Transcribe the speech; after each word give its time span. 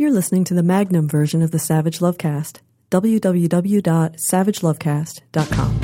You're 0.00 0.12
listening 0.12 0.44
to 0.44 0.54
the 0.54 0.62
Magnum 0.62 1.08
version 1.08 1.42
of 1.42 1.50
the 1.50 1.58
Savage 1.58 1.98
Lovecast. 1.98 2.60
www.savagelovecast.com. 2.92 5.80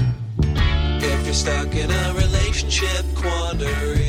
If 1.03 1.25
you're 1.25 1.35
stuck 1.35 1.75
in 1.75 1.91
a 1.91 2.15
relationship 2.15 3.05
quandary, 3.17 4.04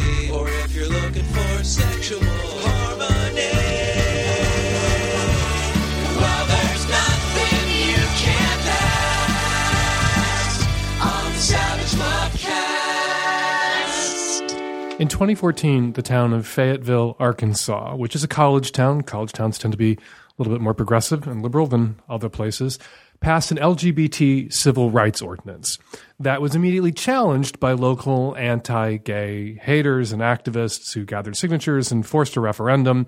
In 14.97 15.09
2014, 15.09 15.91
the 15.91 16.01
town 16.01 16.31
of 16.31 16.47
Fayetteville, 16.47 17.17
Arkansas, 17.19 17.97
which 17.97 18.15
is 18.15 18.23
a 18.23 18.29
college 18.29 18.71
town, 18.71 19.01
college 19.01 19.33
towns 19.33 19.57
tend 19.57 19.73
to 19.73 19.77
be 19.77 19.91
a 19.91 19.97
little 20.37 20.53
bit 20.53 20.61
more 20.61 20.73
progressive 20.73 21.27
and 21.27 21.41
liberal 21.41 21.67
than 21.67 21.99
other 22.07 22.29
places, 22.29 22.79
passed 23.19 23.51
an 23.51 23.57
LGBT 23.57 24.53
civil 24.53 24.91
rights 24.91 25.21
ordinance 25.21 25.79
that 26.17 26.41
was 26.41 26.55
immediately 26.55 26.93
challenged 26.93 27.59
by 27.59 27.73
local 27.73 28.37
anti 28.37 28.95
gay 28.95 29.55
haters 29.55 30.13
and 30.13 30.21
activists 30.21 30.93
who 30.93 31.03
gathered 31.03 31.35
signatures 31.35 31.91
and 31.91 32.07
forced 32.07 32.37
a 32.37 32.39
referendum. 32.39 33.05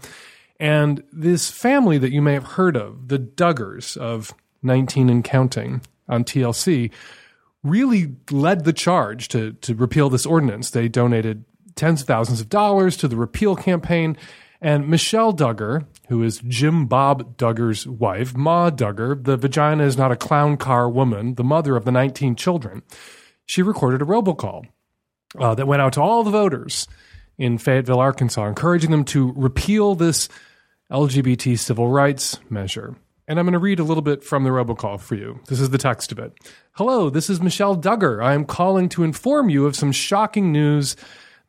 And 0.59 1.01
this 1.13 1.49
family 1.49 1.97
that 1.99 2.11
you 2.11 2.21
may 2.21 2.33
have 2.33 2.47
heard 2.47 2.75
of, 2.75 3.07
the 3.07 3.19
Duggars 3.19 3.95
of 3.95 4.33
19 4.61 5.09
and 5.09 5.23
Counting 5.23 5.81
on 6.09 6.25
TLC, 6.25 6.91
really 7.63 8.13
led 8.29 8.65
the 8.65 8.73
charge 8.73 9.29
to, 9.29 9.53
to 9.53 9.73
repeal 9.73 10.09
this 10.09 10.25
ordinance. 10.25 10.71
They 10.71 10.89
donated 10.89 11.45
tens 11.77 12.01
of 12.01 12.07
thousands 12.07 12.41
of 12.41 12.49
dollars 12.49 12.97
to 12.97 13.07
the 13.07 13.15
repeal 13.15 13.55
campaign. 13.55 14.17
And 14.59 14.89
Michelle 14.89 15.33
Duggar, 15.33 15.85
who 16.09 16.23
is 16.23 16.41
Jim 16.47 16.87
Bob 16.87 17.37
Duggar's 17.37 17.87
wife, 17.87 18.35
Ma 18.35 18.69
Duggar, 18.69 19.23
the 19.23 19.37
vagina 19.37 19.83
is 19.83 19.97
not 19.97 20.11
a 20.11 20.15
clown 20.15 20.57
car 20.57 20.89
woman, 20.89 21.35
the 21.35 21.43
mother 21.43 21.75
of 21.75 21.85
the 21.85 21.91
19 21.91 22.35
children, 22.35 22.81
she 23.45 23.61
recorded 23.61 24.01
a 24.01 24.05
robocall 24.05 24.65
uh, 25.39 25.55
that 25.55 25.67
went 25.67 25.81
out 25.81 25.93
to 25.93 26.01
all 26.01 26.23
the 26.23 26.31
voters 26.31 26.87
in 27.37 27.57
Fayetteville, 27.57 27.99
Arkansas, 27.99 28.47
encouraging 28.47 28.91
them 28.91 29.05
to 29.05 29.31
repeal 29.35 29.93
this 29.93 30.27
LGBT 30.91 31.57
civil 31.59 31.89
rights 31.89 32.39
measure. 32.49 32.95
And 33.27 33.37
I'm 33.37 33.45
going 33.45 33.53
to 33.53 33.59
read 33.59 33.79
a 33.79 33.83
little 33.83 34.01
bit 34.01 34.23
from 34.23 34.43
the 34.43 34.49
robocall 34.49 34.99
for 34.99 35.15
you. 35.15 35.41
This 35.47 35.59
is 35.59 35.69
the 35.69 35.77
text 35.77 36.11
of 36.11 36.19
it. 36.19 36.33
Hello, 36.73 37.09
this 37.09 37.29
is 37.29 37.41
Michelle 37.41 37.75
Duggar. 37.75 38.23
I 38.23 38.33
am 38.33 38.45
calling 38.45 38.87
to 38.89 39.03
inform 39.03 39.49
you 39.49 39.65
of 39.65 39.75
some 39.75 39.91
shocking 39.91 40.51
news 40.51 40.95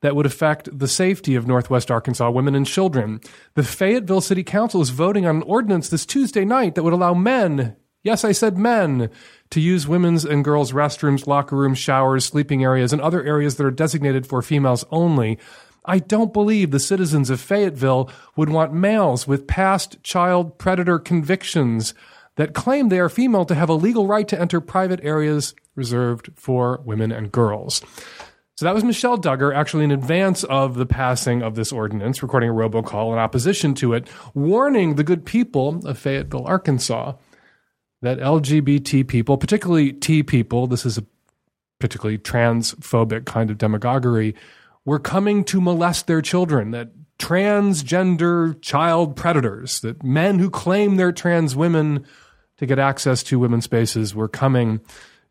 that 0.01 0.15
would 0.15 0.27
affect 0.27 0.77
the 0.79 0.89
safety 0.89 1.35
of 1.35 1.47
Northwest 1.47 1.91
Arkansas 1.91 2.31
women 2.31 2.55
and 2.55 2.67
children. 2.67 3.21
The 3.55 3.63
Fayetteville 3.63 4.21
City 4.21 4.45
Council 4.45 4.81
is 4.81 4.91
voting 4.91 5.27
on 5.27 5.37
an 5.37 5.43
ordinance 5.43 5.89
this 5.89 6.07
Tuesday 6.07 6.45
night 6.45 6.75
that 6.75 6.83
would 6.83 6.93
allow 6.93 7.15
men, 7.15 7.77
yes, 8.03 8.25
I 8.25 8.33
said 8.33 8.59
men, 8.59 9.11
to 9.51 9.61
use 9.61 9.89
women's 9.89 10.25
and 10.25 10.45
girls' 10.45 10.73
restrooms, 10.73 11.27
locker 11.27 11.57
rooms, 11.57 11.79
showers, 11.79 12.25
sleeping 12.25 12.63
areas, 12.63 12.93
and 12.93 13.03
other 13.03 13.23
areas 13.25 13.57
that 13.57 13.67
are 13.67 13.71
designated 13.71 14.27
for 14.27 14.43
females 14.43 14.85
only. 14.91 15.39
I 15.85 15.99
don't 15.99 16.35
believe 16.35 16.71
the 16.71 16.81
citizens 16.81 17.31
of 17.31 17.41
Fayetteville 17.41 18.11
would 18.37 18.51
want 18.51 18.75
males 18.75 19.27
with 19.27 19.47
past 19.47 20.03
child 20.03 20.59
predator 20.59 20.99
convictions 20.99 21.95
that 22.37 22.55
claim 22.55 22.89
they 22.89 23.01
are 23.01 23.09
female 23.09 23.45
to 23.47 23.55
have 23.55 23.69
a 23.69 23.75
legal 23.75 24.07
right 24.07 24.29
to 24.29 24.41
enter 24.41 24.61
private 24.61 25.01
areas 25.03 25.55
reserved 25.75 26.31
for 26.37 26.81
women 26.85 27.11
and 27.11 27.33
girls. 27.33 27.83
So 28.59 28.65
that 28.65 28.75
was 28.75 28.83
Michelle 28.83 29.17
Duggar, 29.17 29.55
actually 29.55 29.85
in 29.85 29.93
advance 29.93 30.43
of 30.43 30.75
the 30.75 30.85
passing 30.85 31.43
of 31.43 31.55
this 31.55 31.71
ordinance, 31.71 32.25
recording 32.25 32.51
a 32.51 32.53
robocall 32.53 33.13
in 33.13 33.19
opposition 33.21 33.73
to 33.75 33.93
it, 33.93 34.09
warning 34.35 34.97
the 34.97 35.05
good 35.05 35.25
people 35.25 35.87
of 35.87 35.97
Fayetteville, 35.97 36.45
Arkansas, 36.45 37.13
that 38.03 38.19
LGBT 38.19 39.07
people, 39.07 39.39
particularly 39.39 39.93
T 39.93 40.25
people, 40.25 40.67
this 40.67 40.85
is 40.85 40.99
a 40.99 41.07
particularly 41.79 42.19
transphobic 42.19 43.27
kind 43.27 43.49
of 43.53 43.59
demagoguery, 43.59 44.35
were 44.85 44.99
coming 44.99 45.45
to 45.45 45.61
molest 45.61 46.09
their 46.09 46.21
children, 46.21 46.73
that 46.73 46.91
transgender 47.21 48.61
child 48.61 49.15
predators, 49.15 49.79
that 49.83 50.03
men 50.03 50.41
who 50.41 50.51
claim 50.51 50.97
they're 50.97 51.13
trans 51.13 51.55
women 51.55 52.05
to 52.57 52.67
get 52.67 52.81
access 52.81 53.23
to 53.23 53.39
women's 53.39 53.63
spaces 53.63 54.17
were 54.17 54.27
coming 54.27 54.81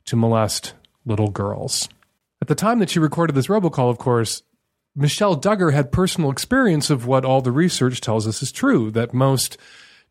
to 0.06 0.16
molest 0.16 0.72
little 1.06 1.30
girls. 1.30 1.90
At 2.42 2.48
the 2.48 2.56
time 2.56 2.80
that 2.80 2.90
she 2.90 3.00
recorded 3.00 3.36
this 3.36 3.48
robocall, 3.48 3.90
of 3.90 3.98
course, 3.98 4.44
Michelle 4.96 5.40
Duggar 5.40 5.74
had 5.74 5.92
personal 5.92 6.31
experience 6.31 6.90
of 6.90 7.06
what 7.06 7.25
all 7.25 7.42
the 7.42 7.52
research 7.52 8.02
tells 8.02 8.28
us 8.28 8.42
is 8.42 8.52
true 8.52 8.92
that 8.92 9.14
most 9.14 9.58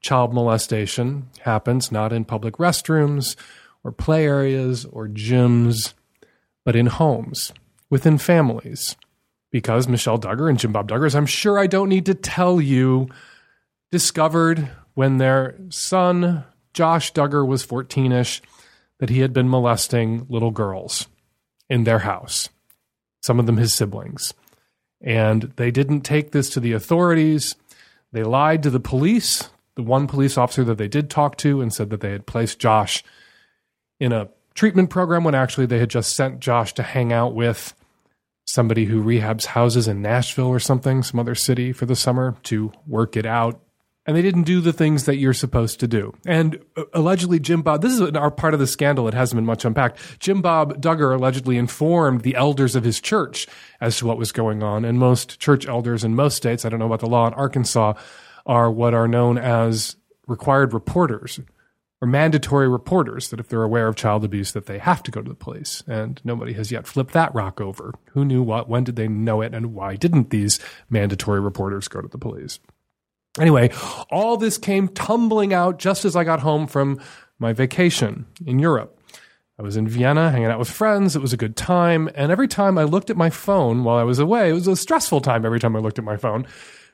child 0.00 0.32
molestation 0.32 1.28
happens 1.40 1.90
not 1.90 2.12
in 2.12 2.24
public 2.24 2.54
restrooms 2.54 3.36
or 3.82 3.92
play 3.92 4.26
areas 4.26 4.84
or 4.86 5.08
gyms, 5.08 5.94
but 6.64 6.76
in 6.76 6.86
homes, 6.86 7.52
within 7.90 8.18
families. 8.18 8.96
Because 9.50 9.88
Michelle 9.88 10.18
Duggar 10.18 10.50
and 10.50 10.58
Jim 10.58 10.72
Bob 10.72 10.88
Duggar, 10.88 11.06
as 11.06 11.14
I'm 11.14 11.26
sure 11.26 11.58
I 11.58 11.66
don't 11.66 11.88
need 11.88 12.06
to 12.06 12.14
tell 12.14 12.60
you, 12.60 13.08
discovered 13.90 14.68
when 14.94 15.18
their 15.18 15.56
son, 15.70 16.44
Josh 16.74 17.12
Duggar, 17.12 17.46
was 17.46 17.62
14 17.62 18.12
ish, 18.12 18.42
that 18.98 19.10
he 19.10 19.20
had 19.20 19.32
been 19.32 19.48
molesting 19.48 20.26
little 20.28 20.50
girls 20.50 21.06
in 21.68 21.84
their 21.84 22.00
house, 22.00 22.48
some 23.22 23.38
of 23.40 23.46
them 23.46 23.56
his 23.56 23.74
siblings. 23.74 24.34
And 25.00 25.52
they 25.56 25.70
didn't 25.70 26.02
take 26.02 26.32
this 26.32 26.48
to 26.50 26.60
the 26.60 26.72
authorities. 26.72 27.54
They 28.12 28.22
lied 28.22 28.62
to 28.62 28.70
the 28.70 28.80
police, 28.80 29.50
the 29.74 29.82
one 29.82 30.06
police 30.06 30.38
officer 30.38 30.64
that 30.64 30.78
they 30.78 30.88
did 30.88 31.10
talk 31.10 31.36
to, 31.38 31.60
and 31.60 31.72
said 31.72 31.90
that 31.90 32.00
they 32.00 32.12
had 32.12 32.26
placed 32.26 32.58
Josh 32.58 33.04
in 34.00 34.12
a 34.12 34.28
treatment 34.54 34.90
program 34.90 35.24
when 35.24 35.34
actually 35.34 35.66
they 35.66 35.78
had 35.78 35.90
just 35.90 36.16
sent 36.16 36.40
Josh 36.40 36.72
to 36.74 36.82
hang 36.82 37.12
out 37.12 37.34
with 37.34 37.74
somebody 38.46 38.86
who 38.86 39.02
rehabs 39.02 39.46
houses 39.46 39.88
in 39.88 40.00
Nashville 40.00 40.46
or 40.46 40.60
something, 40.60 41.02
some 41.02 41.20
other 41.20 41.34
city 41.34 41.72
for 41.72 41.84
the 41.84 41.96
summer 41.96 42.36
to 42.44 42.72
work 42.86 43.16
it 43.16 43.26
out. 43.26 43.60
And 44.06 44.16
they 44.16 44.22
didn't 44.22 44.44
do 44.44 44.60
the 44.60 44.72
things 44.72 45.04
that 45.04 45.16
you're 45.16 45.34
supposed 45.34 45.80
to 45.80 45.88
do. 45.88 46.14
And 46.24 46.60
uh, 46.76 46.84
allegedly, 46.94 47.40
Jim 47.40 47.62
Bob, 47.62 47.82
this 47.82 47.92
is 47.92 48.00
our 48.00 48.30
part 48.30 48.54
of 48.54 48.60
the 48.60 48.66
scandal. 48.66 49.08
It 49.08 49.14
hasn't 49.14 49.36
been 49.36 49.46
much 49.46 49.64
unpacked. 49.64 49.98
Jim 50.20 50.40
Bob 50.40 50.80
Duggar 50.80 51.14
allegedly 51.14 51.56
informed 51.56 52.22
the 52.22 52.36
elders 52.36 52.76
of 52.76 52.84
his 52.84 53.00
church 53.00 53.46
as 53.80 53.96
to 53.98 54.06
what 54.06 54.18
was 54.18 54.30
going 54.30 54.62
on. 54.62 54.84
And 54.84 54.98
most 54.98 55.40
church 55.40 55.66
elders 55.66 56.04
in 56.04 56.14
most 56.14 56.36
states, 56.36 56.64
I 56.64 56.68
don't 56.68 56.78
know 56.78 56.86
about 56.86 57.00
the 57.00 57.08
law 57.08 57.26
in 57.26 57.34
Arkansas, 57.34 57.94
are 58.46 58.70
what 58.70 58.94
are 58.94 59.08
known 59.08 59.38
as 59.38 59.96
required 60.26 60.72
reporters 60.72 61.40
or 62.00 62.08
mandatory 62.08 62.68
reporters 62.68 63.30
that 63.30 63.40
if 63.40 63.48
they're 63.48 63.62
aware 63.62 63.88
of 63.88 63.96
child 63.96 64.24
abuse 64.24 64.52
that 64.52 64.66
they 64.66 64.78
have 64.78 65.02
to 65.02 65.10
go 65.10 65.22
to 65.22 65.28
the 65.28 65.34
police 65.34 65.82
and 65.86 66.20
nobody 66.24 66.52
has 66.52 66.70
yet 66.70 66.86
flipped 66.86 67.12
that 67.12 67.34
rock 67.34 67.60
over 67.60 67.94
who 68.10 68.24
knew 68.24 68.42
what 68.42 68.68
when 68.68 68.84
did 68.84 68.96
they 68.96 69.08
know 69.08 69.40
it 69.40 69.54
and 69.54 69.74
why 69.74 69.96
didn't 69.96 70.30
these 70.30 70.58
mandatory 70.90 71.40
reporters 71.40 71.88
go 71.88 72.00
to 72.00 72.08
the 72.08 72.18
police 72.18 72.58
anyway 73.40 73.70
all 74.10 74.36
this 74.36 74.58
came 74.58 74.88
tumbling 74.88 75.52
out 75.52 75.78
just 75.78 76.04
as 76.04 76.16
i 76.16 76.24
got 76.24 76.40
home 76.40 76.66
from 76.66 77.00
my 77.38 77.52
vacation 77.52 78.26
in 78.46 78.58
europe. 78.58 78.92
I 79.58 79.62
was 79.62 79.76
in 79.78 79.88
vienna 79.88 80.30
hanging 80.30 80.48
out 80.48 80.58
with 80.58 80.68
friends. 80.68 81.16
It 81.16 81.22
was 81.22 81.32
a 81.32 81.38
good 81.38 81.56
time. 81.56 82.10
And 82.14 82.30
every 82.30 82.48
time 82.48 82.76
i 82.78 82.84
looked 82.84 83.10
at 83.10 83.16
my 83.16 83.30
phone 83.30 83.84
while 83.84 83.96
i 83.96 84.02
was 84.02 84.18
away 84.18 84.50
it 84.50 84.54
was 84.54 84.66
a 84.66 84.76
stressful 84.76 85.20
time 85.20 85.44
every 85.44 85.60
time 85.60 85.76
i 85.76 85.78
looked 85.78 85.98
at 85.98 86.04
my 86.04 86.16
phone 86.16 86.46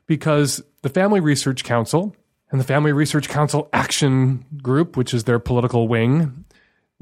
because 0.07 0.63
the 0.83 0.89
family 0.89 1.21
research 1.21 1.65
council 1.65 2.17
and 2.53 2.61
the 2.61 2.65
Family 2.65 2.93
Research 2.93 3.31
Council 3.31 3.69
Action 3.73 4.45
Group, 4.63 4.97
which 4.97 5.15
is 5.15 5.25
their 5.25 5.39
political 5.39 5.89
wing, 5.89 6.42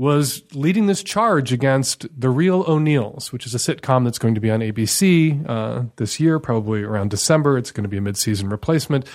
was 0.00 0.42
leading 0.54 0.86
this 0.86 1.02
charge 1.02 1.52
against 1.52 2.06
The 2.18 2.30
Real 2.30 2.64
O'Neills, 2.66 3.34
which 3.34 3.44
is 3.44 3.54
a 3.54 3.58
sitcom 3.58 4.02
that's 4.02 4.18
going 4.18 4.34
to 4.34 4.40
be 4.40 4.50
on 4.50 4.60
ABC 4.60 5.44
uh, 5.46 5.82
this 5.96 6.18
year, 6.18 6.38
probably 6.38 6.82
around 6.82 7.10
December. 7.10 7.58
It's 7.58 7.70
going 7.70 7.82
to 7.82 7.88
be 7.88 7.98
a 7.98 8.00
mid-season 8.00 8.48
replacement. 8.48 9.06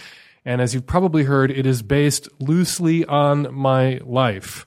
And 0.46 0.62
as 0.62 0.76
you've 0.76 0.86
probably 0.86 1.24
heard, 1.24 1.50
it 1.50 1.66
is 1.66 1.82
based 1.82 2.30
loosely 2.40 3.04
on 3.06 3.52
my 3.52 4.00
life. 4.06 4.64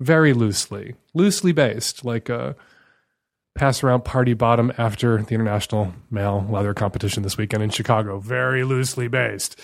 Very 0.00 0.32
loosely. 0.32 0.96
Loosely 1.14 1.52
based, 1.52 2.04
like 2.04 2.28
a 2.28 2.56
pass 3.54 3.84
around 3.84 4.04
party 4.04 4.34
bottom 4.34 4.72
after 4.76 5.22
the 5.22 5.36
International 5.36 5.94
Male 6.10 6.44
Leather 6.50 6.74
Competition 6.74 7.22
this 7.22 7.36
weekend 7.36 7.62
in 7.62 7.70
Chicago. 7.70 8.18
Very 8.18 8.64
loosely 8.64 9.06
based. 9.06 9.60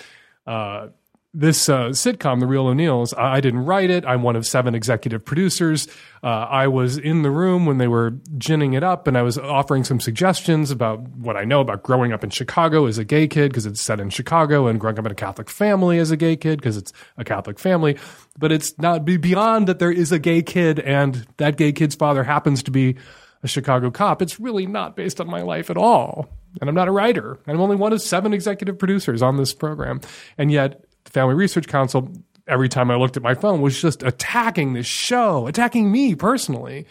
Uh, 0.46 0.90
this 1.32 1.68
uh, 1.68 1.90
sitcom, 1.90 2.40
The 2.40 2.46
Real 2.46 2.66
O'Neills, 2.66 3.14
I, 3.14 3.40
didn't 3.40 3.60
write 3.60 3.88
it. 3.88 4.04
I'm 4.04 4.22
one 4.22 4.34
of 4.34 4.44
seven 4.46 4.74
executive 4.74 5.24
producers. 5.24 5.86
Uh, 6.24 6.26
I 6.26 6.66
was 6.66 6.98
in 6.98 7.22
the 7.22 7.30
room 7.30 7.66
when 7.66 7.78
they 7.78 7.86
were 7.86 8.14
ginning 8.36 8.72
it 8.72 8.82
up, 8.82 9.06
and 9.06 9.16
I 9.16 9.22
was 9.22 9.38
offering 9.38 9.84
some 9.84 10.00
suggestions 10.00 10.72
about 10.72 11.00
what 11.10 11.36
I 11.36 11.44
know 11.44 11.60
about 11.60 11.84
growing 11.84 12.12
up 12.12 12.24
in 12.24 12.30
Chicago 12.30 12.86
as 12.86 12.98
a 12.98 13.04
gay 13.04 13.28
kid 13.28 13.52
because 13.52 13.64
it's 13.64 13.80
set 13.80 14.00
in 14.00 14.10
Chicago, 14.10 14.66
and 14.66 14.80
growing 14.80 14.98
up 14.98 15.06
in 15.06 15.12
a 15.12 15.14
Catholic 15.14 15.48
family 15.48 15.98
as 15.98 16.10
a 16.10 16.16
gay 16.16 16.36
kid 16.36 16.58
because 16.58 16.76
it's 16.76 16.92
a 17.16 17.24
Catholic 17.24 17.60
family. 17.60 17.96
But 18.36 18.50
it's 18.50 18.76
not 18.78 19.04
beyond 19.04 19.68
that 19.68 19.78
there 19.78 19.92
is 19.92 20.10
a 20.10 20.18
gay 20.18 20.42
kid, 20.42 20.80
and 20.80 21.26
that 21.36 21.56
gay 21.56 21.70
kid's 21.70 21.94
father 21.94 22.24
happens 22.24 22.64
to 22.64 22.72
be 22.72 22.96
a 23.44 23.48
Chicago 23.48 23.90
cop. 23.90 24.20
It's 24.20 24.40
really 24.40 24.66
not 24.66 24.96
based 24.96 25.20
on 25.20 25.28
my 25.28 25.42
life 25.42 25.70
at 25.70 25.76
all. 25.76 26.28
And 26.60 26.68
I'm 26.68 26.74
not 26.74 26.88
a 26.88 26.92
writer. 26.92 27.38
And 27.46 27.56
I'm 27.56 27.60
only 27.60 27.76
one 27.76 27.92
of 27.92 28.02
seven 28.02 28.32
executive 28.34 28.78
producers 28.78 29.22
on 29.22 29.36
this 29.36 29.54
program. 29.54 30.00
And 30.36 30.50
yet, 30.50 30.84
the 31.04 31.10
Family 31.10 31.34
Research 31.34 31.66
Council, 31.66 32.10
every 32.46 32.68
time 32.68 32.90
I 32.90 32.96
looked 32.96 33.16
at 33.16 33.22
my 33.22 33.34
phone, 33.34 33.60
was 33.60 33.80
just 33.80 34.02
attacking 34.02 34.72
this 34.72 34.86
show, 34.86 35.46
attacking 35.46 35.90
me 35.90 36.14
personally, 36.14 36.86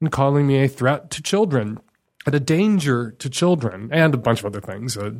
and 0.00 0.10
calling 0.10 0.46
me 0.46 0.64
a 0.64 0.68
threat 0.68 1.10
to 1.12 1.22
children 1.22 1.78
and 2.26 2.34
a 2.34 2.40
danger 2.40 3.12
to 3.12 3.30
children, 3.30 3.88
and 3.92 4.12
a 4.14 4.18
bunch 4.18 4.40
of 4.40 4.46
other 4.46 4.60
things. 4.60 4.96
A 4.96 5.16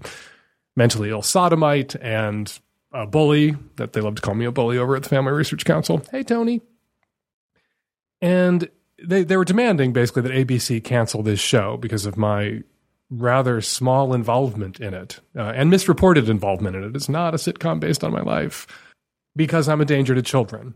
mentally 0.76 1.10
ill 1.10 1.22
sodomite 1.22 1.94
and 1.96 2.58
a 2.92 3.06
bully 3.06 3.56
that 3.76 3.92
they 3.92 4.00
love 4.00 4.16
to 4.16 4.22
call 4.22 4.34
me 4.34 4.44
a 4.44 4.52
bully 4.52 4.78
over 4.78 4.96
at 4.96 5.02
the 5.02 5.08
Family 5.08 5.32
Research 5.32 5.64
Council. 5.64 6.02
Hey, 6.10 6.22
Tony. 6.22 6.60
And 8.20 8.68
they, 9.02 9.24
they 9.24 9.36
were 9.36 9.44
demanding 9.44 9.92
basically 9.92 10.22
that 10.22 10.32
ABC 10.32 10.82
cancel 10.82 11.22
this 11.22 11.40
show 11.40 11.76
because 11.76 12.06
of 12.06 12.16
my 12.16 12.62
rather 13.10 13.60
small 13.60 14.14
involvement 14.14 14.80
in 14.80 14.94
it 14.94 15.20
uh, 15.36 15.52
and 15.54 15.68
misreported 15.68 16.28
involvement 16.28 16.76
in 16.76 16.84
it. 16.84 16.96
It's 16.96 17.08
not 17.08 17.34
a 17.34 17.38
sitcom 17.38 17.80
based 17.80 18.04
on 18.04 18.12
my 18.12 18.22
life 18.22 18.66
because 19.34 19.68
I'm 19.68 19.80
a 19.80 19.84
danger 19.84 20.14
to 20.14 20.22
children. 20.22 20.74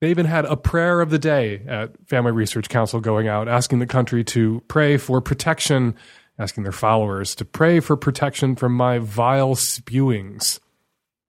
They 0.00 0.10
even 0.10 0.26
had 0.26 0.44
a 0.44 0.56
prayer 0.56 1.00
of 1.00 1.10
the 1.10 1.18
day 1.18 1.62
at 1.66 1.90
Family 2.08 2.32
Research 2.32 2.68
Council 2.68 3.00
going 3.00 3.28
out 3.28 3.48
asking 3.48 3.78
the 3.78 3.86
country 3.86 4.24
to 4.24 4.62
pray 4.66 4.96
for 4.96 5.20
protection, 5.20 5.94
asking 6.38 6.64
their 6.64 6.72
followers 6.72 7.34
to 7.36 7.44
pray 7.44 7.80
for 7.80 7.96
protection 7.96 8.56
from 8.56 8.72
my 8.72 8.98
vile 8.98 9.54
spewings. 9.54 10.58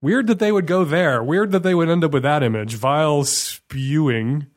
Weird 0.02 0.28
that 0.28 0.40
they 0.40 0.52
would 0.52 0.68
go 0.68 0.84
there. 0.84 1.24
Weird 1.24 1.52
that 1.52 1.64
they 1.64 1.76
would 1.76 1.90
end 1.90 2.04
up 2.04 2.12
with 2.12 2.24
that 2.24 2.44
image. 2.44 2.74
Vile 2.76 3.24
spewing. 3.24 4.48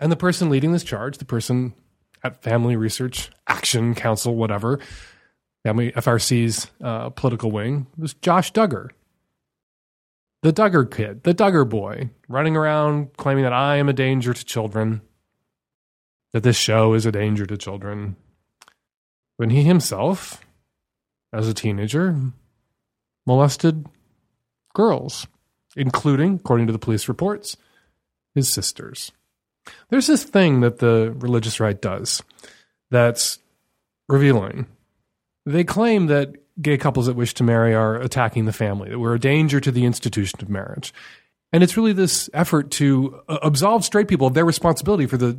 And 0.00 0.10
the 0.10 0.16
person 0.16 0.50
leading 0.50 0.72
this 0.72 0.82
charge, 0.82 1.18
the 1.18 1.24
person 1.24 1.74
at 2.26 2.42
Family 2.42 2.76
Research 2.76 3.30
Action 3.46 3.94
Council, 3.94 4.34
whatever, 4.34 4.80
Family 5.64 5.92
FRC's 5.92 6.70
uh, 6.82 7.10
political 7.10 7.50
wing, 7.50 7.86
was 7.96 8.14
Josh 8.14 8.52
Duggar. 8.52 8.90
The 10.42 10.52
Duggar 10.52 10.94
kid, 10.94 11.22
the 11.22 11.34
Duggar 11.34 11.68
boy, 11.68 12.10
running 12.28 12.56
around 12.56 13.16
claiming 13.16 13.44
that 13.44 13.52
I 13.52 13.76
am 13.76 13.88
a 13.88 13.92
danger 13.92 14.34
to 14.34 14.44
children, 14.44 15.00
that 16.32 16.42
this 16.42 16.56
show 16.56 16.94
is 16.94 17.06
a 17.06 17.12
danger 17.12 17.46
to 17.46 17.56
children. 17.56 18.16
When 19.38 19.50
he 19.50 19.62
himself, 19.62 20.44
as 21.32 21.48
a 21.48 21.54
teenager, 21.54 22.16
molested 23.26 23.86
girls, 24.74 25.26
including, 25.76 26.36
according 26.36 26.66
to 26.66 26.72
the 26.72 26.78
police 26.78 27.08
reports, 27.08 27.56
his 28.34 28.52
sisters. 28.52 29.12
There's 29.88 30.06
this 30.06 30.24
thing 30.24 30.60
that 30.60 30.78
the 30.78 31.14
religious 31.18 31.60
right 31.60 31.80
does 31.80 32.22
that's 32.90 33.38
revealing. 34.08 34.66
They 35.44 35.64
claim 35.64 36.06
that 36.06 36.34
gay 36.60 36.78
couples 36.78 37.06
that 37.06 37.16
wish 37.16 37.34
to 37.34 37.44
marry 37.44 37.74
are 37.74 37.96
attacking 37.96 38.46
the 38.46 38.52
family, 38.52 38.90
that 38.90 38.98
we're 38.98 39.14
a 39.14 39.20
danger 39.20 39.60
to 39.60 39.70
the 39.70 39.84
institution 39.84 40.38
of 40.40 40.48
marriage. 40.48 40.92
And 41.52 41.62
it's 41.62 41.76
really 41.76 41.92
this 41.92 42.28
effort 42.34 42.70
to 42.72 43.20
uh, 43.28 43.38
absolve 43.42 43.84
straight 43.84 44.08
people 44.08 44.26
of 44.26 44.34
their 44.34 44.44
responsibility 44.44 45.06
for 45.06 45.16
the 45.16 45.38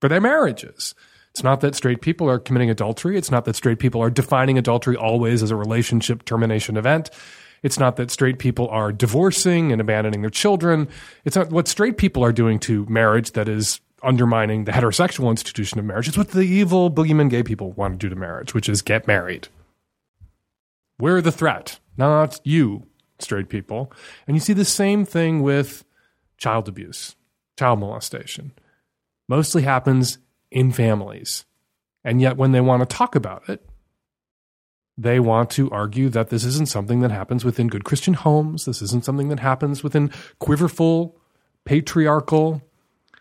for 0.00 0.08
their 0.08 0.20
marriages. 0.20 0.94
It's 1.32 1.42
not 1.42 1.60
that 1.60 1.74
straight 1.74 2.00
people 2.00 2.30
are 2.30 2.38
committing 2.38 2.70
adultery. 2.70 3.16
It's 3.16 3.30
not 3.30 3.44
that 3.44 3.56
straight 3.56 3.78
people 3.78 4.00
are 4.00 4.10
defining 4.10 4.58
adultery 4.58 4.96
always 4.96 5.42
as 5.42 5.50
a 5.50 5.56
relationship 5.56 6.24
termination 6.24 6.76
event. 6.76 7.10
It's 7.62 7.78
not 7.78 7.96
that 7.96 8.10
straight 8.10 8.38
people 8.38 8.68
are 8.68 8.92
divorcing 8.92 9.72
and 9.72 9.80
abandoning 9.80 10.20
their 10.20 10.30
children. 10.30 10.88
It's 11.24 11.36
not 11.36 11.50
what 11.50 11.68
straight 11.68 11.96
people 11.96 12.24
are 12.24 12.32
doing 12.32 12.58
to 12.60 12.86
marriage 12.88 13.32
that 13.32 13.48
is 13.48 13.80
undermining 14.02 14.64
the 14.64 14.72
heterosexual 14.72 15.30
institution 15.30 15.78
of 15.78 15.84
marriage. 15.84 16.08
It's 16.08 16.18
what 16.18 16.30
the 16.30 16.42
evil 16.42 16.90
boogeyman 16.90 17.30
gay 17.30 17.42
people 17.42 17.72
want 17.72 17.94
to 17.94 18.06
do 18.06 18.08
to 18.08 18.18
marriage, 18.18 18.54
which 18.54 18.68
is 18.68 18.82
get 18.82 19.06
married. 19.06 19.48
We're 20.98 21.20
the 21.20 21.32
threat, 21.32 21.78
not 21.96 22.40
you, 22.44 22.86
straight 23.18 23.48
people. 23.48 23.92
And 24.26 24.36
you 24.36 24.40
see 24.40 24.52
the 24.52 24.64
same 24.64 25.04
thing 25.04 25.42
with 25.42 25.84
child 26.38 26.68
abuse, 26.68 27.16
child 27.58 27.80
molestation. 27.80 28.52
Mostly 29.28 29.62
happens 29.62 30.18
in 30.50 30.72
families. 30.72 31.44
And 32.04 32.20
yet, 32.20 32.36
when 32.36 32.52
they 32.52 32.60
want 32.60 32.88
to 32.88 32.96
talk 32.96 33.14
about 33.14 33.48
it, 33.48 33.67
they 35.00 35.20
want 35.20 35.48
to 35.50 35.70
argue 35.70 36.08
that 36.08 36.28
this 36.28 36.42
isn't 36.44 36.68
something 36.68 37.00
that 37.00 37.12
happens 37.12 37.44
within 37.44 37.68
good 37.68 37.84
Christian 37.84 38.14
homes. 38.14 38.64
This 38.64 38.82
isn't 38.82 39.04
something 39.04 39.28
that 39.28 39.38
happens 39.38 39.84
within 39.84 40.10
quiverful, 40.40 41.16
patriarchal, 41.64 42.60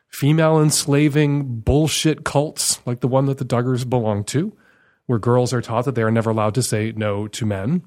female 0.10 0.60
enslaving 0.60 1.60
bullshit 1.60 2.26
cults 2.26 2.80
like 2.88 3.02
the 3.02 3.08
one 3.08 3.28
that 3.28 3.38
the 3.38 3.46
Duggars 3.46 3.88
belong 3.88 4.24
to, 4.26 4.58
where 5.06 5.20
girls 5.20 5.54
are 5.54 5.62
taught 5.62 5.86
that 5.86 5.94
they 5.94 6.02
are 6.02 6.10
never 6.10 6.32
allowed 6.32 6.56
to 6.56 6.64
say 6.64 6.94
no 6.96 7.28
to 7.28 7.46
men. 7.46 7.84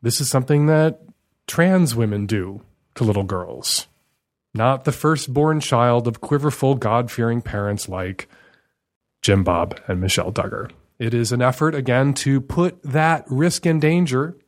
This 0.00 0.20
is 0.20 0.30
something 0.30 0.66
that 0.66 1.00
trans 1.48 1.96
women 1.96 2.26
do 2.26 2.62
to 2.94 3.02
little 3.02 3.24
girls, 3.24 3.88
not 4.54 4.84
the 4.84 4.92
firstborn 4.92 5.58
child 5.58 6.06
of 6.06 6.20
quiverful, 6.20 6.76
God 6.76 7.10
fearing 7.10 7.42
parents 7.42 7.88
like 7.88 8.28
Jim 9.22 9.42
Bob 9.42 9.80
and 9.88 10.00
Michelle 10.00 10.30
Duggar. 10.30 10.70
It 11.04 11.12
is 11.12 11.32
an 11.32 11.42
effort, 11.42 11.74
again, 11.74 12.14
to 12.14 12.40
put 12.40 12.82
that 12.82 13.26
risk 13.28 13.66
and 13.66 13.78
danger 13.78 14.38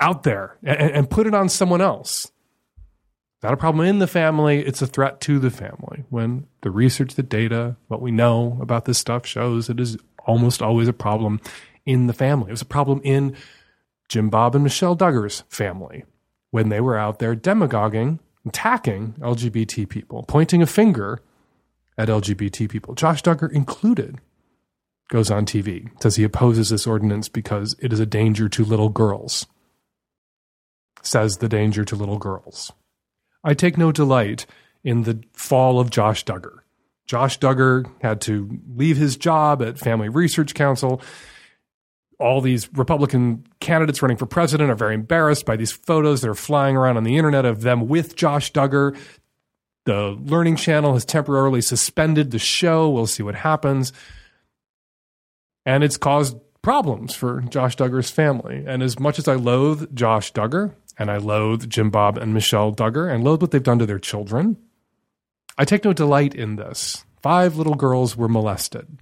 out 0.00 0.22
there 0.22 0.56
and, 0.62 0.90
and 0.90 1.10
put 1.10 1.26
it 1.26 1.34
on 1.34 1.50
someone 1.50 1.82
else. 1.82 2.32
Not 3.42 3.52
a 3.52 3.58
problem 3.58 3.86
in 3.86 3.98
the 3.98 4.06
family, 4.06 4.64
it's 4.64 4.80
a 4.80 4.86
threat 4.86 5.20
to 5.22 5.38
the 5.38 5.50
family. 5.50 6.04
When 6.08 6.46
the 6.62 6.70
research, 6.70 7.14
the 7.14 7.22
data, 7.22 7.76
what 7.88 8.00
we 8.00 8.10
know 8.10 8.58
about 8.62 8.86
this 8.86 8.96
stuff 8.96 9.26
shows 9.26 9.68
it 9.68 9.78
is 9.78 9.98
almost 10.24 10.62
always 10.62 10.88
a 10.88 10.94
problem 10.94 11.42
in 11.84 12.06
the 12.06 12.14
family. 12.14 12.48
It 12.48 12.52
was 12.52 12.62
a 12.62 12.64
problem 12.64 13.02
in 13.04 13.36
Jim 14.08 14.30
Bob 14.30 14.54
and 14.54 14.64
Michelle 14.64 14.96
Duggar's 14.96 15.44
family 15.50 16.04
when 16.52 16.70
they 16.70 16.80
were 16.80 16.96
out 16.96 17.18
there 17.18 17.34
demagoguing, 17.34 18.18
attacking 18.46 19.16
LGBT 19.20 19.86
people, 19.90 20.22
pointing 20.22 20.62
a 20.62 20.66
finger 20.66 21.20
at 21.98 22.08
LGBT 22.08 22.70
people, 22.70 22.94
Josh 22.94 23.22
Duggar 23.22 23.52
included 23.52 24.22
goes 25.12 25.30
on 25.30 25.44
TV, 25.44 25.90
says 26.02 26.16
he 26.16 26.24
opposes 26.24 26.70
this 26.70 26.86
ordinance 26.86 27.28
because 27.28 27.76
it 27.80 27.92
is 27.92 28.00
a 28.00 28.06
danger 28.06 28.48
to 28.48 28.64
little 28.64 28.88
girls. 28.88 29.46
Says 31.02 31.36
the 31.36 31.50
danger 31.50 31.84
to 31.84 31.94
little 31.94 32.16
girls. 32.16 32.72
I 33.44 33.52
take 33.52 33.76
no 33.76 33.92
delight 33.92 34.46
in 34.82 35.02
the 35.02 35.22
fall 35.34 35.78
of 35.78 35.90
Josh 35.90 36.24
Duggar. 36.24 36.60
Josh 37.04 37.38
Duggar 37.38 37.90
had 38.00 38.22
to 38.22 38.58
leave 38.74 38.96
his 38.96 39.18
job 39.18 39.60
at 39.60 39.78
Family 39.78 40.08
Research 40.08 40.54
Council. 40.54 41.02
All 42.18 42.40
these 42.40 42.72
Republican 42.72 43.44
candidates 43.60 44.00
running 44.00 44.16
for 44.16 44.26
president 44.26 44.70
are 44.70 44.76
very 44.76 44.94
embarrassed 44.94 45.44
by 45.44 45.56
these 45.56 45.72
photos 45.72 46.22
that 46.22 46.30
are 46.30 46.34
flying 46.34 46.74
around 46.74 46.96
on 46.96 47.04
the 47.04 47.18
internet 47.18 47.44
of 47.44 47.60
them 47.60 47.86
with 47.86 48.16
Josh 48.16 48.50
Duggar. 48.50 48.96
The 49.84 50.18
Learning 50.24 50.56
Channel 50.56 50.94
has 50.94 51.04
temporarily 51.04 51.60
suspended 51.60 52.30
the 52.30 52.38
show. 52.38 52.88
We'll 52.88 53.06
see 53.06 53.22
what 53.22 53.34
happens 53.34 53.92
and 55.64 55.84
it's 55.84 55.96
caused 55.96 56.36
problems 56.62 57.14
for 57.14 57.40
Josh 57.42 57.76
Duggar's 57.76 58.10
family. 58.10 58.64
And 58.66 58.82
as 58.82 58.98
much 58.98 59.18
as 59.18 59.28
I 59.28 59.34
loathe 59.34 59.94
Josh 59.94 60.32
Duggar 60.32 60.74
and 60.98 61.10
I 61.10 61.16
loathe 61.16 61.68
Jim 61.68 61.90
Bob 61.90 62.16
and 62.18 62.32
Michelle 62.32 62.72
Duggar 62.72 63.12
and 63.12 63.24
loathe 63.24 63.42
what 63.42 63.50
they've 63.50 63.62
done 63.62 63.78
to 63.80 63.86
their 63.86 63.98
children, 63.98 64.56
I 65.58 65.64
take 65.64 65.84
no 65.84 65.92
delight 65.92 66.34
in 66.34 66.56
this. 66.56 67.04
Five 67.20 67.56
little 67.56 67.74
girls 67.74 68.16
were 68.16 68.28
molested. 68.28 68.98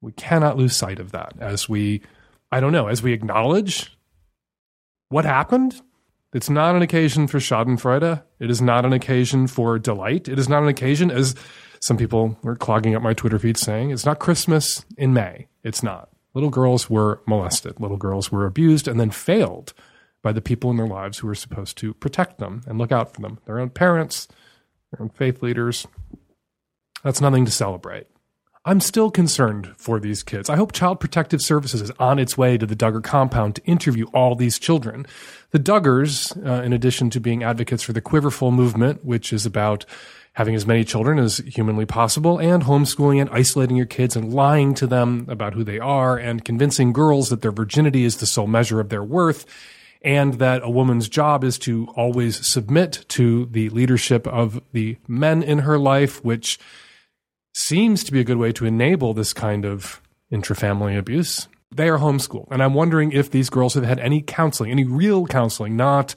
We 0.00 0.12
cannot 0.12 0.56
lose 0.56 0.76
sight 0.76 0.98
of 0.98 1.12
that 1.12 1.34
as 1.40 1.68
we, 1.68 2.02
I 2.50 2.60
don't 2.60 2.72
know, 2.72 2.88
as 2.88 3.02
we 3.02 3.12
acknowledge 3.12 3.96
what 5.08 5.24
happened. 5.24 5.80
It's 6.32 6.50
not 6.50 6.74
an 6.74 6.82
occasion 6.82 7.26
for 7.26 7.38
Schadenfreude. 7.38 8.22
It 8.40 8.50
is 8.50 8.62
not 8.62 8.86
an 8.86 8.92
occasion 8.92 9.46
for 9.46 9.78
delight. 9.78 10.28
It 10.28 10.38
is 10.38 10.48
not 10.48 10.62
an 10.62 10.68
occasion, 10.68 11.10
as 11.10 11.34
some 11.82 11.96
people 11.96 12.38
were 12.42 12.54
clogging 12.54 12.94
up 12.94 13.02
my 13.02 13.12
Twitter 13.12 13.40
feed 13.40 13.56
saying 13.56 13.90
it's 13.90 14.06
not 14.06 14.20
Christmas 14.20 14.84
in 14.96 15.12
May. 15.12 15.48
It's 15.64 15.82
not. 15.82 16.08
Little 16.32 16.48
girls 16.48 16.88
were 16.88 17.20
molested. 17.26 17.80
Little 17.80 17.96
girls 17.96 18.30
were 18.30 18.46
abused 18.46 18.86
and 18.86 19.00
then 19.00 19.10
failed 19.10 19.74
by 20.22 20.30
the 20.30 20.40
people 20.40 20.70
in 20.70 20.76
their 20.76 20.86
lives 20.86 21.18
who 21.18 21.26
were 21.26 21.34
supposed 21.34 21.76
to 21.78 21.92
protect 21.94 22.38
them 22.38 22.62
and 22.66 22.78
look 22.78 22.92
out 22.92 23.12
for 23.12 23.20
them. 23.20 23.40
Their 23.46 23.58
own 23.58 23.70
parents, 23.70 24.28
their 24.92 25.02
own 25.02 25.08
faith 25.08 25.42
leaders. 25.42 25.88
That's 27.02 27.20
nothing 27.20 27.44
to 27.46 27.50
celebrate. 27.50 28.06
I'm 28.64 28.78
still 28.78 29.10
concerned 29.10 29.74
for 29.76 29.98
these 29.98 30.22
kids. 30.22 30.48
I 30.48 30.54
hope 30.54 30.70
Child 30.70 31.00
Protective 31.00 31.42
Services 31.42 31.82
is 31.82 31.90
on 31.98 32.20
its 32.20 32.38
way 32.38 32.56
to 32.56 32.64
the 32.64 32.76
Duggar 32.76 33.02
compound 33.02 33.56
to 33.56 33.64
interview 33.64 34.06
all 34.14 34.36
these 34.36 34.56
children. 34.56 35.04
The 35.50 35.58
Duggars, 35.58 36.36
uh, 36.46 36.62
in 36.62 36.72
addition 36.72 37.10
to 37.10 37.18
being 37.18 37.42
advocates 37.42 37.82
for 37.82 37.92
the 37.92 38.00
Quiverful 38.00 38.52
movement, 38.52 39.04
which 39.04 39.32
is 39.32 39.44
about 39.44 39.84
having 40.34 40.54
as 40.54 40.66
many 40.66 40.82
children 40.84 41.18
as 41.18 41.38
humanly 41.38 41.84
possible 41.84 42.38
and 42.38 42.62
homeschooling 42.62 43.20
and 43.20 43.30
isolating 43.30 43.76
your 43.76 43.86
kids 43.86 44.16
and 44.16 44.32
lying 44.32 44.72
to 44.74 44.86
them 44.86 45.26
about 45.28 45.52
who 45.52 45.62
they 45.62 45.78
are 45.78 46.16
and 46.16 46.44
convincing 46.44 46.92
girls 46.92 47.28
that 47.28 47.42
their 47.42 47.52
virginity 47.52 48.04
is 48.04 48.16
the 48.16 48.26
sole 48.26 48.46
measure 48.46 48.80
of 48.80 48.88
their 48.88 49.02
worth 49.02 49.44
and 50.02 50.34
that 50.34 50.62
a 50.64 50.70
woman's 50.70 51.08
job 51.08 51.44
is 51.44 51.58
to 51.58 51.86
always 51.96 52.46
submit 52.46 53.04
to 53.08 53.46
the 53.46 53.68
leadership 53.70 54.26
of 54.26 54.60
the 54.72 54.96
men 55.06 55.42
in 55.42 55.60
her 55.60 55.78
life, 55.78 56.24
which 56.24 56.58
seems 57.54 58.02
to 58.04 58.12
be 58.12 58.20
a 58.20 58.24
good 58.24 58.38
way 58.38 58.52
to 58.52 58.66
enable 58.66 59.14
this 59.14 59.32
kind 59.32 59.64
of 59.64 60.00
intrafamily 60.32 60.98
abuse. 60.98 61.46
They 61.70 61.88
are 61.88 61.98
homeschooled. 61.98 62.48
And 62.50 62.62
I'm 62.62 62.74
wondering 62.74 63.12
if 63.12 63.30
these 63.30 63.48
girls 63.48 63.74
have 63.74 63.84
had 63.84 64.00
any 64.00 64.22
counseling, 64.22 64.70
any 64.70 64.84
real 64.84 65.26
counseling, 65.26 65.76
not 65.76 66.14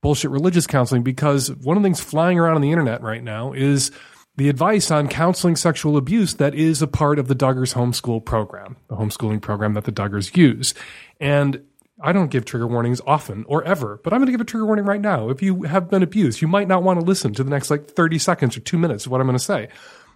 bullshit 0.00 0.30
religious 0.30 0.66
counseling, 0.66 1.02
because 1.02 1.52
one 1.56 1.76
of 1.76 1.82
the 1.82 1.86
things 1.86 2.00
flying 2.00 2.38
around 2.38 2.56
on 2.56 2.62
the 2.62 2.70
internet 2.70 3.02
right 3.02 3.22
now 3.22 3.52
is 3.52 3.90
the 4.36 4.48
advice 4.48 4.90
on 4.90 5.08
counseling 5.08 5.56
sexual 5.56 5.96
abuse 5.96 6.34
that 6.34 6.54
is 6.54 6.80
a 6.80 6.86
part 6.86 7.18
of 7.18 7.28
the 7.28 7.34
Duggars 7.34 7.74
homeschool 7.74 8.24
program, 8.24 8.76
the 8.88 8.96
homeschooling 8.96 9.42
program 9.42 9.74
that 9.74 9.84
the 9.84 9.92
Duggars 9.92 10.36
use. 10.36 10.72
And 11.20 11.62
I 12.02 12.12
don't 12.12 12.30
give 12.30 12.44
trigger 12.44 12.66
warnings 12.66 13.00
often 13.06 13.44
or 13.46 13.62
ever, 13.64 14.00
but 14.02 14.12
I'm 14.12 14.20
going 14.20 14.26
to 14.26 14.32
give 14.32 14.40
a 14.40 14.44
trigger 14.44 14.64
warning 14.64 14.86
right 14.86 15.00
now. 15.00 15.28
If 15.28 15.42
you 15.42 15.64
have 15.64 15.90
been 15.90 16.02
abused, 16.02 16.40
you 16.40 16.48
might 16.48 16.68
not 16.68 16.82
want 16.82 16.98
to 16.98 17.04
listen 17.04 17.34
to 17.34 17.44
the 17.44 17.50
next 17.50 17.70
like 17.70 17.90
30 17.90 18.18
seconds 18.18 18.56
or 18.56 18.60
two 18.60 18.78
minutes 18.78 19.04
of 19.04 19.12
what 19.12 19.20
I'm 19.20 19.26
going 19.26 19.38
to 19.38 19.44
say. 19.44 19.68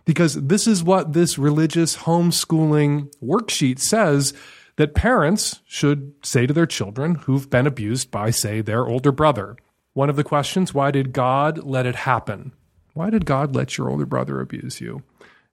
Because 0.07 0.35
this 0.35 0.67
is 0.67 0.83
what 0.83 1.12
this 1.12 1.38
religious 1.38 1.97
homeschooling 1.99 3.12
worksheet 3.23 3.79
says 3.79 4.33
that 4.76 4.95
parents 4.95 5.61
should 5.67 6.14
say 6.23 6.47
to 6.47 6.55
their 6.55 6.67
children 6.67 7.17
who've 7.17 7.49
been 7.49 7.67
abused 7.67 8.11
by, 8.11 8.31
say, 8.31 8.61
their 8.61 8.87
older 8.87 9.12
brother. 9.12 9.57
One 9.95 10.11
of 10.11 10.17
the 10.17 10.25
questions 10.25 10.75
why 10.75 10.91
did 10.91 11.13
God 11.13 11.65
let 11.65 11.87
it 11.87 11.95
happen? 11.95 12.53
Why 12.95 13.11
did 13.11 13.27
God 13.27 13.55
let 13.55 13.79
your 13.79 13.89
older 13.89 14.07
brother 14.07 14.41
abuse 14.41 14.81
you? 14.81 15.03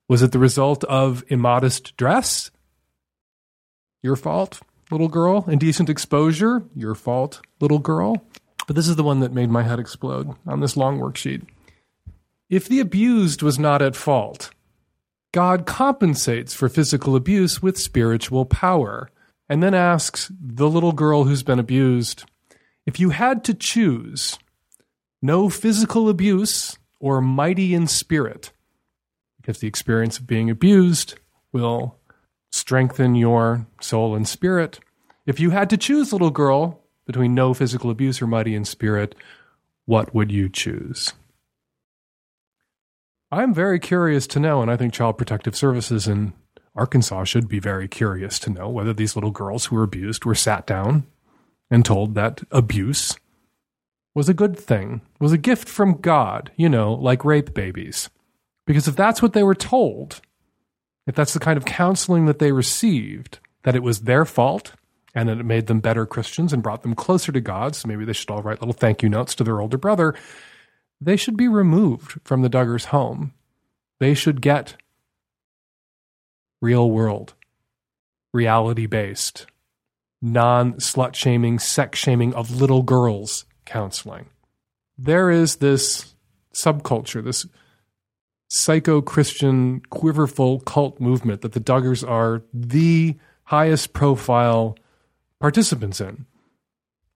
Was 0.08 0.20
it 0.20 0.32
the 0.32 0.38
result 0.38 0.82
of 0.84 1.24
immodest 1.28 1.96
dress? 1.96 2.50
Your 4.02 4.16
fault, 4.16 4.60
little 4.90 5.08
girl. 5.08 5.44
Indecent 5.48 5.88
exposure? 5.88 6.64
Your 6.74 6.96
fault, 6.96 7.40
little 7.60 7.78
girl. 7.78 8.16
But 8.66 8.74
this 8.74 8.88
is 8.88 8.96
the 8.96 9.04
one 9.04 9.20
that 9.20 9.32
made 9.32 9.48
my 9.48 9.62
head 9.62 9.78
explode 9.78 10.30
on 10.44 10.60
this 10.60 10.76
long 10.76 10.98
worksheet. 10.98 11.46
If 12.50 12.68
the 12.68 12.80
abused 12.80 13.42
was 13.42 13.58
not 13.58 13.80
at 13.80 13.96
fault, 13.96 14.50
God 15.32 15.66
compensates 15.66 16.52
for 16.52 16.68
physical 16.68 17.16
abuse 17.16 17.62
with 17.62 17.78
spiritual 17.78 18.44
power, 18.44 19.08
and 19.48 19.62
then 19.62 19.72
asks 19.72 20.30
the 20.38 20.68
little 20.68 20.92
girl 20.92 21.24
who's 21.24 21.42
been 21.42 21.58
abused 21.58 22.24
if 22.86 22.98
you 22.98 23.10
had 23.10 23.44
to 23.44 23.54
choose 23.54 24.38
no 25.20 25.48
physical 25.48 26.08
abuse 26.08 26.78
or 26.98 27.20
mighty 27.20 27.74
in 27.74 27.86
spirit, 27.86 28.52
because 29.40 29.58
the 29.58 29.68
experience 29.68 30.18
of 30.18 30.26
being 30.26 30.50
abused 30.50 31.14
will 31.52 31.96
strengthen 32.50 33.14
your 33.14 33.66
soul 33.80 34.14
and 34.14 34.28
spirit. 34.28 34.78
If 35.26 35.40
you 35.40 35.50
had 35.50 35.70
to 35.70 35.76
choose, 35.76 36.12
little 36.12 36.30
girl, 36.30 36.80
between 37.06 37.34
no 37.34 37.54
physical 37.54 37.90
abuse 37.90 38.20
or 38.20 38.26
mighty 38.26 38.54
in 38.54 38.64
spirit, 38.64 39.14
what 39.84 40.14
would 40.14 40.30
you 40.30 40.48
choose? 40.48 41.12
I'm 43.30 43.54
very 43.54 43.78
curious 43.78 44.26
to 44.28 44.40
know, 44.40 44.60
and 44.60 44.70
I 44.70 44.76
think 44.76 44.92
Child 44.92 45.18
Protective 45.18 45.56
Services 45.56 46.06
in 46.06 46.34
Arkansas 46.76 47.24
should 47.24 47.48
be 47.48 47.58
very 47.58 47.88
curious 47.88 48.38
to 48.40 48.50
know 48.50 48.68
whether 48.68 48.92
these 48.92 49.16
little 49.16 49.30
girls 49.30 49.66
who 49.66 49.76
were 49.76 49.82
abused 49.82 50.24
were 50.24 50.34
sat 50.34 50.66
down 50.66 51.06
and 51.72 51.86
told 51.86 52.14
that 52.14 52.42
abuse 52.50 53.16
was 54.14 54.28
a 54.28 54.34
good 54.34 54.58
thing, 54.58 55.00
was 55.18 55.32
a 55.32 55.38
gift 55.38 55.70
from 55.70 56.02
God, 56.02 56.52
you 56.54 56.68
know, 56.68 56.92
like 56.92 57.24
rape 57.24 57.54
babies. 57.54 58.10
Because 58.66 58.86
if 58.86 58.94
that's 58.94 59.22
what 59.22 59.32
they 59.32 59.42
were 59.42 59.54
told, 59.54 60.20
if 61.06 61.14
that's 61.14 61.32
the 61.32 61.40
kind 61.40 61.56
of 61.56 61.64
counseling 61.64 62.26
that 62.26 62.38
they 62.38 62.52
received, 62.52 63.38
that 63.62 63.74
it 63.74 63.82
was 63.82 64.00
their 64.00 64.26
fault 64.26 64.74
and 65.14 65.30
that 65.30 65.40
it 65.40 65.46
made 65.46 65.66
them 65.66 65.80
better 65.80 66.04
Christians 66.04 66.52
and 66.52 66.62
brought 66.62 66.82
them 66.82 66.94
closer 66.94 67.32
to 67.32 67.40
God, 67.40 67.74
so 67.74 67.88
maybe 67.88 68.04
they 68.04 68.12
should 68.12 68.30
all 68.30 68.42
write 68.42 68.60
little 68.60 68.74
thank 68.74 69.02
you 69.02 69.08
notes 69.08 69.34
to 69.36 69.44
their 69.44 69.60
older 69.60 69.78
brother, 69.78 70.14
they 71.00 71.16
should 71.16 71.38
be 71.38 71.48
removed 71.48 72.20
from 72.22 72.42
the 72.42 72.50
Duggars' 72.50 72.86
home. 72.86 73.32
They 73.98 74.12
should 74.12 74.42
get 74.42 74.76
real 76.60 76.90
world, 76.90 77.32
reality 78.34 78.84
based, 78.84 79.46
non 80.22 80.74
slut 80.74 81.14
shaming, 81.14 81.58
sex 81.58 81.98
shaming 81.98 82.32
of 82.34 82.50
little 82.50 82.82
girls 82.82 83.44
counseling. 83.66 84.26
There 84.96 85.30
is 85.30 85.56
this 85.56 86.14
subculture, 86.54 87.22
this 87.22 87.46
psycho 88.48 89.00
Christian, 89.00 89.80
quiverful 89.90 90.60
cult 90.60 91.00
movement 91.00 91.40
that 91.40 91.52
the 91.52 91.60
Duggars 91.60 92.08
are 92.08 92.42
the 92.54 93.16
highest 93.44 93.92
profile 93.92 94.78
participants 95.40 96.00
in. 96.00 96.26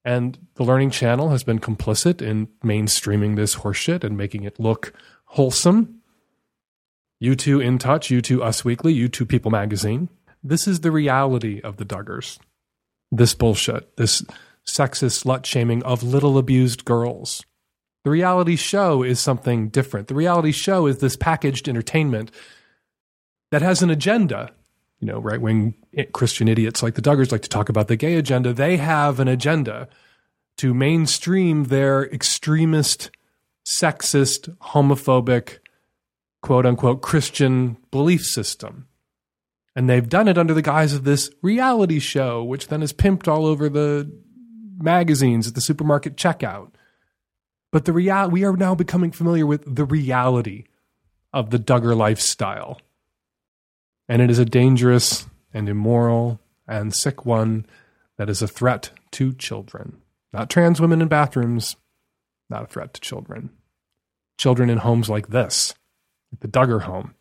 And 0.04 0.38
the 0.54 0.64
Learning 0.64 0.90
Channel 0.90 1.30
has 1.30 1.44
been 1.44 1.58
complicit 1.58 2.22
in 2.22 2.46
mainstreaming 2.64 3.36
this 3.36 3.56
horseshit 3.56 4.04
and 4.04 4.16
making 4.16 4.44
it 4.44 4.58
look 4.58 4.92
wholesome. 5.26 6.00
You 7.18 7.34
too 7.34 7.60
in 7.60 7.78
touch, 7.78 8.10
you 8.10 8.22
too 8.22 8.42
Us 8.42 8.64
Weekly, 8.64 8.92
you 8.92 9.08
too 9.08 9.26
People 9.26 9.50
Magazine. 9.50 10.08
This 10.42 10.68
is 10.68 10.80
the 10.80 10.92
reality 10.92 11.60
of 11.62 11.76
the 11.76 11.84
Duggars. 11.84 12.38
This 13.12 13.34
bullshit, 13.34 13.96
this 13.96 14.22
sexist 14.66 15.24
slut 15.24 15.44
shaming 15.44 15.82
of 15.84 16.02
little 16.02 16.38
abused 16.38 16.84
girls. 16.84 17.44
The 18.04 18.10
reality 18.10 18.56
show 18.56 19.02
is 19.02 19.20
something 19.20 19.68
different. 19.68 20.08
The 20.08 20.14
reality 20.14 20.52
show 20.52 20.86
is 20.86 20.98
this 20.98 21.16
packaged 21.16 21.68
entertainment 21.68 22.30
that 23.50 23.62
has 23.62 23.82
an 23.82 23.90
agenda. 23.90 24.52
You 25.00 25.08
know, 25.08 25.18
right 25.18 25.40
wing 25.40 25.74
Christian 26.12 26.48
idiots 26.48 26.82
like 26.82 26.94
the 26.94 27.02
Duggars 27.02 27.32
like 27.32 27.42
to 27.42 27.48
talk 27.48 27.68
about 27.68 27.88
the 27.88 27.96
gay 27.96 28.14
agenda. 28.14 28.52
They 28.52 28.76
have 28.76 29.20
an 29.20 29.28
agenda 29.28 29.88
to 30.58 30.72
mainstream 30.72 31.64
their 31.64 32.06
extremist, 32.12 33.10
sexist, 33.64 34.56
homophobic, 34.58 35.58
quote 36.42 36.64
unquote 36.64 37.02
Christian 37.02 37.76
belief 37.90 38.22
system. 38.22 38.86
And 39.76 39.90
they've 39.90 40.08
done 40.08 40.26
it 40.26 40.38
under 40.38 40.54
the 40.54 40.62
guise 40.62 40.94
of 40.94 41.04
this 41.04 41.30
reality 41.42 41.98
show, 41.98 42.42
which 42.42 42.68
then 42.68 42.82
is 42.82 42.94
pimped 42.94 43.28
all 43.28 43.44
over 43.44 43.68
the 43.68 44.10
magazines 44.78 45.46
at 45.46 45.54
the 45.54 45.60
supermarket 45.60 46.16
checkout. 46.16 46.70
But 47.70 47.84
the 47.84 47.92
real 47.92 48.30
we 48.30 48.42
are 48.44 48.56
now 48.56 48.74
becoming 48.74 49.12
familiar 49.12 49.46
with 49.46 49.76
the 49.76 49.84
reality 49.84 50.64
of 51.30 51.50
the 51.50 51.58
Duggar 51.58 51.94
lifestyle. 51.94 52.80
And 54.08 54.22
it 54.22 54.30
is 54.30 54.38
a 54.38 54.46
dangerous 54.46 55.26
and 55.52 55.68
immoral 55.68 56.40
and 56.66 56.94
sick 56.94 57.26
one 57.26 57.66
that 58.16 58.30
is 58.30 58.40
a 58.40 58.48
threat 58.48 58.92
to 59.12 59.34
children. 59.34 60.00
Not 60.32 60.48
trans 60.48 60.80
women 60.80 61.02
in 61.02 61.08
bathrooms, 61.08 61.76
not 62.48 62.62
a 62.62 62.66
threat 62.66 62.94
to 62.94 63.00
children. 63.02 63.50
Children 64.38 64.70
in 64.70 64.78
homes 64.78 65.10
like 65.10 65.28
this, 65.28 65.74
the 66.40 66.48
Duggar 66.48 66.82
home, 66.82 67.14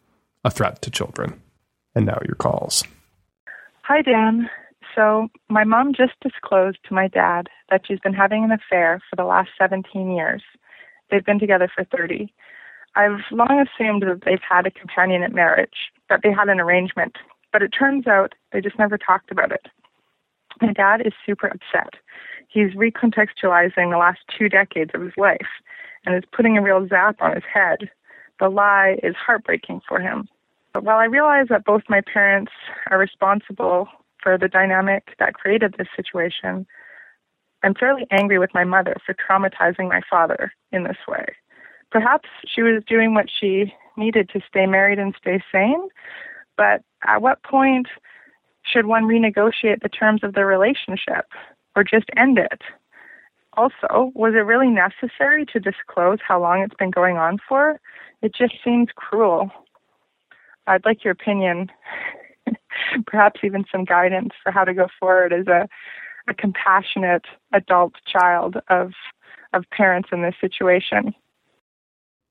a 0.45 0.51
threat 0.51 0.81
to 0.83 0.91
children. 0.91 1.41
And 1.95 2.05
now 2.05 2.19
your 2.25 2.35
calls. 2.35 2.83
Hi, 3.83 4.01
Dan. 4.01 4.49
So, 4.93 5.27
my 5.49 5.63
mom 5.63 5.93
just 5.93 6.13
disclosed 6.21 6.77
to 6.87 6.93
my 6.93 7.07
dad 7.07 7.49
that 7.69 7.81
she's 7.85 7.99
been 7.99 8.13
having 8.13 8.43
an 8.43 8.51
affair 8.51 9.01
for 9.09 9.15
the 9.15 9.25
last 9.25 9.49
17 9.59 10.11
years. 10.11 10.41
They've 11.09 11.25
been 11.25 11.39
together 11.39 11.69
for 11.73 11.83
30. 11.83 12.33
I've 12.95 13.19
long 13.31 13.65
assumed 13.65 14.03
that 14.03 14.21
they've 14.25 14.39
had 14.47 14.65
a 14.65 14.71
companionate 14.71 15.33
marriage, 15.33 15.91
that 16.09 16.21
they 16.23 16.31
had 16.31 16.47
an 16.47 16.59
arrangement, 16.61 17.17
but 17.51 17.61
it 17.61 17.69
turns 17.69 18.07
out 18.07 18.33
they 18.51 18.61
just 18.61 18.79
never 18.79 18.97
talked 18.97 19.31
about 19.31 19.51
it. 19.51 19.67
My 20.61 20.71
dad 20.71 21.01
is 21.05 21.13
super 21.25 21.47
upset. 21.47 21.95
He's 22.47 22.71
recontextualizing 22.71 23.91
the 23.91 23.97
last 23.97 24.19
two 24.37 24.47
decades 24.47 24.91
of 24.93 25.01
his 25.01 25.13
life 25.17 25.47
and 26.05 26.15
is 26.15 26.23
putting 26.31 26.57
a 26.57 26.61
real 26.61 26.87
zap 26.87 27.17
on 27.19 27.33
his 27.33 27.43
head. 27.51 27.89
The 28.39 28.49
lie 28.49 28.97
is 29.03 29.15
heartbreaking 29.15 29.81
for 29.87 29.99
him. 29.99 30.29
While 30.79 30.97
I 30.97 31.05
realize 31.05 31.47
that 31.49 31.65
both 31.65 31.83
my 31.89 32.01
parents 32.01 32.51
are 32.91 32.97
responsible 32.97 33.87
for 34.25 34.37
the 34.39 34.47
dynamic 34.47 35.15
that 35.19 35.35
created 35.35 35.75
this 35.77 35.87
situation. 35.95 36.65
I'm 37.63 37.75
fairly 37.75 38.07
angry 38.09 38.39
with 38.39 38.49
my 38.55 38.63
mother 38.63 38.95
for 39.05 39.13
traumatizing 39.13 39.87
my 39.87 40.01
father 40.09 40.51
in 40.71 40.83
this 40.83 40.97
way. 41.07 41.25
Perhaps 41.91 42.27
she 42.45 42.63
was 42.63 42.83
doing 42.87 43.13
what 43.13 43.27
she 43.29 43.71
needed 43.95 44.29
to 44.29 44.41
stay 44.47 44.65
married 44.65 44.97
and 44.97 45.15
stay 45.15 45.41
sane, 45.51 45.87
but 46.57 46.81
at 47.07 47.21
what 47.21 47.43
point 47.43 47.87
should 48.63 48.87
one 48.87 49.03
renegotiate 49.03 49.81
the 49.83 49.89
terms 49.89 50.23
of 50.23 50.33
the 50.33 50.43
relationship 50.43 51.27
or 51.75 51.83
just 51.83 52.09
end 52.17 52.39
it? 52.39 52.61
Also, 53.53 54.11
was 54.15 54.33
it 54.33 54.39
really 54.39 54.69
necessary 54.69 55.45
to 55.45 55.59
disclose 55.59 56.17
how 56.27 56.41
long 56.41 56.61
it's 56.61 56.75
been 56.75 56.91
going 56.91 57.17
on 57.17 57.37
for? 57.47 57.79
It 58.21 58.33
just 58.35 58.55
seems 58.63 58.89
cruel. 58.95 59.51
I'd 60.67 60.85
like 60.85 61.03
your 61.03 61.13
opinion 61.13 61.69
perhaps 63.07 63.41
even 63.43 63.65
some 63.71 63.85
guidance 63.85 64.31
for 64.43 64.51
how 64.51 64.63
to 64.63 64.73
go 64.73 64.87
forward 64.99 65.33
as 65.33 65.47
a, 65.47 65.67
a 66.27 66.33
compassionate 66.33 67.25
adult 67.53 67.93
child 68.11 68.57
of 68.69 68.91
of 69.53 69.63
parents 69.71 70.09
in 70.11 70.21
this 70.21 70.35
situation. 70.41 71.13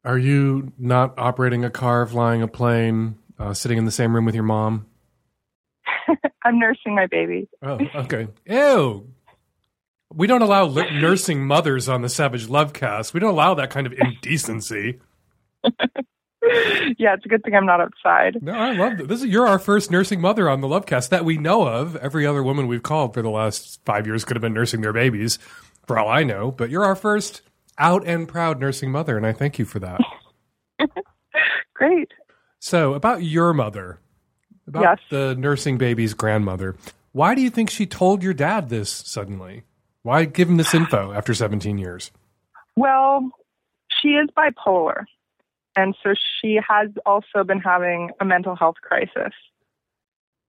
Are 0.04 0.18
you 0.18 0.72
not 0.78 1.18
operating 1.18 1.64
a 1.64 1.70
car, 1.70 2.04
flying 2.06 2.42
a 2.42 2.48
plane, 2.48 3.16
uh, 3.38 3.54
sitting 3.54 3.78
in 3.78 3.86
the 3.86 3.90
same 3.90 4.14
room 4.14 4.26
with 4.26 4.34
your 4.34 4.44
mom? 4.44 4.86
I'm 6.44 6.58
nursing 6.58 6.94
my 6.94 7.06
baby. 7.06 7.48
Oh, 7.62 7.78
okay. 7.94 8.28
Ew. 8.46 9.08
We 10.12 10.26
don't 10.26 10.42
allow 10.42 10.66
li- 10.66 10.90
nursing 11.00 11.46
mothers 11.46 11.88
on 11.88 12.02
the 12.02 12.10
Savage 12.10 12.46
Lovecast. 12.46 13.14
We 13.14 13.20
don't 13.20 13.30
allow 13.30 13.54
that 13.54 13.70
kind 13.70 13.86
of 13.86 13.94
indecency. 13.94 15.00
yeah, 16.98 17.14
it's 17.14 17.24
a 17.24 17.28
good 17.28 17.42
thing 17.42 17.54
I'm 17.54 17.66
not 17.66 17.80
outside. 17.80 18.42
No, 18.42 18.52
I 18.52 18.72
love. 18.72 19.08
This 19.08 19.20
is 19.20 19.26
you're 19.26 19.46
our 19.46 19.58
first 19.58 19.90
nursing 19.90 20.20
mother 20.20 20.48
on 20.48 20.60
the 20.60 20.68
Lovecast 20.68 21.08
that 21.10 21.24
we 21.24 21.36
know 21.38 21.66
of. 21.66 21.96
Every 21.96 22.26
other 22.26 22.42
woman 22.42 22.66
we've 22.66 22.82
called 22.82 23.14
for 23.14 23.22
the 23.22 23.30
last 23.30 23.80
five 23.84 24.06
years 24.06 24.24
could 24.24 24.36
have 24.36 24.42
been 24.42 24.54
nursing 24.54 24.80
their 24.80 24.92
babies, 24.92 25.38
for 25.86 25.98
all 25.98 26.08
I 26.08 26.22
know. 26.24 26.50
But 26.50 26.70
you're 26.70 26.84
our 26.84 26.96
first 26.96 27.42
out 27.78 28.06
and 28.06 28.28
proud 28.28 28.60
nursing 28.60 28.90
mother, 28.90 29.16
and 29.16 29.26
I 29.26 29.32
thank 29.32 29.58
you 29.58 29.64
for 29.64 29.78
that. 29.80 30.00
Great. 31.74 32.12
So, 32.60 32.94
about 32.94 33.22
your 33.22 33.52
mother, 33.52 33.98
about 34.66 34.82
Yes. 34.82 34.98
the 35.10 35.34
nursing 35.34 35.76
baby's 35.76 36.14
grandmother, 36.14 36.76
why 37.12 37.34
do 37.34 37.40
you 37.42 37.50
think 37.50 37.68
she 37.70 37.86
told 37.86 38.22
your 38.22 38.34
dad 38.34 38.68
this 38.68 38.90
suddenly? 38.90 39.64
Why 40.02 40.24
give 40.24 40.48
him 40.48 40.56
this 40.56 40.74
info 40.74 41.12
after 41.12 41.34
17 41.34 41.78
years? 41.78 42.10
Well, 42.76 43.30
she 44.00 44.08
is 44.10 44.28
bipolar. 44.36 45.04
And 45.76 45.94
so 46.02 46.14
she 46.40 46.58
has 46.68 46.90
also 47.04 47.44
been 47.44 47.60
having 47.60 48.10
a 48.20 48.24
mental 48.24 48.54
health 48.54 48.76
crisis 48.80 49.32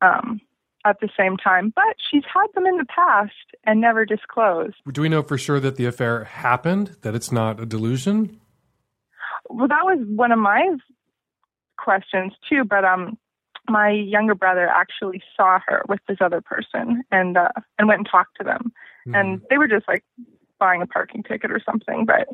um, 0.01 0.39
at 0.85 0.99
the 0.99 1.09
same 1.17 1.37
time. 1.37 1.73
But 1.75 1.95
she's 2.09 2.23
had 2.31 2.47
them 2.53 2.65
in 2.65 2.77
the 2.77 2.85
past 2.85 3.33
and 3.63 3.81
never 3.81 4.05
disclosed. 4.05 4.75
Do 4.91 5.01
we 5.01 5.09
know 5.09 5.23
for 5.23 5.37
sure 5.37 5.59
that 5.59 5.77
the 5.77 5.85
affair 5.85 6.25
happened, 6.25 6.95
that 7.01 7.15
it's 7.15 7.31
not 7.31 7.59
a 7.59 7.65
delusion? 7.65 8.39
Well, 9.49 9.67
that 9.67 9.83
was 9.83 9.99
one 10.07 10.31
of 10.31 10.39
my 10.39 10.75
questions 11.77 12.33
too. 12.47 12.63
But 12.63 12.85
um, 12.85 13.17
my 13.69 13.89
younger 13.89 14.35
brother 14.35 14.67
actually 14.67 15.21
saw 15.35 15.59
her 15.67 15.83
with 15.87 15.99
this 16.07 16.17
other 16.21 16.41
person 16.41 17.03
and 17.11 17.37
uh, 17.37 17.49
and 17.77 17.87
went 17.87 17.99
and 17.99 18.07
talked 18.09 18.37
to 18.37 18.43
them. 18.43 18.71
and 19.13 19.41
they 19.49 19.57
were 19.57 19.67
just 19.67 19.87
like 19.87 20.03
buying 20.59 20.81
a 20.81 20.87
parking 20.87 21.21
ticket 21.21 21.51
or 21.51 21.61
something 21.63 22.05
but 22.05 22.27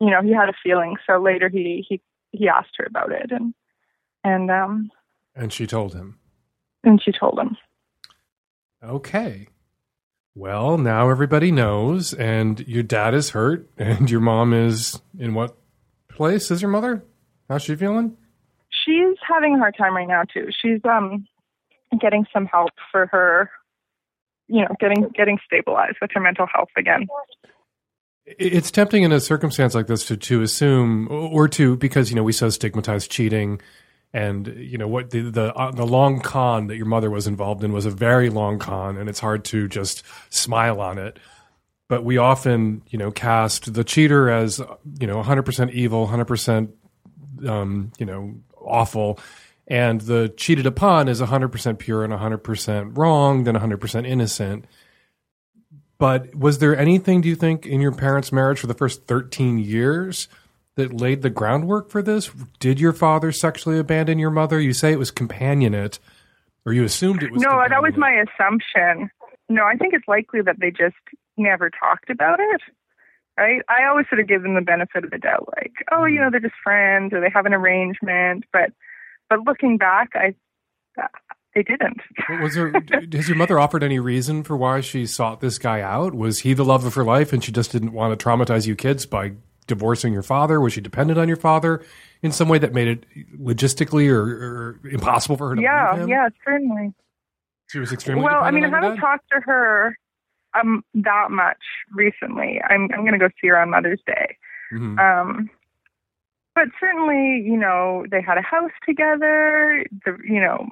you 0.00 0.10
know 0.10 0.20
he 0.22 0.32
had 0.32 0.48
a 0.48 0.54
feeling 0.62 0.96
so 1.06 1.18
later 1.18 1.48
he 1.48 1.84
he 1.88 2.00
he 2.32 2.48
asked 2.48 2.70
her 2.78 2.84
about 2.88 3.12
it 3.12 3.30
and 3.30 3.54
and 4.24 4.50
um 4.50 4.90
And 5.34 5.52
she 5.52 5.66
told 5.66 5.94
him. 5.94 6.18
and 6.84 7.00
she 7.02 7.12
told 7.12 7.38
him 7.38 7.56
Okay. 8.82 9.48
Well, 10.34 10.78
now 10.78 11.10
everybody 11.10 11.50
knows, 11.52 12.14
and 12.14 12.60
your 12.66 12.82
dad 12.82 13.12
is 13.14 13.30
hurt, 13.30 13.68
and 13.78 14.10
your 14.10 14.20
mom 14.20 14.54
is 14.54 15.00
in 15.18 15.34
what 15.34 15.56
place 16.08 16.50
is 16.50 16.62
your 16.62 16.70
mother? 16.70 17.04
How's 17.48 17.62
she 17.62 17.74
feeling? 17.76 18.16
she's 18.86 19.16
having 19.28 19.56
a 19.56 19.58
hard 19.58 19.76
time 19.76 19.94
right 19.96 20.06
now 20.08 20.22
too 20.22 20.46
she's 20.62 20.78
um 20.84 21.26
getting 22.00 22.24
some 22.32 22.46
help 22.46 22.70
for 22.92 23.06
her 23.08 23.50
you 24.46 24.62
know 24.62 24.68
getting 24.78 25.08
getting 25.12 25.38
stabilized 25.44 25.96
with 26.00 26.10
her 26.14 26.20
mental 26.20 26.46
health 26.46 26.68
again 26.78 27.06
It's 28.38 28.70
tempting 28.70 29.02
in 29.02 29.12
a 29.12 29.20
circumstance 29.20 29.74
like 29.74 29.86
this 29.86 30.04
to, 30.06 30.16
to 30.16 30.42
assume, 30.42 31.08
or 31.10 31.48
to 31.48 31.76
because 31.76 32.10
you 32.10 32.16
know 32.16 32.22
we 32.22 32.32
so 32.32 32.48
stigmatize 32.48 33.08
cheating, 33.08 33.60
and 34.12 34.46
you 34.56 34.78
know 34.78 34.88
what 34.88 35.10
the 35.10 35.22
the 35.22 35.54
uh, 35.54 35.70
the 35.70 35.86
long 35.86 36.20
con 36.20 36.68
that 36.68 36.76
your 36.76 36.86
mother 36.86 37.10
was 37.10 37.26
involved 37.26 37.64
in 37.64 37.72
was 37.72 37.86
a 37.86 37.90
very 37.90 38.30
long 38.30 38.58
con, 38.58 38.96
and 38.96 39.08
it's 39.08 39.20
hard 39.20 39.44
to 39.46 39.68
just 39.68 40.02
smile 40.28 40.80
on 40.80 40.98
it. 40.98 41.18
But 41.88 42.04
we 42.04 42.18
often 42.18 42.82
you 42.88 42.98
know 42.98 43.10
cast 43.10 43.74
the 43.74 43.84
cheater 43.84 44.30
as 44.30 44.60
you 45.00 45.06
know 45.06 45.22
100% 45.22 45.72
evil, 45.72 46.06
100% 46.06 46.72
um, 47.48 47.92
you 47.98 48.06
know 48.06 48.34
awful, 48.60 49.18
and 49.66 50.00
the 50.02 50.32
cheated 50.36 50.66
upon 50.66 51.08
is 51.08 51.20
100% 51.20 51.78
pure 51.78 52.04
and 52.04 52.12
100% 52.12 52.98
wrong, 52.98 53.44
then 53.44 53.54
100% 53.54 54.06
innocent. 54.06 54.64
But 56.00 56.34
was 56.34 56.60
there 56.60 56.74
anything, 56.74 57.20
do 57.20 57.28
you 57.28 57.36
think, 57.36 57.66
in 57.66 57.82
your 57.82 57.92
parents' 57.92 58.32
marriage 58.32 58.58
for 58.58 58.66
the 58.66 58.74
first 58.74 59.06
13 59.06 59.58
years 59.58 60.28
that 60.76 60.94
laid 60.94 61.20
the 61.20 61.28
groundwork 61.28 61.90
for 61.90 62.00
this? 62.00 62.30
Did 62.58 62.80
your 62.80 62.94
father 62.94 63.30
sexually 63.32 63.78
abandon 63.78 64.18
your 64.18 64.30
mother? 64.30 64.58
You 64.58 64.72
say 64.72 64.92
it 64.92 64.98
was 64.98 65.12
companionate, 65.12 65.98
or 66.64 66.72
you 66.72 66.84
assumed 66.84 67.22
it 67.22 67.30
was 67.30 67.42
no 67.42 67.62
that 67.68 67.82
was 67.82 67.92
my 67.98 68.12
assumption. 68.12 69.10
No 69.50 69.64
i 69.64 69.76
think 69.76 69.92
it's 69.92 70.08
likely 70.08 70.40
that 70.40 70.56
they 70.58 70.70
just 70.70 70.96
never 71.36 71.68
talked 71.70 72.08
about 72.08 72.40
it 72.40 72.62
right? 73.38 73.62
I 73.68 73.86
always 73.88 74.06
sort 74.08 74.20
of 74.20 74.28
give 74.28 74.42
them 74.42 74.54
the 74.54 74.60
benefit 74.60 75.04
of 75.04 75.10
the 75.10 75.18
doubt 75.18 75.48
like 75.56 75.72
oh 75.92 76.06
you 76.06 76.18
mm. 76.18 76.24
know 76.24 76.30
they're 76.30 76.40
just 76.40 76.54
friends 76.64 77.12
or 77.12 77.20
they 77.20 77.30
have 77.30 77.46
an 77.46 77.54
arrangement. 77.54 78.44
But 78.54 78.72
but 79.28 79.40
looking 79.44 79.76
back 79.76 80.10
i 80.14 80.34
they 81.54 81.62
didn't 81.62 82.00
Was 82.42 82.54
there, 82.54 82.72
has 83.12 83.28
your 83.28 83.36
mother 83.36 83.58
offered 83.58 83.82
any 83.82 83.98
reason 83.98 84.42
for 84.44 84.56
why 84.56 84.80
she 84.80 85.06
sought 85.06 85.40
this 85.40 85.58
guy 85.58 85.80
out? 85.80 86.14
Was 86.14 86.40
he 86.40 86.54
the 86.54 86.64
love 86.64 86.84
of 86.84 86.94
her 86.94 87.04
life 87.04 87.32
and 87.32 87.42
she 87.42 87.50
just 87.52 87.72
didn't 87.72 87.92
want 87.92 88.16
to 88.18 88.24
traumatize 88.24 88.66
you 88.66 88.76
kids 88.76 89.04
by 89.06 89.32
divorcing 89.66 90.12
your 90.12 90.22
father? 90.22 90.60
Was 90.60 90.72
she 90.74 90.80
dependent 90.80 91.18
on 91.18 91.26
your 91.28 91.36
father 91.36 91.82
in 92.22 92.32
some 92.32 92.48
way 92.48 92.58
that 92.58 92.72
made 92.72 92.88
it 92.88 93.04
logistically 93.40 94.08
or, 94.10 94.22
or 94.22 94.80
impossible 94.88 95.36
for 95.36 95.48
her 95.50 95.56
to 95.56 95.62
yeah 95.62 95.96
him? 95.96 96.08
yeah 96.08 96.28
certainly 96.44 96.92
She 97.68 97.78
was 97.78 97.92
extremely 97.92 98.22
well 98.24 98.42
i 98.42 98.50
mean 98.50 98.64
i 98.64 98.66
dependent 98.66 98.74
on 98.74 98.82
your 98.82 98.82
haven't 98.82 99.00
talked 99.00 99.30
to 99.32 99.40
her 99.40 99.96
um 100.58 100.84
that 100.94 101.30
much 101.30 101.56
recently 101.94 102.60
i'm 102.68 102.88
i'm 102.92 103.00
going 103.00 103.12
to 103.12 103.18
go 103.18 103.28
see 103.40 103.48
her 103.48 103.58
on 103.58 103.70
mother's 103.70 104.00
day 104.06 104.36
Mhm. 104.72 104.98
Um, 105.00 105.50
but 106.54 106.68
certainly, 106.78 107.42
you 107.44 107.56
know, 107.56 108.04
they 108.08 108.20
had 108.22 108.38
a 108.38 108.42
house 108.42 108.70
together. 108.86 109.84
The, 110.04 110.16
you 110.24 110.40
know, 110.40 110.68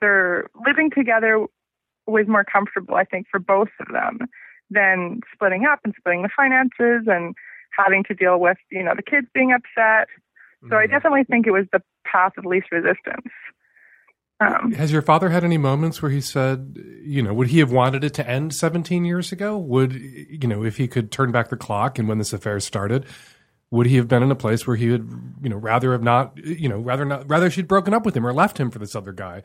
their 0.00 0.48
living 0.66 0.90
together 0.90 1.46
was 2.06 2.26
more 2.26 2.44
comfortable, 2.44 2.94
I 2.96 3.04
think, 3.04 3.26
for 3.30 3.38
both 3.38 3.68
of 3.80 3.88
them 3.92 4.18
than 4.70 5.20
splitting 5.32 5.66
up 5.66 5.80
and 5.84 5.94
splitting 5.98 6.22
the 6.22 6.30
finances 6.34 7.06
and 7.06 7.34
having 7.76 8.04
to 8.04 8.14
deal 8.14 8.38
with, 8.38 8.58
you 8.70 8.82
know, 8.82 8.94
the 8.94 9.02
kids 9.02 9.26
being 9.34 9.52
upset. 9.52 10.08
So 10.68 10.76
I 10.76 10.86
Mhm. 10.86 10.90
definitely 10.90 11.24
think 11.24 11.46
it 11.46 11.52
was 11.52 11.66
the 11.72 11.82
path 12.04 12.32
of 12.36 12.44
least 12.44 12.70
resistance. 12.70 13.32
Um, 14.40 14.72
Has 14.72 14.90
your 14.90 15.02
father 15.02 15.28
had 15.28 15.44
any 15.44 15.58
moments 15.58 16.00
where 16.00 16.10
he 16.10 16.20
said, 16.20 16.78
you 17.02 17.22
know, 17.22 17.34
would 17.34 17.48
he 17.48 17.58
have 17.58 17.72
wanted 17.72 18.04
it 18.04 18.14
to 18.14 18.28
end 18.28 18.54
17 18.54 19.04
years 19.04 19.32
ago? 19.32 19.58
Would, 19.58 19.92
you 19.92 20.48
know, 20.48 20.64
if 20.64 20.78
he 20.78 20.88
could 20.88 21.12
turn 21.12 21.30
back 21.30 21.50
the 21.50 21.56
clock 21.56 21.98
and 21.98 22.08
when 22.08 22.16
this 22.18 22.32
affair 22.32 22.58
started, 22.60 23.04
would 23.70 23.86
he 23.86 23.96
have 23.96 24.08
been 24.08 24.22
in 24.22 24.30
a 24.30 24.36
place 24.36 24.66
where 24.66 24.76
he 24.76 24.90
would, 24.90 25.34
you 25.42 25.50
know, 25.50 25.56
rather 25.56 25.92
have 25.92 26.02
not, 26.02 26.38
you 26.38 26.68
know, 26.68 26.78
rather 26.78 27.04
not, 27.04 27.28
rather 27.28 27.50
she'd 27.50 27.68
broken 27.68 27.92
up 27.92 28.06
with 28.06 28.16
him 28.16 28.26
or 28.26 28.32
left 28.32 28.58
him 28.58 28.70
for 28.70 28.78
this 28.78 28.96
other 28.96 29.12
guy? 29.12 29.42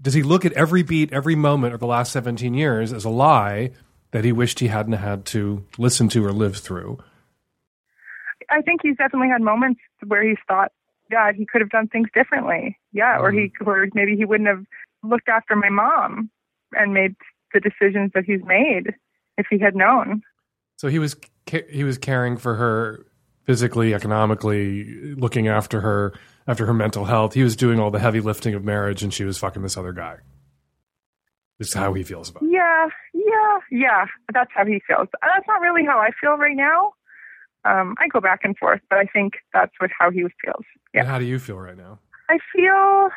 Does 0.00 0.14
he 0.14 0.22
look 0.22 0.44
at 0.44 0.52
every 0.52 0.82
beat, 0.82 1.12
every 1.12 1.34
moment 1.34 1.74
of 1.74 1.80
the 1.80 1.86
last 1.86 2.12
17 2.12 2.54
years 2.54 2.92
as 2.92 3.04
a 3.04 3.10
lie 3.10 3.70
that 4.10 4.24
he 4.24 4.32
wished 4.32 4.60
he 4.60 4.68
hadn't 4.68 4.94
had 4.94 5.24
to 5.26 5.64
listen 5.78 6.08
to 6.10 6.24
or 6.24 6.32
live 6.32 6.56
through? 6.56 6.98
I 8.50 8.60
think 8.62 8.80
he's 8.82 8.96
definitely 8.96 9.28
had 9.28 9.40
moments 9.40 9.80
where 10.06 10.22
he's 10.22 10.38
thought, 10.46 10.72
God, 11.10 11.34
he 11.34 11.46
could 11.46 11.60
have 11.60 11.70
done 11.70 11.88
things 11.88 12.08
differently. 12.14 12.78
Yeah, 12.92 13.18
or 13.18 13.30
he, 13.30 13.52
mm-hmm. 13.60 13.68
or 13.68 13.88
maybe 13.94 14.16
he 14.16 14.24
wouldn't 14.24 14.48
have 14.48 14.64
looked 15.02 15.28
after 15.28 15.56
my 15.56 15.68
mom 15.68 16.30
and 16.72 16.94
made 16.94 17.14
the 17.52 17.60
decisions 17.60 18.12
that 18.14 18.24
he's 18.24 18.42
made 18.44 18.94
if 19.36 19.46
he 19.50 19.58
had 19.58 19.74
known. 19.74 20.22
So 20.76 20.88
he 20.88 20.98
was 20.98 21.16
he 21.70 21.84
was 21.84 21.98
caring 21.98 22.36
for 22.36 22.54
her 22.54 23.06
physically, 23.44 23.94
economically, 23.94 25.14
looking 25.14 25.48
after 25.48 25.80
her 25.80 26.14
after 26.46 26.66
her 26.66 26.74
mental 26.74 27.04
health. 27.04 27.34
He 27.34 27.42
was 27.42 27.56
doing 27.56 27.78
all 27.78 27.90
the 27.90 27.98
heavy 27.98 28.20
lifting 28.20 28.54
of 28.54 28.64
marriage, 28.64 29.02
and 29.02 29.12
she 29.12 29.24
was 29.24 29.38
fucking 29.38 29.62
this 29.62 29.76
other 29.76 29.92
guy. 29.92 30.18
This 31.58 31.68
is 31.68 31.74
how 31.74 31.92
he 31.92 32.02
feels 32.02 32.30
about 32.30 32.42
it. 32.42 32.50
Yeah, 32.50 32.88
yeah, 33.14 33.58
yeah. 33.70 34.04
That's 34.32 34.50
how 34.54 34.64
he 34.64 34.80
feels. 34.86 35.08
That's 35.22 35.46
not 35.46 35.60
really 35.60 35.84
how 35.84 35.98
I 35.98 36.10
feel 36.20 36.36
right 36.36 36.56
now. 36.56 36.92
Um, 37.64 37.94
I 37.98 38.08
go 38.08 38.20
back 38.20 38.40
and 38.42 38.56
forth, 38.56 38.80
but 38.90 38.98
I 38.98 39.04
think 39.04 39.34
that's 39.52 39.72
what 39.78 39.90
how 39.96 40.10
he 40.10 40.22
feels. 40.44 40.64
Yeah. 40.92 41.00
And 41.00 41.08
how 41.08 41.18
do 41.18 41.24
you 41.24 41.38
feel 41.38 41.58
right 41.58 41.76
now? 41.76 42.00
I 42.28 42.38
feel 42.52 43.10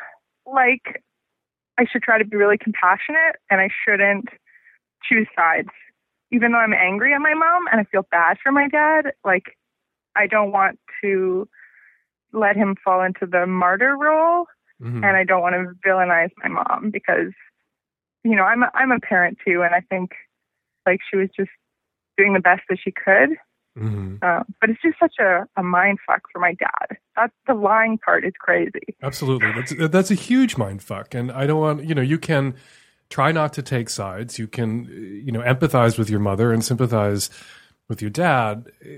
like 0.46 1.02
I 1.78 1.86
should 1.90 2.02
try 2.02 2.18
to 2.18 2.24
be 2.24 2.36
really 2.36 2.58
compassionate 2.58 3.36
and 3.50 3.60
I 3.60 3.68
shouldn't 3.84 4.28
choose 5.02 5.26
sides. 5.36 5.70
Even 6.30 6.52
though 6.52 6.58
I'm 6.58 6.72
angry 6.72 7.12
at 7.14 7.20
my 7.20 7.34
mom 7.34 7.64
and 7.70 7.80
I 7.80 7.84
feel 7.84 8.06
bad 8.10 8.36
for 8.42 8.52
my 8.52 8.68
dad, 8.68 9.12
like 9.24 9.56
I 10.14 10.26
don't 10.26 10.52
want 10.52 10.78
to 11.02 11.48
let 12.32 12.56
him 12.56 12.76
fall 12.84 13.02
into 13.02 13.26
the 13.26 13.46
martyr 13.46 13.96
role 13.96 14.46
Mhm. 14.82 14.96
and 14.96 15.16
I 15.16 15.24
don't 15.24 15.40
want 15.40 15.54
to 15.54 15.88
villainize 15.88 16.30
my 16.42 16.48
mom 16.48 16.90
because 16.90 17.32
you 18.24 18.34
know, 18.34 18.42
I'm 18.42 18.62
a, 18.64 18.70
I'm 18.74 18.90
a 18.90 18.98
parent 19.00 19.38
too 19.46 19.62
and 19.62 19.74
I 19.74 19.80
think 19.80 20.10
like 20.84 21.00
she 21.10 21.16
was 21.16 21.28
just 21.36 21.50
doing 22.18 22.32
the 22.34 22.40
best 22.40 22.62
that 22.68 22.78
she 22.82 22.90
could. 22.92 23.36
Mhm. 23.78 24.18
Uh, 24.22 24.42
but 24.60 24.70
it's 24.70 24.80
just 24.82 24.98
such 24.98 25.14
a, 25.20 25.46
a 25.56 25.62
mind 25.62 25.98
fuck 26.06 26.22
for 26.32 26.38
my 26.40 26.54
dad. 26.54 26.96
That's 27.14 27.34
the 27.46 27.54
lying 27.54 27.98
part 27.98 28.24
is 28.24 28.32
crazy. 28.38 28.96
Absolutely, 29.02 29.52
that's 29.52 29.90
that's 29.90 30.10
a 30.10 30.14
huge 30.14 30.56
mind 30.56 30.82
fuck, 30.82 31.14
and 31.14 31.30
I 31.30 31.46
don't 31.46 31.60
want 31.60 31.84
you 31.84 31.94
know 31.94 32.00
you 32.02 32.18
can 32.18 32.54
try 33.10 33.32
not 33.32 33.52
to 33.52 33.62
take 33.62 33.90
sides. 33.90 34.38
You 34.38 34.46
can 34.48 34.84
you 34.86 35.30
know 35.30 35.40
empathize 35.40 35.98
with 35.98 36.08
your 36.08 36.20
mother 36.20 36.52
and 36.52 36.64
sympathize 36.64 37.28
with 37.88 38.02
your 38.02 38.10
dad, 38.10 38.70
uh, 38.84 38.88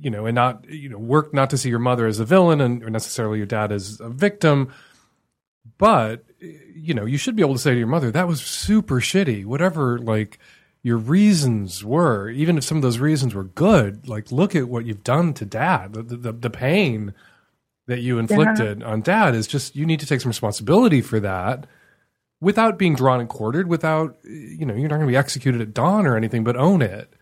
you 0.00 0.10
know, 0.10 0.26
and 0.26 0.34
not 0.34 0.68
you 0.68 0.88
know 0.88 0.98
work 0.98 1.32
not 1.32 1.50
to 1.50 1.58
see 1.58 1.68
your 1.68 1.78
mother 1.78 2.06
as 2.06 2.20
a 2.20 2.24
villain 2.24 2.60
and 2.60 2.82
or 2.82 2.90
necessarily 2.90 3.38
your 3.38 3.46
dad 3.46 3.72
as 3.72 4.00
a 4.00 4.08
victim. 4.08 4.72
But 5.78 6.24
uh, 6.42 6.46
you 6.74 6.94
know, 6.94 7.04
you 7.04 7.18
should 7.18 7.36
be 7.36 7.42
able 7.42 7.54
to 7.54 7.60
say 7.60 7.72
to 7.72 7.78
your 7.78 7.86
mother, 7.86 8.10
"That 8.10 8.28
was 8.28 8.42
super 8.42 9.00
shitty." 9.00 9.44
Whatever, 9.44 9.98
like 9.98 10.38
your 10.82 10.98
reasons 10.98 11.82
were, 11.82 12.28
even 12.28 12.58
if 12.58 12.64
some 12.64 12.76
of 12.76 12.82
those 12.82 12.98
reasons 12.98 13.34
were 13.34 13.44
good, 13.44 14.06
like 14.06 14.30
look 14.30 14.54
at 14.54 14.68
what 14.68 14.84
you've 14.84 15.04
done 15.04 15.32
to 15.34 15.44
dad. 15.44 15.94
The 15.94 16.02
the, 16.02 16.32
the 16.32 16.50
pain 16.50 17.14
that 17.86 18.00
you 18.00 18.18
inflicted 18.18 18.82
on 18.82 19.02
dad 19.02 19.34
is 19.34 19.46
just 19.46 19.76
you 19.76 19.86
need 19.86 20.00
to 20.00 20.06
take 20.06 20.20
some 20.20 20.30
responsibility 20.30 21.02
for 21.02 21.20
that 21.20 21.66
without 22.40 22.78
being 22.78 22.94
drawn 22.94 23.20
and 23.20 23.28
quartered, 23.28 23.68
without 23.68 24.18
you 24.24 24.66
know, 24.66 24.74
you're 24.74 24.88
not 24.88 24.96
going 24.96 25.06
to 25.06 25.12
be 25.12 25.16
executed 25.16 25.62
at 25.62 25.72
dawn 25.72 26.06
or 26.06 26.16
anything, 26.16 26.44
but 26.44 26.56
own 26.56 26.82
it 26.82 27.13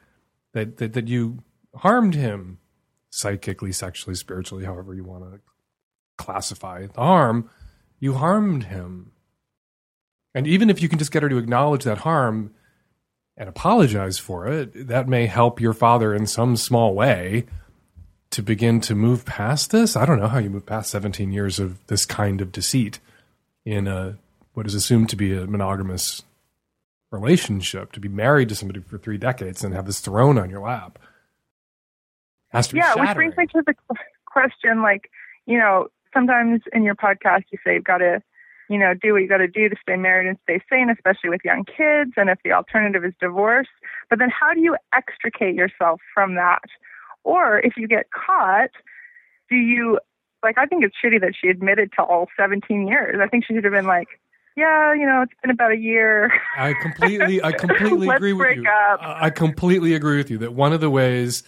that 0.53 0.79
that, 0.79 0.93
that 0.93 1.09
you 1.09 1.39
harmed 1.77 2.15
him 2.15 2.59
psychically, 3.11 3.73
sexually, 3.73 4.15
spiritually, 4.15 4.65
however 4.65 4.95
you 4.95 5.05
want 5.05 5.25
to 5.25 5.41
classify 6.17 6.87
the 6.87 7.01
harm. 7.01 7.51
You 8.01 8.15
harmed 8.15 8.65
him, 8.65 9.13
and 10.35 10.47
even 10.47 10.71
if 10.71 10.83
you 10.83 10.89
can 10.89 10.99
just 10.99 11.13
get 11.13 11.23
her 11.23 11.29
to 11.29 11.39
acknowledge 11.39 11.85
that 11.85 11.99
harm 11.99 12.53
and 13.37 13.49
apologize 13.49 14.19
for 14.19 14.47
it, 14.49 14.89
that 14.89 15.09
may 15.09 15.27
help 15.27 15.61
your 15.61 15.73
father 15.73 16.15
in 16.15 16.27
some 16.27 16.57
small 16.57 16.95
way 16.95 17.47
to 18.31 18.43
begin 18.43 18.81
to 18.81 18.95
move 18.95 19.25
past 19.25 19.71
this. 19.71 19.95
I 19.95 20.05
don't 20.05 20.19
know 20.19 20.29
how 20.29 20.39
you 20.39 20.51
move 20.51 20.67
past 20.67 20.91
17 20.91 21.33
years 21.33 21.61
of 21.61 21.87
this 21.87 22.05
kind 22.05 22.41
of 22.41 22.51
deceit 22.51 22.99
in 23.65 23.87
a 23.87 24.19
what 24.55 24.67
is 24.67 24.75
assumed 24.75 25.09
to 25.11 25.17
be 25.17 25.37
a 25.37 25.47
monogamous 25.47 26.23
relationship 27.13 27.93
to 27.93 28.01
be 28.01 28.09
married 28.09 28.49
to 28.49 28.55
somebody 28.55 28.81
for 28.81 28.99
three 28.99 29.19
decades 29.19 29.63
and 29.63 29.75
have 29.75 29.87
this 29.87 30.01
thrown 30.01 30.39
on 30.39 30.51
your 30.51 30.61
lap 30.61 30.99
has 32.53 32.69
to 32.69 32.75
be 32.75 32.79
yeah, 32.79 32.95
which 32.95 33.15
brings 33.15 33.37
me 33.37 33.47
to 33.47 33.63
the 33.67 33.75
question 34.27 34.83
like, 34.83 35.11
you 35.47 35.59
know, 35.59 35.89
sometimes 36.13 36.63
in 36.73 36.83
your 36.83 36.95
podcast 36.95 37.45
you 37.51 37.59
say 37.65 37.75
you've 37.75 37.85
got 37.85 37.99
to, 37.99 38.23
you 38.69 38.79
know, 38.79 38.95
do 38.95 39.13
what 39.13 39.23
you 39.23 39.29
got 39.29 39.39
to 39.39 39.49
do 39.49 39.69
to 39.69 39.77
stay 39.81 39.97
married 39.97 40.29
and 40.29 40.39
stay 40.45 40.61
sane, 40.71 40.91
especially 40.91 41.31
with 41.31 41.41
young 41.45 41.65
kids, 41.65 42.13
and 42.17 42.31
if 42.31 42.39
the 42.45 42.53
alternative 42.53 43.05
is 43.05 43.13
divorce. 43.21 43.69
But 44.09 44.19
then 44.19 44.31
how 44.31 44.55
do 44.55 44.61
you 44.61 44.77
extricate 44.95 45.55
yourself 45.55 46.01
from 46.15 46.35
that? 46.37 46.63
Or 47.25 47.59
if 47.59 47.75
you 47.77 47.89
get 47.89 48.07
caught, 48.11 48.71
do 49.49 49.57
you 49.57 49.99
like? 50.43 50.59
I 50.59 50.67
think 50.67 50.85
it's 50.85 50.97
shitty 51.03 51.21
that 51.21 51.35
she 51.41 51.49
admitted 51.49 51.93
to 51.97 52.03
all 52.03 52.29
17 52.39 52.87
years. 52.87 53.19
I 53.23 53.29
think 53.29 53.45
she 53.47 53.55
should 53.55 53.65
have 53.65 53.73
been 53.73 53.87
like, 53.87 54.09
yeah, 54.57 54.95
you 54.95 55.07
know, 55.07 55.23
it's 55.23 55.33
been 55.41 55.51
about 55.51 55.73
a 55.73 55.77
year. 55.77 56.33
I 56.57 56.75
completely, 56.75 57.43
I 57.43 57.53
completely 57.59 58.09
agree 58.09 58.33
with 58.33 58.57
you. 58.57 58.69
up. 58.69 59.01
I 59.03 59.27
I 59.27 59.31
completely 59.31 59.95
agree 59.95 60.19
with 60.19 60.31
you 60.31 60.39
that 60.39 60.53
one 60.53 60.73
of 60.73 60.81
the 60.81 60.91
ways, 60.91 61.43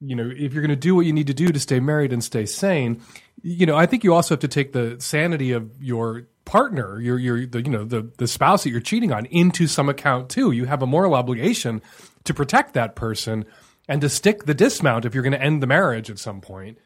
you 0.00 0.16
know, 0.16 0.30
if 0.34 0.52
you're 0.52 0.62
going 0.62 0.70
to 0.70 0.76
do 0.76 0.94
what 0.94 1.06
you 1.06 1.12
need 1.12 1.28
to 1.28 1.34
do 1.34 1.48
to 1.48 1.60
stay 1.60 1.80
married 1.80 2.12
and 2.12 2.24
stay 2.24 2.46
sane, 2.46 3.02
you 3.42 3.66
know, 3.66 3.76
I 3.76 3.86
think 3.86 4.04
you 4.04 4.14
also 4.14 4.34
have 4.34 4.40
to 4.40 4.48
take 4.48 4.72
the 4.72 4.96
sanity 4.98 5.52
of 5.52 5.70
your 5.80 6.26
partner, 6.44 7.00
your, 7.00 7.18
your, 7.18 7.46
the, 7.46 7.62
you 7.62 7.70
know, 7.70 7.84
the 7.84 8.10
the 8.18 8.26
spouse 8.26 8.64
that 8.64 8.70
you're 8.70 8.80
cheating 8.80 9.12
on 9.12 9.26
into 9.26 9.66
some 9.66 9.88
account 9.88 10.28
too. 10.28 10.50
You 10.50 10.64
have 10.64 10.82
a 10.82 10.86
moral 10.86 11.14
obligation 11.14 11.82
to 12.24 12.34
protect 12.34 12.74
that 12.74 12.96
person 12.96 13.44
and 13.88 14.00
to 14.00 14.08
stick 14.08 14.44
the 14.44 14.54
dismount 14.54 15.04
if 15.04 15.14
you're 15.14 15.22
going 15.22 15.32
to 15.32 15.42
end 15.42 15.62
the 15.62 15.66
marriage 15.66 16.10
at 16.10 16.18
some 16.18 16.40
point, 16.40 16.78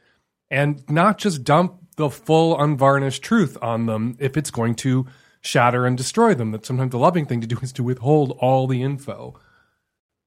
and 0.51 0.83
not 0.91 1.19
just 1.19 1.45
dump 1.45 1.77
the 1.97 2.11
full 2.11 2.61
unvarnished 2.61 3.23
truth 3.23 3.57
on 3.63 3.87
them 3.87 4.17
if 4.19 4.37
it's 4.37 4.51
going 4.51 4.75
to 4.75 5.07
shatter 5.45 5.87
and 5.87 5.97
destroy 5.97 6.35
them. 6.35 6.51
That 6.51 6.67
sometimes 6.67 6.91
the 6.91 6.99
loving 6.99 7.27
thing 7.27 7.41
to 7.43 7.47
do 7.47 7.59
is 7.63 7.73
to 7.75 7.83
withhold 7.85 8.37
all 8.41 8.67
the 8.67 8.83
info 8.83 9.39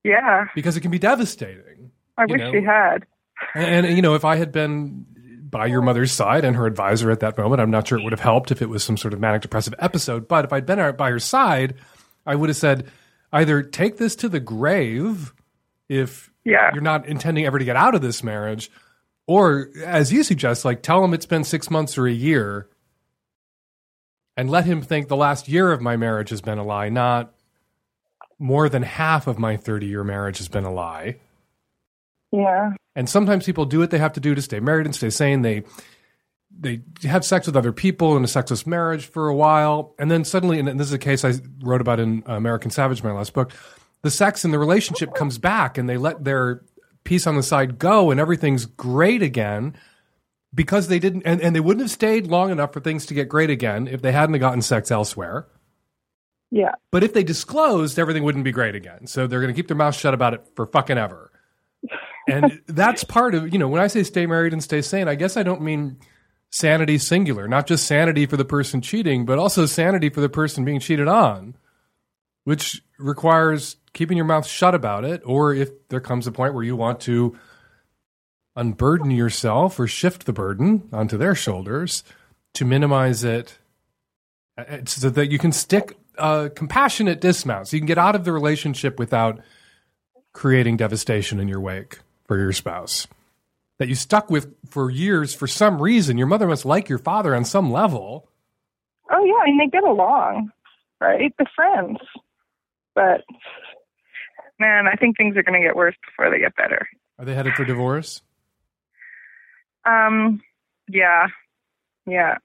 yeah, 0.03 0.45
because 0.55 0.77
it 0.77 0.81
can 0.81 0.91
be 0.91 0.99
devastating. 0.99 1.91
I 2.17 2.25
wish 2.25 2.39
know. 2.39 2.51
she 2.51 2.61
had. 2.63 3.05
And, 3.53 3.85
and, 3.85 3.95
you 3.95 4.01
know, 4.01 4.15
if 4.15 4.23
I 4.23 4.37
had 4.37 4.51
been 4.51 5.05
by 5.49 5.65
your 5.65 5.81
mother's 5.81 6.11
side 6.11 6.45
and 6.45 6.55
her 6.55 6.65
advisor 6.65 7.11
at 7.11 7.19
that 7.19 7.37
moment, 7.37 7.61
I'm 7.61 7.71
not 7.71 7.87
sure 7.87 7.97
it 7.99 8.03
would 8.03 8.13
have 8.13 8.19
helped 8.21 8.51
if 8.51 8.61
it 8.61 8.69
was 8.69 8.83
some 8.83 8.95
sort 8.97 9.13
of 9.13 9.19
manic 9.19 9.41
depressive 9.41 9.73
episode. 9.79 10.27
But 10.27 10.45
if 10.45 10.53
I'd 10.53 10.65
been 10.65 10.95
by 10.95 11.09
her 11.09 11.19
side, 11.19 11.75
I 12.25 12.35
would 12.35 12.49
have 12.49 12.57
said 12.57 12.89
either 13.33 13.61
take 13.61 13.97
this 13.97 14.15
to 14.17 14.29
the 14.29 14.39
grave 14.39 15.33
if 15.89 16.31
Yeah. 16.45 16.71
you're 16.73 16.81
not 16.81 17.05
intending 17.07 17.45
ever 17.45 17.59
to 17.59 17.65
get 17.65 17.75
out 17.75 17.95
of 17.95 18.01
this 18.01 18.23
marriage, 18.23 18.71
or 19.25 19.69
as 19.85 20.11
you 20.13 20.23
suggest, 20.23 20.63
like 20.63 20.81
tell 20.81 21.03
him 21.03 21.13
it's 21.13 21.25
been 21.25 21.43
six 21.43 21.69
months 21.69 21.97
or 21.97 22.07
a 22.07 22.11
year, 22.13 22.69
and 24.37 24.51
let 24.51 24.65
him 24.65 24.81
think 24.83 25.07
the 25.07 25.17
last 25.17 25.49
year 25.49 25.71
of 25.71 25.81
my 25.81 25.97
marriage 25.97 26.29
has 26.29 26.41
been 26.41 26.59
a 26.59 26.63
lie, 26.63 26.89
not 26.89 27.33
more 28.39 28.69
than 28.69 28.83
half 28.83 29.25
of 29.25 29.39
my 29.39 29.57
30 29.57 29.87
year 29.87 30.03
marriage 30.03 30.37
has 30.37 30.47
been 30.47 30.63
a 30.63 30.71
lie. 30.71 31.17
Yeah. 32.31 32.73
And 32.95 33.09
sometimes 33.09 33.45
people 33.45 33.65
do 33.65 33.79
what 33.79 33.89
they 33.89 33.97
have 33.97 34.13
to 34.13 34.19
do 34.19 34.35
to 34.35 34.41
stay 34.41 34.59
married 34.59 34.85
and 34.85 34.95
stay 34.95 35.09
sane. 35.09 35.41
They 35.41 35.63
they 36.59 36.81
have 37.03 37.23
sex 37.25 37.45
with 37.45 37.55
other 37.55 37.71
people 37.71 38.17
in 38.17 38.23
a 38.23 38.27
sexless 38.27 38.65
marriage 38.65 39.05
for 39.05 39.27
a 39.27 39.35
while, 39.35 39.93
and 39.99 40.09
then 40.09 40.23
suddenly, 40.23 40.59
and 40.59 40.79
this 40.79 40.87
is 40.87 40.93
a 40.93 40.97
case 40.97 41.23
I 41.23 41.33
wrote 41.61 41.81
about 41.81 41.99
in 41.99 42.23
American 42.25 42.71
Savage, 42.71 43.03
my 43.03 43.11
last 43.11 43.33
book. 43.33 43.53
The 44.01 44.09
sex 44.09 44.43
in 44.43 44.49
the 44.49 44.57
relationship 44.57 45.13
comes 45.13 45.37
back, 45.37 45.77
and 45.77 45.87
they 45.87 45.97
let 45.97 46.23
their 46.23 46.63
piece 47.03 47.27
on 47.27 47.35
the 47.35 47.43
side 47.43 47.77
go, 47.77 48.09
and 48.09 48.19
everything's 48.19 48.65
great 48.65 49.21
again 49.21 49.75
because 50.57 50.87
they 50.87 50.97
didn't, 50.97 51.21
and, 51.23 51.39
and 51.39 51.55
they 51.55 51.59
wouldn't 51.59 51.83
have 51.83 51.91
stayed 51.91 52.25
long 52.25 52.49
enough 52.49 52.73
for 52.73 52.79
things 52.79 53.05
to 53.05 53.13
get 53.13 53.29
great 53.29 53.51
again 53.51 53.87
if 53.87 54.01
they 54.01 54.11
hadn't 54.11 54.39
gotten 54.39 54.63
sex 54.63 54.89
elsewhere. 54.89 55.45
Yeah. 56.49 56.71
But 56.91 57.03
if 57.03 57.13
they 57.13 57.23
disclosed, 57.23 57.99
everything 57.99 58.23
wouldn't 58.23 58.43
be 58.43 58.51
great 58.51 58.73
again. 58.73 59.05
So 59.05 59.27
they're 59.27 59.39
going 59.39 59.53
to 59.53 59.55
keep 59.55 59.67
their 59.67 59.77
mouth 59.77 59.95
shut 59.95 60.15
about 60.15 60.33
it 60.33 60.41
for 60.55 60.65
fucking 60.65 60.97
ever. 60.97 61.31
And 62.27 62.59
that's 62.65 63.03
part 63.03 63.35
of, 63.35 63.53
you 63.53 63.59
know, 63.59 63.67
when 63.67 63.81
I 63.81 63.87
say 63.87 64.01
stay 64.01 64.25
married 64.25 64.51
and 64.51 64.63
stay 64.63 64.81
sane, 64.81 65.07
I 65.07 65.13
guess 65.13 65.37
I 65.37 65.43
don't 65.43 65.61
mean 65.61 65.97
sanity 66.49 66.97
singular, 66.97 67.47
not 67.47 67.67
just 67.67 67.85
sanity 67.85 68.25
for 68.25 68.35
the 68.35 68.43
person 68.43 68.81
cheating, 68.81 69.25
but 69.25 69.37
also 69.37 69.67
sanity 69.67 70.09
for 70.09 70.21
the 70.21 70.29
person 70.29 70.65
being 70.65 70.79
cheated 70.79 71.07
on, 71.07 71.55
which 72.45 72.81
requires 72.97 73.75
keeping 73.93 74.17
your 74.17 74.25
mouth 74.25 74.47
shut 74.47 74.73
about 74.73 75.05
it. 75.05 75.21
Or 75.23 75.53
if 75.53 75.87
there 75.89 76.01
comes 76.01 76.25
a 76.25 76.31
point 76.31 76.55
where 76.55 76.63
you 76.63 76.75
want 76.75 77.01
to 77.01 77.37
unburden 78.57 79.11
yourself 79.11 79.79
or 79.79 79.87
shift 79.87 80.25
the 80.25 80.33
burden 80.33 80.89
onto 80.91 81.17
their 81.17 81.35
shoulders 81.35 82.03
to 82.53 82.65
minimize 82.65 83.23
it 83.23 83.57
uh, 84.57 84.79
so 84.85 85.09
that 85.09 85.31
you 85.31 85.37
can 85.37 85.51
stick 85.51 85.97
a 86.17 86.49
compassionate 86.53 87.21
dismount 87.21 87.67
so 87.67 87.77
you 87.77 87.79
can 87.79 87.87
get 87.87 87.97
out 87.97 88.15
of 88.15 88.25
the 88.25 88.33
relationship 88.33 88.99
without 88.99 89.39
creating 90.33 90.75
devastation 90.75 91.39
in 91.39 91.47
your 91.47 91.61
wake 91.61 91.99
for 92.25 92.37
your 92.37 92.51
spouse 92.51 93.07
that 93.77 93.87
you 93.87 93.95
stuck 93.95 94.29
with 94.29 94.53
for 94.69 94.89
years 94.89 95.33
for 95.33 95.47
some 95.47 95.81
reason 95.81 96.17
your 96.17 96.27
mother 96.27 96.47
must 96.47 96.65
like 96.65 96.89
your 96.89 96.99
father 96.99 97.35
on 97.35 97.45
some 97.45 97.71
level 97.71 98.27
Oh 99.09 99.23
yeah, 99.23 99.41
I 99.41 99.45
mean 99.45 99.57
they 99.57 99.67
get 99.67 99.83
along, 99.83 100.51
right? 100.99 101.33
They're 101.37 101.47
friends. 101.55 101.99
But 102.93 103.23
man, 104.59 104.87
I 104.87 104.95
think 104.95 105.17
things 105.17 105.37
are 105.37 105.43
going 105.43 105.59
to 105.59 105.65
get 105.65 105.75
worse 105.75 105.95
before 106.05 106.29
they 106.29 106.39
get 106.39 106.55
better. 106.55 106.87
are 107.19 107.25
they 107.25 107.35
headed 107.35 107.53
for 107.53 107.65
divorce 107.65 108.21
Um, 109.87 110.41
yeah, 110.89 111.27
yeah. 112.05 112.37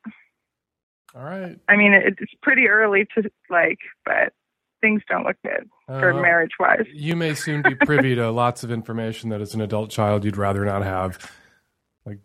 all 1.15 1.23
right 1.25 1.59
I 1.69 1.77
mean 1.77 1.93
it, 1.93 2.15
it's 2.21 2.33
pretty 2.43 2.69
early 2.69 3.07
to 3.17 3.31
like, 3.51 3.79
but 4.05 4.33
things 4.81 5.03
don't 5.09 5.25
look 5.25 5.37
good 5.45 5.69
for 5.87 6.13
Uh, 6.13 6.21
marriage 6.23 6.53
wise. 6.59 6.87
you 6.93 7.15
may 7.17 7.35
soon 7.35 7.63
be 7.63 7.75
privy 7.75 8.15
to 8.15 8.31
lots 8.33 8.65
of 8.65 8.71
information 8.71 9.31
that 9.31 9.41
as 9.41 9.55
an 9.55 9.61
adult 9.61 9.91
child 9.91 10.25
you'd 10.25 10.37
rather 10.37 10.65
not 10.65 10.83
have 10.83 11.31
like 12.05 12.19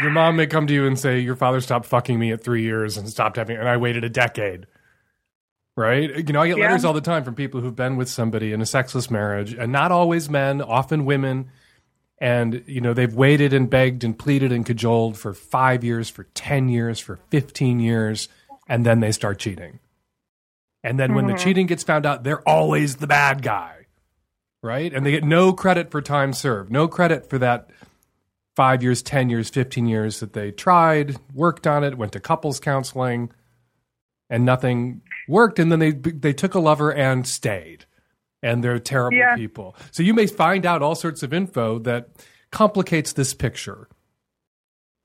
your 0.00 0.10
mom 0.10 0.36
may 0.36 0.46
come 0.46 0.66
to 0.66 0.72
you 0.72 0.86
and 0.86 0.98
say 0.98 1.18
your 1.18 1.36
father 1.36 1.60
stopped 1.60 1.84
fucking 1.86 2.18
me 2.18 2.32
at 2.32 2.42
three 2.42 2.62
years 2.62 2.96
and 2.96 3.08
stopped 3.10 3.36
having 3.36 3.56
and 3.58 3.68
i 3.68 3.76
waited 3.76 4.04
a 4.04 4.08
decade 4.08 4.66
right 5.76 6.16
you 6.26 6.32
know 6.32 6.40
i 6.40 6.48
get 6.48 6.56
Yeah. 6.56 6.64
letters 6.68 6.84
all 6.84 6.94
the 6.94 7.00
time 7.02 7.24
from 7.24 7.34
people 7.34 7.60
who've 7.60 7.76
been 7.76 7.96
with 7.96 8.08
somebody 8.08 8.52
in 8.52 8.62
a 8.62 8.66
sexless 8.66 9.10
marriage 9.10 9.52
and 9.52 9.70
not 9.70 9.92
always 9.92 10.30
men 10.30 10.62
often 10.62 11.04
women 11.04 11.50
and 12.20 12.62
you 12.66 12.80
know 12.80 12.94
they've 12.94 13.14
waited 13.14 13.52
and 13.52 13.70
begged 13.70 14.04
and 14.04 14.18
pleaded 14.18 14.52
and 14.52 14.66
cajoled 14.66 15.16
for 15.16 15.32
five 15.32 15.84
years 15.84 16.10
for 16.10 16.24
10 16.34 16.68
years 16.68 16.98
for 16.98 17.16
15 17.30 17.80
years 17.80 18.28
and 18.68 18.84
then 18.84 19.00
they 19.00 19.12
start 19.12 19.38
cheating. 19.38 19.78
And 20.84 20.98
then 20.98 21.14
when 21.14 21.26
the 21.26 21.32
mm-hmm. 21.32 21.42
cheating 21.42 21.66
gets 21.66 21.82
found 21.82 22.06
out 22.06 22.24
they're 22.24 22.46
always 22.48 22.96
the 22.96 23.06
bad 23.06 23.42
guy 23.42 23.74
right? 24.60 24.92
And 24.92 25.06
they 25.06 25.12
get 25.12 25.22
no 25.22 25.52
credit 25.52 25.90
for 25.90 26.02
time 26.02 26.32
served 26.32 26.70
no 26.70 26.88
credit 26.88 27.28
for 27.30 27.38
that 27.38 27.70
five 28.56 28.82
years 28.82 29.02
10 29.02 29.30
years 29.30 29.50
15 29.50 29.86
years 29.86 30.20
that 30.20 30.32
they 30.32 30.50
tried 30.50 31.16
worked 31.32 31.66
on 31.66 31.84
it 31.84 31.96
went 31.96 32.12
to 32.12 32.20
couples 32.20 32.58
counseling 32.58 33.30
and 34.30 34.44
nothing 34.44 35.00
worked. 35.28 35.58
And 35.58 35.70
then 35.70 35.78
they 35.78 35.92
they 35.92 36.32
took 36.32 36.54
a 36.54 36.60
lover 36.60 36.92
and 36.92 37.26
stayed 37.26 37.84
and 38.42 38.62
they're 38.62 38.78
terrible 38.78 39.16
Yeah. 39.18 39.34
people 39.36 39.74
so 39.90 40.02
you 40.02 40.14
may 40.14 40.26
find 40.26 40.64
out 40.66 40.82
all 40.82 40.94
sorts 40.94 41.22
of 41.22 41.32
info 41.32 41.78
that 41.80 42.08
complicates 42.50 43.12
this 43.12 43.34
picture 43.34 43.88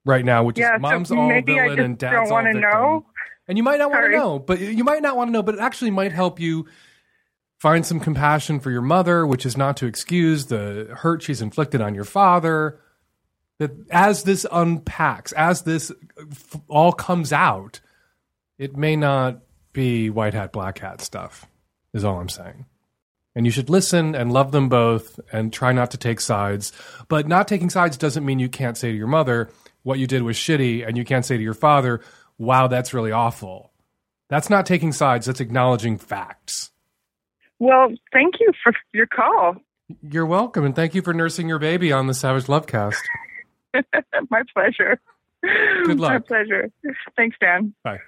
right 0.06 0.24
now 0.26 0.43
which 0.43 0.58
Yeah, 0.58 0.76
is 0.76 0.78
so 0.78 0.80
mom's 0.80 1.12
all 1.12 1.28
maybe 1.28 1.60
I 1.60 1.63
villain 1.63 1.80
and 1.80 1.98
dad's 1.98 2.30
don't 2.30 2.38
all 2.38 2.43
victim. 2.43 2.62
know. 2.62 3.06
and 3.48 3.58
you 3.58 3.63
might 3.63 3.80
not 3.80 3.89
want 3.91 4.06
to 4.06 4.12
know 4.17 4.39
but 4.39 4.60
you 4.60 4.84
might 4.84 5.02
not 5.02 5.15
want 5.17 5.30
to 5.30 5.32
know 5.32 5.43
but 5.43 5.56
it 5.56 5.62
actually 5.62 5.91
might 5.91 6.12
help 6.12 6.39
you 6.39 6.65
find 7.60 7.86
some 7.86 8.00
compassion 8.00 8.60
for 8.60 8.69
your 8.72 8.82
mother 8.82 9.26
which 9.26 9.46
is 9.46 9.56
not 9.58 9.78
to 9.78 9.86
excuse 9.86 10.48
the 10.48 10.89
hurt 10.98 11.22
she's 11.22 11.41
inflicted 11.41 11.82
on 11.82 11.96
your 11.96 12.04
father 12.04 12.80
that 13.60 13.72
as 13.91 14.24
this 14.24 14.48
unpacks, 14.52 15.32
as 15.34 15.62
this 15.62 15.91
f- 16.19 16.60
all 16.67 16.91
comes 16.91 17.32
out, 17.32 17.80
it 18.58 18.76
may 18.76 18.96
not 18.96 19.41
be 19.74 20.10
white 20.10 20.34
hat, 20.34 20.52
black 20.52 20.80
hat 20.80 21.00
stuff, 21.02 21.46
is 21.93 22.04
all 22.04 22.19
I'm 22.19 22.30
saying. 22.30 22.65
And 23.36 23.46
you 23.46 23.52
should 23.52 23.69
listen 23.69 24.13
and 24.15 24.32
love 24.32 24.52
them 24.52 24.69
both 24.69 25.19
and 25.32 25.52
try 25.52 25.72
not 25.72 25.91
to 25.91 25.98
take 25.98 26.19
sides. 26.19 26.72
But 27.08 27.28
not 27.28 27.48
taking 27.48 27.69
sides 27.69 27.98
doesn't 27.98 28.26
mean 28.26 28.39
you 28.39 28.50
can't 28.50 28.78
say 28.78 28.91
to 28.91 28.98
your 28.98 29.08
mother, 29.08 29.50
what 29.82 30.00
you 30.00 30.08
did 30.08 30.22
was 30.22 30.38
shitty, 30.38 30.88
and 30.88 30.98
you 30.98 31.04
can't 31.04 31.26
say 31.26 31.38
to 31.38 31.43
your 31.43 31.54
father, 31.54 32.02
wow, 32.38 32.67
that's 32.67 32.93
really 32.93 33.12
awful. 33.12 33.72
That's 34.30 34.50
not 34.50 34.65
taking 34.65 34.91
sides, 34.91 35.26
that's 35.26 35.41
acknowledging 35.41 35.98
facts. 35.98 36.72
Well, 37.60 37.93
thank 38.12 38.36
you 38.39 38.52
for 38.63 38.74
your 38.93 39.08
call. 39.08 39.56
You're 40.02 40.26
welcome, 40.26 40.65
and 40.65 40.76
thank 40.76 40.96
you 40.96 41.02
for 41.02 41.13
nursing 41.13 41.48
your 41.48 41.60
baby 41.60 41.91
on 41.91 42.08
the 42.08 42.13
Savage 42.13 42.46
Lovecast. 42.46 43.02
My 44.30 44.43
pleasure. 44.54 45.00
Good 45.86 46.00
luck. 46.00 46.12
My 46.12 46.19
pleasure. 46.19 46.72
Thanks, 47.15 47.36
Dan. 47.39 47.74
Bye. 47.84 48.00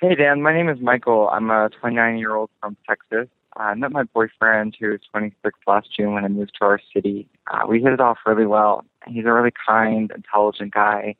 Hey, 0.00 0.14
Dan. 0.14 0.42
My 0.42 0.52
name 0.52 0.68
is 0.68 0.80
Michael. 0.80 1.28
I'm 1.28 1.50
a 1.50 1.68
29 1.80 2.18
year 2.18 2.34
old 2.34 2.50
from 2.60 2.76
Texas. 2.88 3.28
I 3.56 3.74
met 3.74 3.92
my 3.92 4.04
boyfriend, 4.04 4.76
who 4.78 4.90
was 4.90 5.00
26 5.10 5.58
last 5.66 5.88
June 5.96 6.14
when 6.14 6.24
I 6.24 6.28
moved 6.28 6.52
to 6.58 6.64
our 6.64 6.80
city. 6.94 7.28
Uh, 7.50 7.66
we 7.68 7.82
hit 7.82 7.92
it 7.92 8.00
off 8.00 8.18
really 8.26 8.46
well. 8.46 8.84
He's 9.06 9.24
a 9.24 9.32
really 9.32 9.52
kind, 9.66 10.10
intelligent 10.14 10.72
guy, 10.72 11.16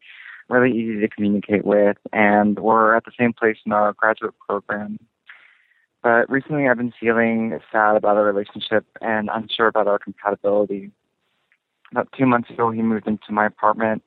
really 0.48 0.70
easy 0.70 1.00
to 1.00 1.08
communicate 1.08 1.64
with, 1.64 1.96
and 2.12 2.58
we're 2.58 2.94
at 2.94 3.04
the 3.04 3.12
same 3.18 3.32
place 3.32 3.56
in 3.66 3.72
our 3.72 3.92
graduate 3.94 4.34
program. 4.48 4.98
But 6.02 6.30
recently 6.30 6.68
I've 6.68 6.78
been 6.78 6.94
feeling 6.98 7.58
sad 7.70 7.96
about 7.96 8.16
our 8.16 8.24
relationship 8.24 8.86
and 9.00 9.28
unsure 9.32 9.66
about 9.66 9.86
our 9.86 9.98
compatibility. 9.98 10.92
About 11.90 12.08
two 12.16 12.26
months 12.26 12.48
ago, 12.50 12.70
he 12.70 12.80
moved 12.80 13.06
into 13.06 13.32
my 13.32 13.46
apartment 13.46 14.02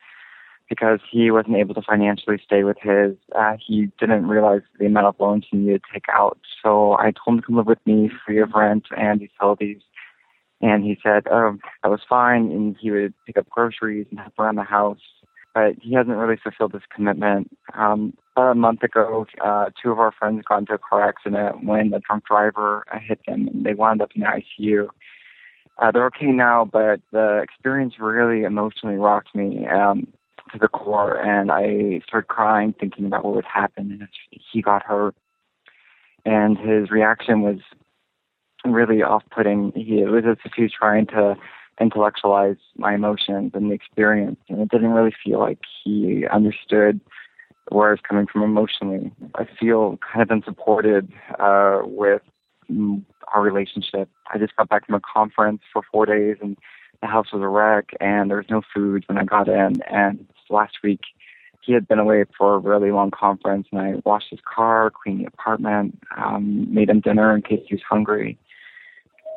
because 0.69 0.99
he 1.10 1.30
wasn't 1.32 1.58
able 1.58 1.73
to 1.76 1.82
financially 1.82 2.38
stay 2.43 2.63
with 2.63 2.78
his. 2.82 3.15
Uh, 3.38 3.56
he 3.65 3.88
didn't 3.99 4.28
realize 4.28 4.62
the 4.80 4.86
amount 4.86 5.08
of 5.08 5.15
loans 5.19 5.45
he 5.49 5.58
needed 5.58 5.82
to 5.84 5.93
take 5.93 6.06
out. 6.12 6.39
So 6.63 6.93
I 6.93 7.12
told 7.12 7.38
him 7.38 7.41
to 7.41 7.45
come 7.45 7.56
live 7.58 7.67
with 7.67 7.86
me 7.86 8.10
free 8.26 8.39
of 8.39 8.52
rent 8.54 8.86
and 8.97 9.21
utilities. 9.21 9.82
And 10.62 10.84
he 10.84 10.97
said, 11.04 11.23
oh, 11.30 11.58
that 11.84 11.89
was 11.89 12.02
fine. 12.08 12.52
And 12.52 12.76
he 12.80 12.89
would 12.91 13.13
pick 13.26 13.38
up 13.38 13.49
groceries 13.49 14.08
and 14.10 14.19
help 14.19 14.34
around 14.39 14.56
the 14.56 14.63
house. 14.63 15.02
But 15.54 15.76
he 15.82 15.93
hasn't 15.93 16.15
really 16.15 16.39
fulfilled 16.41 16.73
his 16.73 16.82
commitment. 16.93 17.56
Um, 17.76 18.13
about 18.36 18.54
a 18.54 18.56
month 18.56 18.82
ago, 18.82 19.28
uh, 19.43 19.65
two 19.82 19.91
of 19.91 19.99
our 19.99 20.12
friends 20.12 20.43
got 20.47 20.60
into 20.60 20.73
a 20.73 20.80
car 20.80 21.08
accident 21.08 21.65
when 21.65 21.93
a 21.93 21.99
drunk 21.99 22.26
driver 22.26 22.84
uh, 22.91 22.97
hit 22.97 23.19
them 23.28 23.47
and 23.47 23.65
they 23.65 23.73
wound 23.73 24.02
up 24.02 24.10
in 24.15 24.21
the 24.21 24.28
ICU. 24.28 24.88
Uh, 25.78 25.91
they're 25.91 26.06
okay 26.06 26.28
now, 26.28 26.65
but 26.65 27.02
the 27.12 27.39
experience 27.43 27.95
really 27.99 28.43
emotionally 28.43 28.95
rocked 28.95 29.36
me. 29.36 29.67
Um, 29.67 30.08
to 30.54 30.60
the 30.60 30.68
core, 30.68 31.20
and 31.20 31.52
I 31.52 32.02
started 32.08 32.28
crying, 32.28 32.74
thinking 32.80 33.06
about 33.06 33.26
what 33.26 33.36
would 33.36 33.46
happen 33.46 34.08
if 34.32 34.42
he 34.52 34.62
got 34.62 34.84
hurt. 34.84 35.16
And 36.26 36.58
his 36.58 36.89
reaction 36.89 37.42
was 37.42 37.60
really 38.63 39.04
off-putting. 39.04 39.74
He 39.76 40.00
it 40.00 40.10
was 40.10 40.24
as 40.26 40.38
if 40.46 40.54
he 40.56 40.63
was 40.63 40.72
trying 40.72 41.08
to 41.08 41.36
intellectualize 41.82 42.58
my 42.78 42.94
emotions 42.94 43.52
and 43.54 43.70
the 43.70 43.74
experience, 43.74 44.39
and 44.48 44.62
it 44.62 44.70
didn't 44.70 44.94
really 44.94 45.13
feel 45.24 45.39
like 45.39 45.60
he 45.84 46.26
understood 46.28 47.02
where 47.70 47.89
I 47.89 47.92
was 47.92 48.00
coming 48.08 48.28
from 48.28 48.44
emotionally. 48.44 49.12
I 49.36 49.46
feel 49.60 49.98
kind 49.98 50.22
of 50.22 50.32
unsupported 50.32 51.12
uh, 51.39 51.82
with 51.84 52.22
our 53.34 53.42
relationship. 53.42 54.10
I 54.34 54.38
just 54.38 54.56
got 54.56 54.70
back 54.70 54.86
from 54.86 54.96
a 54.96 55.02
conference 55.02 55.62
for 55.72 55.82
four 55.92 56.06
days, 56.06 56.38
and 56.42 56.58
the 57.04 57.08
house 57.08 57.28
was 57.34 57.42
a 57.42 57.48
wreck, 57.48 57.89
and 58.00 58.30
there 58.30 58.38
was 58.38 58.50
no 58.50 58.62
food 58.74 59.04
when 59.08 59.18
I 59.18 59.26
got 59.26 59.48
in, 59.48 59.82
and 59.84 60.26
last 60.50 60.78
week 60.84 61.02
he 61.62 61.74
had 61.74 61.88
been 61.88 62.00
away 62.00 62.26
for 62.38 62.56
a 62.56 62.60
really 62.60 62.92
long 62.92 63.12
conference 63.12 63.68
and 63.72 63.80
I 63.80 63.94
washed 64.06 64.30
his 64.30 64.39
car, 64.44 64.92
cleaned 64.92 65.22
the 65.22 65.28
apartment, 65.28 65.98
um, 66.18 66.74
made 66.74 66.89
him 66.89 67.00
dinner 67.00 67.34
in 67.34 67.42
case 67.42 67.62
he 67.68 67.76
was 67.76 67.82
hungry. 67.89 68.38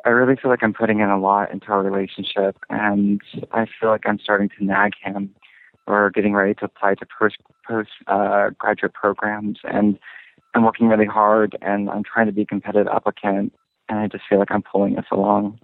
I 0.05 0.09
really 0.09 0.35
feel 0.35 0.51
like 0.51 0.61
I'm 0.61 0.73
putting 0.73 0.99
in 0.99 1.09
a 1.09 1.19
lot 1.19 1.51
into 1.51 1.67
our 1.67 1.81
relationship 1.81 2.57
and 2.69 3.21
I 3.51 3.65
feel 3.79 3.89
like 3.89 4.05
I'm 4.05 4.19
starting 4.19 4.49
to 4.57 4.65
nag 4.65 4.93
him. 5.01 5.33
We're 5.87 6.09
getting 6.09 6.33
ready 6.33 6.53
to 6.55 6.65
apply 6.65 6.95
to 6.95 7.05
post, 7.17 7.37
post 7.65 7.89
uh, 8.07 8.49
graduate 8.57 8.93
programs 8.93 9.59
and 9.63 9.97
I'm 10.53 10.63
working 10.63 10.87
really 10.89 11.05
hard 11.05 11.57
and 11.61 11.89
I'm 11.89 12.03
trying 12.03 12.25
to 12.25 12.33
be 12.33 12.41
a 12.41 12.45
competitive 12.45 12.87
applicant 12.87 13.53
and 13.87 13.99
I 13.99 14.07
just 14.07 14.25
feel 14.29 14.39
like 14.39 14.51
I'm 14.51 14.63
pulling 14.63 14.97
us 14.97 15.05
along. 15.11 15.59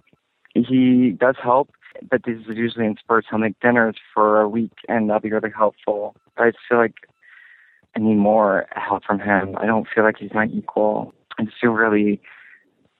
He 0.54 1.10
does 1.10 1.36
help 1.42 1.70
but 2.10 2.22
these 2.24 2.46
is 2.48 2.56
usually 2.56 2.86
in 2.86 2.96
spurts. 2.96 3.26
He'll 3.30 3.38
make 3.38 3.58
dinners 3.60 3.96
for 4.12 4.40
a 4.40 4.48
week, 4.48 4.72
and 4.88 5.08
that'll 5.08 5.20
be 5.20 5.30
really 5.30 5.52
helpful. 5.56 6.16
But 6.36 6.42
I 6.44 6.50
just 6.50 6.64
feel 6.68 6.78
like 6.78 6.94
I 7.96 8.00
need 8.00 8.16
more 8.16 8.66
help 8.72 9.04
from 9.04 9.20
him. 9.20 9.56
I 9.58 9.66
don't 9.66 9.86
feel 9.92 10.04
like 10.04 10.16
he's 10.18 10.34
my 10.34 10.46
equal. 10.46 11.14
I 11.38 11.44
just 11.44 11.56
feel 11.60 11.70
really 11.70 12.20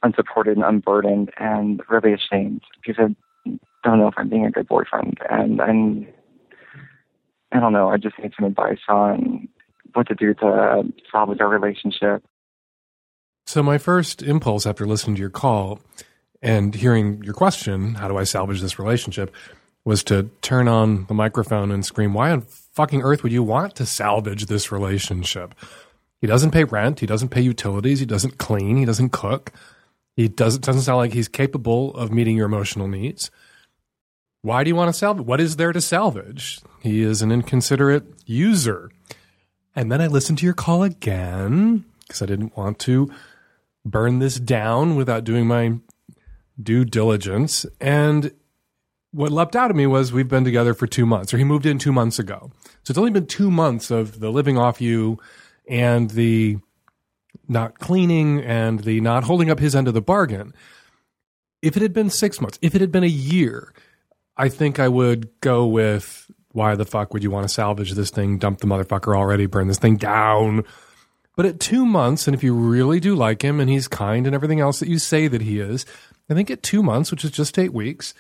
unsupported 0.03 0.57
and 0.57 0.65
unburdened, 0.65 1.31
and 1.39 1.83
really 1.89 2.13
ashamed 2.13 2.63
because 2.85 2.97
I 3.47 3.51
don't 3.83 3.99
know 3.99 4.09
if 4.09 4.15
I'm 4.17 4.29
being 4.29 4.47
a 4.47 4.51
good 4.51 4.69
boyfriend, 4.69 5.19
and 5.31 5.61
I'm. 5.61 6.07
I 7.53 7.61
don't 7.61 7.73
know. 7.73 7.89
I 7.89 7.99
just 7.99 8.19
need 8.19 8.33
some 8.37 8.47
advice 8.47 8.81
on 8.89 9.49
what 9.93 10.09
to 10.09 10.15
do 10.15 10.35
to 10.35 10.83
salvage 11.11 11.41
our 11.41 11.49
relationship. 11.49 12.25
So, 13.47 13.63
my 13.63 13.79
first 13.79 14.23
impulse 14.23 14.67
after 14.67 14.87
listening 14.87 15.17
to 15.17 15.21
your 15.21 15.31
call 15.31 15.81
and 16.45 16.75
hearing 16.75 17.23
your 17.25 17.33
question, 17.33 17.95
how 17.95 18.07
do 18.07 18.19
I 18.19 18.25
salvage 18.25 18.61
this 18.61 18.79
relationship, 18.79 19.35
was 19.85 20.05
to 20.05 20.31
turn 20.43 20.69
on 20.69 21.07
the 21.07 21.15
microphone 21.15 21.71
and 21.71 21.85
scream, 21.85 22.13
why 22.13 22.31
on 22.31 22.43
fucking 22.43 23.03
earth 23.03 23.23
would 23.23 23.33
you 23.33 23.43
want 23.43 23.75
to 23.77 23.87
salvage 23.87 24.47
this 24.47 24.71
relationship? 24.71 25.55
He 26.21 26.27
doesn't 26.27 26.53
pay 26.53 26.65
rent. 26.65 27.01
He 27.01 27.07
doesn't 27.07 27.31
pay 27.31 27.41
utilities. 27.41 27.99
He 27.99 28.07
doesn't 28.07 28.39
clean. 28.39 28.77
He 28.77 28.85
doesn't 28.85 29.11
cook. 29.11 29.53
He 30.17 30.29
doesn't, 30.29 30.65
doesn't 30.65 30.83
sound 30.83 30.99
like 30.99 31.13
he's 31.15 31.29
capable 31.29 31.95
of 31.95 32.13
meeting 32.13 32.37
your 32.37 32.47
emotional 32.47 32.89
needs. 32.89 33.31
Why 34.43 34.63
do 34.63 34.69
you 34.69 34.77
want 34.77 34.93
to 34.93 34.99
salvage? 34.99 35.27
What 35.27 35.41
is 35.41 35.57
there 35.57 35.73
to 35.73 35.81
salvage? 35.81 36.61
He 36.81 37.03
is 37.03 37.23
an 37.23 37.33
inconsiderate 37.33 38.05
user. 38.27 38.91
And 39.75 39.91
then 39.91 40.03
I 40.03 40.07
listened 40.09 40.39
to 40.39 40.45
your 40.45 40.55
call 40.55 40.83
again 40.83 41.87
because 42.07 42.21
I 42.21 42.27
didn't 42.27 42.55
want 42.55 42.79
to 42.81 43.11
burn 43.85 44.19
this 44.19 44.39
down 44.39 44.97
without 44.97 45.25
doing 45.25 45.47
my 45.47 45.79
due 46.61 46.85
diligence. 46.85 47.67
And 47.81 48.33
what 49.11 49.31
leapt 49.31 49.55
out 49.55 49.71
at 49.71 49.77
me 49.77 49.87
was 49.87 50.13
we've 50.13 50.29
been 50.29 50.45
together 50.45 50.75
for 50.75 50.87
two 50.87 51.07
months, 51.07 51.33
or 51.33 51.39
he 51.39 51.45
moved 51.45 51.67
in 51.67 51.79
two 51.79 51.93
months 51.93 52.19
ago. 52.19 52.51
So 52.83 52.93
it's 52.93 52.99
only 52.99 53.11
been 53.11 53.27
two 53.27 53.51
months 53.51 53.91
of 53.91 54.21
the 54.21 54.31
living 54.31 54.59
off 54.59 54.81
you 54.81 55.19
and 55.69 56.11
the 56.11 56.59
not 57.49 57.79
cleaning 57.79 58.41
and 58.41 58.81
the 58.81 59.01
not 59.01 59.25
holding 59.25 59.51
up 59.51 59.59
his 59.59 59.75
end 59.75 59.89
of 59.89 59.95
the 59.95 60.01
bargain. 60.01 60.55
If 61.63 61.77
it 61.77 61.83
had 61.83 61.93
been 61.93 62.11
six 62.11 62.41
months, 62.41 62.59
if 62.61 62.75
it 62.75 62.81
had 62.81 62.93
been 62.93 63.05
a 63.05 63.09
year, 63.09 63.73
I 64.37 64.49
think 64.49 64.79
I 64.79 64.89
would 64.89 65.29
go 65.41 65.67
with 65.67 66.31
why 66.53 66.75
the 66.75 66.85
fuck 66.85 67.13
would 67.13 67.23
you 67.23 67.31
want 67.31 67.47
to 67.47 67.53
salvage 67.53 67.93
this 67.93 68.11
thing, 68.11 68.39
dump 68.39 68.59
the 68.59 68.67
motherfucker 68.67 69.17
already, 69.17 69.47
burn 69.47 69.69
this 69.69 69.79
thing 69.79 69.97
down? 69.97 70.65
But 71.37 71.47
at 71.47 71.61
two 71.61 71.85
months, 71.85 72.29
and 72.29 72.35
if 72.35 72.45
you 72.45 72.55
really 72.55 73.01
do 73.01 73.15
like 73.15 73.43
him 73.43 73.59
and 73.59 73.69
he's 73.69 73.89
kind 73.89 74.27
and 74.27 74.35
everything 74.35 74.61
else 74.61 74.79
that 74.81 74.89
you 74.89 74.99
say 74.99 75.27
that 75.27 75.43
he 75.43 75.59
is, 75.59 75.85
I 76.31 76.35
think 76.35 76.51
at 76.51 76.63
two 76.63 76.83
months, 76.83 77.11
which 77.11 77.25
is 77.25 77.31
just 77.31 77.59
eight 77.59 77.73
weeks, 77.73 78.15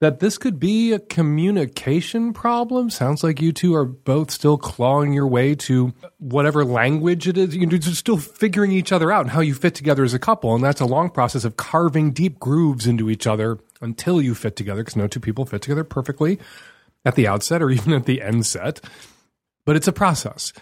that 0.00 0.20
this 0.20 0.38
could 0.38 0.60
be 0.60 0.92
a 0.92 0.98
communication 0.98 2.32
problem. 2.32 2.88
Sounds 2.88 3.24
like 3.24 3.40
you 3.40 3.52
two 3.52 3.74
are 3.74 3.84
both 3.84 4.30
still 4.30 4.56
clawing 4.56 5.12
your 5.12 5.26
way 5.26 5.56
to 5.56 5.92
whatever 6.18 6.64
language 6.64 7.26
it 7.26 7.36
is. 7.36 7.56
You're 7.56 7.80
still 7.80 8.16
figuring 8.16 8.70
each 8.70 8.92
other 8.92 9.10
out 9.10 9.22
and 9.22 9.30
how 9.30 9.40
you 9.40 9.54
fit 9.54 9.74
together 9.74 10.04
as 10.04 10.14
a 10.14 10.18
couple. 10.18 10.54
And 10.54 10.62
that's 10.62 10.80
a 10.80 10.86
long 10.86 11.10
process 11.10 11.44
of 11.44 11.56
carving 11.56 12.12
deep 12.12 12.38
grooves 12.38 12.86
into 12.86 13.10
each 13.10 13.26
other 13.26 13.58
until 13.80 14.22
you 14.22 14.34
fit 14.36 14.54
together, 14.54 14.82
because 14.82 14.96
no 14.96 15.08
two 15.08 15.20
people 15.20 15.44
fit 15.44 15.62
together 15.62 15.84
perfectly 15.84 16.38
at 17.04 17.16
the 17.16 17.26
outset 17.26 17.60
or 17.60 17.70
even 17.70 17.92
at 17.92 18.06
the 18.06 18.22
end 18.22 18.46
set. 18.46 18.80
But 19.64 19.74
it's 19.74 19.88
a 19.88 19.92
process. 19.92 20.52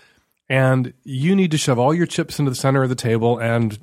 And 0.48 0.94
you 1.02 1.36
need 1.36 1.50
to 1.50 1.58
shove 1.58 1.78
all 1.78 1.92
your 1.92 2.06
chips 2.06 2.38
into 2.38 2.50
the 2.50 2.56
center 2.56 2.82
of 2.82 2.88
the 2.88 2.94
table 2.94 3.38
and 3.38 3.78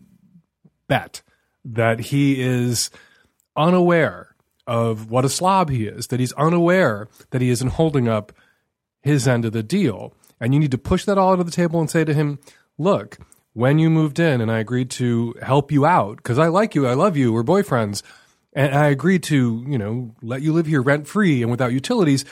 bet 0.87 1.21
that 1.65 1.99
he 1.99 2.41
is 2.41 2.89
unaware 3.55 4.35
of 4.65 5.09
what 5.09 5.25
a 5.25 5.29
slob 5.29 5.69
he 5.69 5.85
is, 5.85 6.07
that 6.07 6.19
he's 6.19 6.33
unaware 6.33 7.07
that 7.31 7.41
he 7.41 7.49
isn't 7.49 7.71
holding 7.71 8.07
up 8.07 8.31
his 9.01 9.27
end 9.27 9.45
of 9.45 9.51
the 9.51 9.63
deal. 9.63 10.13
And 10.39 10.53
you 10.53 10.59
need 10.59 10.71
to 10.71 10.77
push 10.77 11.05
that 11.05 11.17
all 11.17 11.31
onto 11.31 11.43
the 11.43 11.51
table 11.51 11.79
and 11.79 11.89
say 11.89 12.03
to 12.03 12.13
him, 12.13 12.39
look, 12.77 13.17
when 13.53 13.79
you 13.79 13.89
moved 13.89 14.19
in 14.19 14.41
and 14.41 14.51
I 14.51 14.59
agreed 14.59 14.89
to 14.91 15.35
help 15.41 15.71
you 15.71 15.85
out, 15.85 16.17
because 16.17 16.39
I 16.39 16.47
like 16.47 16.75
you, 16.75 16.87
I 16.87 16.93
love 16.93 17.15
you, 17.15 17.31
we're 17.31 17.43
boyfriends, 17.43 18.01
and 18.53 18.73
I 18.73 18.87
agreed 18.87 19.23
to, 19.23 19.63
you 19.67 19.77
know, 19.77 20.15
let 20.21 20.41
you 20.41 20.53
live 20.53 20.65
here 20.65 20.81
rent 20.81 21.07
free 21.07 21.41
and 21.41 21.51
without 21.51 21.71
utilities, 21.71 22.25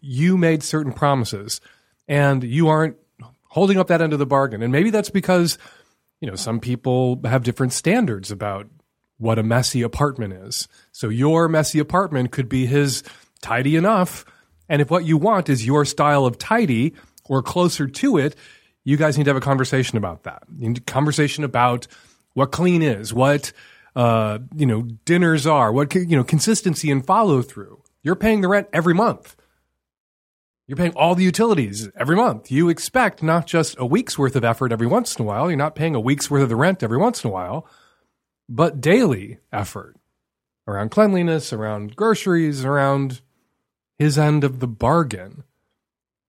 you 0.00 0.36
made 0.36 0.62
certain 0.62 0.92
promises. 0.92 1.60
And 2.08 2.44
you 2.44 2.68
aren't 2.68 2.96
holding 3.42 3.78
up 3.78 3.88
that 3.88 4.00
end 4.02 4.12
of 4.12 4.18
the 4.18 4.26
bargain. 4.26 4.62
And 4.62 4.72
maybe 4.72 4.90
that's 4.90 5.10
because, 5.10 5.58
you 6.20 6.28
know, 6.28 6.36
some 6.36 6.60
people 6.60 7.20
have 7.24 7.42
different 7.42 7.72
standards 7.72 8.30
about 8.30 8.68
what 9.18 9.38
a 9.38 9.42
messy 9.42 9.82
apartment 9.82 10.32
is. 10.32 10.68
So 10.92 11.08
your 11.08 11.48
messy 11.48 11.78
apartment 11.78 12.32
could 12.32 12.48
be 12.48 12.66
his 12.66 13.02
tidy 13.40 13.76
enough. 13.76 14.24
And 14.68 14.82
if 14.82 14.90
what 14.90 15.04
you 15.04 15.16
want 15.16 15.48
is 15.48 15.64
your 15.64 15.84
style 15.84 16.26
of 16.26 16.38
tidy 16.38 16.94
or 17.24 17.42
closer 17.42 17.86
to 17.86 18.18
it, 18.18 18.36
you 18.84 18.96
guys 18.96 19.16
need 19.16 19.24
to 19.24 19.30
have 19.30 19.36
a 19.36 19.40
conversation 19.40 19.98
about 19.98 20.24
that. 20.24 20.42
You 20.56 20.68
need 20.68 20.78
a 20.78 20.80
conversation 20.82 21.44
about 21.44 21.86
what 22.34 22.52
clean 22.52 22.82
is, 22.82 23.12
what 23.14 23.52
uh, 23.96 24.38
you 24.54 24.66
know, 24.66 24.82
dinners 24.82 25.46
are, 25.46 25.72
what, 25.72 25.94
you 25.94 26.16
know, 26.16 26.24
consistency 26.24 26.90
and 26.90 27.04
follow 27.04 27.40
through. 27.40 27.82
You're 28.02 28.14
paying 28.14 28.42
the 28.42 28.48
rent 28.48 28.68
every 28.72 28.94
month. 28.94 29.34
You're 30.66 30.76
paying 30.76 30.94
all 30.94 31.14
the 31.14 31.24
utilities 31.24 31.88
every 31.96 32.16
month. 32.16 32.50
You 32.50 32.68
expect 32.68 33.22
not 33.22 33.46
just 33.46 33.76
a 33.78 33.86
week's 33.86 34.18
worth 34.18 34.36
of 34.36 34.44
effort 34.44 34.70
every 34.70 34.86
once 34.86 35.16
in 35.16 35.24
a 35.24 35.26
while. 35.26 35.48
You're 35.48 35.56
not 35.56 35.76
paying 35.76 35.94
a 35.94 36.00
week's 36.00 36.30
worth 36.30 36.42
of 36.42 36.48
the 36.48 36.56
rent 36.56 36.82
every 36.82 36.98
once 36.98 37.24
in 37.24 37.30
a 37.30 37.32
while, 37.32 37.66
but 38.48 38.80
daily 38.80 39.38
effort 39.52 39.96
around 40.66 40.90
cleanliness, 40.90 41.52
around 41.52 41.96
groceries, 41.96 42.64
around 42.64 43.20
his 43.98 44.18
end 44.18 44.44
of 44.44 44.60
the 44.60 44.66
bargain. 44.66 45.44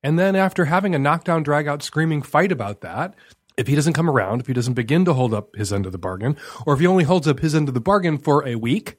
And 0.03 0.17
then 0.17 0.35
after 0.35 0.65
having 0.65 0.95
a 0.95 0.99
knockdown, 0.99 1.43
drag 1.43 1.67
out, 1.67 1.83
screaming 1.83 2.21
fight 2.21 2.51
about 2.51 2.81
that, 2.81 3.15
if 3.57 3.67
he 3.67 3.75
doesn't 3.75 3.93
come 3.93 4.09
around, 4.09 4.39
if 4.39 4.47
he 4.47 4.53
doesn't 4.53 4.75
begin 4.75 5.05
to 5.05 5.13
hold 5.13 5.33
up 5.33 5.55
his 5.55 5.73
end 5.73 5.85
of 5.85 5.91
the 5.91 5.97
bargain, 5.97 6.37
or 6.65 6.73
if 6.73 6.79
he 6.79 6.87
only 6.87 7.03
holds 7.03 7.27
up 7.27 7.39
his 7.39 7.55
end 7.55 7.67
of 7.67 7.73
the 7.73 7.81
bargain 7.81 8.17
for 8.17 8.47
a 8.47 8.55
week, 8.55 8.97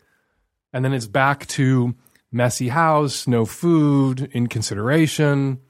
and 0.72 0.84
then 0.84 0.92
it's 0.92 1.06
back 1.06 1.46
to 1.46 1.94
messy 2.32 2.68
house, 2.68 3.26
no 3.26 3.46
food, 3.46 4.28
inconsideration, 4.32 5.60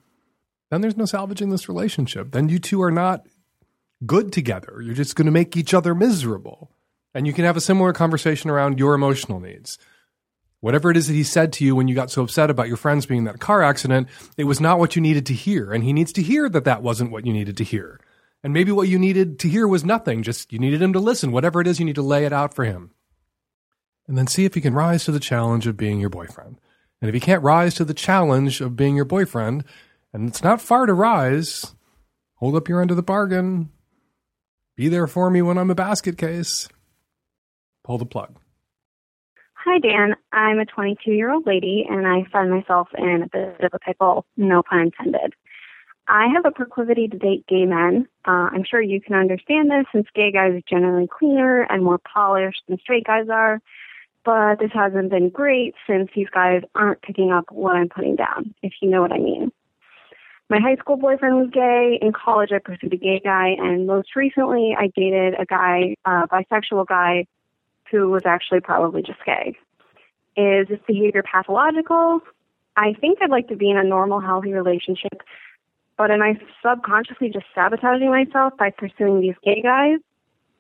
then 0.70 0.80
there's 0.80 0.96
no 0.96 1.04
salvaging 1.04 1.50
this 1.50 1.68
relationship. 1.68 2.32
Then 2.32 2.48
you 2.48 2.58
two 2.58 2.82
are 2.82 2.90
not 2.90 3.26
good 4.06 4.32
together. 4.32 4.80
You're 4.82 4.94
just 4.94 5.16
going 5.16 5.26
to 5.26 5.32
make 5.32 5.56
each 5.56 5.74
other 5.74 5.94
miserable. 5.94 6.70
And 7.14 7.27
you 7.27 7.33
can 7.33 7.44
have 7.44 7.57
a 7.57 7.61
similar 7.61 7.92
conversation 7.92 8.51
around 8.51 8.79
your 8.79 8.94
emotional 8.94 9.40
needs. 9.40 9.79
Whatever 10.61 10.90
it 10.90 10.97
is 10.97 11.07
that 11.07 11.14
he 11.14 11.23
said 11.23 11.53
to 11.55 11.64
you 11.64 11.77
when 11.77 11.88
you 11.88 11.94
got 11.94 12.11
so 12.11 12.23
upset 12.23 12.51
about 12.51 12.68
your 12.68 12.77
friends 12.77 13.07
being 13.07 13.18
in 13.18 13.25
that 13.25 13.38
car 13.38 13.62
accident, 13.62 14.09
it 14.37 14.44
was 14.44 14.61
not 14.61 14.79
what 14.79 14.97
you 14.97 15.03
needed 15.03 15.25
to 15.27 15.35
hear. 15.35 15.73
And 15.73 15.85
he 15.85 15.92
needs 15.92 16.12
to 16.14 16.23
hear 16.23 16.49
that 16.49 16.64
that 16.64 16.83
wasn't 16.83 17.12
what 17.12 17.25
you 17.25 17.33
needed 17.33 17.57
to 17.59 17.64
hear. 17.64 18.01
And 18.42 18.53
maybe 18.53 18.73
what 18.73 18.88
you 18.88 18.99
needed 18.99 19.38
to 19.40 19.49
hear 19.49 19.66
was 19.66 19.85
nothing, 19.85 20.23
just 20.23 20.53
you 20.53 20.59
needed 20.59 20.83
him 20.83 20.92
to 20.92 21.01
listen. 21.01 21.33
Whatever 21.33 21.61
it 21.61 21.66
is, 21.66 21.79
you 21.79 21.85
need 21.85 21.97
to 21.97 22.03
lay 22.03 22.25
it 22.25 22.33
out 22.33 22.55
for 22.55 22.64
him. 22.64 22.92
And 24.07 24.16
then 24.16 24.27
see 24.27 24.44
if 24.44 24.55
he 24.55 24.61
can 24.61 24.75
rise 24.75 25.05
to 25.05 25.12
the 25.12 25.21
challenge 25.21 25.66
of 25.66 25.77
being 25.77 26.01
your 26.01 26.11
boyfriend. 26.11 26.61
And 27.01 27.09
if 27.09 27.14
he 27.14 27.21
can't 27.21 27.42
rise 27.42 27.75
to 27.75 27.85
the 27.85 27.94
challenge 27.94 28.61
of 28.61 28.77
being 28.77 28.97
your 28.97 29.05
boyfriend, 29.05 29.64
and 30.12 30.29
it's 30.29 30.42
not 30.42 30.61
far 30.61 30.87
to 30.87 30.94
rise, 30.94 31.75
hold 32.37 32.57
up 32.57 32.68
your 32.68 32.81
end 32.81 32.90
of 32.90 32.97
the 32.97 33.03
bargain. 33.03 33.71
Be 34.77 34.88
there 34.88 35.07
for 35.07 35.31
me 35.31 35.42
when 35.42 35.59
I'm 35.59 35.71
a 35.71 35.75
basket 35.75 36.16
case. 36.16 36.68
Pull 37.88 37.96
the 37.96 38.05
plug. 38.05 38.37
Hi, 39.55 39.79
Dan. 39.79 40.14
I'm 40.31 40.59
a 40.59 40.66
22 40.66 41.11
year 41.11 41.33
old 41.33 41.46
lady 41.46 41.87
and 41.88 42.07
I 42.07 42.27
find 42.31 42.51
myself 42.51 42.88
in 42.94 43.22
a 43.22 43.29
bit 43.29 43.64
of 43.64 43.72
a 43.72 43.79
pickle, 43.79 44.27
no 44.37 44.62
pun 44.62 44.81
intended. 44.81 45.33
I 46.07 46.27
have 46.27 46.44
a 46.44 46.51
proclivity 46.51 47.09
to 47.09 47.16
date 47.16 47.46
gay 47.48 47.64
men. 47.64 48.07
Uh, 48.27 48.51
I'm 48.53 48.62
sure 48.62 48.83
you 48.83 49.01
can 49.01 49.14
understand 49.14 49.70
this 49.70 49.87
since 49.90 50.07
gay 50.14 50.31
guys 50.31 50.53
are 50.53 50.61
generally 50.68 51.09
cleaner 51.09 51.62
and 51.62 51.83
more 51.83 51.96
polished 51.96 52.61
than 52.68 52.79
straight 52.79 53.07
guys 53.07 53.31
are. 53.31 53.59
But 54.22 54.59
this 54.59 54.70
hasn't 54.74 55.09
been 55.09 55.31
great 55.31 55.74
since 55.87 56.11
these 56.14 56.29
guys 56.29 56.64
aren't 56.74 57.01
picking 57.01 57.33
up 57.33 57.51
what 57.51 57.77
I'm 57.77 57.88
putting 57.88 58.16
down, 58.16 58.55
if 58.62 58.74
you 58.83 58.90
know 58.90 59.01
what 59.01 59.12
I 59.12 59.18
mean. 59.18 59.51
My 60.51 60.61
high 60.61 60.77
school 60.77 60.98
boyfriend 60.98 61.37
was 61.37 61.48
gay. 61.51 61.98
In 62.03 62.12
college, 62.12 62.51
I 62.53 62.59
pursued 62.59 62.92
a 62.92 62.98
gay 62.98 63.20
guy. 63.24 63.57
And 63.59 63.87
most 63.87 64.14
recently, 64.14 64.77
I 64.79 64.88
dated 64.94 65.40
a 65.40 65.46
guy, 65.46 65.96
a 66.05 66.29
bisexual 66.29 66.87
guy, 66.87 67.24
who 67.90 68.09
was 68.11 68.22
actually 68.27 68.61
probably 68.61 69.03
just 69.03 69.24
gay. 69.24 69.57
Is 70.37 70.68
this 70.68 70.79
behavior 70.87 71.22
pathological? 71.22 72.20
I 72.77 72.94
think 73.01 73.18
I'd 73.20 73.31
like 73.31 73.48
to 73.48 73.57
be 73.57 73.70
in 73.70 73.77
a 73.77 73.85
normal, 73.85 74.20
healthy 74.20 74.53
relationship, 74.53 75.22
but 75.96 76.11
am 76.11 76.22
I 76.22 76.38
subconsciously 76.64 77.31
just 77.31 77.46
sabotaging 77.55 78.09
myself 78.09 78.53
by 78.57 78.70
pursuing 78.70 79.20
these 79.20 79.35
gay 79.44 79.61
guys? 79.62 79.98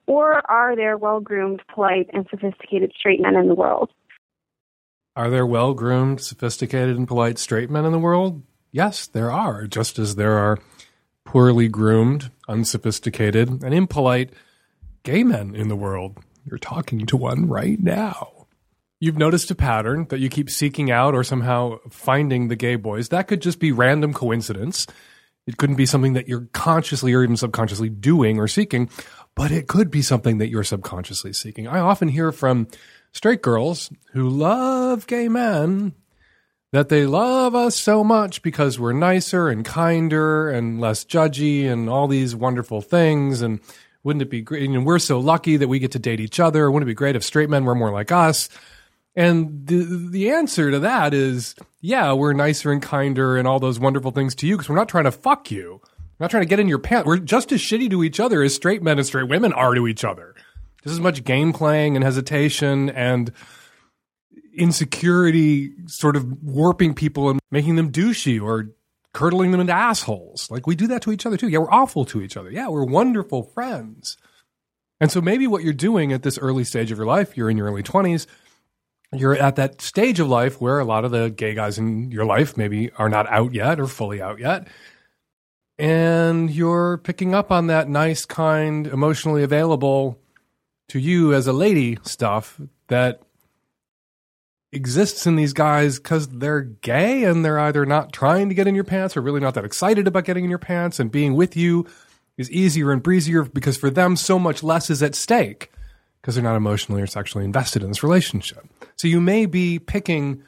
Or 0.06 0.42
are 0.50 0.74
there 0.74 0.96
well 0.96 1.20
groomed, 1.20 1.62
polite, 1.72 2.08
and 2.12 2.26
sophisticated 2.30 2.92
straight 2.98 3.20
men 3.20 3.36
in 3.36 3.46
the 3.46 3.54
world? 3.54 3.90
Are 5.14 5.30
there 5.30 5.46
well 5.46 5.74
groomed, 5.74 6.20
sophisticated, 6.20 6.96
and 6.96 7.06
polite 7.06 7.38
straight 7.38 7.70
men 7.70 7.84
in 7.84 7.92
the 7.92 7.98
world? 7.98 8.42
Yes, 8.72 9.06
there 9.06 9.30
are, 9.30 9.66
just 9.66 9.98
as 9.98 10.16
there 10.16 10.38
are 10.38 10.58
poorly 11.24 11.68
groomed, 11.68 12.30
unsophisticated, 12.48 13.62
and 13.62 13.74
impolite 13.74 14.32
gay 15.02 15.22
men 15.22 15.54
in 15.54 15.68
the 15.68 15.76
world. 15.76 16.18
You're 16.50 16.58
talking 16.58 17.06
to 17.06 17.16
one 17.16 17.46
right 17.46 17.78
now. 17.80 18.46
You've 19.00 19.18
noticed 19.18 19.50
a 19.50 19.54
pattern 19.54 20.06
that 20.10 20.18
you 20.18 20.28
keep 20.28 20.50
seeking 20.50 20.90
out 20.90 21.14
or 21.14 21.22
somehow 21.22 21.78
finding 21.90 22.48
the 22.48 22.56
gay 22.56 22.76
boys. 22.76 23.10
That 23.10 23.28
could 23.28 23.40
just 23.40 23.60
be 23.60 23.70
random 23.70 24.12
coincidence. 24.12 24.86
It 25.46 25.56
couldn't 25.56 25.76
be 25.76 25.86
something 25.86 26.14
that 26.14 26.28
you're 26.28 26.48
consciously 26.52 27.14
or 27.14 27.22
even 27.22 27.36
subconsciously 27.36 27.88
doing 27.88 28.38
or 28.38 28.48
seeking, 28.48 28.90
but 29.34 29.52
it 29.52 29.68
could 29.68 29.90
be 29.90 30.02
something 30.02 30.38
that 30.38 30.48
you're 30.48 30.64
subconsciously 30.64 31.32
seeking. 31.32 31.68
I 31.68 31.78
often 31.78 32.08
hear 32.08 32.32
from 32.32 32.66
straight 33.12 33.40
girls 33.40 33.90
who 34.12 34.28
love 34.28 35.06
gay 35.06 35.28
men 35.28 35.94
that 36.72 36.88
they 36.88 37.06
love 37.06 37.54
us 37.54 37.76
so 37.76 38.04
much 38.04 38.42
because 38.42 38.78
we're 38.78 38.92
nicer 38.92 39.48
and 39.48 39.64
kinder 39.64 40.50
and 40.50 40.80
less 40.80 41.04
judgy 41.04 41.66
and 41.66 41.88
all 41.88 42.08
these 42.08 42.36
wonderful 42.36 42.82
things. 42.82 43.40
And 43.40 43.60
wouldn't 44.04 44.22
it 44.22 44.30
be 44.30 44.40
great? 44.40 44.68
And 44.68 44.86
we're 44.86 44.98
so 44.98 45.18
lucky 45.18 45.56
that 45.56 45.68
we 45.68 45.78
get 45.78 45.92
to 45.92 45.98
date 45.98 46.20
each 46.20 46.40
other. 46.40 46.70
Wouldn't 46.70 46.88
it 46.88 46.92
be 46.92 46.94
great 46.94 47.16
if 47.16 47.24
straight 47.24 47.50
men 47.50 47.64
were 47.64 47.74
more 47.74 47.90
like 47.90 48.12
us? 48.12 48.48
And 49.16 49.66
the 49.66 49.82
the 50.10 50.30
answer 50.30 50.70
to 50.70 50.78
that 50.80 51.12
is, 51.12 51.54
yeah, 51.80 52.12
we're 52.12 52.32
nicer 52.32 52.70
and 52.70 52.80
kinder 52.80 53.36
and 53.36 53.48
all 53.48 53.58
those 53.58 53.80
wonderful 53.80 54.12
things 54.12 54.34
to 54.36 54.46
you 54.46 54.56
because 54.56 54.68
we're 54.68 54.76
not 54.76 54.88
trying 54.88 55.04
to 55.04 55.10
fuck 55.10 55.50
you. 55.50 55.80
We're 55.82 56.24
not 56.24 56.30
trying 56.30 56.44
to 56.44 56.48
get 56.48 56.60
in 56.60 56.68
your 56.68 56.78
pants. 56.78 57.06
We're 57.06 57.18
just 57.18 57.50
as 57.52 57.60
shitty 57.60 57.90
to 57.90 58.04
each 58.04 58.20
other 58.20 58.42
as 58.42 58.54
straight 58.54 58.82
men 58.82 58.98
and 58.98 59.06
straight 59.06 59.28
women 59.28 59.52
are 59.52 59.74
to 59.74 59.86
each 59.88 60.04
other. 60.04 60.34
Just 60.84 60.94
as 60.94 61.00
much 61.00 61.24
game 61.24 61.52
playing 61.52 61.96
and 61.96 62.04
hesitation 62.04 62.90
and 62.90 63.32
insecurity 64.56 65.72
sort 65.86 66.16
of 66.16 66.42
warping 66.42 66.94
people 66.94 67.30
and 67.30 67.40
making 67.50 67.76
them 67.76 67.90
douchey 67.90 68.40
or 68.40 68.70
curdling 69.18 69.50
them 69.50 69.60
into 69.60 69.72
assholes. 69.72 70.48
Like 70.48 70.68
we 70.68 70.76
do 70.76 70.86
that 70.86 71.02
to 71.02 71.10
each 71.10 71.26
other 71.26 71.36
too. 71.36 71.48
Yeah, 71.48 71.58
we're 71.58 71.72
awful 71.72 72.04
to 72.04 72.22
each 72.22 72.36
other. 72.36 72.52
Yeah, 72.52 72.68
we're 72.68 72.84
wonderful 72.84 73.42
friends. 73.42 74.16
And 75.00 75.10
so 75.10 75.20
maybe 75.20 75.48
what 75.48 75.64
you're 75.64 75.72
doing 75.72 76.12
at 76.12 76.22
this 76.22 76.38
early 76.38 76.62
stage 76.62 76.92
of 76.92 76.98
your 76.98 77.06
life, 77.06 77.36
you're 77.36 77.50
in 77.50 77.56
your 77.56 77.66
early 77.66 77.82
20s, 77.82 78.28
you're 79.12 79.34
at 79.34 79.56
that 79.56 79.80
stage 79.80 80.20
of 80.20 80.28
life 80.28 80.60
where 80.60 80.78
a 80.78 80.84
lot 80.84 81.04
of 81.04 81.10
the 81.10 81.30
gay 81.30 81.52
guys 81.52 81.78
in 81.78 82.12
your 82.12 82.26
life 82.26 82.56
maybe 82.56 82.92
are 82.92 83.08
not 83.08 83.28
out 83.28 83.52
yet 83.52 83.80
or 83.80 83.88
fully 83.88 84.22
out 84.22 84.38
yet. 84.38 84.68
And 85.80 86.48
you're 86.48 86.98
picking 86.98 87.34
up 87.34 87.50
on 87.50 87.66
that 87.66 87.88
nice, 87.88 88.24
kind, 88.24 88.86
emotionally 88.86 89.42
available 89.42 90.16
to 90.90 91.00
you 91.00 91.34
as 91.34 91.48
a 91.48 91.52
lady 91.52 91.98
stuff 92.04 92.60
that 92.86 93.22
exists 94.72 95.26
in 95.26 95.36
these 95.36 95.52
guys 95.52 95.98
because 95.98 96.28
they're 96.28 96.60
gay 96.60 97.24
and 97.24 97.44
they're 97.44 97.58
either 97.58 97.86
not 97.86 98.12
trying 98.12 98.48
to 98.48 98.54
get 98.54 98.66
in 98.66 98.74
your 98.74 98.84
pants 98.84 99.16
or 99.16 99.22
really 99.22 99.40
not 99.40 99.54
that 99.54 99.64
excited 99.64 100.06
about 100.06 100.24
getting 100.24 100.44
in 100.44 100.50
your 100.50 100.58
pants 100.58 101.00
and 101.00 101.10
being 101.10 101.34
with 101.34 101.56
you 101.56 101.86
is 102.36 102.50
easier 102.50 102.92
and 102.92 103.02
breezier 103.02 103.44
because 103.44 103.76
for 103.76 103.90
them 103.90 104.14
so 104.14 104.38
much 104.38 104.62
less 104.62 104.90
is 104.90 105.02
at 105.02 105.14
stake 105.14 105.72
because 106.20 106.34
they're 106.34 106.44
not 106.44 106.56
emotionally 106.56 107.00
or 107.00 107.06
sexually 107.06 107.44
invested 107.44 107.82
in 107.82 107.88
this 107.88 108.02
relationship. 108.02 108.64
So 108.96 109.08
you 109.08 109.20
may 109.20 109.46
be 109.46 109.78
picking 109.78 110.42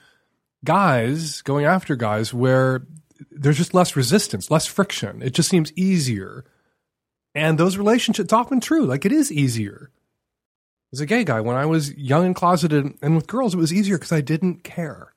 guys, 0.65 1.43
going 1.43 1.65
after 1.65 1.97
guys 1.97 2.35
where 2.35 2.87
there's 3.31 3.57
just 3.57 3.75
less 3.75 3.97
resistance, 3.97 4.51
less 4.51 4.67
friction. 4.67 5.23
It 5.23 5.31
just 5.31 5.49
seems 5.49 5.73
easier. 5.73 6.45
And 7.35 7.59
those 7.59 7.79
relationships, 7.79 8.33
often 8.33 8.61
true. 8.61 8.85
Like 8.85 9.05
it 9.05 9.13
is 9.13 9.33
easier 9.33 9.91
as 10.93 11.01
a 11.01 11.07
gay 11.07 11.25
guy, 11.25 11.41
when 11.41 11.57
I 11.57 11.67
was 11.67 11.95
young 11.97 12.27
and 12.27 12.35
closeted 12.35 12.95
and 13.01 13.17
with 13.17 13.27
girls, 13.27 13.55
it 13.55 13.59
was 13.59 13.73
easier 13.73 13.97
because 13.97 14.13
I 14.13 14.21
didn't 14.21 14.65
care. 14.65 15.15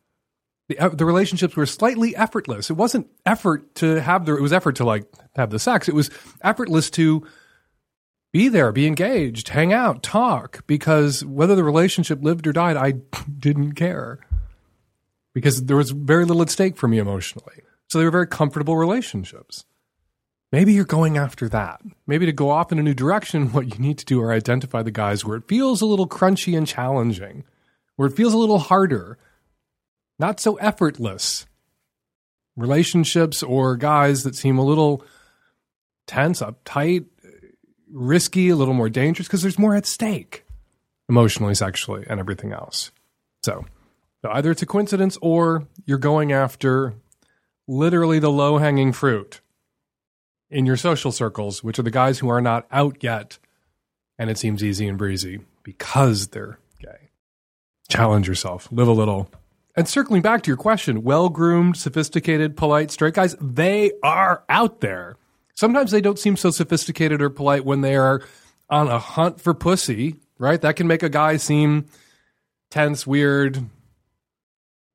The, 0.70 0.80
uh, 0.80 0.90
the 0.90 1.06
relationships 1.06 1.56
were 1.56 1.66
slightly 1.66 2.16
effortless. 2.16 2.70
It 2.70 2.74
wasn't 2.74 3.08
effort 3.26 3.76
to 3.76 4.02
have 4.02 4.26
the, 4.26 4.36
it 4.36 4.42
was 4.42 4.54
effort 4.54 4.76
to 4.78 4.86
like 4.86 5.06
have 5.36 5.50
the 5.50 5.60
sex. 5.60 5.90
It 5.90 5.96
was 5.96 6.10
effortless 6.42 6.90
to 6.92 7.28
be 8.32 8.48
there, 8.50 8.72
be 8.72 8.88
engaged, 8.88 9.50
hang 9.50 9.74
out, 9.74 10.04
talk, 10.04 10.66
because 10.66 11.24
whether 11.26 11.56
the 11.56 11.64
relationship 11.64 12.24
lived 12.24 12.48
or 12.48 12.54
died, 12.54 12.78
I 12.78 12.92
didn't 13.40 13.74
care 13.74 14.20
because 15.34 15.66
there 15.66 15.78
was 15.78 15.92
very 15.92 16.26
little 16.26 16.42
at 16.44 16.50
stake 16.50 16.78
for 16.78 16.88
me 16.88 17.00
emotionally. 17.00 17.62
So 17.90 18.00
they 18.00 18.06
were 18.06 18.12
very 18.12 18.28
comfortable 18.28 18.78
relationships. 18.78 19.66
Maybe 20.54 20.72
you're 20.72 20.86
going 20.86 21.18
after 21.18 21.50
that. 21.50 21.82
Maybe 22.06 22.28
to 22.28 22.32
go 22.32 22.52
off 22.52 22.72
in 22.72 22.78
a 22.78 22.84
new 22.84 22.94
direction, 22.94 23.48
what 23.54 23.74
you 23.74 23.80
need 23.80 23.98
to 23.98 24.06
do 24.06 24.22
are 24.22 24.32
identify 24.32 24.84
the 24.84 24.92
guys 24.92 25.26
where 25.26 25.36
it 25.36 25.48
feels 25.48 25.82
a 25.82 25.88
little 25.88 26.08
crunchy 26.08 26.56
and 26.56 26.68
challenging, 26.68 27.44
where 27.96 28.08
it 28.08 28.16
feels 28.16 28.36
a 28.36 28.38
little 28.38 28.60
harder, 28.60 29.18
not 30.20 30.40
so 30.40 30.56
effortless. 30.58 31.48
Relationships 32.56 33.42
or 33.42 33.76
guys 33.76 34.22
that 34.24 34.36
seem 34.36 34.60
a 34.60 34.64
little 34.64 35.04
tense, 36.06 36.40
uptight, 36.40 37.06
risky, 37.92 38.50
a 38.50 38.56
little 38.56 38.76
more 38.76 38.90
dangerous 38.90 39.28
because 39.28 39.42
there's 39.42 39.58
more 39.58 39.76
at 39.76 39.88
stake 39.88 40.46
emotionally, 41.10 41.56
sexually, 41.56 42.06
and 42.08 42.20
everything 42.20 42.54
else. 42.54 42.92
So, 43.44 43.66
so 44.22 44.30
either 44.30 44.52
it's 44.52 44.62
a 44.62 44.68
coincidence 44.68 45.18
or 45.20 45.68
you're 45.88 45.98
going 45.98 46.32
after 46.32 46.94
literally 47.68 48.20
the 48.20 48.30
low 48.30 48.60
hanging 48.60 48.94
fruit 48.94 49.42
in 50.54 50.66
your 50.66 50.78
social 50.78 51.12
circles, 51.12 51.64
which 51.64 51.80
are 51.80 51.84
the 51.84 51.92
guys 51.92 52.20
who 52.20 52.30
are 52.30 52.42
not 52.42 52.68
out 52.72 53.04
yet, 53.04 53.40
and 54.18 54.30
it 54.30 54.38
seems 54.38 54.64
easy 54.64 54.88
and 54.88 54.98
breezy 54.98 55.42
because 55.64 56.28
they're 56.28 56.60
gay. 56.80 57.10
challenge 57.90 58.28
yourself, 58.28 58.70
live 58.72 58.88
a 58.88 58.92
little. 58.92 59.30
And 59.76 59.88
circling 59.88 60.22
back 60.22 60.44
to 60.44 60.50
your 60.50 60.58
question, 60.58 61.04
well 61.04 61.30
groomed, 61.30 61.78
sophisticated, 61.78 62.56
polite 62.56 62.92
straight 62.92 63.16
guys, 63.16 63.36
they 63.42 63.92
are 64.04 64.44
out 64.48 64.82
there. 64.82 65.18
Sometimes 65.56 65.92
they 65.92 66.02
don't 66.02 66.20
seem 66.20 66.38
so 66.38 66.52
sophisticated 66.52 67.22
or 67.22 67.30
polite 67.30 67.66
when 67.66 67.82
they 67.82 67.96
are 67.96 68.22
on 68.70 68.88
a 68.88 69.00
hunt 69.00 69.42
for 69.42 69.54
pussy, 69.54 70.18
right? 70.38 70.62
That 70.62 70.76
can 70.76 70.88
make 70.88 71.04
a 71.04 71.10
guy 71.10 71.38
seem 71.38 71.86
tense, 72.70 73.08
weird, 73.08 73.66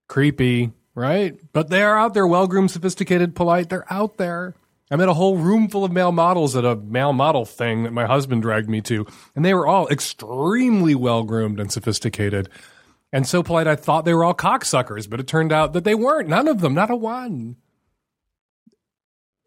creepy, 0.09 0.73
right? 0.95 1.39
But 1.53 1.71
they 1.71 1.83
are 1.83 1.99
out 1.99 2.15
there, 2.15 2.27
well 2.27 2.47
groomed, 2.47 2.71
sophisticated, 2.71 3.35
polite. 3.35 3.69
They're 3.69 3.93
out 3.93 4.17
there. 4.17 4.55
I 4.91 4.97
met 4.97 5.09
a 5.09 5.15
whole 5.15 5.37
room 5.37 5.69
full 5.69 5.85
of 5.85 5.93
male 5.93 6.13
models 6.13 6.57
at 6.57 6.65
a 6.65 6.77
male 6.77 7.13
model 7.13 7.45
thing 7.45 7.83
that 7.83 7.93
my 7.93 8.07
husband 8.07 8.43
dragged 8.43 8.71
me 8.71 8.81
to, 8.83 9.07
and 9.37 9.45
they 9.45 9.55
were 9.55 9.67
all 9.67 9.89
extremely 9.89 10.95
well 10.95 11.25
groomed 11.25 11.61
and 11.61 11.71
sophisticated 11.71 12.49
and 13.13 13.27
so 13.27 13.43
polite 13.43 13.67
I 13.67 13.77
thought 13.77 14.05
they 14.05 14.15
were 14.15 14.25
all 14.25 14.35
cocksuckers, 14.35 15.09
but 15.09 15.21
it 15.21 15.27
turned 15.27 15.53
out 15.53 15.73
that 15.73 15.85
they 15.85 15.95
weren't. 15.95 16.29
None 16.29 16.49
of 16.49 16.61
them, 16.61 16.75
not 16.75 16.91
a 16.91 16.97
one. 16.97 17.57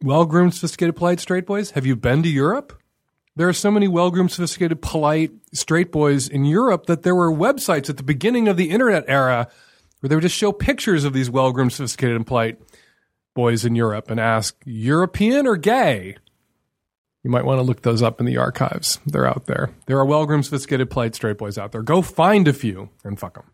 Well 0.02 0.26
groomed, 0.26 0.56
sophisticated, 0.56 0.96
polite 0.96 1.20
straight 1.20 1.46
boys. 1.46 1.72
Have 1.72 1.86
you 1.86 1.96
been 1.96 2.24
to 2.24 2.30
Europe? 2.30 2.82
There 3.36 3.48
are 3.48 3.54
so 3.54 3.70
many 3.70 3.88
well 3.88 4.10
groomed, 4.10 4.32
sophisticated, 4.32 4.82
polite 4.82 5.32
straight 5.54 5.92
boys 5.92 6.28
in 6.28 6.44
Europe 6.44 6.88
that 6.88 7.04
there 7.04 7.16
were 7.16 7.32
websites 7.32 7.90
at 7.90 7.98
the 7.98 8.04
beginning 8.04 8.48
of 8.48 8.58
the 8.58 8.72
internet 8.72 9.06
era 9.08 9.48
where 10.00 10.10
they 10.10 10.16
would 10.16 10.24
just 10.24 10.36
show 10.36 10.52
pictures 10.52 11.04
of 11.04 11.14
these 11.14 11.30
well 11.30 11.52
groomed, 11.52 11.72
sophisticated, 11.72 12.16
and 12.16 12.26
polite 12.26 12.60
boys 13.34 13.66
in 13.66 13.76
Europe 13.76 14.10
and 14.10 14.20
ask, 14.20 14.56
European 14.66 15.48
or 15.48 15.58
gay? 15.58 16.18
You 17.24 17.30
might 17.30 17.46
want 17.46 17.60
to 17.60 17.64
look 17.64 17.84
those 17.84 18.02
up 18.02 18.20
in 18.20 18.26
the 18.26 18.38
archives. 18.38 19.00
They're 19.06 19.28
out 19.28 19.46
there. 19.46 19.70
There 19.86 19.98
are 19.98 20.06
well 20.06 20.26
groomed, 20.26 20.46
sophisticated, 20.46 20.90
polite 20.90 21.16
straight 21.16 21.38
boys 21.38 21.58
out 21.58 21.72
there. 21.72 21.84
Go 21.84 22.02
find 22.02 22.48
a 22.48 22.54
few 22.54 22.90
and 23.04 23.20
fuck 23.20 23.36
them. 23.36 23.46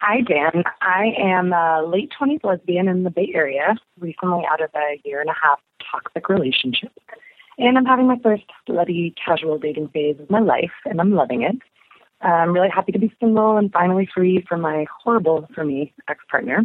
Hi, 0.00 0.22
Dan. 0.22 0.64
I 0.80 1.08
am 1.18 1.52
a 1.52 1.84
late 1.86 2.10
20s 2.18 2.42
lesbian 2.42 2.88
in 2.88 3.02
the 3.02 3.10
Bay 3.10 3.30
Area, 3.34 3.76
recently 3.98 4.44
out 4.50 4.62
of 4.62 4.70
a 4.74 4.98
year 5.04 5.20
and 5.20 5.28
a 5.28 5.34
half 5.34 5.60
toxic 5.90 6.30
relationship. 6.30 6.90
And 7.58 7.76
I'm 7.76 7.84
having 7.84 8.06
my 8.06 8.18
first 8.22 8.44
slutty 8.66 9.14
casual 9.22 9.58
dating 9.58 9.88
phase 9.88 10.16
of 10.18 10.30
my 10.30 10.40
life, 10.40 10.72
and 10.86 11.02
I'm 11.02 11.12
loving 11.12 11.42
it. 11.42 11.56
I'm 12.22 12.54
really 12.54 12.70
happy 12.70 12.92
to 12.92 12.98
be 12.98 13.12
single 13.20 13.58
and 13.58 13.70
finally 13.70 14.08
free 14.14 14.42
from 14.48 14.62
my 14.62 14.86
horrible, 15.02 15.46
for 15.54 15.64
me, 15.64 15.92
ex 16.08 16.24
partner. 16.30 16.64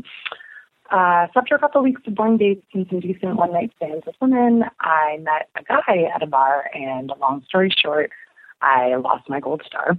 Uh, 0.92 1.28
so 1.34 1.40
after 1.40 1.56
a 1.56 1.60
couple 1.60 1.80
of 1.80 1.84
weeks 1.84 2.02
of 2.06 2.16
boring 2.16 2.38
dates 2.38 2.66
and 2.74 2.86
some 2.90 3.00
decent 3.00 3.36
one 3.36 3.52
night 3.52 3.72
stands 3.78 4.06
with 4.06 4.16
women, 4.22 4.64
I 4.80 5.18
met 5.22 5.50
a 5.58 5.64
guy 5.64 6.10
at 6.14 6.22
a 6.22 6.28
bar, 6.28 6.70
and 6.74 7.12
long 7.20 7.44
story 7.48 7.74
short, 7.76 8.12
I 8.62 8.96
lost 8.96 9.30
my 9.30 9.40
gold 9.40 9.64
star. 9.66 9.98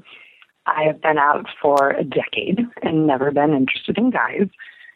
I 0.66 0.82
have 0.84 1.00
been 1.00 1.18
out 1.18 1.46
for 1.60 1.90
a 1.90 2.04
decade 2.04 2.60
and 2.82 3.06
never 3.06 3.30
been 3.30 3.52
interested 3.52 3.98
in 3.98 4.10
guys. 4.10 4.48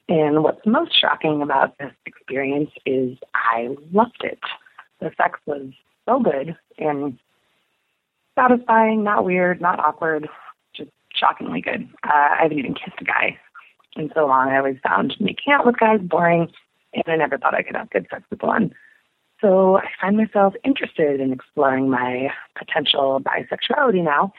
And 0.09 0.43
what's 0.43 0.65
most 0.67 0.99
shocking 0.99 1.43
about 1.43 1.79
this 1.79 1.93
experience 2.07 2.71
is 2.85 3.17
I 3.35 3.77
loved 3.93 4.23
it. 4.23 4.41
The 5.01 5.13
sex 5.17 5.39
was 5.47 5.71
so 6.07 6.21
good 6.21 6.57
and 6.79 7.19
satisfying, 8.35 9.05
not 9.05 9.25
weird, 9.25 9.61
not 9.61 9.79
awkward, 9.79 10.29
just 10.75 10.91
shockingly 11.15 11.61
good. 11.61 11.89
Uh, 12.05 12.11
I 12.13 12.43
haven't 12.43 12.59
even 12.59 12.75
kissed 12.75 13.01
a 13.01 13.05
guy 13.05 13.39
in 13.97 14.11
so 14.15 14.27
long. 14.27 14.49
I 14.49 14.59
always 14.59 14.79
found 14.87 15.17
making 15.21 15.53
out 15.53 15.67
with 15.67 15.79
guys 15.79 16.01
boring, 16.03 16.49
and 16.95 17.05
I 17.07 17.17
never 17.17 17.39
thought 17.39 17.55
I 17.55 17.63
could 17.63 17.77
have 17.77 17.91
good 17.91 18.07
sex 18.11 18.23
with 18.31 18.43
one. 18.43 18.73
So 19.41 19.79
I 19.79 19.89
find 20.01 20.17
myself 20.17 20.55
interested 20.65 21.21
in 21.21 21.33
exploring 21.33 21.89
my 21.89 22.29
potential 22.59 23.21
bisexuality 23.21 24.05
now. 24.05 24.33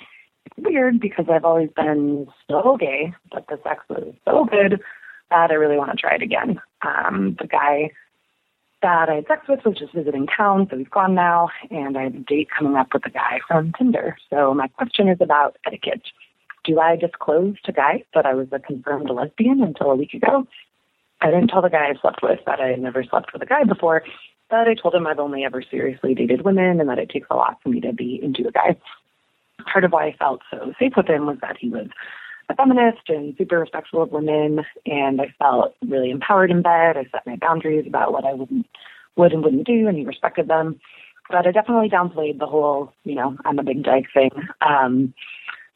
It's 0.45 0.66
weird 0.66 0.99
because 0.99 1.26
I've 1.32 1.45
always 1.45 1.70
been 1.76 2.28
so 2.49 2.78
gay, 2.80 3.14
but 3.32 3.47
the 3.47 3.60
sex 3.64 3.84
was 3.89 4.14
so 4.26 4.45
good 4.45 4.80
that 5.30 5.52
I 5.52 5.54
really 5.56 5.78
want 5.78 5.91
to 5.91 5.97
try 5.97 6.16
it 6.16 6.22
again. 6.22 6.62
Um, 6.84 7.36
the 7.39 7.47
guy 7.47 7.91
that 8.82 9.10
I 9.10 9.16
had 9.16 9.28
sex 9.28 9.47
with 9.47 9.64
was 9.66 9.78
just 9.78 9.93
visiting 9.93 10.28
town, 10.28 10.68
so 10.70 10.78
he's 10.78 10.88
gone 10.88 11.16
now, 11.16 11.49
and 11.70 11.97
I 11.97 12.04
have 12.04 12.16
a 12.16 12.20
date 12.20 12.49
coming 12.56 12.76
up 12.76 12.93
with 12.93 13.06
a 13.06 13.10
guy 13.10 13.39
from 13.47 13.74
Tinder. 13.78 14.18
So 14.30 14.54
my 14.54 14.68
question 14.68 15.08
is 15.08 15.20
about 15.22 15.58
etiquette. 15.66 16.02
Do 16.64 16.80
I 16.80 16.95
disclose 16.95 17.55
to 17.66 17.72
guys 17.72 18.03
that 18.14 18.26
I 18.26 18.34
was 18.34 18.47
a 18.51 18.59
confirmed 18.59 19.09
lesbian 19.09 19.62
until 19.62 19.91
a 19.91 19.95
week 19.95 20.14
ago? 20.14 20.47
I 21.22 21.28
didn't 21.28 21.47
tell 21.47 21.62
the 21.62 21.70
guy 21.70 21.88
I 21.88 21.99
slept 21.99 22.22
with 22.22 22.39
that 22.45 22.59
I 22.59 22.68
had 22.68 22.82
never 22.82 23.03
slept 23.03 23.34
with 23.34 23.41
a 23.41 23.45
guy 23.45 23.64
before, 23.64 24.03
but 24.49 24.68
I 24.68 24.76
told 24.76 24.95
him 24.95 25.07
I've 25.07 25.20
only 25.20 25.43
ever 25.43 25.62
seriously 25.62 26.14
dated 26.14 26.43
women 26.43 26.80
and 26.80 26.89
that 26.89 26.99
it 26.99 27.09
takes 27.09 27.28
a 27.30 27.36
lot 27.36 27.57
for 27.62 27.70
me 27.70 27.80
to 27.82 27.93
be 27.93 28.20
into 28.22 28.47
a 28.47 28.51
guy. 28.51 28.76
Part 29.72 29.84
of 29.84 29.91
why 29.91 30.07
I 30.07 30.16
felt 30.18 30.41
so 30.49 30.74
safe 30.80 30.93
with 30.97 31.07
him 31.07 31.26
was 31.28 31.38
that 31.41 31.57
he 31.59 31.70
was 31.70 31.88
a 32.49 32.55
feminist 32.55 33.07
and 33.07 33.36
super 33.38 33.59
respectful 33.59 34.01
of 34.01 34.12
women, 34.12 34.66
and 34.86 35.22
I 35.22 35.34
felt 35.39 35.76
really 35.88 36.12
empowered 36.12 36.51
in 36.51 36.62
bed. 36.62 36.97
I 36.97 37.05
set 37.12 37.26
my 37.26 37.38
boundaries 37.38 37.86
about 37.88 38.12
what 38.12 38.26
I 38.26 38.34
wouldn't, 38.34 38.68
would 39.16 39.32
and 39.32 39.43
wouldn't 39.43 39.68
do, 39.68 39.88
and 39.88 39.97
he 39.97 40.05
respected 40.05 40.47
them. 40.47 40.80
But 41.30 41.47
I 41.47 41.51
definitely 41.51 41.89
downplayed 41.89 42.39
the 42.39 42.47
whole, 42.47 42.91
you 43.03 43.16
know, 43.16 43.38
I'm 43.45 43.59
a 43.59 43.64
big 43.64 43.84
dyke 43.84 44.07
thing. 44.14 44.32
Um, 44.62 45.14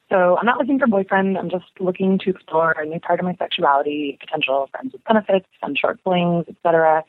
so 0.10 0.38
I'm 0.38 0.46
not 0.46 0.58
looking 0.58 0.78
for 0.78 0.86
a 0.86 0.90
boyfriend. 0.90 1.38
I'm 1.38 1.50
just 1.50 1.66
looking 1.80 2.20
to 2.20 2.30
explore 2.30 2.72
a 2.72 2.86
new 2.86 3.00
part 3.00 3.20
of 3.20 3.26
my 3.26 3.36
sexuality, 3.36 4.18
potential 4.20 4.70
friends 4.72 4.94
with 4.94 5.04
benefits, 5.04 5.48
some 5.62 5.76
short 5.76 6.00
flings, 6.04 6.46
etc. 6.48 7.04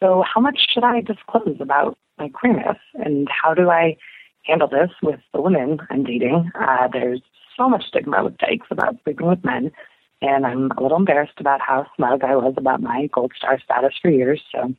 So 0.00 0.22
how 0.22 0.40
much 0.40 0.58
should 0.72 0.84
I 0.84 1.00
disclose 1.00 1.56
about 1.60 1.96
my 2.18 2.28
queerness, 2.28 2.78
and 2.94 3.28
how 3.30 3.54
do 3.54 3.70
I 3.70 3.96
handle 4.42 4.68
this 4.68 4.90
with 5.02 5.20
the 5.32 5.40
women 5.40 5.78
I'm 5.90 6.04
dating? 6.04 6.50
Uh, 6.54 6.88
there's 6.92 7.20
so 7.56 7.68
much 7.68 7.84
stigma 7.86 8.24
with 8.24 8.38
dykes 8.38 8.66
about 8.70 8.96
sleeping 9.04 9.26
with 9.26 9.44
men, 9.44 9.70
and 10.20 10.44
I'm 10.44 10.72
a 10.72 10.82
little 10.82 10.98
embarrassed 10.98 11.38
about 11.38 11.60
how 11.60 11.86
smug 11.94 12.24
I 12.24 12.34
was 12.34 12.54
about 12.56 12.80
my 12.80 13.08
gold 13.12 13.32
star 13.36 13.60
status 13.60 13.94
for 14.00 14.10
years. 14.10 14.42
So, 14.52 14.74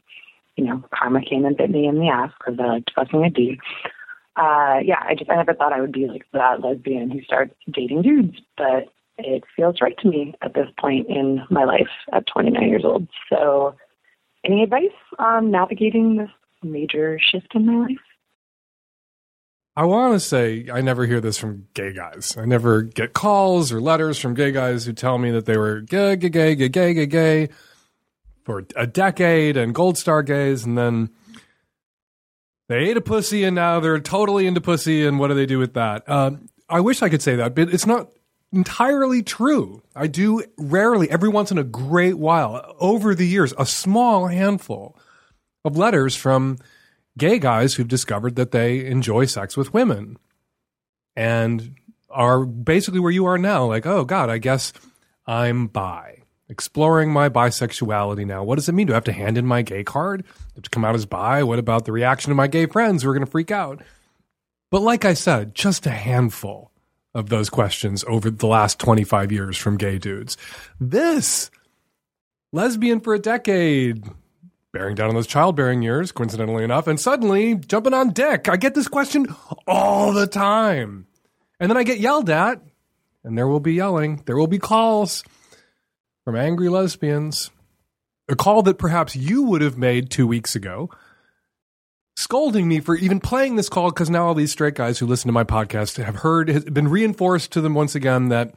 you 0.57 0.65
know, 0.65 0.83
karma 0.93 1.21
came 1.21 1.45
and 1.45 1.55
bit 1.55 1.69
me 1.69 1.87
in 1.87 1.99
the 1.99 2.09
ass 2.09 2.31
because 2.37 2.59
I 2.59 2.67
liked 2.67 2.91
fucking 2.93 3.23
a 3.23 3.29
D 3.29 3.59
uh, 4.39 4.79
yeah, 4.85 5.03
I 5.05 5.15
just 5.15 5.29
I 5.29 5.35
never 5.35 5.53
thought 5.53 5.73
I 5.73 5.81
would 5.81 5.91
be 5.91 6.07
like 6.07 6.25
that 6.31 6.61
lesbian 6.61 7.11
who 7.11 7.21
starts 7.23 7.53
dating 7.69 8.03
dudes, 8.03 8.37
but 8.55 8.85
it 9.17 9.43
feels 9.53 9.81
right 9.81 9.97
to 9.99 10.07
me 10.07 10.33
at 10.41 10.53
this 10.53 10.69
point 10.79 11.07
in 11.09 11.41
my 11.49 11.65
life 11.65 11.89
at 12.13 12.25
29 12.27 12.69
years 12.69 12.85
old. 12.85 13.09
So, 13.29 13.75
any 14.45 14.63
advice 14.63 14.95
on 15.17 15.51
navigating 15.51 16.15
this 16.15 16.29
major 16.63 17.19
shift 17.19 17.53
in 17.53 17.65
my 17.65 17.87
life? 17.87 17.97
I 19.75 19.83
want 19.83 20.13
to 20.13 20.21
say 20.21 20.67
I 20.71 20.79
never 20.79 21.05
hear 21.05 21.19
this 21.19 21.37
from 21.37 21.67
gay 21.73 21.91
guys. 21.91 22.37
I 22.37 22.45
never 22.45 22.81
get 22.81 23.11
calls 23.11 23.73
or 23.73 23.81
letters 23.81 24.19
from 24.19 24.35
gay 24.35 24.53
guys 24.53 24.85
who 24.85 24.93
tell 24.93 25.17
me 25.17 25.31
that 25.31 25.45
they 25.45 25.57
were 25.57 25.81
gay, 25.81 26.15
gay, 26.15 26.29
gay, 26.29 26.55
gay, 26.55 26.69
gay, 26.69 26.93
gay, 26.93 27.05
gay 27.05 27.49
for 28.45 28.65
a 28.77 28.87
decade 28.87 29.57
and 29.57 29.75
gold 29.75 29.97
star 29.97 30.23
gays, 30.23 30.63
and 30.63 30.77
then 30.77 31.09
they 32.70 32.78
ate 32.89 32.97
a 32.97 33.01
pussy 33.01 33.43
and 33.43 33.55
now 33.55 33.80
they're 33.80 33.99
totally 33.99 34.47
into 34.47 34.61
pussy. 34.61 35.05
And 35.05 35.20
what 35.20 35.28
do 35.28 35.34
they 35.34 35.47
do 35.47 35.59
with 35.59 35.74
that? 35.74 36.07
Um, 36.07 36.47
I 36.70 36.80
wish 36.80 37.01
I 37.01 37.09
could 37.09 37.22
say 37.22 37.36
that, 37.36 37.55
but 37.55 37.74
it's 37.74 37.88
not 37.88 38.09
entirely 38.53 39.24
true. 39.24 39.82
I 39.95 40.07
do 40.07 40.43
rarely, 40.57 41.09
every 41.09 41.30
once 41.30 41.51
in 41.51 41.57
a 41.57 41.63
great 41.63 42.17
while, 42.17 42.76
over 42.80 43.13
the 43.13 43.28
years, 43.28 43.53
a 43.57 43.65
small 43.65 44.28
handful 44.28 44.97
of 45.65 45.78
letters 45.78 46.15
from 46.15 46.59
gay 47.17 47.39
guys 47.39 47.74
who've 47.74 47.88
discovered 47.88 48.36
that 48.36 48.51
they 48.51 48.86
enjoy 48.86 49.26
sex 49.26 49.57
with 49.57 49.74
women 49.74 50.17
and 51.15 51.76
are 52.09 52.45
basically 52.45 52.99
where 52.99 53.11
you 53.11 53.26
are 53.26 53.38
now. 53.38 53.65
Like, 53.65 53.86
oh 53.86 54.05
God, 54.05 54.30
I 54.30 54.38
guess 54.38 54.74
I'm 55.26 55.67
bi 55.67 56.18
exploring 56.50 57.14
my 57.14 57.30
bisexuality 57.30 58.26
now. 58.26 58.43
What 58.43 58.56
does 58.56 58.68
it 58.68 58.74
mean? 58.74 58.88
Do 58.88 58.93
I 58.93 58.95
have 58.95 59.04
to 59.06 59.14
hand 59.14 59.38
in 59.38 59.45
my 59.45 59.62
gay 59.62 59.84
card? 59.84 60.26
to 60.62 60.70
come 60.70 60.84
out 60.84 60.95
as 60.95 61.06
bi? 61.06 61.41
What 61.43 61.60
about 61.60 61.86
the 61.86 61.93
reaction 61.93 62.32
of 62.32 62.36
my 62.36 62.47
gay 62.47 62.66
friends 62.66 63.04
who 63.04 63.10
are 63.10 63.14
going 63.14 63.26
to 63.26 63.32
freak 63.32 63.52
out? 63.52 63.82
But 64.72 64.82
like 64.82 65.06
I 65.06 65.14
said, 65.14 65.56
just 65.56 65.86
a 65.86 65.91
handful 65.91 66.72
of 67.14 67.30
those 67.30 67.50
questions 67.50 68.04
over 68.08 68.30
the 68.30 68.47
last 68.47 68.78
25 68.80 69.32
years 69.32 69.58
from 69.58 69.78
gay 69.78 69.97
dudes. 69.97 70.38
This 70.80 71.50
lesbian 72.52 73.00
for 73.00 73.14
a 73.14 73.20
decade, 73.20 74.04
bearing 74.74 74.95
down 74.95 75.10
on 75.10 75.16
those 75.16 75.28
childbearing 75.28 75.82
years, 75.82 76.12
coincidentally 76.12 76.64
enough, 76.64 76.88
and 76.88 77.00
suddenly 77.00 77.56
jumping 77.56 77.93
on 77.93 78.12
dick. 78.12 78.50
I 78.50 78.58
get 78.58 78.76
this 78.76 78.88
question 78.88 79.34
all 79.66 80.12
the 80.12 80.28
time. 80.28 81.08
And 81.60 81.70
then 81.70 81.78
I 81.78 81.84
get 81.84 82.00
yelled 82.00 82.30
at, 82.30 82.62
and 83.24 83.38
there 83.38 83.47
will 83.47 83.60
be 83.60 83.74
yelling, 83.74 84.24
there 84.26 84.38
will 84.38 84.47
be 84.47 84.60
calls 84.60 85.24
from 86.24 86.36
angry 86.36 86.70
lesbians. 86.70 87.51
A 88.28 88.36
call 88.36 88.61
that 88.63 88.78
perhaps 88.78 89.15
you 89.15 89.43
would 89.43 89.61
have 89.61 89.78
made 89.78 90.09
two 90.09 90.28
weeks 90.28 90.55
ago, 90.55 90.89
scolding 92.15 92.67
me 92.67 92.80
for 92.80 92.95
even 92.95 93.20
playing 93.20 93.55
this 93.55 93.70
call 93.70 93.89
because 93.89 94.09
now 94.09 94.28
all 94.28 94.36
these 94.36 94.51
straight 94.51 94.76
guys 94.76 94.99
who 94.99 95.07
listen 95.07 95.28
to 95.28 95.34
my 95.34 95.43
podcast 95.43 96.03
have 96.03 96.17
heard, 96.17 96.47
has 96.49 96.65
been 96.65 96.88
reinforced 96.88 97.51
to 97.53 97.61
them 97.61 97.74
once 97.74 97.95
again 97.95 98.30
that 98.30 98.53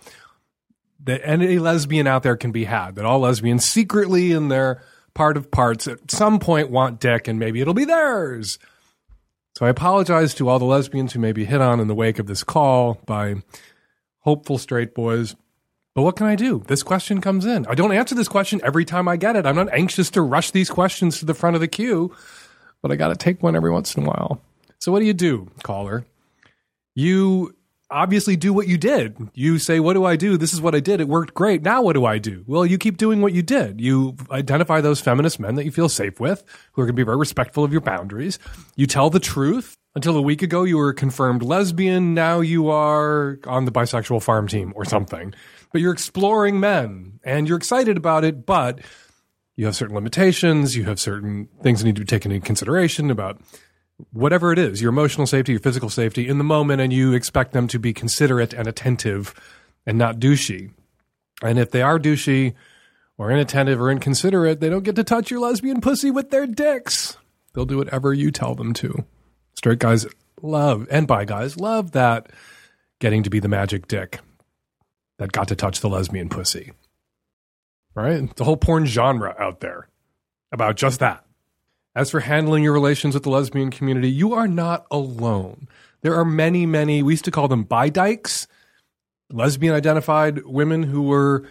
that 1.04 1.20
any 1.24 1.58
lesbian 1.58 2.06
out 2.06 2.22
there 2.22 2.36
can 2.36 2.52
be 2.52 2.64
had, 2.64 2.94
that 2.94 3.04
all 3.04 3.20
lesbians 3.20 3.64
secretly 3.64 4.30
in 4.30 4.48
their 4.48 4.82
part 5.14 5.36
of 5.36 5.50
parts 5.50 5.88
at 5.88 6.10
some 6.10 6.38
point 6.38 6.70
want 6.70 7.00
dick 7.00 7.26
and 7.26 7.38
maybe 7.38 7.60
it'll 7.60 7.74
be 7.74 7.84
theirs. 7.84 8.58
So 9.56 9.66
I 9.66 9.68
apologize 9.68 10.32
to 10.34 10.48
all 10.48 10.58
the 10.58 10.64
lesbians 10.64 11.12
who 11.12 11.18
may 11.18 11.32
be 11.32 11.44
hit 11.44 11.60
on 11.60 11.80
in 11.80 11.88
the 11.88 11.94
wake 11.94 12.18
of 12.18 12.26
this 12.26 12.44
call 12.44 13.00
by 13.04 13.36
hopeful 14.20 14.58
straight 14.58 14.94
boys 14.94 15.34
But 15.94 16.02
what 16.02 16.16
can 16.16 16.26
I 16.26 16.36
do? 16.36 16.62
This 16.66 16.82
question 16.82 17.20
comes 17.20 17.44
in. 17.44 17.66
I 17.66 17.74
don't 17.74 17.92
answer 17.92 18.14
this 18.14 18.28
question 18.28 18.60
every 18.64 18.84
time 18.84 19.08
I 19.08 19.16
get 19.16 19.36
it. 19.36 19.44
I'm 19.44 19.56
not 19.56 19.72
anxious 19.72 20.10
to 20.10 20.22
rush 20.22 20.50
these 20.50 20.70
questions 20.70 21.18
to 21.18 21.26
the 21.26 21.34
front 21.34 21.54
of 21.54 21.60
the 21.60 21.68
queue, 21.68 22.14
but 22.80 22.90
I 22.90 22.96
got 22.96 23.08
to 23.08 23.16
take 23.16 23.42
one 23.42 23.56
every 23.56 23.70
once 23.70 23.94
in 23.94 24.04
a 24.04 24.06
while. 24.06 24.40
So, 24.78 24.90
what 24.90 25.00
do 25.00 25.06
you 25.06 25.12
do, 25.12 25.48
caller? 25.62 26.06
You 26.94 27.54
obviously 27.92 28.36
do 28.36 28.52
what 28.52 28.66
you 28.66 28.78
did. 28.78 29.16
You 29.34 29.58
say, 29.58 29.78
What 29.80 29.92
do 29.92 30.04
I 30.04 30.16
do? 30.16 30.36
This 30.36 30.52
is 30.52 30.60
what 30.60 30.74
I 30.74 30.80
did. 30.80 31.00
It 31.00 31.08
worked 31.08 31.34
great. 31.34 31.62
Now, 31.62 31.82
what 31.82 31.92
do 31.92 32.04
I 32.04 32.18
do? 32.18 32.42
Well, 32.46 32.64
you 32.64 32.78
keep 32.78 32.96
doing 32.96 33.20
what 33.20 33.34
you 33.34 33.42
did. 33.42 33.80
You 33.80 34.16
identify 34.30 34.80
those 34.80 35.00
feminist 35.00 35.38
men 35.38 35.54
that 35.56 35.64
you 35.64 35.70
feel 35.70 35.88
safe 35.88 36.18
with, 36.18 36.42
who 36.72 36.82
are 36.82 36.86
going 36.86 36.96
to 36.96 37.00
be 37.00 37.04
very 37.04 37.18
respectful 37.18 37.64
of 37.64 37.72
your 37.72 37.82
boundaries. 37.82 38.38
You 38.76 38.86
tell 38.86 39.10
the 39.10 39.20
truth. 39.20 39.76
Until 39.94 40.16
a 40.16 40.22
week 40.22 40.40
ago, 40.40 40.62
you 40.62 40.78
were 40.78 40.88
a 40.88 40.94
confirmed 40.94 41.42
lesbian. 41.42 42.14
Now 42.14 42.40
you 42.40 42.70
are 42.70 43.38
on 43.46 43.66
the 43.66 43.70
bisexual 43.70 44.22
farm 44.22 44.48
team 44.48 44.72
or 44.74 44.86
something. 44.86 45.34
But 45.72 45.80
you're 45.80 45.92
exploring 45.92 46.60
men 46.60 47.20
and 47.24 47.48
you're 47.48 47.56
excited 47.56 47.96
about 47.96 48.24
it, 48.24 48.44
but 48.44 48.80
you 49.56 49.66
have 49.66 49.76
certain 49.76 49.94
limitations. 49.94 50.76
You 50.76 50.84
have 50.84 51.00
certain 51.00 51.48
things 51.62 51.80
that 51.80 51.86
need 51.86 51.96
to 51.96 52.02
be 52.02 52.06
taken 52.06 52.30
into 52.30 52.46
consideration 52.46 53.10
about 53.10 53.40
whatever 54.12 54.52
it 54.52 54.58
is 54.58 54.80
your 54.80 54.90
emotional 54.90 55.26
safety, 55.26 55.52
your 55.52 55.60
physical 55.60 55.88
safety 55.88 56.28
in 56.28 56.38
the 56.38 56.44
moment, 56.44 56.80
and 56.80 56.92
you 56.92 57.12
expect 57.12 57.52
them 57.52 57.68
to 57.68 57.78
be 57.78 57.92
considerate 57.92 58.52
and 58.52 58.66
attentive 58.66 59.34
and 59.86 59.98
not 59.98 60.18
douchey. 60.18 60.72
And 61.42 61.58
if 61.58 61.70
they 61.70 61.82
are 61.82 61.98
douchey 61.98 62.54
or 63.18 63.30
inattentive 63.30 63.80
or 63.80 63.90
inconsiderate, 63.90 64.60
they 64.60 64.68
don't 64.68 64.84
get 64.84 64.96
to 64.96 65.04
touch 65.04 65.30
your 65.30 65.40
lesbian 65.40 65.80
pussy 65.80 66.10
with 66.10 66.30
their 66.30 66.46
dicks. 66.46 67.16
They'll 67.54 67.66
do 67.66 67.78
whatever 67.78 68.12
you 68.12 68.30
tell 68.30 68.54
them 68.54 68.72
to. 68.74 69.04
Straight 69.54 69.78
guys 69.78 70.06
love, 70.40 70.86
and 70.90 71.06
bi 71.06 71.24
guys 71.24 71.56
love 71.56 71.92
that 71.92 72.30
getting 72.98 73.22
to 73.22 73.30
be 73.30 73.40
the 73.40 73.48
magic 73.48 73.88
dick 73.88 74.20
that 75.22 75.32
got 75.32 75.48
to 75.48 75.56
touch 75.56 75.80
the 75.80 75.88
lesbian 75.88 76.28
pussy. 76.28 76.72
Right? 77.94 78.34
The 78.34 78.44
whole 78.44 78.56
porn 78.56 78.86
genre 78.86 79.36
out 79.38 79.60
there 79.60 79.88
about 80.50 80.76
just 80.76 80.98
that. 81.00 81.24
As 81.94 82.10
for 82.10 82.20
handling 82.20 82.64
your 82.64 82.72
relations 82.72 83.14
with 83.14 83.22
the 83.22 83.30
lesbian 83.30 83.70
community, 83.70 84.10
you 84.10 84.34
are 84.34 84.48
not 84.48 84.86
alone. 84.90 85.68
There 86.00 86.16
are 86.16 86.24
many, 86.24 86.66
many, 86.66 87.02
we 87.02 87.12
used 87.12 87.26
to 87.26 87.30
call 87.30 87.46
them 87.46 87.62
bi 87.62 87.88
dykes, 87.88 88.48
lesbian 89.30 89.74
identified 89.74 90.44
women 90.44 90.82
who 90.82 91.02
were 91.02 91.46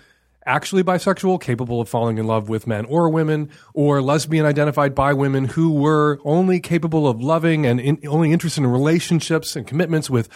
actually 0.45 0.83
bisexual, 0.83 1.39
capable 1.39 1.79
of 1.79 1.87
falling 1.87 2.17
in 2.17 2.27
love 2.27 2.49
with 2.49 2.67
men 2.67 2.83
or 2.85 3.07
women, 3.09 3.49
or 3.73 4.01
lesbian 4.01 4.45
identified 4.45 4.93
by 4.93 5.13
women 5.13 5.45
who 5.45 5.71
were 5.71 6.19
only 6.25 6.59
capable 6.59 7.07
of 7.07 7.21
loving 7.21 7.65
and 7.65 7.79
in, 7.79 7.99
only 8.07 8.33
interested 8.33 8.61
in 8.61 8.67
relationships 8.67 9.55
and 9.55 9.65
commitments 9.65 10.09
with 10.09 10.27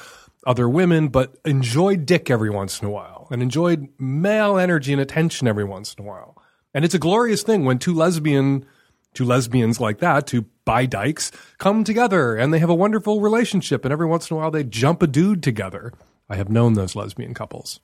other 0.47 0.69
women, 0.69 1.09
but 1.09 1.35
enjoyed 1.43 2.05
dick 2.05 2.29
every 2.29 2.51
once 2.51 2.79
in 2.79 2.87
a 2.87 2.91
while 2.91 3.14
and 3.35 3.43
enjoyed 3.43 3.89
male 3.99 4.57
energy 4.57 4.93
and 4.93 5.01
attention 5.01 5.45
every 5.45 5.65
once 5.65 5.93
in 5.93 6.05
a 6.05 6.07
while. 6.07 6.41
And 6.73 6.85
it's 6.85 6.93
a 6.93 6.99
glorious 6.99 7.43
thing 7.43 7.65
when 7.65 7.79
two 7.79 7.93
lesbian, 7.93 8.65
two 9.13 9.25
lesbians 9.25 9.77
like 9.77 9.99
that, 9.99 10.25
two 10.25 10.45
bi 10.63 10.85
dykes, 10.85 11.33
come 11.57 11.83
together 11.83 12.33
and 12.33 12.53
they 12.53 12.59
have 12.59 12.69
a 12.69 12.73
wonderful 12.73 13.19
relationship. 13.19 13.83
And 13.83 13.91
every 13.91 14.05
once 14.05 14.31
in 14.31 14.37
a 14.37 14.39
while 14.39 14.51
they 14.51 14.63
jump 14.63 15.03
a 15.03 15.07
dude 15.07 15.43
together. 15.43 15.91
I 16.29 16.37
have 16.37 16.47
known 16.47 16.75
those 16.75 16.95
lesbian 16.95 17.33
couples 17.33 17.81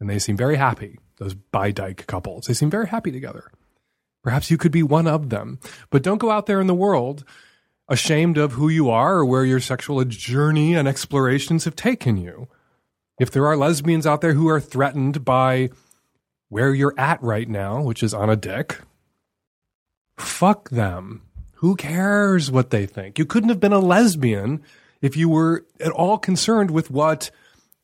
and 0.00 0.10
they 0.10 0.18
seem 0.18 0.36
very 0.36 0.56
happy. 0.56 0.98
Those 1.16 1.32
bi 1.32 1.70
dyke 1.70 2.06
couples, 2.06 2.44
they 2.44 2.52
seem 2.52 2.68
very 2.68 2.88
happy 2.88 3.10
together. 3.10 3.50
Perhaps 4.22 4.50
you 4.50 4.58
could 4.58 4.70
be 4.70 4.82
one 4.82 5.06
of 5.06 5.30
them, 5.30 5.60
but 5.88 6.02
don't 6.02 6.18
go 6.18 6.30
out 6.30 6.44
there 6.44 6.60
in 6.60 6.66
the 6.66 6.74
world 6.74 7.24
ashamed 7.88 8.36
of 8.36 8.52
who 8.52 8.68
you 8.68 8.90
are 8.90 9.16
or 9.16 9.24
where 9.24 9.46
your 9.46 9.60
sexual 9.60 10.04
journey 10.04 10.74
and 10.74 10.86
explorations 10.86 11.64
have 11.64 11.74
taken 11.74 12.18
you. 12.18 12.48
If 13.18 13.30
there 13.32 13.46
are 13.46 13.56
lesbians 13.56 14.06
out 14.06 14.20
there 14.20 14.34
who 14.34 14.48
are 14.48 14.60
threatened 14.60 15.24
by 15.24 15.70
where 16.48 16.72
you're 16.72 16.94
at 16.96 17.22
right 17.22 17.48
now, 17.48 17.82
which 17.82 18.02
is 18.02 18.14
on 18.14 18.30
a 18.30 18.36
dick, 18.36 18.78
fuck 20.16 20.70
them. 20.70 21.22
Who 21.56 21.74
cares 21.74 22.50
what 22.50 22.70
they 22.70 22.86
think? 22.86 23.18
You 23.18 23.26
couldn't 23.26 23.48
have 23.48 23.60
been 23.60 23.72
a 23.72 23.80
lesbian 23.80 24.62
if 25.02 25.16
you 25.16 25.28
were 25.28 25.66
at 25.80 25.90
all 25.90 26.16
concerned 26.16 26.70
with 26.70 26.90
what 26.90 27.30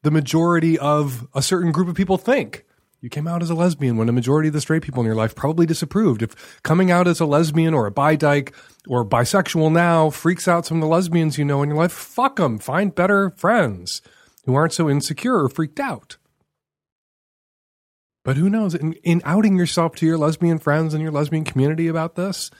the 0.02 0.12
majority 0.12 0.78
of 0.78 1.26
a 1.34 1.42
certain 1.42 1.72
group 1.72 1.88
of 1.88 1.96
people 1.96 2.16
think. 2.16 2.64
You 3.00 3.10
came 3.10 3.26
out 3.26 3.42
as 3.42 3.50
a 3.50 3.54
lesbian 3.54 3.96
when 3.96 4.08
a 4.08 4.12
majority 4.12 4.48
of 4.48 4.54
the 4.54 4.60
straight 4.60 4.82
people 4.82 5.00
in 5.00 5.06
your 5.06 5.16
life 5.16 5.34
probably 5.34 5.66
disapproved. 5.66 6.22
If 6.22 6.62
coming 6.62 6.90
out 6.90 7.08
as 7.08 7.20
a 7.20 7.26
lesbian 7.26 7.74
or 7.74 7.86
a 7.86 7.90
bi 7.90 8.16
dyke 8.16 8.54
or 8.88 9.04
bisexual 9.04 9.72
now 9.72 10.08
freaks 10.08 10.48
out 10.48 10.64
some 10.64 10.78
of 10.78 10.80
the 10.80 10.86
lesbians 10.86 11.36
you 11.36 11.44
know 11.44 11.62
in 11.62 11.68
your 11.68 11.78
life, 11.78 11.92
fuck 11.92 12.36
them. 12.36 12.58
Find 12.58 12.94
better 12.94 13.30
friends 13.30 14.00
who 14.44 14.54
aren't 14.54 14.72
so 14.72 14.88
insecure 14.88 15.36
or 15.36 15.48
freaked 15.48 15.80
out. 15.80 16.16
But 18.24 18.36
who 18.36 18.48
knows? 18.48 18.74
In, 18.74 18.94
in 19.04 19.20
outing 19.24 19.56
yourself 19.56 19.94
to 19.96 20.06
your 20.06 20.16
lesbian 20.16 20.58
friends 20.58 20.94
and 20.94 21.02
your 21.02 21.12
lesbian 21.12 21.44
community 21.44 21.88
about 21.88 22.14
this, 22.14 22.50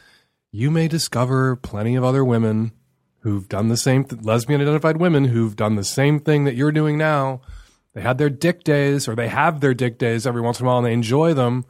you 0.53 0.71
may 0.71 0.89
discover 0.89 1.57
plenty 1.57 1.97
of 1.97 2.05
other 2.05 2.25
women 2.25 2.73
who've 3.21 3.49
done 3.49 3.69
the 3.69 3.77
same, 3.77 4.05
th- 4.05 4.23
lesbian 4.23 4.61
identified 4.61 4.99
women 4.99 5.25
who've 5.25 5.57
done 5.57 5.77
the 5.77 5.85
same 5.85 6.21
thing 6.21 6.45
that 6.45 6.55
you're 6.55 6.71
doing 6.71 6.99
now. 6.99 7.41
They 7.95 8.03
had 8.03 8.19
their 8.19 8.29
dick 8.29 8.63
days, 8.63 9.09
or 9.09 9.15
they 9.15 9.29
have 9.29 9.61
their 9.61 9.73
dick 9.73 9.99
days 9.99 10.27
every 10.27 10.43
once 10.43 10.61
in 10.61 10.67
a 10.67 10.69
while 10.69 10.79
and 10.79 10.87
they 10.87 10.93
enjoy 10.93 11.33
them. 11.33 11.65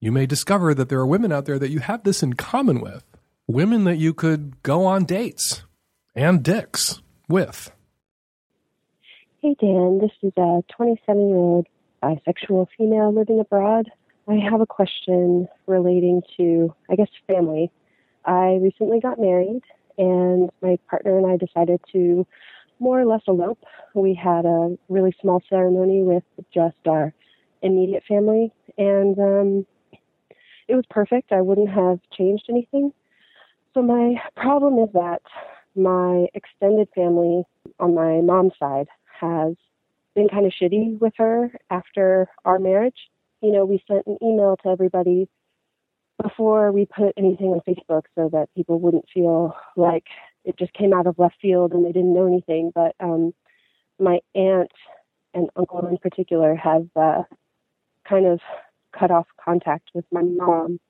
You 0.00 0.12
may 0.12 0.26
discover 0.26 0.74
that 0.74 0.88
there 0.88 1.00
are 1.00 1.06
women 1.06 1.32
out 1.32 1.46
there 1.46 1.58
that 1.58 1.70
you 1.70 1.80
have 1.80 2.04
this 2.04 2.22
in 2.22 2.34
common 2.34 2.80
with. 2.80 3.04
Women 3.48 3.84
that 3.84 3.96
you 3.96 4.14
could 4.14 4.62
go 4.62 4.84
on 4.84 5.04
dates 5.04 5.62
and 6.14 6.42
dicks 6.42 7.00
with. 7.28 7.72
Hey 9.40 9.54
Dan, 9.60 10.00
this 10.00 10.10
is 10.20 10.32
a 10.36 10.64
27 10.76 11.28
year 11.28 11.36
old 11.36 11.68
bisexual 12.02 12.66
female 12.76 13.14
living 13.14 13.38
abroad. 13.38 13.88
I 14.26 14.34
have 14.34 14.60
a 14.60 14.66
question 14.66 15.46
relating 15.68 16.22
to, 16.36 16.74
I 16.90 16.96
guess, 16.96 17.06
family. 17.28 17.70
I 18.24 18.58
recently 18.60 18.98
got 18.98 19.20
married, 19.20 19.62
and 19.96 20.50
my 20.60 20.76
partner 20.90 21.18
and 21.18 21.26
I 21.28 21.36
decided 21.36 21.80
to 21.92 22.26
more 22.80 23.00
or 23.00 23.04
less 23.04 23.20
elope. 23.28 23.62
We 23.94 24.12
had 24.12 24.44
a 24.44 24.76
really 24.88 25.14
small 25.20 25.40
ceremony 25.48 26.02
with 26.02 26.24
just 26.52 26.84
our 26.88 27.14
immediate 27.62 28.02
family, 28.08 28.52
and 28.76 29.16
um, 29.20 29.66
it 30.66 30.74
was 30.74 30.84
perfect. 30.90 31.30
I 31.30 31.42
wouldn't 31.42 31.70
have 31.70 32.00
changed 32.12 32.46
anything. 32.48 32.92
So, 33.72 33.82
my 33.82 34.16
problem 34.34 34.78
is 34.80 34.88
that 34.94 35.22
my 35.76 36.26
extended 36.34 36.88
family 36.92 37.44
on 37.78 37.94
my 37.94 38.20
mom's 38.20 38.54
side 38.58 38.88
has 39.20 39.54
been 40.14 40.28
kind 40.28 40.46
of 40.46 40.52
shitty 40.52 40.98
with 40.98 41.12
her 41.16 41.52
after 41.70 42.28
our 42.44 42.58
marriage. 42.58 42.96
You 43.40 43.52
know, 43.52 43.64
we 43.64 43.82
sent 43.86 44.06
an 44.06 44.18
email 44.22 44.56
to 44.62 44.70
everybody 44.70 45.28
before 46.20 46.72
we 46.72 46.86
put 46.86 47.14
anything 47.16 47.48
on 47.48 47.60
Facebook 47.60 48.02
so 48.16 48.28
that 48.32 48.48
people 48.56 48.80
wouldn't 48.80 49.04
feel 49.12 49.54
like 49.76 50.04
it 50.44 50.58
just 50.58 50.72
came 50.72 50.92
out 50.92 51.06
of 51.06 51.18
left 51.18 51.36
field 51.40 51.72
and 51.72 51.84
they 51.84 51.92
didn't 51.92 52.14
know 52.14 52.26
anything. 52.26 52.72
But 52.74 52.96
um, 53.00 53.32
my 54.00 54.18
aunt 54.34 54.72
and 55.34 55.48
uncle 55.56 55.86
in 55.86 55.98
particular 55.98 56.56
have 56.56 56.88
uh, 56.96 57.22
kind 58.08 58.26
of 58.26 58.40
cut 58.98 59.10
off 59.10 59.26
contact 59.42 59.90
with 59.94 60.04
my 60.10 60.22
mom. 60.22 60.80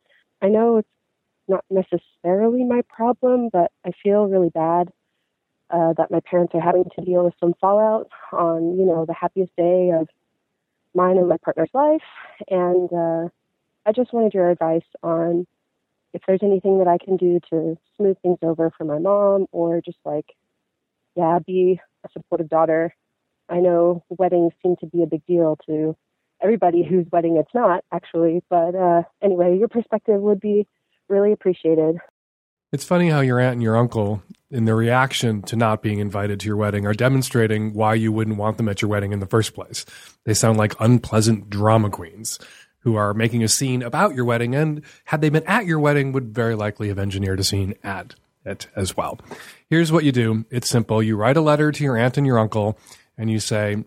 I 0.41 0.49
know 0.49 0.79
it's 0.79 0.89
not 1.49 1.64
necessarily 1.70 2.64
my 2.64 2.83
problem, 2.89 3.51
but 3.53 3.72
I 3.85 3.91
feel 4.03 4.26
really 4.26 4.51
bad 4.51 4.91
uh, 5.70 5.92
that 5.94 6.10
my 6.10 6.20
parents 6.20 6.54
are 6.54 6.60
having 6.60 6.84
to 6.96 7.04
deal 7.04 7.24
with 7.24 7.34
some 7.40 7.54
fallout 7.60 8.08
on, 8.32 8.78
you 8.78 8.86
know, 8.86 9.04
the 9.06 9.14
happiest 9.14 9.54
day 9.56 9.90
of 9.90 10.08
mine 10.94 11.18
and 11.18 11.28
my 11.28 11.36
partner's 11.38 11.70
life. 11.74 12.02
And 12.48 12.92
uh, 12.92 13.28
I 13.86 13.92
just 13.92 14.12
wanted 14.12 14.34
your 14.34 14.50
advice 14.50 14.86
on 15.02 15.46
if 16.14 16.22
there's 16.26 16.42
anything 16.42 16.78
that 16.78 16.88
I 16.88 16.98
can 17.02 17.16
do 17.16 17.38
to 17.50 17.76
smooth 17.96 18.16
things 18.22 18.38
over 18.42 18.70
for 18.76 18.84
my 18.84 18.98
mom 18.98 19.46
or 19.52 19.80
just 19.84 19.98
like, 20.04 20.26
yeah, 21.14 21.38
be 21.46 21.80
a 22.04 22.08
supportive 22.12 22.48
daughter. 22.48 22.94
I 23.48 23.60
know 23.60 24.04
weddings 24.08 24.52
seem 24.62 24.76
to 24.80 24.86
be 24.86 25.02
a 25.02 25.06
big 25.06 25.24
deal 25.26 25.58
to 25.66 25.96
everybody 26.42 26.82
whose 26.82 27.06
wedding 27.10 27.36
it's 27.36 27.54
not, 27.54 27.84
actually. 27.92 28.42
But 28.48 28.74
uh, 28.74 29.02
anyway, 29.22 29.58
your 29.58 29.68
perspective 29.68 30.20
would 30.20 30.40
be 30.40 30.66
really 31.08 31.32
appreciated. 31.32 31.96
It's 32.70 32.84
funny 32.84 33.08
how 33.08 33.20
your 33.20 33.40
aunt 33.40 33.54
and 33.54 33.62
your 33.62 33.78
uncle, 33.78 34.22
in 34.50 34.66
their 34.66 34.76
reaction 34.76 35.40
to 35.42 35.56
not 35.56 35.82
being 35.82 36.00
invited 36.00 36.40
to 36.40 36.46
your 36.46 36.56
wedding, 36.56 36.86
are 36.86 36.92
demonstrating 36.92 37.72
why 37.72 37.94
you 37.94 38.12
wouldn't 38.12 38.36
want 38.36 38.58
them 38.58 38.68
at 38.68 38.82
your 38.82 38.90
wedding 38.90 39.12
in 39.12 39.20
the 39.20 39.26
first 39.26 39.54
place. 39.54 39.86
They 40.24 40.34
sound 40.34 40.58
like 40.58 40.78
unpleasant 40.78 41.48
drama 41.48 41.88
queens 41.88 42.38
who 42.80 42.94
are 42.94 43.14
making 43.14 43.42
a 43.42 43.48
scene 43.48 43.82
about 43.82 44.14
your 44.14 44.26
wedding, 44.26 44.54
and 44.54 44.82
had 45.06 45.22
they 45.22 45.30
been 45.30 45.46
at 45.46 45.64
your 45.64 45.78
wedding, 45.78 46.12
would 46.12 46.34
very 46.34 46.54
likely 46.54 46.88
have 46.88 46.98
engineered 46.98 47.40
a 47.40 47.44
scene 47.44 47.72
at 47.82 48.14
it 48.44 48.66
as 48.76 48.94
well. 48.94 49.18
Here's 49.70 49.90
what 49.90 50.04
you 50.04 50.12
do 50.12 50.44
it's 50.50 50.68
simple. 50.68 51.02
You 51.02 51.16
write 51.16 51.38
a 51.38 51.42
letter 51.42 51.72
to 51.72 51.84
your 51.84 51.96
aunt 51.96 52.18
and 52.18 52.26
your 52.26 52.38
uncle, 52.38 52.78
and 53.16 53.30
you 53.30 53.40
say, 53.40 53.82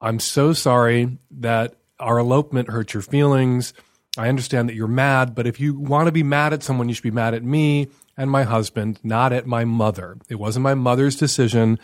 I'm 0.00 0.20
so 0.20 0.54
sorry 0.54 1.18
that 1.32 1.74
our 2.00 2.18
elopement 2.18 2.70
hurt 2.70 2.94
your 2.94 3.02
feelings. 3.02 3.74
I 4.16 4.30
understand 4.30 4.70
that 4.70 4.74
you're 4.74 4.88
mad, 4.88 5.34
but 5.34 5.46
if 5.46 5.60
you 5.60 5.78
want 5.78 6.06
to 6.06 6.12
be 6.12 6.22
mad 6.22 6.54
at 6.54 6.62
someone, 6.62 6.88
you 6.88 6.94
should 6.94 7.02
be 7.02 7.10
mad 7.10 7.34
at 7.34 7.44
me 7.44 7.88
and 8.16 8.30
my 8.30 8.44
husband, 8.44 8.98
not 9.02 9.32
at 9.32 9.46
my 9.46 9.64
mother. 9.64 10.16
It 10.28 10.36
wasn't 10.36 10.62
my 10.62 10.74
mother's 10.74 11.16
decision 11.16 11.78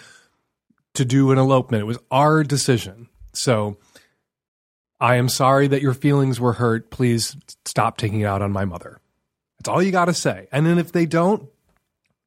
to 0.94 1.04
do 1.04 1.30
an 1.30 1.38
elopement. 1.38 1.82
It 1.82 1.86
was 1.86 1.98
our 2.10 2.42
decision. 2.42 3.08
So 3.32 3.78
I 5.00 5.16
am 5.16 5.28
sorry 5.28 5.66
that 5.68 5.82
your 5.82 5.94
feelings 5.94 6.40
were 6.40 6.54
hurt. 6.54 6.90
Please 6.90 7.36
stop 7.64 7.96
taking 7.96 8.20
it 8.20 8.26
out 8.26 8.42
on 8.42 8.52
my 8.52 8.64
mother. 8.64 9.00
That's 9.58 9.68
all 9.68 9.82
you 9.82 9.92
got 9.92 10.06
to 10.06 10.14
say. 10.14 10.48
And 10.52 10.66
then 10.66 10.78
if 10.78 10.92
they 10.92 11.06
don't, 11.06 11.48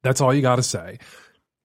that's 0.02 0.20
all 0.20 0.34
you 0.34 0.42
got 0.42 0.56
to 0.56 0.62
say. 0.62 0.98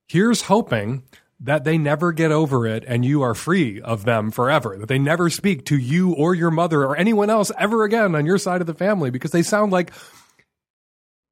Here's 0.07 0.43
hoping 0.43 1.03
that 1.39 1.63
they 1.63 1.77
never 1.77 2.11
get 2.11 2.31
over 2.31 2.67
it 2.67 2.83
and 2.87 3.03
you 3.03 3.23
are 3.23 3.33
free 3.33 3.81
of 3.81 4.05
them 4.05 4.29
forever, 4.29 4.77
that 4.77 4.87
they 4.87 4.99
never 4.99 5.29
speak 5.29 5.65
to 5.65 5.77
you 5.77 6.13
or 6.13 6.35
your 6.35 6.51
mother 6.51 6.83
or 6.83 6.95
anyone 6.95 7.29
else 7.29 7.51
ever 7.57 7.83
again 7.83 8.13
on 8.15 8.25
your 8.25 8.37
side 8.37 8.61
of 8.61 8.67
the 8.67 8.73
family 8.73 9.09
because 9.09 9.31
they 9.31 9.41
sound 9.41 9.71
like 9.71 9.91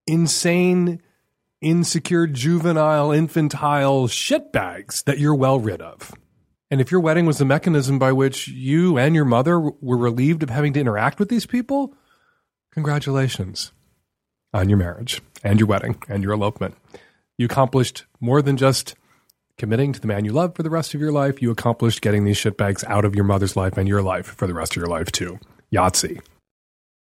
insane, 0.10 1.02
insecure, 1.62 2.28
juvenile, 2.28 3.12
infantile 3.12 4.08
shitbags 4.08 5.04
that 5.06 5.20
you're 5.20 5.36
well 5.36 5.60
rid 5.60 5.82
of. 5.82 6.14
And 6.72 6.82
if 6.82 6.92
your 6.92 7.02
wedding 7.02 7.26
was 7.26 7.38
the 7.38 7.46
mechanism 7.46 8.00
by 8.00 8.12
which 8.12 8.48
you 8.48 8.98
and 8.98 9.16
your 9.16 9.26
mother 9.26 9.60
were 9.60 9.98
relieved 9.98 10.44
of 10.44 10.50
having 10.50 10.74
to 10.74 10.80
interact 10.80 11.20
with 11.20 11.30
these 11.30 11.46
people, 11.46 11.96
congratulations 12.72 13.72
on 14.54 14.70
your 14.70 14.78
marriage 14.78 15.22
and 15.44 15.60
your 15.60 15.68
wedding 15.68 16.02
and 16.08 16.24
your 16.24 16.34
elopement. 16.34 16.76
You 17.38 17.46
accomplished 17.46 18.06
more 18.20 18.42
than 18.42 18.58
just 18.58 18.96
committing 19.58 19.94
to 19.94 20.00
the 20.00 20.08
man 20.08 20.26
you 20.26 20.32
love 20.32 20.56
for 20.56 20.64
the 20.64 20.70
rest 20.70 20.94
of 20.94 21.02
your 21.02 21.12
life. 21.12 21.42
You 21.42 21.52
accomplished 21.52 22.02
getting 22.02 22.24
these 22.24 22.38
shitbags 22.38 22.84
out 22.86 23.06
of 23.06 23.16
your 23.16 23.26
mother's 23.26 23.56
life 23.56 23.78
and 23.78 23.88
your 23.88 24.02
life 24.02 24.26
for 24.26 24.48
the 24.48 24.54
rest 24.54 24.74
of 24.74 24.78
your 24.78 24.88
life, 24.88 25.12
too. 25.12 25.40
Yahtzee. 25.74 26.20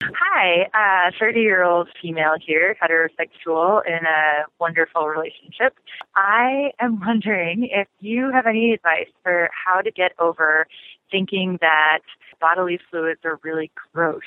Hi, 0.02 1.12
30 1.20 1.39
uh, 1.39 1.41
year 1.41 1.64
old 1.64 1.89
female 2.02 2.36
here, 2.39 2.76
heterosexual 2.82 3.82
in 3.86 4.06
a 4.06 4.45
wonderful 4.58 5.08
relationship. 5.08 5.76
I 6.16 6.72
am 6.80 7.02
wondering 7.02 7.68
if 7.70 7.88
you 8.00 8.32
have 8.32 8.47
any 8.47 8.72
advice 8.72 9.10
for 9.24 9.50
how 9.54 9.82
to 9.82 9.91
get 9.91 10.14
over 10.18 10.68
thinking 11.12 11.58
that 11.60 12.00
bodily 12.39 12.80
fluids 12.89 13.20
are 13.26 13.39
really 13.43 13.72
gross. 13.93 14.22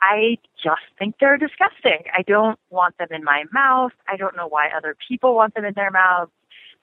I 0.00 0.38
just 0.62 0.80
think 0.98 1.16
they're 1.20 1.36
disgusting. 1.36 2.04
I 2.16 2.22
don't 2.22 2.58
want 2.70 2.96
them 2.96 3.08
in 3.10 3.22
my 3.22 3.44
mouth. 3.52 3.92
I 4.08 4.16
don't 4.16 4.34
know 4.34 4.48
why 4.48 4.68
other 4.74 4.96
people 5.06 5.34
want 5.34 5.54
them 5.54 5.66
in 5.66 5.74
their 5.74 5.90
mouths. 5.90 6.32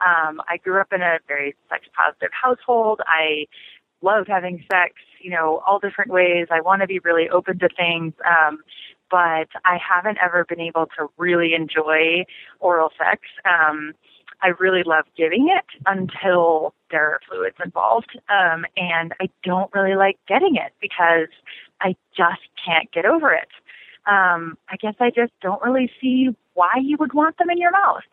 Um, 0.06 0.40
I 0.48 0.58
grew 0.58 0.80
up 0.80 0.94
in 0.94 1.02
a 1.02 1.18
very 1.28 1.56
sex 1.68 1.88
positive 1.98 2.30
household. 2.32 3.02
I 3.08 3.48
loved 4.04 4.28
having 4.28 4.64
sex, 4.72 4.94
you 5.26 5.32
know, 5.32 5.64
all 5.66 5.80
different 5.80 6.12
ways. 6.12 6.48
I 6.52 6.62
want 6.62 6.84
to 6.84 6.88
be 6.88 7.00
really 7.00 7.28
open 7.30 7.58
to 7.58 7.68
things. 7.68 8.14
Um, 8.24 8.60
but 9.10 9.48
I 9.66 9.78
haven't 9.78 10.20
ever 10.24 10.46
been 10.46 10.60
able 10.60 10.86
to 10.98 11.08
really 11.18 11.56
enjoy 11.56 12.26
oral 12.60 12.92
sex. 12.96 13.22
Um, 13.44 13.94
I 14.44 14.50
really 14.60 14.84
love 14.84 15.06
giving 15.18 15.50
it 15.50 15.66
until 15.88 16.76
there 16.92 17.14
are 17.14 17.20
fluids 17.28 17.56
involved. 17.64 18.20
Um, 18.30 18.66
and 18.78 19.14
I 19.20 19.30
don't 19.44 19.74
really 19.74 19.96
like 19.96 20.20
getting 20.28 20.58
it 20.58 20.74
because 20.80 21.30
I 21.82 21.96
just 22.16 22.42
can't 22.64 22.92
get 22.92 23.06
over 23.06 23.34
it. 23.34 23.50
Um, 24.06 24.60
I 24.70 24.76
guess 24.80 24.94
I 25.00 25.10
just 25.10 25.32
don't 25.42 25.62
really 25.64 25.90
see 26.00 26.30
why 26.54 26.74
you 26.80 26.98
would 27.00 27.14
want 27.14 27.40
them 27.40 27.50
in 27.50 27.58
your 27.58 27.72
mouth. 27.72 28.04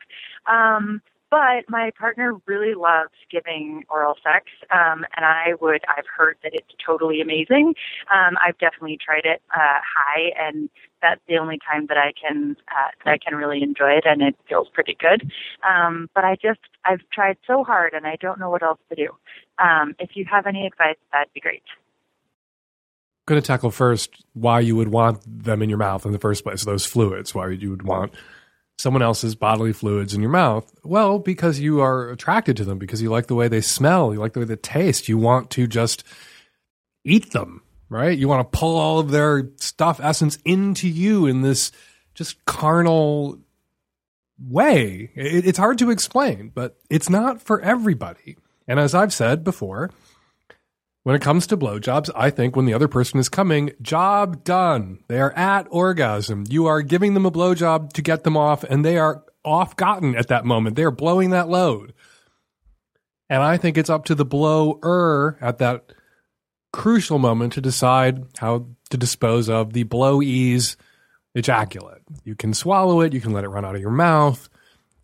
Um, 0.46 1.02
but 1.32 1.64
my 1.66 1.90
partner 1.98 2.34
really 2.44 2.74
loves 2.74 3.14
giving 3.30 3.84
oral 3.88 4.16
sex, 4.22 4.50
um, 4.70 5.06
and 5.16 5.24
I 5.24 5.54
would. 5.62 5.80
I've 5.88 6.04
heard 6.14 6.36
that 6.42 6.52
it's 6.52 6.68
totally 6.86 7.22
amazing. 7.22 7.72
Um, 8.14 8.36
I've 8.46 8.58
definitely 8.58 8.98
tried 9.02 9.24
it 9.24 9.40
uh, 9.50 9.80
high, 9.80 10.32
and 10.38 10.68
that's 11.00 11.22
the 11.26 11.38
only 11.38 11.58
time 11.66 11.86
that 11.86 11.96
I 11.96 12.12
can 12.12 12.54
uh, 12.68 12.90
that 13.06 13.10
I 13.12 13.16
can 13.16 13.34
really 13.38 13.62
enjoy 13.62 13.92
it, 13.92 14.04
and 14.04 14.20
it 14.20 14.36
feels 14.46 14.68
pretty 14.74 14.94
good. 15.00 15.32
Um, 15.66 16.10
but 16.14 16.22
I 16.22 16.34
just 16.34 16.60
I've 16.84 17.00
tried 17.10 17.38
so 17.46 17.64
hard, 17.64 17.94
and 17.94 18.06
I 18.06 18.16
don't 18.20 18.38
know 18.38 18.50
what 18.50 18.62
else 18.62 18.80
to 18.90 18.94
do. 18.94 19.08
Um, 19.58 19.94
if 19.98 20.10
you 20.12 20.26
have 20.30 20.46
any 20.46 20.66
advice, 20.66 20.96
that'd 21.12 21.32
be 21.32 21.40
great. 21.40 21.62
I'm 23.22 23.36
going 23.36 23.40
to 23.40 23.46
tackle 23.46 23.70
first 23.70 24.22
why 24.34 24.60
you 24.60 24.76
would 24.76 24.88
want 24.88 25.22
them 25.26 25.62
in 25.62 25.70
your 25.70 25.78
mouth 25.78 26.04
in 26.04 26.12
the 26.12 26.18
first 26.18 26.44
place. 26.44 26.66
Those 26.66 26.84
fluids, 26.84 27.34
why 27.34 27.48
you 27.48 27.70
would 27.70 27.84
want 27.84 28.12
someone 28.78 29.02
else's 29.02 29.34
bodily 29.34 29.72
fluids 29.72 30.14
in 30.14 30.20
your 30.20 30.30
mouth? 30.30 30.70
Well, 30.82 31.18
because 31.18 31.60
you 31.60 31.80
are 31.80 32.10
attracted 32.10 32.56
to 32.58 32.64
them, 32.64 32.78
because 32.78 33.00
you 33.02 33.10
like 33.10 33.26
the 33.26 33.34
way 33.34 33.48
they 33.48 33.60
smell, 33.60 34.12
you 34.12 34.20
like 34.20 34.32
the 34.32 34.40
way 34.40 34.46
they 34.46 34.56
taste. 34.56 35.08
You 35.08 35.18
want 35.18 35.50
to 35.50 35.66
just 35.66 36.04
eat 37.04 37.32
them, 37.32 37.62
right? 37.88 38.16
You 38.16 38.28
want 38.28 38.50
to 38.50 38.58
pull 38.58 38.76
all 38.76 38.98
of 38.98 39.10
their 39.10 39.50
stuff 39.56 40.00
essence 40.02 40.38
into 40.44 40.88
you 40.88 41.26
in 41.26 41.42
this 41.42 41.72
just 42.14 42.44
carnal 42.44 43.38
way. 44.38 45.10
It, 45.14 45.46
it's 45.46 45.58
hard 45.58 45.78
to 45.78 45.90
explain, 45.90 46.50
but 46.54 46.76
it's 46.90 47.08
not 47.08 47.40
for 47.40 47.60
everybody. 47.60 48.36
And 48.66 48.78
as 48.78 48.94
I've 48.94 49.12
said 49.12 49.44
before, 49.44 49.90
when 51.04 51.16
it 51.16 51.22
comes 51.22 51.46
to 51.48 51.56
blowjobs, 51.56 52.10
I 52.14 52.30
think 52.30 52.54
when 52.54 52.66
the 52.66 52.74
other 52.74 52.88
person 52.88 53.18
is 53.18 53.28
coming, 53.28 53.72
job 53.82 54.44
done. 54.44 55.00
They 55.08 55.20
are 55.20 55.32
at 55.32 55.66
orgasm. 55.70 56.44
You 56.48 56.66
are 56.66 56.82
giving 56.82 57.14
them 57.14 57.26
a 57.26 57.30
blowjob 57.30 57.92
to 57.94 58.02
get 58.02 58.22
them 58.22 58.36
off, 58.36 58.62
and 58.64 58.84
they 58.84 58.98
are 58.98 59.24
off 59.44 59.74
gotten 59.76 60.14
at 60.14 60.28
that 60.28 60.44
moment. 60.44 60.76
They 60.76 60.84
are 60.84 60.92
blowing 60.92 61.30
that 61.30 61.48
load. 61.48 61.92
And 63.28 63.42
I 63.42 63.56
think 63.56 63.76
it's 63.76 63.90
up 63.90 64.04
to 64.06 64.14
the 64.14 64.24
blower 64.24 65.38
at 65.40 65.58
that 65.58 65.92
crucial 66.72 67.18
moment 67.18 67.54
to 67.54 67.60
decide 67.60 68.24
how 68.38 68.66
to 68.90 68.96
dispose 68.96 69.48
of 69.48 69.72
the 69.72 69.82
blow 69.82 70.22
ease 70.22 70.76
ejaculate. 71.34 72.02
You 72.24 72.34
can 72.34 72.54
swallow 72.54 73.00
it, 73.00 73.12
you 73.12 73.20
can 73.20 73.32
let 73.32 73.44
it 73.44 73.48
run 73.48 73.64
out 73.64 73.74
of 73.74 73.80
your 73.80 73.90
mouth. 73.90 74.48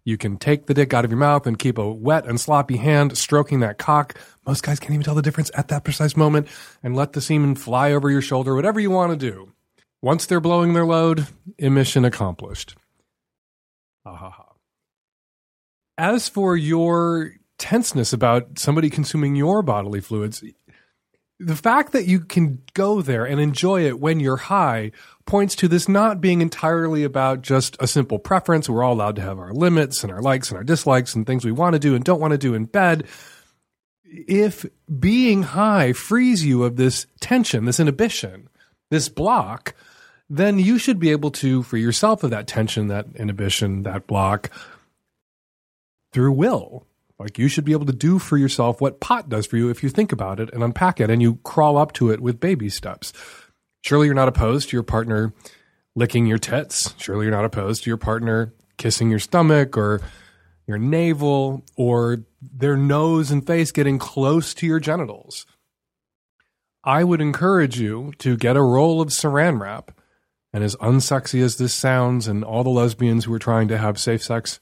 You 0.09 0.17
can 0.17 0.39
take 0.39 0.65
the 0.65 0.73
dick 0.73 0.95
out 0.95 1.05
of 1.05 1.11
your 1.11 1.19
mouth 1.19 1.47
and 1.47 1.59
keep 1.59 1.77
a 1.77 1.87
wet 1.87 2.25
and 2.25 2.41
sloppy 2.41 2.79
hand 2.79 3.19
stroking 3.19 3.61
that 3.61 3.77
cock. 3.77 4.19
Most 4.47 4.63
guys 4.63 4.81
can't 4.81 4.93
even 4.93 5.05
tell 5.05 5.15
the 5.15 5.21
difference 5.21 5.51
at 5.53 5.69
that 5.69 5.85
precise 5.85 6.17
moment 6.17 6.49
and 6.83 6.97
let 6.97 7.13
the 7.13 7.21
semen 7.21 7.57
fly 7.57 7.93
over 7.93 8.11
your 8.11 8.23
shoulder, 8.23 8.55
whatever 8.55 8.81
you 8.81 8.91
want 8.91 9.13
to 9.13 9.19
do. 9.19 9.53
Once 10.01 10.25
they're 10.25 10.41
blowing 10.41 10.73
their 10.73 10.87
load, 10.87 11.27
emission 11.59 12.07
accomplished. 12.07 12.75
Ha 14.07 14.17
ha 14.17 14.31
ha. 14.31 14.55
As 15.99 16.27
for 16.27 16.57
your 16.57 17.35
tenseness 17.59 18.15
about 18.15 18.59
somebody 18.59 18.89
consuming 18.89 19.37
your 19.37 19.61
bodily 19.61 20.01
fluids, 20.01 20.43
the 21.41 21.57
fact 21.57 21.93
that 21.93 22.07
you 22.07 22.21
can 22.21 22.61
go 22.75 23.01
there 23.01 23.25
and 23.25 23.41
enjoy 23.41 23.87
it 23.87 24.01
when 24.01 24.19
you're 24.19 24.37
high 24.37 24.91
points 25.25 25.55
to 25.57 25.69
this 25.69 25.89
not 25.89 26.21
being 26.21 26.41
entirely 26.41 27.05
about 27.05 27.43
just 27.43 27.77
a 27.79 27.87
simple 27.87 28.19
preference. 28.19 28.69
We're 28.69 28.83
all 28.83 28.95
allowed 28.95 29.17
to 29.17 29.23
have 29.23 29.39
our 29.39 29.53
limits 29.53 30.03
and 30.03 30.13
our 30.13 30.21
likes 30.21 30.51
and 30.51 30.59
our 30.59 30.65
dislikes 30.65 31.15
and 31.15 31.27
things 31.27 31.45
we 31.45 31.53
want 31.53 31.75
to 31.75 31.79
do 31.79 31.95
and 31.95 32.05
don't 32.05 32.21
want 32.21 32.33
to 32.33 32.39
do 32.39 32.55
in 32.55 32.65
bed. 32.65 33.07
If 34.05 34.67
being 34.99 35.43
high 35.43 35.93
frees 35.93 36.45
you 36.45 36.65
of 36.65 36.77
this 36.77 37.07
tension, 37.21 37.67
this 37.67 37.79
inhibition, 37.79 38.49
this 38.91 39.09
block, 39.09 39.75
then 40.31 40.59
you 40.59 40.79
should 40.79 40.99
be 40.99 41.11
able 41.11 41.31
to 41.31 41.63
free 41.63 41.83
yourself 41.83 42.25
of 42.25 42.31
that 42.31 42.47
tension, 42.47 42.89
that 42.89 43.07
inhibition, 43.15 43.83
that 43.85 44.07
block 44.07 44.51
through 46.13 46.33
will. 46.33 46.87
Like 47.19 47.39
you 47.39 47.49
should 47.49 47.65
be 47.65 47.73
able 47.73 47.87
to 47.87 47.93
do 47.93 48.19
for 48.19 48.37
yourself 48.37 48.81
what 48.81 49.01
pot 49.01 49.29
does 49.29 49.47
for 49.47 49.57
you 49.57 49.71
if 49.71 49.83
you 49.83 49.89
think 49.89 50.13
about 50.13 50.39
it 50.39 50.51
and 50.53 50.63
unpack 50.63 51.01
it 51.01 51.11
and 51.11 51.21
you 51.21 51.37
crawl 51.43 51.77
up 51.77 51.93
to 51.95 52.11
it 52.11 52.21
with 52.21 52.39
baby 52.41 52.69
steps. 52.69 53.13
Surely 53.83 54.07
you're 54.07 54.15
not 54.15 54.29
opposed 54.29 54.69
to 54.69 54.77
your 54.77 54.85
partner 54.85 55.33
licking 55.97 56.27
your 56.27 56.39
tits. 56.39 56.95
Surely 56.99 57.27
you're 57.27 57.35
not 57.35 57.45
opposed 57.45 57.83
to 57.85 57.91
your 57.91 57.97
partner 57.97 58.55
kissing 58.77 59.11
your 59.11 59.19
stomach 59.19 59.77
or 59.77 60.01
your 60.67 60.79
navel 60.79 61.65
or 61.77 62.25
their 62.41 62.77
nose 62.77 63.31
and 63.31 63.47
face 63.47 63.73
getting 63.73 63.99
close 63.99 64.55
to 64.55 64.67
your 64.67 64.79
genitals. 64.79 65.45
I 66.85 67.05
would 67.05 67.21
encourage 67.21 67.81
you 67.81 68.13
to 68.19 68.37
get 68.37 68.57
a 68.57 68.63
roll 68.63 69.01
of 69.01 69.09
saran 69.09 69.61
wrap. 69.61 69.93
And 70.53 70.65
as 70.65 70.77
unsexy 70.77 71.43
as 71.43 71.59
this 71.59 71.75
sounds, 71.75 72.27
and 72.27 72.43
all 72.43 72.65
the 72.65 72.71
lesbians 72.71 73.27
who 73.27 73.35
are 73.35 73.39
trying 73.39 73.69
to 73.69 73.77
have 73.77 73.99
safe 73.99 74.23
sex 74.23 74.61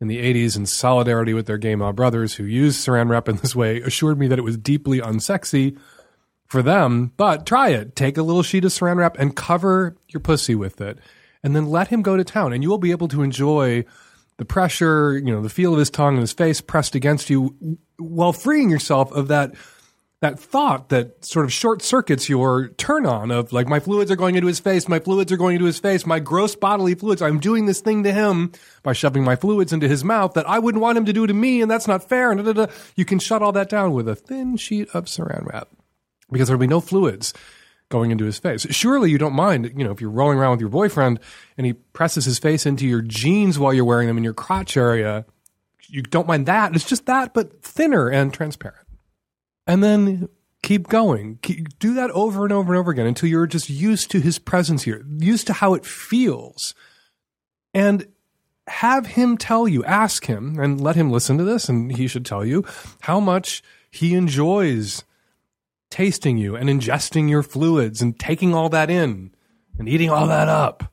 in 0.00 0.08
the 0.08 0.18
80s 0.18 0.56
in 0.56 0.66
solidarity 0.66 1.34
with 1.34 1.46
their 1.46 1.58
gay 1.58 1.74
mob 1.74 1.96
brothers 1.96 2.34
who 2.34 2.44
used 2.44 2.84
saran 2.86 3.08
wrap 3.08 3.28
in 3.28 3.36
this 3.36 3.56
way 3.56 3.80
assured 3.80 4.18
me 4.18 4.28
that 4.28 4.38
it 4.38 4.42
was 4.42 4.56
deeply 4.56 5.00
unsexy 5.00 5.76
for 6.46 6.62
them. 6.62 7.12
But 7.16 7.46
try 7.46 7.70
it. 7.70 7.94
Take 7.96 8.16
a 8.16 8.22
little 8.22 8.42
sheet 8.42 8.64
of 8.64 8.72
saran 8.72 8.96
wrap 8.96 9.18
and 9.18 9.36
cover 9.36 9.96
your 10.08 10.20
pussy 10.20 10.54
with 10.54 10.80
it. 10.80 10.98
And 11.42 11.54
then 11.54 11.66
let 11.66 11.88
him 11.88 12.02
go 12.02 12.16
to 12.16 12.24
town. 12.24 12.52
And 12.52 12.62
you 12.62 12.70
will 12.70 12.78
be 12.78 12.90
able 12.90 13.08
to 13.08 13.22
enjoy 13.22 13.84
the 14.38 14.44
pressure, 14.44 15.18
you 15.18 15.32
know, 15.32 15.42
the 15.42 15.48
feel 15.48 15.72
of 15.72 15.78
his 15.78 15.90
tongue 15.90 16.14
and 16.14 16.20
his 16.20 16.32
face 16.32 16.60
pressed 16.60 16.94
against 16.94 17.28
you 17.28 17.78
while 17.98 18.32
freeing 18.32 18.70
yourself 18.70 19.12
of 19.12 19.28
that 19.28 19.54
that 20.20 20.38
thought 20.38 20.88
that 20.88 21.24
sort 21.24 21.44
of 21.44 21.52
short 21.52 21.80
circuits 21.80 22.28
your 22.28 22.68
turn 22.70 23.06
on 23.06 23.30
of 23.30 23.52
like 23.52 23.68
my 23.68 23.78
fluids 23.78 24.10
are 24.10 24.16
going 24.16 24.34
into 24.34 24.48
his 24.48 24.58
face, 24.58 24.88
my 24.88 24.98
fluids 24.98 25.30
are 25.30 25.36
going 25.36 25.54
into 25.54 25.66
his 25.66 25.78
face, 25.78 26.04
my 26.04 26.18
gross 26.18 26.56
bodily 26.56 26.94
fluids. 26.94 27.22
I'm 27.22 27.38
doing 27.38 27.66
this 27.66 27.80
thing 27.80 28.02
to 28.02 28.12
him 28.12 28.52
by 28.82 28.94
shoving 28.94 29.22
my 29.22 29.36
fluids 29.36 29.72
into 29.72 29.86
his 29.86 30.02
mouth 30.02 30.34
that 30.34 30.48
I 30.48 30.58
wouldn't 30.58 30.82
want 30.82 30.98
him 30.98 31.04
to 31.04 31.12
do 31.12 31.26
to 31.26 31.34
me, 31.34 31.62
and 31.62 31.70
that's 31.70 31.86
not 31.86 32.08
fair. 32.08 32.32
And 32.32 32.44
da, 32.44 32.52
da, 32.52 32.66
da. 32.66 32.72
you 32.96 33.04
can 33.04 33.20
shut 33.20 33.42
all 33.42 33.52
that 33.52 33.68
down 33.68 33.92
with 33.92 34.08
a 34.08 34.16
thin 34.16 34.56
sheet 34.56 34.88
of 34.92 35.04
saran 35.04 35.46
wrap 35.46 35.68
because 36.32 36.48
there'll 36.48 36.60
be 36.60 36.66
no 36.66 36.80
fluids 36.80 37.32
going 37.88 38.10
into 38.10 38.24
his 38.24 38.38
face. 38.38 38.66
Surely 38.70 39.10
you 39.10 39.18
don't 39.18 39.34
mind, 39.34 39.72
you 39.76 39.84
know, 39.84 39.92
if 39.92 40.00
you're 40.00 40.10
rolling 40.10 40.38
around 40.38 40.52
with 40.52 40.60
your 40.60 40.68
boyfriend 40.68 41.20
and 41.56 41.64
he 41.64 41.72
presses 41.72 42.24
his 42.24 42.38
face 42.40 42.66
into 42.66 42.86
your 42.86 43.02
jeans 43.02 43.58
while 43.58 43.72
you're 43.72 43.84
wearing 43.84 44.08
them 44.08 44.18
in 44.18 44.24
your 44.24 44.34
crotch 44.34 44.76
area. 44.76 45.24
You 45.86 46.02
don't 46.02 46.26
mind 46.26 46.46
that. 46.46 46.74
It's 46.74 46.84
just 46.84 47.06
that, 47.06 47.32
but 47.32 47.62
thinner 47.62 48.10
and 48.10 48.34
transparent. 48.34 48.87
And 49.68 49.84
then 49.84 50.28
keep 50.62 50.88
going. 50.88 51.38
Keep, 51.42 51.78
do 51.78 51.94
that 51.94 52.10
over 52.10 52.42
and 52.44 52.52
over 52.52 52.72
and 52.72 52.80
over 52.80 52.90
again 52.90 53.06
until 53.06 53.28
you're 53.28 53.46
just 53.46 53.70
used 53.70 54.10
to 54.10 54.20
his 54.20 54.38
presence 54.38 54.82
here, 54.82 55.04
used 55.18 55.46
to 55.46 55.52
how 55.52 55.74
it 55.74 55.86
feels. 55.86 56.74
And 57.74 58.06
have 58.66 59.06
him 59.06 59.36
tell 59.36 59.68
you, 59.68 59.84
ask 59.84 60.26
him, 60.26 60.58
and 60.58 60.80
let 60.80 60.96
him 60.96 61.10
listen 61.10 61.38
to 61.38 61.44
this, 61.44 61.68
and 61.68 61.94
he 61.96 62.06
should 62.06 62.24
tell 62.24 62.44
you 62.44 62.64
how 63.00 63.20
much 63.20 63.62
he 63.90 64.14
enjoys 64.14 65.04
tasting 65.90 66.36
you 66.36 66.56
and 66.56 66.68
ingesting 66.68 67.30
your 67.30 67.42
fluids 67.42 68.02
and 68.02 68.18
taking 68.18 68.54
all 68.54 68.68
that 68.68 68.90
in 68.90 69.34
and 69.78 69.88
eating 69.88 70.10
all 70.10 70.26
that 70.26 70.48
up. 70.48 70.92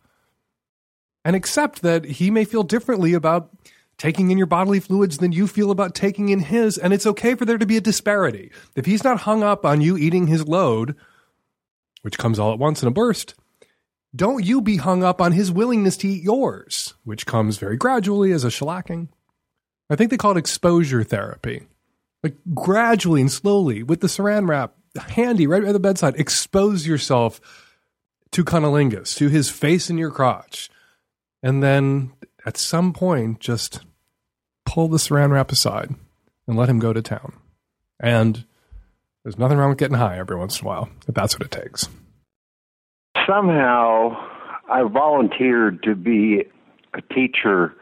And 1.23 1.36
accept 1.36 1.82
that 1.82 2.05
he 2.05 2.30
may 2.30 2.45
feel 2.45 2.63
differently 2.63 3.13
about 3.13 3.49
taking 3.98 4.32
in 4.32 4.38
your 4.38 4.48
bodily 4.48 4.80
fluids 4.80 5.18
than 5.18 5.32
you 5.32 5.48
feel 5.48 5.72
about 5.72 5.96
taking 5.96 6.30
in 6.30 6.39
his, 6.39 6.78
and 6.78 6.93
it's 6.93 7.06
okay 7.06 7.36
for 7.36 7.46
there 7.46 7.58
to 7.58 7.66
be 7.66 7.78
a 7.78 7.82
disparity. 7.82 8.52
If 8.76 8.86
he's 8.86 9.04
not 9.04 9.22
hung 9.22 9.43
up 9.43 9.66
on 9.66 9.82
you 9.82 9.98
eating 9.98 10.28
his 10.28 10.48
load, 10.48 10.96
which 12.02 12.18
comes 12.18 12.39
all 12.39 12.54
at 12.54 12.60
once 12.60 12.82
in 12.82 12.88
a 12.88 12.91
burst, 12.91 13.36
don't 14.16 14.46
you 14.46 14.62
be 14.62 14.78
hung 14.78 15.04
up 15.04 15.20
on 15.20 15.32
his 15.32 15.52
willingness 15.52 15.98
to 15.98 16.08
eat 16.08 16.24
yours, 16.24 16.93
which 17.04 17.26
comes 17.26 17.58
very 17.58 17.78
gradually 17.78 18.32
as 18.32 18.43
a 18.43 18.50
shellacking. 18.50 19.10
I 19.89 19.96
think 19.96 20.10
they 20.10 20.18
call 20.18 20.32
it 20.32 20.38
exposure 20.38 21.04
therapy. 21.04 21.68
Like 22.24 22.36
gradually 22.54 23.22
and 23.22 23.32
slowly 23.32 23.84
with 23.84 24.02
the 24.02 24.08
saran 24.08 24.48
wrap 24.48 24.74
handy 24.98 25.48
right 25.48 25.64
by 25.64 25.72
the 25.72 25.80
bedside, 25.80 26.16
expose 26.16 26.88
yourself 26.88 27.41
to 28.32 28.43
cunnilingus, 28.43 29.16
to 29.18 29.30
his 29.30 29.50
face 29.50 29.89
in 29.89 29.98
your 29.98 30.12
crotch. 30.12 30.70
And 31.43 31.62
then 31.62 32.12
at 32.46 32.58
some 32.58 32.93
point, 32.93 33.39
just 33.39 33.82
pull 34.66 34.88
the 34.88 34.98
saran 34.98 35.32
wrap 35.32 35.52
aside 35.52 35.96
and 36.48 36.58
let 36.58 36.70
him 36.70 36.80
go 36.80 36.93
to 36.93 37.02
town. 37.02 37.34
And 38.00 38.46
there's 39.24 39.39
nothing 39.39 39.58
wrong 39.58 39.70
with 39.70 39.80
getting 39.80 39.98
high 39.98 40.20
every 40.20 40.36
once 40.36 40.60
in 40.60 40.66
a 40.66 40.68
while, 40.68 40.89
if 41.08 41.16
that's 41.16 41.38
what 41.38 41.46
it 41.46 41.52
takes. 41.52 41.88
Somehow, 43.28 44.16
I 44.70 44.84
volunteered 44.84 45.82
to 45.84 45.96
be 45.96 46.43
a 46.93 47.02
teacher 47.14 47.74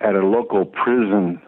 at 0.00 0.14
a 0.14 0.24
local 0.24 0.64
prison, 0.64 1.40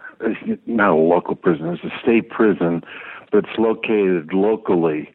not 0.67 0.91
a 0.91 0.95
local 0.95 1.37
prison, 1.37 1.69
it's 1.69 1.85
a 1.85 2.01
state 2.03 2.31
prison, 2.31 2.83
but 3.31 3.45
it's 3.45 3.59
located 3.59 4.33
locally. 4.33 5.15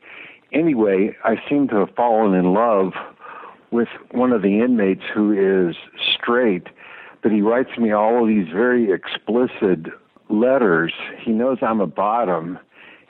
Anyway, 0.54 1.16
I 1.26 1.36
seem 1.50 1.68
to 1.68 1.76
have 1.78 1.90
fallen 1.96 2.34
in 2.34 2.54
love 2.54 2.94
with 3.72 3.90
one 4.12 4.32
of 4.32 4.42
the 4.42 4.62
inmates 4.62 5.04
who 5.14 5.34
is 5.34 5.76
straight 6.14 6.68
but 7.26 7.32
he 7.32 7.42
writes 7.42 7.76
me 7.80 7.92
all 7.92 8.22
of 8.22 8.28
these 8.28 8.48
very 8.54 8.92
explicit 8.92 9.92
letters. 10.30 10.94
He 11.20 11.32
knows 11.32 11.58
I'm 11.64 11.82
a 11.82 11.88
bottom, 11.88 12.60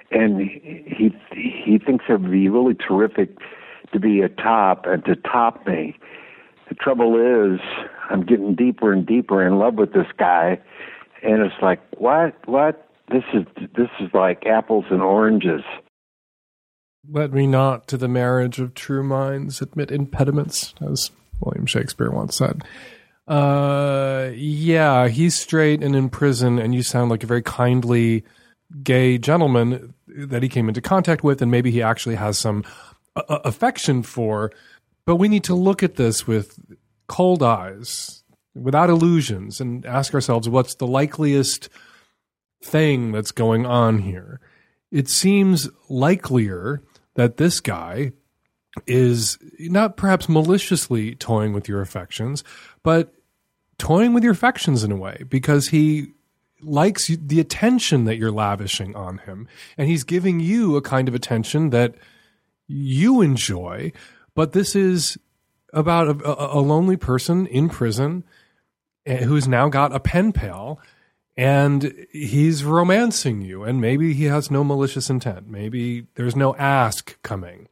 and 0.10 0.40
he 0.40 1.14
he 1.34 1.78
thinks 1.86 2.06
it 2.08 2.22
would 2.22 2.32
be 2.32 2.48
really 2.48 2.76
terrific 2.76 3.38
to 3.92 4.00
be 4.00 4.22
a 4.22 4.30
top 4.30 4.86
and 4.86 5.04
to 5.04 5.18
top 5.18 5.68
me. 5.68 5.98
The 6.70 6.76
trouble 6.76 7.18
is, 7.18 7.60
I'm 8.10 8.26
getting 8.26 8.56
deeper 8.56 8.94
and 8.94 9.06
deeper 9.06 9.46
in 9.46 9.60
love 9.60 9.76
with 9.76 9.92
this 9.92 10.08
guy, 10.18 10.62
and 11.22 11.42
it's 11.42 11.62
like, 11.62 11.82
what, 11.98 12.38
what? 12.48 12.90
This 13.12 13.26
is 13.34 13.44
this 13.76 13.90
is 14.00 14.12
like 14.14 14.46
apples 14.46 14.86
and 14.92 15.02
oranges. 15.02 15.64
Let 17.12 17.34
me 17.34 17.48
not 17.48 17.90
to 17.90 17.98
the 17.98 18.08
marriage 18.08 18.62
of 18.62 18.76
true 18.76 19.04
minds 19.04 19.62
admit 19.62 19.92
impediments, 19.92 20.74
as 20.80 21.12
William 21.42 21.66
Shakespeare 21.66 22.12
once 22.12 22.38
said. 22.38 22.64
Uh, 23.28 24.30
yeah, 24.36 25.08
he's 25.08 25.36
straight 25.36 25.84
and 25.84 25.96
in 25.96 26.10
prison, 26.10 26.60
and 26.60 26.76
you 26.76 26.84
sound 26.84 27.10
like 27.10 27.24
a 27.24 27.28
very 27.28 27.42
kindly 27.42 28.24
gay 28.84 29.18
gentleman 29.18 29.94
that 30.08 30.44
he 30.44 30.50
came 30.50 30.68
into 30.68 30.82
contact 30.82 31.24
with, 31.24 31.42
and 31.42 31.52
maybe 31.52 31.72
he 31.72 31.82
actually 31.82 32.16
has 32.16 32.38
some 32.38 32.64
uh, 33.16 33.24
uh, 33.28 33.40
affection 33.44 34.04
for. 34.04 34.52
But 35.06 35.18
we 35.18 35.28
need 35.28 35.44
to 35.46 35.56
look 35.56 35.84
at 35.84 35.96
this 35.96 36.28
with 36.28 36.60
cold 37.08 37.42
eyes, 37.42 38.24
without 38.54 38.90
illusions, 38.90 39.60
and 39.60 39.86
ask 39.86 40.14
ourselves 40.14 40.48
what's 40.48 40.76
the 40.76 40.88
likeliest 40.88 41.70
thing 42.64 43.12
that's 43.12 43.32
going 43.32 43.66
on 43.66 44.00
here. 44.00 44.40
It 44.92 45.10
seems 45.10 45.70
likelier 45.90 46.82
that 47.16 47.38
this 47.38 47.60
guy 47.60 48.12
is 48.88 49.38
not 49.60 49.98
perhaps 49.98 50.28
maliciously 50.28 51.16
toying 51.16 51.54
with 51.54 51.68
your 51.68 51.82
affections, 51.82 52.44
but 52.86 53.16
toying 53.80 54.14
with 54.14 54.24
your 54.24 54.32
affections 54.32 54.84
in 54.84 54.92
a 54.92 54.96
way 54.96 55.24
because 55.28 55.70
he 55.70 56.14
likes 56.62 57.08
the 57.08 57.40
attention 57.40 58.06
that 58.06 58.18
you're 58.18 58.32
lavishing 58.32 58.96
on 58.96 59.18
him 59.18 59.48
and 59.76 59.90
he's 59.90 60.04
giving 60.04 60.40
you 60.40 60.76
a 60.76 60.82
kind 60.82 61.08
of 61.08 61.16
attention 61.16 61.72
that 61.72 61.96
you 62.68 63.22
enjoy 63.22 63.92
but 64.36 64.52
this 64.52 64.76
is 64.76 65.18
about 65.74 66.22
a, 66.22 66.58
a 66.58 66.62
lonely 66.62 66.96
person 66.96 67.48
in 67.48 67.70
prison 67.70 68.24
eh, 69.08 69.24
who's 69.24 69.48
now 69.48 69.68
got 69.68 69.92
a 69.92 70.00
pen 70.00 70.32
pal 70.32 70.80
and 71.36 72.06
he's 72.12 72.64
romancing 72.64 73.42
you 73.42 73.64
and 73.64 73.82
maybe 73.82 74.14
he 74.14 74.26
has 74.26 74.50
no 74.50 74.64
malicious 74.64 75.10
intent. 75.10 75.50
Maybe 75.50 76.06
there's 76.16 76.36
no 76.36 76.56
ask 76.56 77.22
coming. 77.24 77.68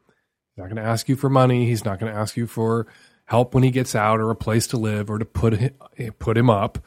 He's 0.49 0.57
not 0.57 0.65
going 0.65 0.75
to 0.75 0.89
ask 0.89 1.07
you 1.07 1.15
for 1.15 1.29
money. 1.29 1.65
He's 1.65 1.85
not 1.85 1.99
going 1.99 2.11
to 2.11 2.19
ask 2.19 2.35
you 2.35 2.45
for 2.45 2.87
help 3.25 3.53
when 3.53 3.63
he 3.63 3.71
gets 3.71 3.95
out 3.95 4.19
or 4.19 4.29
a 4.29 4.35
place 4.35 4.67
to 4.67 4.77
live 4.77 5.09
or 5.09 5.17
to 5.17 5.25
put 5.25 5.53
him, 5.53 5.73
eh, 5.97 6.09
put 6.19 6.37
him 6.37 6.49
up, 6.49 6.79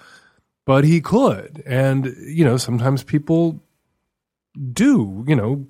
but 0.65 0.85
he 0.85 1.01
could. 1.01 1.63
And 1.67 2.15
you 2.27 2.45
know, 2.45 2.57
sometimes 2.57 3.03
people 3.03 3.63
do. 4.73 5.25
You 5.27 5.37
know, 5.37 5.67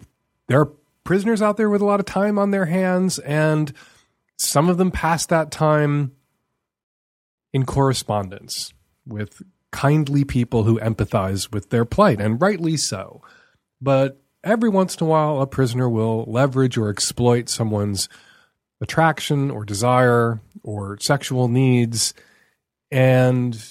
there 0.48 0.60
are 0.60 0.72
prisoners 1.04 1.42
out 1.42 1.56
there 1.56 1.70
with 1.70 1.82
a 1.82 1.86
lot 1.86 2.00
of 2.00 2.06
time 2.06 2.38
on 2.38 2.50
their 2.50 2.66
hands, 2.66 3.18
and 3.20 3.72
some 4.36 4.68
of 4.68 4.78
them 4.78 4.90
pass 4.90 5.26
that 5.26 5.50
time 5.50 6.12
in 7.52 7.64
correspondence 7.64 8.74
with 9.06 9.42
kindly 9.70 10.24
people 10.24 10.64
who 10.64 10.80
empathize 10.80 11.52
with 11.52 11.70
their 11.70 11.84
plight, 11.84 12.20
and 12.20 12.40
rightly 12.40 12.76
so. 12.76 13.22
But 13.80 14.20
every 14.42 14.68
once 14.68 14.96
in 14.96 15.06
a 15.06 15.10
while, 15.10 15.40
a 15.40 15.46
prisoner 15.46 15.88
will 15.88 16.24
leverage 16.24 16.76
or 16.76 16.88
exploit 16.88 17.48
someone's 17.48 18.08
attraction 18.80 19.50
or 19.50 19.64
desire 19.64 20.40
or 20.62 20.98
sexual 21.00 21.48
needs 21.48 22.14
and 22.90 23.64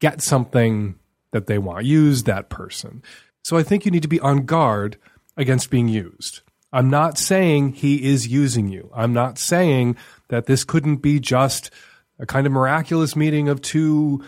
get 0.00 0.22
something 0.22 0.96
that 1.32 1.46
they 1.46 1.58
want. 1.58 1.84
Use 1.84 2.24
that 2.24 2.48
person. 2.48 3.02
So 3.44 3.56
I 3.56 3.62
think 3.62 3.84
you 3.84 3.90
need 3.90 4.02
to 4.02 4.08
be 4.08 4.20
on 4.20 4.44
guard 4.46 4.96
against 5.36 5.70
being 5.70 5.88
used. 5.88 6.40
I'm 6.72 6.90
not 6.90 7.18
saying 7.18 7.72
he 7.72 8.04
is 8.04 8.28
using 8.28 8.68
you. 8.68 8.90
I'm 8.94 9.12
not 9.12 9.38
saying 9.38 9.96
that 10.28 10.46
this 10.46 10.64
couldn't 10.64 10.98
be 10.98 11.18
just 11.18 11.70
a 12.18 12.26
kind 12.26 12.46
of 12.46 12.52
miraculous 12.52 13.16
meeting 13.16 13.48
of 13.48 13.60
two 13.60 14.22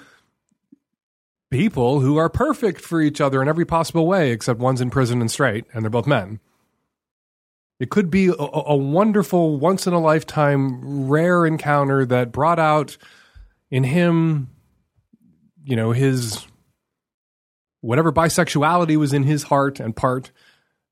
people 1.50 2.00
who 2.00 2.16
are 2.16 2.30
perfect 2.30 2.80
for 2.80 3.00
each 3.00 3.20
other 3.20 3.42
in 3.42 3.48
every 3.48 3.66
possible 3.66 4.06
way, 4.06 4.32
except 4.32 4.58
one's 4.58 4.80
in 4.80 4.90
prison 4.90 5.20
and 5.20 5.30
straight, 5.30 5.66
and 5.72 5.84
they're 5.84 5.90
both 5.90 6.06
men. 6.06 6.40
It 7.82 7.90
could 7.90 8.10
be 8.10 8.28
a, 8.28 8.34
a 8.38 8.76
wonderful, 8.76 9.58
once 9.58 9.88
in 9.88 9.92
a 9.92 9.98
lifetime, 9.98 11.08
rare 11.08 11.44
encounter 11.44 12.06
that 12.06 12.30
brought 12.30 12.60
out 12.60 12.96
in 13.72 13.82
him, 13.82 14.50
you 15.64 15.74
know, 15.74 15.90
his 15.90 16.46
whatever 17.80 18.12
bisexuality 18.12 18.96
was 18.96 19.12
in 19.12 19.24
his 19.24 19.42
heart 19.42 19.80
and 19.80 19.96
part, 19.96 20.30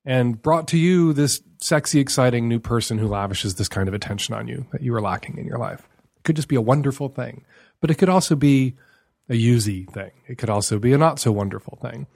and 0.04 0.42
brought 0.42 0.66
to 0.66 0.76
you 0.76 1.12
this 1.12 1.40
sexy, 1.60 2.00
exciting 2.00 2.48
new 2.48 2.58
person 2.58 2.98
who 2.98 3.06
lavishes 3.06 3.54
this 3.54 3.68
kind 3.68 3.86
of 3.86 3.94
attention 3.94 4.34
on 4.34 4.48
you 4.48 4.66
that 4.72 4.82
you 4.82 4.90
were 4.90 5.00
lacking 5.00 5.38
in 5.38 5.46
your 5.46 5.58
life. 5.58 5.88
It 6.16 6.24
could 6.24 6.34
just 6.34 6.48
be 6.48 6.56
a 6.56 6.60
wonderful 6.60 7.08
thing, 7.08 7.44
but 7.80 7.92
it 7.92 7.98
could 7.98 8.08
also 8.08 8.34
be 8.34 8.74
a 9.28 9.36
usy 9.36 9.84
thing. 9.84 10.10
It 10.26 10.38
could 10.38 10.50
also 10.50 10.80
be 10.80 10.92
a 10.92 10.98
not 10.98 11.20
so 11.20 11.30
wonderful 11.30 11.78
thing. 11.80 12.08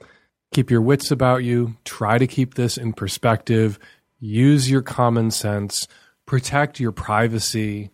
Keep 0.53 0.69
your 0.69 0.81
wits 0.81 1.11
about 1.11 1.45
you. 1.45 1.77
Try 1.85 2.17
to 2.17 2.27
keep 2.27 2.55
this 2.55 2.77
in 2.77 2.91
perspective 2.91 3.79
use 4.19 4.69
your 4.69 4.81
common 4.81 5.31
sense, 5.31 5.87
protect 6.25 6.79
your 6.79 6.91
privacy, 6.91 7.91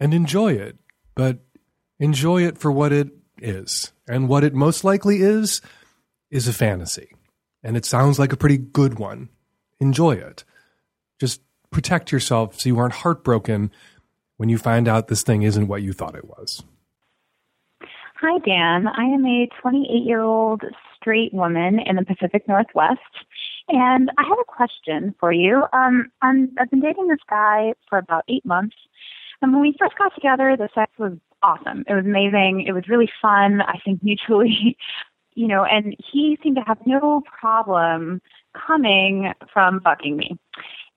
and 0.00 0.14
enjoy 0.14 0.52
it. 0.52 0.76
But 1.14 1.38
enjoy 1.98 2.44
it 2.44 2.58
for 2.58 2.70
what 2.70 2.92
it 2.92 3.08
is. 3.40 3.92
And 4.08 4.28
what 4.28 4.44
it 4.44 4.54
most 4.54 4.84
likely 4.84 5.18
is, 5.18 5.60
is 6.30 6.48
a 6.48 6.52
fantasy. 6.52 7.12
And 7.62 7.76
it 7.76 7.84
sounds 7.84 8.18
like 8.18 8.32
a 8.32 8.36
pretty 8.36 8.58
good 8.58 8.98
one. 8.98 9.28
Enjoy 9.80 10.12
it. 10.12 10.44
Just 11.20 11.40
protect 11.70 12.12
yourself 12.12 12.58
so 12.58 12.68
you 12.68 12.78
aren't 12.78 12.94
heartbroken 12.94 13.70
when 14.36 14.48
you 14.48 14.58
find 14.58 14.88
out 14.88 15.08
this 15.08 15.22
thing 15.22 15.42
isn't 15.42 15.68
what 15.68 15.82
you 15.82 15.92
thought 15.92 16.14
it 16.14 16.24
was. 16.24 16.62
Hi, 18.20 18.38
Dan. 18.38 18.88
I 18.88 19.04
am 19.04 19.24
a 19.26 19.48
28 19.60 20.04
year 20.04 20.22
old 20.22 20.62
straight 20.96 21.32
woman 21.32 21.78
in 21.78 21.96
the 21.96 22.04
Pacific 22.04 22.46
Northwest. 22.48 23.00
And 23.68 24.10
I 24.16 24.22
have 24.22 24.38
a 24.40 24.44
question 24.44 25.14
for 25.20 25.32
you. 25.32 25.64
Um, 25.72 26.10
I'm, 26.22 26.50
I've 26.58 26.70
been 26.70 26.80
dating 26.80 27.08
this 27.08 27.18
guy 27.28 27.74
for 27.88 27.98
about 27.98 28.24
eight 28.28 28.44
months. 28.44 28.76
And 29.42 29.52
when 29.52 29.60
we 29.60 29.76
first 29.78 29.96
got 29.98 30.14
together, 30.14 30.56
the 30.56 30.68
sex 30.74 30.90
was 30.98 31.12
awesome. 31.42 31.84
It 31.86 31.94
was 31.94 32.04
amazing. 32.04 32.64
It 32.66 32.72
was 32.72 32.88
really 32.88 33.10
fun. 33.20 33.60
I 33.60 33.78
think 33.84 34.02
mutually, 34.02 34.76
you 35.34 35.46
know, 35.46 35.64
and 35.64 35.96
he 36.12 36.38
seemed 36.42 36.56
to 36.56 36.62
have 36.62 36.78
no 36.86 37.22
problem 37.40 38.20
coming 38.66 39.32
from 39.52 39.80
fucking 39.80 40.16
me. 40.16 40.38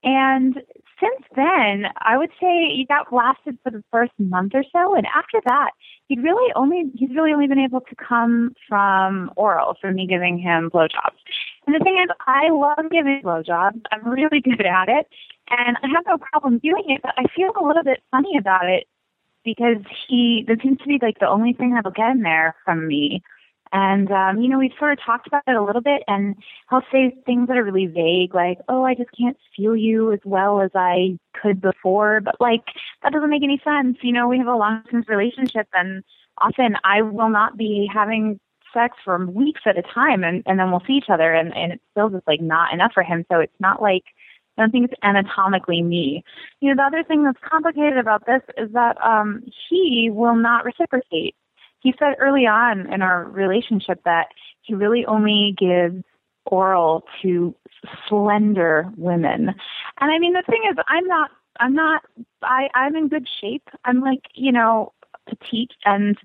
And 0.03 0.55
since 0.99 1.25
then, 1.35 1.85
I 1.99 2.17
would 2.17 2.31
say 2.39 2.85
that 2.89 3.11
lasted 3.11 3.57
for 3.63 3.71
the 3.71 3.83
first 3.91 4.13
month 4.17 4.53
or 4.55 4.63
so, 4.71 4.95
and 4.95 5.05
after 5.15 5.39
that, 5.45 5.71
he'd 6.07 6.23
really 6.23 6.51
only 6.55 6.91
he's 6.95 7.09
really 7.15 7.33
only 7.33 7.47
been 7.47 7.59
able 7.59 7.81
to 7.81 7.95
come 7.95 8.55
from 8.67 9.31
oral, 9.35 9.75
from 9.79 9.95
me 9.95 10.07
giving 10.07 10.39
him 10.39 10.69
blowjobs. 10.71 11.17
And 11.67 11.75
the 11.75 11.83
thing 11.83 11.97
is, 12.03 12.09
I 12.25 12.49
love 12.49 12.89
giving 12.91 13.21
blowjobs. 13.23 13.81
I'm 13.91 14.07
really 14.07 14.41
good 14.41 14.65
at 14.65 14.89
it, 14.89 15.07
and 15.49 15.77
I 15.83 15.87
have 15.95 16.05
no 16.07 16.17
problem 16.17 16.59
doing 16.59 16.85
it. 16.87 17.01
But 17.03 17.13
I 17.17 17.25
feel 17.35 17.51
a 17.59 17.65
little 17.65 17.83
bit 17.83 18.01
funny 18.11 18.37
about 18.37 18.67
it 18.69 18.87
because 19.43 19.83
he 20.07 20.43
that 20.47 20.61
seems 20.61 20.79
to 20.79 20.87
be 20.87 20.99
like 21.01 21.19
the 21.19 21.27
only 21.27 21.53
thing 21.53 21.73
that'll 21.73 21.91
get 21.91 22.11
in 22.11 22.21
there 22.21 22.55
from 22.65 22.87
me. 22.87 23.21
And 23.73 24.11
um, 24.11 24.41
you 24.41 24.49
know, 24.49 24.59
we've 24.59 24.71
sort 24.77 24.93
of 24.93 24.99
talked 25.05 25.27
about 25.27 25.43
it 25.47 25.55
a 25.55 25.63
little 25.63 25.81
bit, 25.81 26.03
and 26.07 26.35
he'll 26.69 26.81
say 26.91 27.15
things 27.25 27.47
that 27.47 27.57
are 27.57 27.63
really 27.63 27.85
vague, 27.87 28.35
like, 28.35 28.57
"Oh, 28.67 28.83
I 28.83 28.95
just 28.95 29.11
can't 29.17 29.37
feel 29.55 29.75
you 29.75 30.11
as 30.11 30.19
well 30.25 30.61
as 30.61 30.71
I 30.75 31.17
could 31.41 31.61
before," 31.61 32.19
but 32.21 32.35
like 32.41 32.63
that 33.03 33.13
doesn't 33.13 33.29
make 33.29 33.43
any 33.43 33.61
sense. 33.63 33.97
You 34.01 34.11
know, 34.11 34.27
we 34.27 34.39
have 34.39 34.47
a 34.47 34.55
long 34.55 34.81
distance 34.83 35.07
relationship, 35.07 35.67
and 35.73 36.03
often 36.37 36.75
I 36.83 37.01
will 37.01 37.29
not 37.29 37.55
be 37.55 37.89
having 37.91 38.39
sex 38.73 38.97
for 39.03 39.25
weeks 39.25 39.61
at 39.65 39.77
a 39.77 39.81
time, 39.81 40.23
and 40.23 40.43
and 40.45 40.59
then 40.59 40.71
we'll 40.71 40.83
see 40.85 40.93
each 40.93 41.09
other, 41.09 41.33
and 41.33 41.55
and 41.55 41.73
it 41.73 41.81
still 41.91 42.09
just 42.09 42.27
like 42.27 42.41
not 42.41 42.73
enough 42.73 42.91
for 42.93 43.03
him. 43.03 43.25
So 43.31 43.39
it's 43.39 43.59
not 43.59 43.81
like 43.81 44.03
I 44.57 44.63
don't 44.63 44.71
think 44.71 44.91
it's 44.91 44.99
anatomically 45.03 45.81
me. 45.81 46.23
You 46.59 46.69
know, 46.69 46.75
the 46.75 46.87
other 46.87 47.03
thing 47.03 47.23
that's 47.23 47.39
complicated 47.49 47.97
about 47.97 48.25
this 48.25 48.41
is 48.57 48.71
that 48.73 48.97
um, 49.03 49.43
he 49.69 50.09
will 50.11 50.35
not 50.35 50.65
reciprocate 50.65 51.35
he 51.81 51.93
said 51.99 52.15
early 52.19 52.45
on 52.45 52.91
in 52.93 53.01
our 53.01 53.25
relationship 53.25 54.01
that 54.05 54.27
he 54.61 54.73
really 54.73 55.05
only 55.05 55.55
gives 55.57 56.03
oral 56.45 57.03
to 57.21 57.53
slender 58.07 58.89
women. 58.95 59.49
And 59.99 60.11
I 60.11 60.19
mean 60.19 60.33
the 60.33 60.43
thing 60.47 60.61
is 60.69 60.77
I'm 60.87 61.05
not 61.07 61.31
I'm 61.59 61.73
not 61.73 62.03
I 62.43 62.69
I'm 62.75 62.95
in 62.95 63.09
good 63.09 63.27
shape. 63.41 63.67
I'm 63.83 64.01
like, 64.01 64.21
you 64.35 64.51
know, 64.51 64.93
petite 65.27 65.71
and 65.83 66.17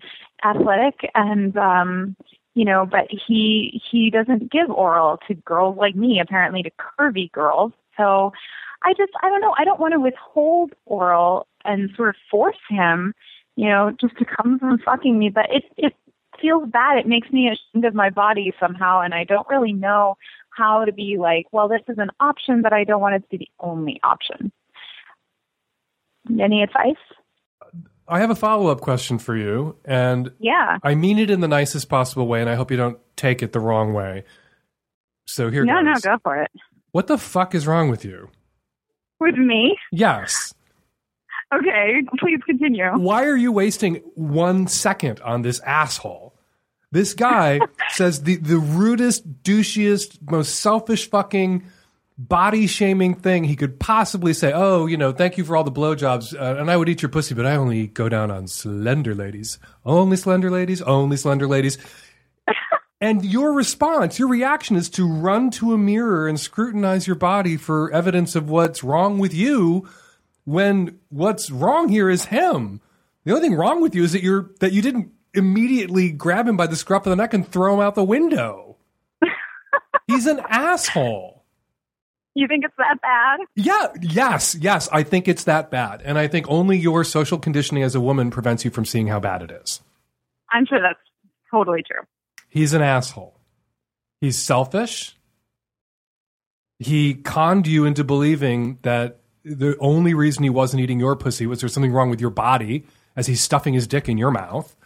athletic 0.44 1.10
and 1.14 1.56
um 1.56 2.16
you 2.56 2.64
know, 2.64 2.84
but 2.84 3.06
he 3.08 3.80
he 3.88 4.10
doesn't 4.10 4.50
give 4.50 4.68
oral 4.70 5.18
to 5.28 5.34
girls 5.34 5.76
like 5.78 5.94
me, 5.94 6.18
apparently 6.18 6.64
to 6.64 6.70
curvy 6.72 7.30
girls. 7.30 7.72
So 7.96 8.32
I 8.82 8.94
just 8.94 9.12
I 9.22 9.28
don't 9.28 9.40
know, 9.40 9.54
I 9.56 9.64
don't 9.64 9.78
want 9.78 9.92
to 9.92 10.00
withhold 10.00 10.72
oral 10.86 11.46
and 11.64 11.90
sort 11.96 12.08
of 12.08 12.16
force 12.30 12.58
him 12.68 13.14
you 13.56 13.68
know, 13.68 13.90
just 13.98 14.16
to 14.18 14.24
come 14.24 14.58
from 14.58 14.78
fucking 14.78 15.18
me. 15.18 15.30
But 15.30 15.46
it 15.50 15.64
it 15.76 15.94
feels 16.40 16.68
bad. 16.68 16.98
It 16.98 17.06
makes 17.06 17.30
me 17.30 17.48
ashamed 17.48 17.84
of 17.84 17.94
my 17.94 18.10
body 18.10 18.52
somehow, 18.60 19.00
and 19.00 19.14
I 19.14 19.24
don't 19.24 19.48
really 19.48 19.72
know 19.72 20.16
how 20.50 20.84
to 20.84 20.92
be 20.92 21.16
like, 21.18 21.46
well, 21.52 21.68
this 21.68 21.82
is 21.88 21.98
an 21.98 22.10
option, 22.20 22.62
but 22.62 22.72
I 22.72 22.84
don't 22.84 23.00
want 23.00 23.16
it 23.16 23.22
to 23.22 23.28
be 23.28 23.36
the 23.38 23.50
only 23.60 24.00
option. 24.02 24.52
Any 26.40 26.62
advice? 26.62 26.94
I 28.08 28.20
have 28.20 28.30
a 28.30 28.36
follow 28.36 28.68
up 28.68 28.80
question 28.80 29.18
for 29.18 29.36
you, 29.36 29.76
and 29.84 30.30
yeah, 30.38 30.78
I 30.82 30.94
mean 30.94 31.18
it 31.18 31.30
in 31.30 31.40
the 31.40 31.48
nicest 31.48 31.88
possible 31.88 32.26
way, 32.26 32.40
and 32.40 32.48
I 32.48 32.54
hope 32.54 32.70
you 32.70 32.76
don't 32.76 32.98
take 33.16 33.42
it 33.42 33.52
the 33.52 33.60
wrong 33.60 33.92
way. 33.92 34.24
So 35.26 35.50
here, 35.50 35.64
no, 35.64 35.82
goes. 35.82 36.04
no, 36.04 36.12
go 36.12 36.18
for 36.22 36.40
it. 36.40 36.50
What 36.92 37.08
the 37.08 37.18
fuck 37.18 37.54
is 37.54 37.66
wrong 37.66 37.90
with 37.90 38.04
you? 38.04 38.30
With 39.18 39.36
me? 39.36 39.76
Yes. 39.90 40.54
Okay, 41.54 42.02
please 42.18 42.40
continue. 42.44 42.90
Why 42.96 43.24
are 43.24 43.36
you 43.36 43.52
wasting 43.52 43.96
one 44.14 44.66
second 44.66 45.20
on 45.20 45.42
this 45.42 45.60
asshole? 45.60 46.34
This 46.90 47.14
guy 47.14 47.60
says 47.90 48.22
the, 48.22 48.36
the 48.36 48.58
rudest, 48.58 49.42
douchiest, 49.42 50.18
most 50.30 50.56
selfish 50.56 51.08
fucking 51.08 51.64
body 52.18 52.66
shaming 52.66 53.14
thing 53.14 53.44
he 53.44 53.56
could 53.56 53.78
possibly 53.78 54.32
say. 54.32 54.52
Oh, 54.54 54.86
you 54.86 54.96
know, 54.96 55.12
thank 55.12 55.36
you 55.36 55.44
for 55.44 55.56
all 55.56 55.64
the 55.64 55.72
blowjobs, 55.72 56.38
uh, 56.38 56.60
and 56.60 56.70
I 56.70 56.76
would 56.76 56.88
eat 56.88 57.02
your 57.02 57.08
pussy, 57.08 57.34
but 57.34 57.46
I 57.46 57.56
only 57.56 57.86
go 57.88 58.08
down 58.08 58.30
on 58.30 58.46
slender 58.46 59.14
ladies. 59.14 59.58
Only 59.84 60.16
slender 60.16 60.50
ladies, 60.50 60.82
only 60.82 61.16
slender 61.16 61.46
ladies. 61.46 61.78
and 63.00 63.24
your 63.24 63.52
response, 63.52 64.18
your 64.18 64.28
reaction 64.28 64.76
is 64.76 64.88
to 64.90 65.06
run 65.06 65.50
to 65.52 65.72
a 65.72 65.78
mirror 65.78 66.26
and 66.26 66.40
scrutinize 66.40 67.06
your 67.06 67.16
body 67.16 67.56
for 67.56 67.90
evidence 67.92 68.34
of 68.34 68.48
what's 68.48 68.82
wrong 68.82 69.18
with 69.18 69.34
you 69.34 69.88
when 70.44 70.98
what's 71.10 71.50
wrong 71.50 71.88
here 71.88 72.08
is 72.08 72.26
him. 72.26 72.80
The 73.24 73.32
only 73.32 73.48
thing 73.48 73.58
wrong 73.58 73.82
with 73.82 73.94
you 73.94 74.04
is 74.04 74.12
that 74.12 74.22
you're 74.22 74.52
that 74.60 74.72
you 74.72 74.80
didn't 74.80 75.10
immediately 75.34 76.10
grab 76.10 76.48
him 76.48 76.56
by 76.56 76.66
the 76.66 76.76
scruff 76.76 77.04
of 77.04 77.10
the 77.10 77.16
neck 77.16 77.34
and 77.34 77.46
throw 77.46 77.74
him 77.74 77.80
out 77.80 77.94
the 77.94 78.04
window. 78.04 78.76
He's 80.06 80.26
an 80.26 80.40
asshole. 80.48 81.44
You 82.36 82.46
think 82.46 82.64
it's 82.64 82.74
that 82.76 83.00
bad? 83.00 83.40
Yeah, 83.54 83.86
yes, 84.02 84.54
yes. 84.56 84.90
I 84.92 85.04
think 85.04 85.26
it's 85.26 85.44
that 85.44 85.70
bad. 85.70 86.02
And 86.04 86.18
I 86.18 86.28
think 86.28 86.44
only 86.50 86.76
your 86.76 87.02
social 87.02 87.38
conditioning 87.38 87.82
as 87.82 87.94
a 87.94 88.00
woman 88.00 88.30
prevents 88.30 88.62
you 88.62 88.70
from 88.70 88.84
seeing 88.84 89.06
how 89.06 89.18
bad 89.18 89.40
it 89.40 89.50
is. 89.50 89.80
I'm 90.52 90.66
sure 90.66 90.78
that's 90.78 91.00
totally 91.50 91.82
true. 91.82 92.02
He's 92.50 92.74
an 92.74 92.82
asshole. 92.82 93.40
He's 94.20 94.38
selfish. 94.38 95.16
He 96.78 97.14
conned 97.14 97.66
you 97.66 97.86
into 97.86 98.04
believing 98.04 98.80
that 98.82 99.20
the 99.42 99.74
only 99.80 100.12
reason 100.12 100.42
he 100.42 100.50
wasn't 100.50 100.82
eating 100.82 101.00
your 101.00 101.16
pussy 101.16 101.46
was 101.46 101.60
there's 101.60 101.72
something 101.72 101.92
wrong 101.92 102.10
with 102.10 102.20
your 102.20 102.28
body 102.28 102.84
as 103.16 103.26
he's 103.28 103.40
stuffing 103.40 103.72
his 103.72 103.86
dick 103.86 104.10
in 104.10 104.18
your 104.18 104.30
mouth. 104.30 104.76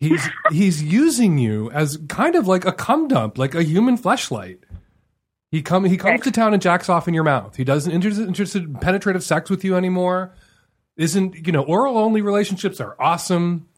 He's 0.00 0.28
he's 0.50 0.82
using 0.82 1.38
you 1.38 1.70
as 1.70 1.96
kind 2.08 2.34
of 2.34 2.48
like 2.48 2.64
a 2.64 2.72
cum 2.72 3.06
dump, 3.06 3.38
like 3.38 3.54
a 3.54 3.62
human 3.62 3.96
fleshlight. 3.96 4.58
He 5.52 5.60
come 5.60 5.84
he 5.84 5.98
comes 5.98 6.22
to 6.22 6.30
town 6.30 6.54
and 6.54 6.62
jacks 6.62 6.88
off 6.88 7.06
in 7.06 7.12
your 7.12 7.24
mouth. 7.24 7.56
He 7.56 7.62
doesn't 7.62 7.92
interested 7.92 8.26
interested 8.26 8.64
in 8.64 8.74
penetrative 8.76 9.22
sex 9.22 9.50
with 9.50 9.64
you 9.64 9.76
anymore. 9.76 10.34
Isn't 10.96 11.46
you 11.46 11.52
know 11.52 11.62
oral 11.62 11.98
only 11.98 12.22
relationships 12.22 12.80
are 12.80 12.96
awesome 12.98 13.68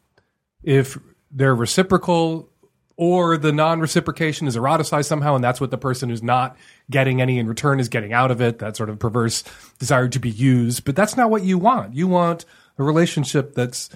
if 0.63 0.97
they're 1.29 1.53
reciprocal 1.53 2.49
or 2.95 3.35
the 3.35 3.51
non-reciprocation 3.51 4.47
is 4.47 4.55
eroticized 4.55 5.07
somehow 5.07 5.35
and 5.35 5.43
that's 5.43 5.59
what 5.59 5.69
the 5.69 5.77
person 5.77 6.07
who's 6.07 6.23
not 6.23 6.55
getting 6.89 7.21
any 7.21 7.39
in 7.39 7.47
return 7.47 7.81
is 7.81 7.89
getting 7.89 8.13
out 8.13 8.31
of 8.31 8.39
it 8.39 8.59
that 8.59 8.77
sort 8.77 8.89
of 8.89 8.97
perverse 8.97 9.43
desire 9.77 10.07
to 10.07 10.19
be 10.19 10.29
used 10.29 10.85
but 10.85 10.95
that's 10.95 11.17
not 11.17 11.29
what 11.29 11.43
you 11.43 11.57
want 11.57 11.93
you 11.93 12.07
want 12.07 12.45
a 12.77 12.83
relationship 12.83 13.53
that's 13.53 13.89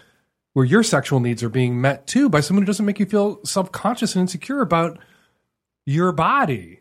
where 0.51 0.65
your 0.65 0.84
sexual 0.84 1.21
needs 1.21 1.41
are 1.43 1.49
being 1.49 1.80
met 1.80 2.05
too 2.07 2.27
by 2.27 2.41
someone 2.41 2.63
who 2.63 2.67
doesn't 2.67 2.86
make 2.86 2.99
you 2.99 3.05
feel 3.05 3.39
self-conscious 3.45 4.15
and 4.15 4.21
insecure 4.21 4.59
about 4.59 4.99
your 5.86 6.11
body 6.11 6.78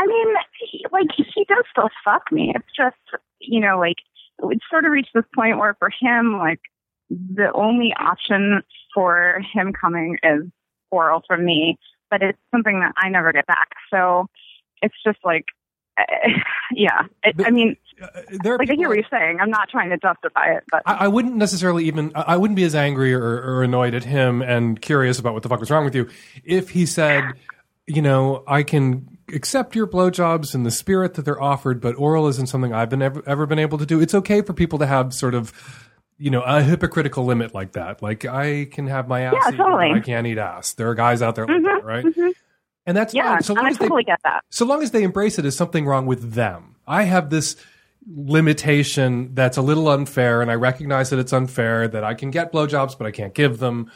I 0.00 0.06
mean, 0.06 0.34
he- 0.70 0.86
like 0.90 1.08
he 1.14 1.44
does 1.44 1.64
still 1.70 1.90
fuck 2.04 2.32
me. 2.32 2.52
It's 2.54 2.74
just, 2.74 2.96
you 3.38 3.60
know, 3.60 3.78
like 3.78 3.96
it's 4.42 4.64
sort 4.70 4.86
of 4.86 4.92
reached 4.92 5.10
this 5.14 5.24
point 5.34 5.58
where 5.58 5.74
for 5.78 5.90
him, 6.00 6.38
like 6.38 6.60
the 7.10 7.52
only 7.52 7.92
option 7.98 8.62
for 8.94 9.42
him 9.52 9.72
coming 9.72 10.16
is 10.22 10.44
oral 10.90 11.22
from 11.26 11.44
me, 11.44 11.78
but 12.10 12.22
it's 12.22 12.38
something 12.50 12.80
that 12.80 12.92
I 12.96 13.10
never 13.10 13.32
get 13.32 13.46
back. 13.46 13.68
So 13.92 14.26
it's 14.80 14.94
just 15.04 15.18
like, 15.22 15.44
uh, 15.98 16.04
yeah. 16.72 17.02
I, 17.22 17.32
I 17.44 17.50
mean, 17.50 17.76
there 18.42 18.54
are 18.54 18.58
like 18.58 18.70
I 18.70 18.74
hear 18.74 18.88
what 18.88 18.96
you're 18.96 19.06
saying. 19.10 19.38
I'm 19.38 19.50
not 19.50 19.68
trying 19.68 19.90
to 19.90 19.98
justify 19.98 20.54
it, 20.54 20.64
but 20.70 20.82
I, 20.86 21.04
I 21.04 21.08
wouldn't 21.08 21.36
necessarily 21.36 21.84
even 21.84 22.12
I 22.14 22.22
I 22.22 22.36
wouldn't 22.38 22.56
be 22.56 22.64
as 22.64 22.74
angry 22.74 23.12
or, 23.12 23.22
or 23.22 23.62
annoyed 23.62 23.92
at 23.92 24.04
him 24.04 24.40
and 24.40 24.80
curious 24.80 25.18
about 25.18 25.34
what 25.34 25.42
the 25.42 25.50
fuck 25.50 25.60
was 25.60 25.70
wrong 25.70 25.84
with 25.84 25.94
you 25.94 26.08
if 26.42 26.70
he 26.70 26.86
said, 26.86 27.34
you 27.86 28.02
know, 28.02 28.44
I 28.46 28.62
can 28.62 29.18
accept 29.32 29.74
your 29.74 29.86
blowjobs 29.86 30.54
in 30.54 30.62
the 30.64 30.70
spirit 30.70 31.14
that 31.14 31.24
they're 31.24 31.40
offered, 31.40 31.80
but 31.80 31.94
oral 31.96 32.26
isn't 32.28 32.46
something 32.48 32.72
I've 32.72 32.90
been 32.90 33.02
ever, 33.02 33.22
ever 33.26 33.46
been 33.46 33.58
able 33.58 33.78
to 33.78 33.86
do. 33.86 34.00
It's 34.00 34.14
okay 34.14 34.42
for 34.42 34.52
people 34.52 34.78
to 34.80 34.86
have 34.86 35.12
sort 35.14 35.34
of, 35.34 35.52
you 36.18 36.30
know, 36.30 36.42
a 36.42 36.62
hypocritical 36.62 37.24
limit 37.24 37.54
like 37.54 37.72
that. 37.72 38.02
Like 38.02 38.24
I 38.24 38.66
can 38.70 38.86
have 38.86 39.08
my 39.08 39.22
ass, 39.22 39.34
Yeah, 39.50 39.56
totally. 39.56 39.92
I 39.92 40.00
can't 40.00 40.26
eat 40.26 40.38
ass. 40.38 40.74
There 40.74 40.88
are 40.90 40.94
guys 40.94 41.22
out 41.22 41.34
there 41.36 41.46
like 41.46 41.62
that, 41.62 41.84
right? 41.84 42.04
Mhm. 42.04 42.32
And 42.86 42.96
that's 42.96 43.14
yeah, 43.14 43.34
fine. 43.34 43.42
So 43.42 43.54
long 43.54 43.66
I 43.66 43.68
as 43.70 43.78
they 43.78 43.84
totally 43.84 44.04
get 44.04 44.20
that. 44.24 44.42
so 44.50 44.64
long 44.64 44.82
as 44.82 44.90
they 44.90 45.02
embrace 45.02 45.38
it 45.38 45.44
as 45.44 45.56
something 45.56 45.86
wrong 45.86 46.06
with 46.06 46.32
them. 46.34 46.76
I 46.86 47.04
have 47.04 47.30
this 47.30 47.56
limitation 48.06 49.34
that's 49.34 49.56
a 49.56 49.62
little 49.62 49.88
unfair, 49.88 50.42
and 50.42 50.50
I 50.50 50.54
recognize 50.54 51.10
that 51.10 51.18
it's 51.18 51.32
unfair 51.32 51.86
that 51.88 52.02
I 52.04 52.14
can 52.14 52.30
get 52.30 52.52
blowjobs, 52.52 52.96
but 52.96 53.06
I 53.06 53.10
can't 53.10 53.34
give 53.34 53.58
them. 53.58 53.90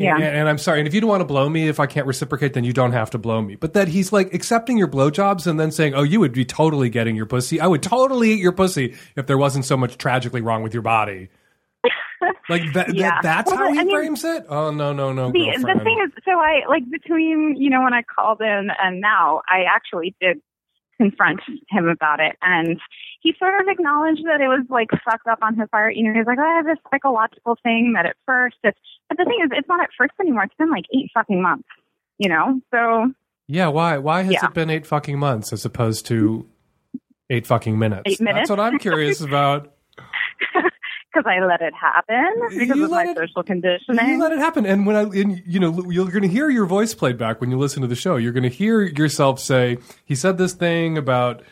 Yeah. 0.00 0.14
And, 0.16 0.24
and 0.24 0.48
I'm 0.48 0.58
sorry. 0.58 0.78
And 0.80 0.88
if 0.88 0.94
you 0.94 1.00
don't 1.00 1.10
want 1.10 1.20
to 1.20 1.24
blow 1.26 1.48
me, 1.48 1.68
if 1.68 1.78
I 1.80 1.86
can't 1.86 2.06
reciprocate, 2.06 2.54
then 2.54 2.64
you 2.64 2.72
don't 2.72 2.92
have 2.92 3.10
to 3.10 3.18
blow 3.18 3.40
me. 3.42 3.54
But 3.56 3.74
that 3.74 3.88
he's 3.88 4.12
like 4.12 4.32
accepting 4.34 4.78
your 4.78 4.88
blowjobs 4.88 5.46
and 5.46 5.58
then 5.60 5.70
saying, 5.70 5.94
"Oh, 5.94 6.02
you 6.02 6.20
would 6.20 6.32
be 6.32 6.44
totally 6.44 6.88
getting 6.90 7.16
your 7.16 7.26
pussy. 7.26 7.60
I 7.60 7.66
would 7.66 7.82
totally 7.82 8.32
eat 8.32 8.40
your 8.40 8.52
pussy 8.52 8.94
if 9.16 9.26
there 9.26 9.38
wasn't 9.38 9.64
so 9.64 9.76
much 9.76 9.98
tragically 9.98 10.40
wrong 10.40 10.62
with 10.62 10.72
your 10.74 10.82
body." 10.82 11.28
Like 12.50 12.72
that, 12.74 12.94
Yeah. 12.94 13.10
that 13.10 13.22
that's 13.22 13.50
Well, 13.50 13.58
how 13.58 13.72
he 13.72 13.78
I 13.78 13.84
mean- 13.84 13.96
frames 13.96 14.24
it. 14.24 14.44
Oh 14.48 14.70
no, 14.72 14.92
no, 14.92 15.12
no, 15.12 15.30
the, 15.30 15.38
the 15.56 15.80
thing 15.84 16.04
is, 16.04 16.12
so 16.24 16.32
I 16.32 16.62
like 16.68 16.82
between 16.90 17.54
you 17.56 17.70
know 17.70 17.82
when 17.82 17.94
I 17.94 18.02
called 18.02 18.40
in 18.40 18.68
and 18.82 19.00
now, 19.00 19.40
I 19.48 19.62
actually 19.72 20.14
did 20.20 20.40
confront 20.98 21.40
him 21.70 21.86
about 21.88 22.20
it, 22.20 22.36
and 22.42 22.78
he 23.20 23.34
sort 23.38 23.60
of 23.60 23.68
acknowledged 23.68 24.24
that 24.26 24.40
it 24.40 24.48
was 24.48 24.64
like 24.70 24.88
fucked 25.04 25.26
up 25.26 25.38
on 25.42 25.56
his 25.56 25.68
part. 25.70 25.94
You 25.94 26.04
know, 26.10 26.18
he's 26.18 26.26
like, 26.26 26.38
oh, 26.38 26.42
I 26.42 26.56
have 26.56 26.66
this 26.66 26.78
psychological 26.90 27.56
thing 27.62 27.92
that 27.96 28.06
at 28.06 28.16
first, 28.26 28.56
it's, 28.64 28.78
but 29.08 29.18
the 29.18 29.24
thing 29.24 29.38
is, 29.44 29.50
it's 29.52 29.68
not 29.68 29.80
at 29.82 29.90
first 29.96 30.12
anymore. 30.20 30.44
It's 30.44 30.54
been 30.58 30.70
like 30.70 30.84
eight 30.94 31.10
fucking 31.14 31.40
months. 31.42 31.68
You 32.18 32.28
know, 32.28 32.60
so 32.72 33.12
Yeah, 33.46 33.68
why? 33.68 33.98
Why 33.98 34.22
has 34.22 34.32
Yeah. 34.32 34.46
it 34.46 34.54
been 34.54 34.68
eight 34.70 34.86
fucking 34.86 35.18
months 35.18 35.52
as 35.52 35.64
opposed 35.64 36.06
to 36.06 36.46
eight 37.30 37.46
fucking 37.46 37.78
minutes? 37.78 38.02
Eight 38.06 38.20
minutes? 38.20 38.48
That's 38.48 38.50
what 38.58 38.60
I'm 38.60 38.78
curious 38.78 39.20
about. 39.28 39.72
Because 41.12 41.24
I 41.26 41.44
let 41.44 41.60
it 41.60 41.74
happen 41.74 42.34
because 42.56 42.76
You 42.76 42.84
of 42.84 42.90
my 42.92 43.04
it- 43.04 43.16
social 43.18 43.42
conditioning. 43.42 44.08
You 44.10 44.18
let 44.20 44.30
it 44.30 44.38
happen, 44.38 44.64
and 44.64 44.86
when 44.86 44.94
I, 44.94 45.02
and, 45.02 45.42
you 45.44 45.58
know, 45.58 45.90
you're 45.90 46.08
going 46.08 46.22
to 46.22 46.28
hear 46.28 46.48
your 46.50 46.66
voice 46.66 46.94
played 46.94 47.18
back 47.18 47.40
when 47.40 47.50
you 47.50 47.58
listen 47.58 47.82
to 47.82 47.88
the 47.88 47.96
show. 47.96 48.14
You're 48.14 48.30
going 48.32 48.44
to 48.44 48.48
hear 48.48 48.82
yourself 48.82 49.40
say, 49.40 49.78
"He 50.04 50.14
said 50.14 50.38
this 50.38 50.52
thing 50.52 50.96
about, 50.96 51.42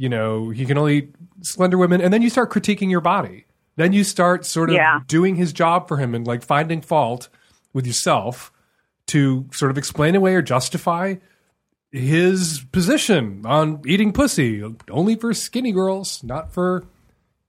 you 0.00 0.08
know, 0.08 0.48
he 0.48 0.64
can 0.64 0.78
only 0.78 0.96
eat 0.96 1.14
slender 1.42 1.76
women," 1.76 2.00
and 2.00 2.10
then 2.12 2.22
you 2.22 2.30
start 2.30 2.50
critiquing 2.50 2.90
your 2.90 3.02
body. 3.02 3.44
Then 3.76 3.92
you 3.92 4.02
start 4.02 4.46
sort 4.46 4.70
of 4.70 4.74
Yeah. 4.76 5.00
doing 5.06 5.36
his 5.36 5.52
job 5.52 5.88
for 5.88 5.98
him 5.98 6.14
and 6.14 6.26
like 6.26 6.42
finding 6.42 6.80
fault 6.80 7.28
with 7.74 7.86
yourself 7.86 8.50
to 9.08 9.46
sort 9.52 9.70
of 9.70 9.76
explain 9.76 10.14
away 10.16 10.34
or 10.34 10.42
justify 10.42 11.16
his 11.92 12.64
position 12.72 13.42
on 13.44 13.82
eating 13.86 14.12
pussy 14.12 14.62
only 14.90 15.16
for 15.16 15.34
skinny 15.34 15.72
girls, 15.72 16.22
not 16.24 16.52
for 16.52 16.84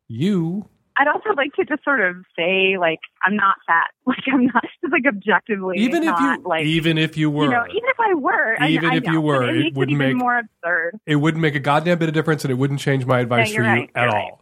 you. 0.07 0.65
I'd 0.97 1.07
also 1.07 1.29
like 1.35 1.53
to 1.53 1.65
just 1.65 1.83
sort 1.83 2.01
of 2.01 2.17
say, 2.37 2.77
like, 2.77 2.99
I'm 3.23 3.35
not 3.35 3.55
fat. 3.67 3.91
Like, 4.05 4.23
I'm 4.31 4.45
not 4.47 4.63
just 4.81 4.91
like 4.91 5.03
objectively 5.07 5.77
Even 5.79 6.03
if 6.03 6.09
not, 6.09 6.39
you, 6.39 6.47
like, 6.47 6.65
even 6.65 6.97
if 6.97 7.15
you 7.17 7.29
were, 7.29 7.45
you 7.45 7.51
know, 7.51 7.65
even 7.69 7.89
if 7.89 7.99
I 7.99 8.13
were, 8.15 8.55
Even 8.65 8.89
I 8.91 8.95
if 8.95 9.05
you 9.05 9.13
know, 9.13 9.21
were, 9.21 9.49
it 9.49 9.67
it 9.67 9.73
wouldn't 9.75 9.97
make- 9.97 10.15
more 10.17 10.37
absurd. 10.39 10.99
it 11.05 11.15
wouldn't 11.15 11.41
make 11.41 11.55
a 11.55 11.59
goddamn 11.59 11.97
bit 11.99 12.09
of 12.09 12.13
difference, 12.13 12.43
and 12.43 12.51
it 12.51 12.55
wouldn't 12.55 12.79
change 12.81 13.05
my 13.05 13.19
advice 13.21 13.49
Yeah, 13.51 13.55
for 13.57 13.63
you're 13.63 13.73
you 13.75 13.79
right, 13.81 13.89
at 13.95 14.07
all. 14.09 14.41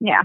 Yeah, 0.00 0.22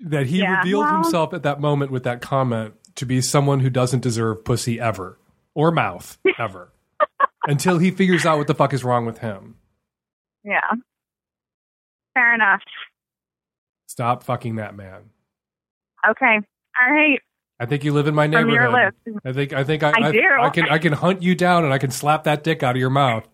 That 0.00 0.26
he 0.26 0.38
Yeah, 0.40 0.58
revealed 0.58 0.84
well- 0.86 0.94
himself 1.02 1.34
at 1.34 1.42
that 1.42 1.60
moment 1.60 1.90
with 1.90 2.04
that 2.04 2.20
comment 2.22 2.74
to 2.94 3.04
be 3.04 3.20
someone 3.20 3.60
who 3.60 3.68
doesn't 3.70 4.00
deserve 4.00 4.44
pussy 4.44 4.80
ever 4.80 5.18
or 5.54 5.70
mouth 5.70 6.16
ever 6.38 6.72
until 7.46 7.78
he 7.78 7.90
figures 7.90 8.24
out 8.24 8.38
what 8.38 8.46
the 8.46 8.54
fuck 8.54 8.72
is 8.72 8.84
wrong 8.84 9.04
with 9.04 9.18
him. 9.18 9.56
yeah. 10.44 10.70
Fair 12.14 12.32
enough. 12.34 12.60
Stop 13.94 14.24
fucking 14.24 14.56
that 14.56 14.74
man. 14.74 15.02
Okay. 16.10 16.40
All 16.82 16.92
right. 16.92 17.20
I 17.60 17.66
think 17.66 17.84
you 17.84 17.92
live 17.92 18.08
in 18.08 18.14
my 18.16 18.24
From 18.26 18.50
your 18.50 18.68
neighborhood. 18.68 18.92
I 19.24 19.32
think 19.32 19.52
I 19.52 19.62
think 19.62 19.84
I, 19.84 19.92
I 19.94 20.10
do. 20.10 20.20
I 20.42 20.50
can 20.50 20.68
I 20.68 20.78
can 20.78 20.92
hunt 20.92 21.22
you 21.22 21.36
down 21.36 21.62
and 21.62 21.72
I 21.72 21.78
can 21.78 21.92
slap 21.92 22.24
that 22.24 22.42
dick 22.42 22.64
out 22.64 22.74
of 22.74 22.80
your 22.80 22.90
mouth 22.90 23.28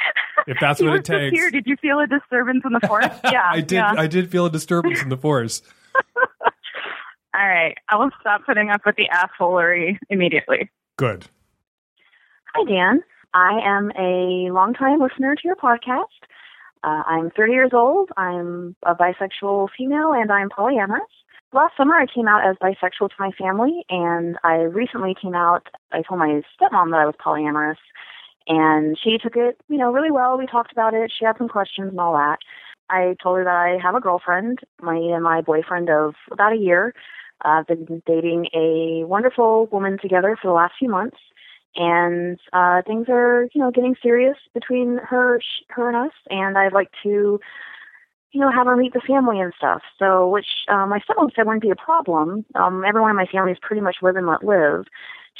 if 0.46 0.56
that's 0.58 0.80
what 0.80 0.94
it 0.94 1.04
takes. 1.04 1.38
here. 1.38 1.50
Did 1.50 1.66
you 1.66 1.76
feel 1.82 2.00
a 2.00 2.06
disturbance 2.06 2.62
in 2.64 2.72
the 2.72 2.80
force? 2.88 3.04
Yeah. 3.24 3.46
I 3.46 3.60
did 3.60 3.72
yeah. 3.72 3.92
I 3.94 4.06
did 4.06 4.30
feel 4.30 4.46
a 4.46 4.50
disturbance 4.50 5.02
in 5.02 5.10
the 5.10 5.18
force. 5.18 5.60
All 6.14 7.46
right. 7.46 7.76
I 7.90 7.96
will 7.96 8.08
stop 8.18 8.46
putting 8.46 8.70
up 8.70 8.86
with 8.86 8.96
the 8.96 9.10
assholery 9.12 9.98
immediately. 10.08 10.70
Good. 10.96 11.26
Hi, 12.54 12.64
Dan. 12.64 13.02
I 13.34 13.60
am 13.62 13.90
a 13.98 14.50
longtime 14.50 14.98
listener 14.98 15.34
to 15.34 15.42
your 15.44 15.56
podcast. 15.56 16.06
Uh, 16.82 17.02
I'm 17.06 17.30
30 17.30 17.52
years 17.52 17.70
old. 17.72 18.10
I'm 18.16 18.76
a 18.84 18.94
bisexual 18.94 19.68
female, 19.76 20.12
and 20.12 20.30
I'm 20.30 20.48
polyamorous. 20.48 21.00
Last 21.52 21.76
summer, 21.76 21.94
I 21.94 22.06
came 22.12 22.28
out 22.28 22.46
as 22.46 22.56
bisexual 22.56 23.08
to 23.08 23.14
my 23.18 23.30
family, 23.32 23.84
and 23.88 24.36
I 24.44 24.56
recently 24.56 25.14
came 25.20 25.34
out. 25.34 25.68
I 25.92 26.02
told 26.02 26.20
my 26.20 26.42
stepmom 26.60 26.90
that 26.90 27.00
I 27.00 27.06
was 27.06 27.14
polyamorous, 27.24 27.76
and 28.48 28.98
she 29.02 29.18
took 29.18 29.36
it, 29.36 29.58
you 29.68 29.78
know, 29.78 29.92
really 29.92 30.10
well. 30.10 30.36
We 30.38 30.46
talked 30.46 30.72
about 30.72 30.94
it. 30.94 31.12
She 31.16 31.24
had 31.24 31.38
some 31.38 31.48
questions 31.48 31.90
and 31.90 32.00
all 32.00 32.12
that. 32.14 32.38
I 32.90 33.16
told 33.22 33.38
her 33.38 33.44
that 33.44 33.50
I 33.50 33.78
have 33.82 33.94
a 33.94 34.00
girlfriend, 34.00 34.60
my 34.80 34.96
and 34.96 35.22
my 35.22 35.40
boyfriend 35.40 35.90
of 35.90 36.14
about 36.30 36.52
a 36.52 36.56
year. 36.56 36.94
Uh, 37.44 37.60
I've 37.60 37.66
been 37.66 38.02
dating 38.06 38.46
a 38.54 39.04
wonderful 39.04 39.66
woman 39.66 39.98
together 40.00 40.36
for 40.40 40.48
the 40.48 40.54
last 40.54 40.74
few 40.78 40.88
months 40.88 41.18
and 41.76 42.38
uh, 42.52 42.82
things 42.86 43.06
are 43.08 43.48
you 43.54 43.60
know 43.60 43.70
getting 43.70 43.94
serious 44.02 44.36
between 44.54 44.98
her 44.98 45.40
her 45.68 45.88
and 45.88 45.96
us 45.96 46.12
and 46.30 46.56
i'd 46.58 46.72
like 46.72 46.90
to 47.02 47.38
you 48.36 48.42
know 48.42 48.50
have 48.52 48.66
her 48.66 48.76
meet 48.76 48.92
the 48.92 49.00
family 49.00 49.40
and 49.40 49.54
stuff. 49.56 49.80
So 49.98 50.28
which 50.28 50.46
uh, 50.68 50.86
my 50.86 51.00
stepmom 51.00 51.30
said 51.34 51.46
wouldn't 51.46 51.62
be 51.62 51.70
a 51.70 51.76
problem. 51.76 52.44
Um 52.54 52.84
everyone 52.86 53.10
in 53.10 53.16
my 53.16 53.24
family 53.24 53.52
is 53.52 53.58
pretty 53.62 53.80
much 53.80 53.96
live 54.02 54.16
and 54.16 54.26
let 54.26 54.44
live. 54.44 54.84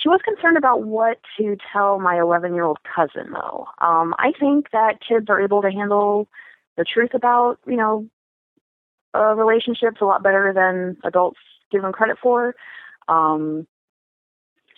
She 0.03 0.09
was 0.09 0.21
concerned 0.25 0.57
about 0.57 0.85
what 0.85 1.19
to 1.39 1.57
tell 1.73 1.99
my 2.01 2.19
11 2.19 2.55
year 2.55 2.65
old 2.65 2.79
cousin 2.83 3.33
though. 3.33 3.67
Um 3.83 4.15
i 4.19 4.33
think 4.41 4.71
that 4.73 5.01
kids 5.07 5.27
are 5.29 5.43
able 5.43 5.61
to 5.61 5.71
handle 5.71 6.27
the 6.79 6.85
truth 6.85 7.13
about 7.13 7.59
you 7.67 7.77
know 7.77 8.07
uh, 9.15 9.35
relationships 9.35 9.99
a 10.01 10.05
lot 10.07 10.23
better 10.23 10.53
than 10.55 10.97
adults 11.05 11.39
give 11.71 11.83
them 11.83 11.93
credit 11.93 12.17
for. 12.23 12.55
Um 13.09 13.67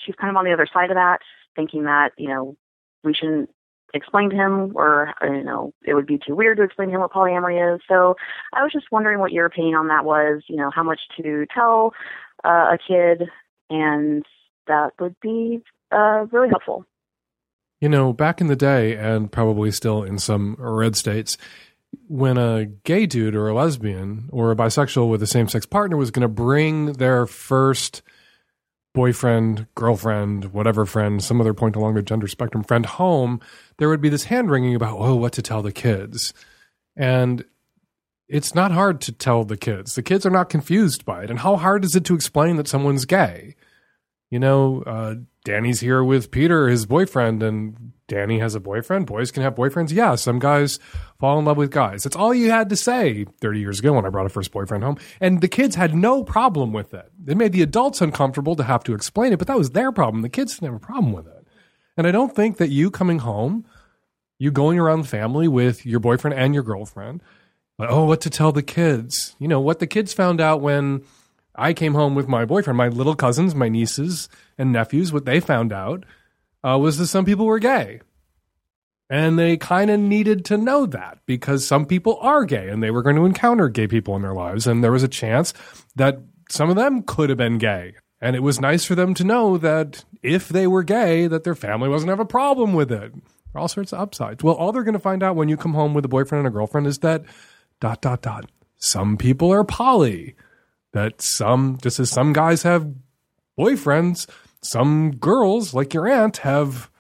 she's 0.04 0.16
kind 0.16 0.30
of 0.30 0.36
on 0.36 0.44
the 0.44 0.52
other 0.52 0.66
side 0.72 0.90
of 0.90 0.96
that, 0.96 1.20
thinking 1.56 1.84
that, 1.84 2.10
you 2.16 2.28
know, 2.28 2.56
we 3.04 3.14
shouldn't 3.14 3.50
explain 3.94 4.30
to 4.30 4.36
him 4.36 4.72
or, 4.74 5.14
you 5.22 5.44
know, 5.44 5.72
it 5.84 5.94
would 5.94 6.06
be 6.06 6.18
too 6.18 6.34
weird 6.34 6.58
to 6.58 6.62
explain 6.62 6.88
to 6.88 6.94
him 6.94 7.00
what 7.00 7.12
polyamory 7.12 7.74
is. 7.74 7.80
So 7.88 8.16
I 8.52 8.62
was 8.62 8.72
just 8.72 8.92
wondering 8.92 9.18
what 9.18 9.32
your 9.32 9.46
opinion 9.46 9.76
on 9.76 9.88
that 9.88 10.04
was, 10.04 10.42
you 10.46 10.56
know, 10.56 10.70
how 10.74 10.82
much 10.82 11.00
to 11.16 11.46
tell 11.54 11.94
uh, 12.44 12.74
a 12.74 12.78
kid, 12.86 13.28
and 13.70 14.24
that 14.66 14.92
would 15.00 15.16
be 15.20 15.62
uh, 15.90 16.26
really 16.30 16.48
helpful. 16.48 16.84
You 17.80 17.88
know, 17.88 18.12
back 18.12 18.40
in 18.40 18.48
the 18.48 18.56
day, 18.56 18.96
and 18.96 19.30
probably 19.30 19.70
still 19.70 20.02
in 20.02 20.18
some 20.18 20.56
red 20.58 20.96
states, 20.96 21.38
when 22.08 22.36
a 22.36 22.66
gay 22.66 23.06
dude 23.06 23.34
or 23.34 23.48
a 23.48 23.54
lesbian 23.54 24.28
or 24.30 24.50
a 24.50 24.56
bisexual 24.56 25.08
with 25.08 25.22
a 25.22 25.26
same 25.26 25.48
sex 25.48 25.64
partner 25.64 25.96
was 25.96 26.10
going 26.10 26.22
to 26.22 26.28
bring 26.28 26.94
their 26.94 27.26
first 27.26 28.02
boyfriend, 28.94 29.66
girlfriend, 29.74 30.52
whatever 30.52 30.84
friend, 30.86 31.22
some 31.22 31.40
other 31.40 31.54
point 31.54 31.76
along 31.76 31.94
the 31.94 32.02
gender 32.02 32.26
spectrum 32.26 32.64
friend 32.64 32.86
home, 32.86 33.40
there 33.76 33.88
would 33.88 34.00
be 34.00 34.08
this 34.08 34.24
hand 34.24 34.50
wringing 34.50 34.74
about, 34.74 34.98
oh, 34.98 35.14
what 35.16 35.32
to 35.34 35.42
tell 35.42 35.62
the 35.62 35.72
kids. 35.72 36.32
And 36.96 37.44
it's 38.28 38.54
not 38.54 38.72
hard 38.72 39.00
to 39.02 39.12
tell 39.12 39.44
the 39.44 39.56
kids. 39.56 39.94
The 39.94 40.02
kids 40.02 40.26
are 40.26 40.30
not 40.30 40.50
confused 40.50 41.04
by 41.04 41.24
it. 41.24 41.30
And 41.30 41.38
how 41.38 41.56
hard 41.56 41.84
is 41.84 41.94
it 41.94 42.04
to 42.06 42.14
explain 42.14 42.56
that 42.56 42.68
someone's 42.68 43.04
gay? 43.04 43.54
You 44.30 44.38
know, 44.38 44.82
uh, 44.82 45.14
Danny's 45.44 45.80
here 45.80 46.04
with 46.04 46.30
Peter, 46.30 46.68
his 46.68 46.84
boyfriend, 46.84 47.42
and 47.42 47.92
Danny 48.08 48.38
has 48.38 48.54
a 48.54 48.60
boyfriend. 48.60 49.06
Boys 49.06 49.30
can 49.30 49.42
have 49.42 49.54
boyfriends. 49.54 49.92
Yeah, 49.92 50.14
some 50.14 50.38
guys 50.38 50.78
fall 51.20 51.38
in 51.38 51.44
love 51.44 51.58
with 51.58 51.70
guys. 51.70 52.02
That's 52.02 52.16
all 52.16 52.34
you 52.34 52.50
had 52.50 52.70
to 52.70 52.76
say 52.76 53.26
30 53.40 53.60
years 53.60 53.78
ago 53.78 53.92
when 53.92 54.06
I 54.06 54.08
brought 54.08 54.26
a 54.26 54.30
first 54.30 54.50
boyfriend 54.50 54.82
home. 54.82 54.96
And 55.20 55.42
the 55.42 55.48
kids 55.48 55.76
had 55.76 55.94
no 55.94 56.24
problem 56.24 56.72
with 56.72 56.94
it. 56.94 57.12
It 57.26 57.36
made 57.36 57.52
the 57.52 57.62
adults 57.62 58.00
uncomfortable 58.00 58.56
to 58.56 58.64
have 58.64 58.82
to 58.84 58.94
explain 58.94 59.32
it, 59.32 59.38
but 59.38 59.46
that 59.46 59.58
was 59.58 59.70
their 59.70 59.92
problem. 59.92 60.22
The 60.22 60.30
kids 60.30 60.54
didn't 60.54 60.72
have 60.72 60.82
a 60.82 60.84
problem 60.84 61.12
with 61.12 61.26
it. 61.26 61.46
And 61.98 62.06
I 62.06 62.10
don't 62.10 62.34
think 62.34 62.56
that 62.56 62.70
you 62.70 62.90
coming 62.90 63.18
home, 63.18 63.66
you 64.38 64.50
going 64.50 64.78
around 64.78 65.02
the 65.02 65.08
family 65.08 65.46
with 65.46 65.84
your 65.84 66.00
boyfriend 66.00 66.38
and 66.38 66.54
your 66.54 66.62
girlfriend, 66.62 67.22
like, 67.78 67.90
oh, 67.90 68.04
what 68.04 68.22
to 68.22 68.30
tell 68.30 68.52
the 68.52 68.62
kids? 68.62 69.36
You 69.38 69.48
know, 69.48 69.60
what 69.60 69.80
the 69.80 69.86
kids 69.86 70.14
found 70.14 70.40
out 70.40 70.62
when 70.62 71.04
I 71.54 71.74
came 71.74 71.94
home 71.94 72.14
with 72.14 72.26
my 72.26 72.44
boyfriend, 72.44 72.76
my 72.76 72.88
little 72.88 73.14
cousins, 73.14 73.54
my 73.54 73.68
nieces 73.68 74.28
and 74.56 74.72
nephews, 74.72 75.12
what 75.12 75.26
they 75.26 75.40
found 75.40 75.72
out 75.72 76.04
uh, 76.62 76.78
was 76.78 76.98
that 76.98 77.06
some 77.06 77.24
people 77.24 77.46
were 77.46 77.58
gay. 77.58 78.00
And 79.10 79.38
they 79.38 79.56
kind 79.56 79.90
of 79.90 79.98
needed 79.98 80.44
to 80.46 80.58
know 80.58 80.84
that 80.86 81.20
because 81.24 81.66
some 81.66 81.86
people 81.86 82.18
are 82.20 82.44
gay 82.44 82.68
and 82.68 82.82
they 82.82 82.90
were 82.90 83.02
going 83.02 83.16
to 83.16 83.24
encounter 83.24 83.68
gay 83.68 83.86
people 83.86 84.14
in 84.16 84.22
their 84.22 84.34
lives. 84.34 84.66
And 84.66 84.84
there 84.84 84.92
was 84.92 85.02
a 85.02 85.08
chance 85.08 85.54
that 85.96 86.18
some 86.50 86.68
of 86.68 86.76
them 86.76 87.02
could 87.02 87.30
have 87.30 87.38
been 87.38 87.56
gay. 87.56 87.94
And 88.20 88.36
it 88.36 88.42
was 88.42 88.60
nice 88.60 88.84
for 88.84 88.94
them 88.94 89.14
to 89.14 89.24
know 89.24 89.56
that 89.58 90.04
if 90.22 90.48
they 90.48 90.66
were 90.66 90.82
gay, 90.82 91.26
that 91.26 91.44
their 91.44 91.54
family 91.54 91.88
wasn't 91.88 92.10
have 92.10 92.20
a 92.20 92.26
problem 92.26 92.74
with 92.74 92.92
it. 92.92 93.12
All 93.54 93.68
sorts 93.68 93.92
of 93.92 94.00
upsides. 94.00 94.44
Well, 94.44 94.54
all 94.54 94.72
they're 94.72 94.82
going 94.82 94.92
to 94.92 94.98
find 94.98 95.22
out 95.22 95.36
when 95.36 95.48
you 95.48 95.56
come 95.56 95.74
home 95.74 95.94
with 95.94 96.04
a 96.04 96.08
boyfriend 96.08 96.40
and 96.46 96.52
a 96.52 96.56
girlfriend 96.56 96.86
is 96.86 96.98
that 96.98 97.24
dot, 97.80 98.02
dot, 98.02 98.22
dot. 98.22 98.50
Some 98.76 99.16
people 99.16 99.52
are 99.52 99.64
poly. 99.64 100.34
That 100.92 101.22
some, 101.22 101.78
just 101.82 102.00
as 102.00 102.10
some 102.10 102.32
guys 102.32 102.62
have 102.62 102.92
boyfriends, 103.58 104.26
some 104.62 105.12
girls, 105.16 105.74
like 105.74 105.94
your 105.94 106.08
aunt, 106.08 106.38
have 106.38 106.90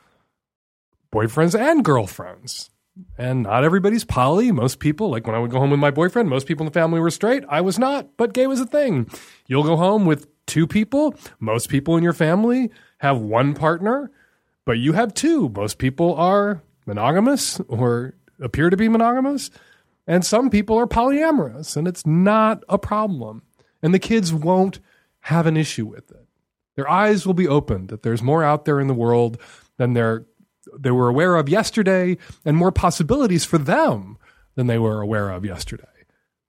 boyfriends 1.12 1.58
and 1.58 1.84
girlfriends. 1.84 2.70
And 3.16 3.44
not 3.44 3.62
everybody's 3.62 4.04
poly. 4.04 4.50
Most 4.50 4.80
people, 4.80 5.08
like 5.10 5.26
when 5.26 5.36
I 5.36 5.38
would 5.38 5.50
go 5.50 5.58
home 5.58 5.70
with 5.70 5.78
my 5.78 5.90
boyfriend, 5.90 6.28
most 6.28 6.46
people 6.46 6.66
in 6.66 6.72
the 6.72 6.78
family 6.78 6.98
were 7.00 7.10
straight. 7.10 7.44
I 7.48 7.60
was 7.60 7.78
not, 7.78 8.16
but 8.16 8.32
gay 8.32 8.46
was 8.46 8.60
a 8.60 8.66
thing. 8.66 9.08
You'll 9.46 9.62
go 9.62 9.76
home 9.76 10.04
with 10.04 10.26
two 10.46 10.66
people. 10.66 11.14
Most 11.38 11.68
people 11.68 11.96
in 11.96 12.02
your 12.02 12.12
family 12.12 12.70
have 12.98 13.20
one 13.20 13.54
partner, 13.54 14.10
but 14.64 14.78
you 14.78 14.94
have 14.94 15.14
two. 15.14 15.48
Most 15.50 15.78
people 15.78 16.14
are 16.16 16.62
monogamous 16.86 17.60
or 17.68 18.14
appear 18.40 18.70
to 18.70 18.76
be 18.76 18.88
monogamous. 18.88 19.50
And 20.06 20.24
some 20.24 20.50
people 20.50 20.78
are 20.78 20.86
polyamorous, 20.86 21.76
and 21.76 21.86
it's 21.86 22.06
not 22.06 22.64
a 22.68 22.78
problem. 22.78 23.42
And 23.82 23.92
the 23.94 23.98
kids 23.98 24.32
won't 24.32 24.80
have 25.20 25.46
an 25.46 25.56
issue 25.56 25.86
with 25.86 26.10
it. 26.10 26.27
Their 26.78 26.88
eyes 26.88 27.26
will 27.26 27.34
be 27.34 27.48
opened 27.48 27.88
that 27.88 28.04
there's 28.04 28.22
more 28.22 28.44
out 28.44 28.64
there 28.64 28.78
in 28.78 28.86
the 28.86 28.94
world 28.94 29.36
than 29.78 29.94
they're 29.94 30.26
they 30.78 30.92
were 30.92 31.08
aware 31.08 31.34
of 31.34 31.48
yesterday 31.48 32.16
and 32.44 32.56
more 32.56 32.70
possibilities 32.70 33.44
for 33.44 33.58
them 33.58 34.16
than 34.54 34.68
they 34.68 34.78
were 34.78 35.00
aware 35.00 35.30
of 35.30 35.44
yesterday. 35.44 35.84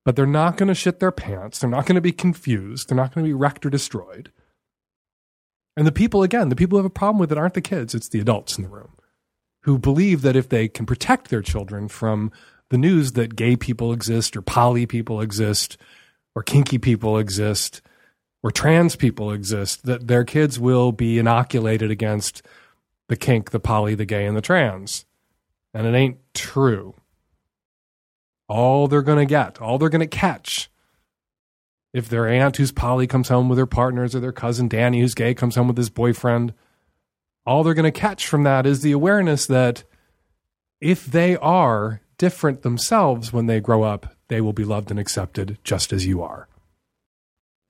But 0.06 0.16
they're 0.16 0.28
not 0.28 0.56
going 0.56 0.68
to 0.68 0.76
shit 0.76 1.00
their 1.00 1.12
pants. 1.12 1.58
They're 1.58 1.70
not 1.70 1.88
going 1.88 1.96
to 1.96 2.02
be 2.02 2.12
confused. 2.12 2.90
They're 2.90 2.96
not 2.96 3.16
going 3.16 3.26
to 3.26 3.30
be 3.30 3.34
wrecked 3.34 3.66
or 3.66 3.72
destroyed. 3.72 4.32
And 5.76 5.88
the 5.88 5.92
people, 5.92 6.22
again, 6.22 6.50
the 6.50 6.56
people 6.56 6.78
who 6.78 6.84
have 6.84 6.92
a 6.92 6.94
problem 6.94 7.18
with 7.18 7.32
it 7.32 7.38
aren't 7.40 7.56
the 7.56 7.62
kids, 7.62 7.96
it's 7.96 8.10
the 8.10 8.20
adults 8.20 8.56
in 8.56 8.64
the 8.64 8.70
room. 8.70 8.92
who 9.64 9.78
believe 9.78 10.22
that 10.22 10.36
if 10.36 10.50
they 10.50 10.68
can 10.68 10.86
protect 10.86 11.30
their 11.30 11.42
children 11.42 11.88
from 11.88 12.32
the 12.70 12.78
news 12.78 13.14
that 13.14 13.36
gay 13.36 13.56
people 13.56 13.92
exist 13.92 14.38
or 14.38 14.42
poly 14.42 14.86
people 14.86 15.22
exist 15.22 15.78
or 16.36 16.44
kinky 16.44 16.78
people 16.78 17.18
exist 17.18 17.82
or 18.42 18.52
trans 18.52 18.96
people 18.96 19.32
exist, 19.32 19.86
that 19.86 20.08
their 20.08 20.24
kids 20.24 20.60
will 20.60 20.92
be 20.92 21.20
inoculated 21.20 21.92
against 21.92 22.42
the 23.08 23.16
kink, 23.16 23.52
the 23.52 23.60
poly, 23.60 23.96
the 23.96 24.06
gay, 24.06 24.26
and 24.26 24.38
the 24.38 24.42
trans. 24.42 25.06
And 25.74 25.86
it 25.86 25.94
ain't 25.94 26.18
true. 26.34 26.96
All 28.48 28.88
they're 28.88 29.02
going 29.02 29.20
to 29.20 29.26
get, 29.26 29.62
all 29.62 29.78
they're 29.78 29.90
going 29.90 30.00
to 30.00 30.08
catch, 30.08 30.70
if 31.94 32.08
their 32.08 32.28
aunt 32.28 32.58
who's 32.58 32.72
poly 32.72 33.08
comes 33.08 33.30
home 33.30 33.50
with 33.50 33.60
her 33.60 33.66
partners 33.66 34.16
or 34.16 34.20
their 34.20 34.32
cousin 34.32 34.68
Danny 34.68 35.02
who's 35.02 35.16
gay 35.16 35.34
comes 35.34 35.56
home 35.56 35.68
with 35.68 35.78
his 35.78 35.90
boyfriend, 35.90 36.54
all 37.46 37.64
they're 37.64 37.74
going 37.74 37.92
to 37.92 38.00
catch 38.00 38.28
from 38.28 38.44
that 38.44 38.66
is 38.66 38.82
the 38.82 38.92
awareness 38.92 39.48
that 39.48 39.84
if 40.80 41.06
they 41.06 41.36
are 41.38 42.02
different 42.18 42.62
themselves 42.62 43.34
when 43.34 43.48
they 43.48 43.60
grow 43.60 43.84
up, 43.84 44.16
they 44.28 44.40
will 44.40 44.54
be 44.54 44.64
loved 44.64 44.92
and 44.92 45.00
accepted 45.00 45.58
just 45.64 45.92
as 45.92 46.06
you 46.06 46.22
are. 46.22 46.48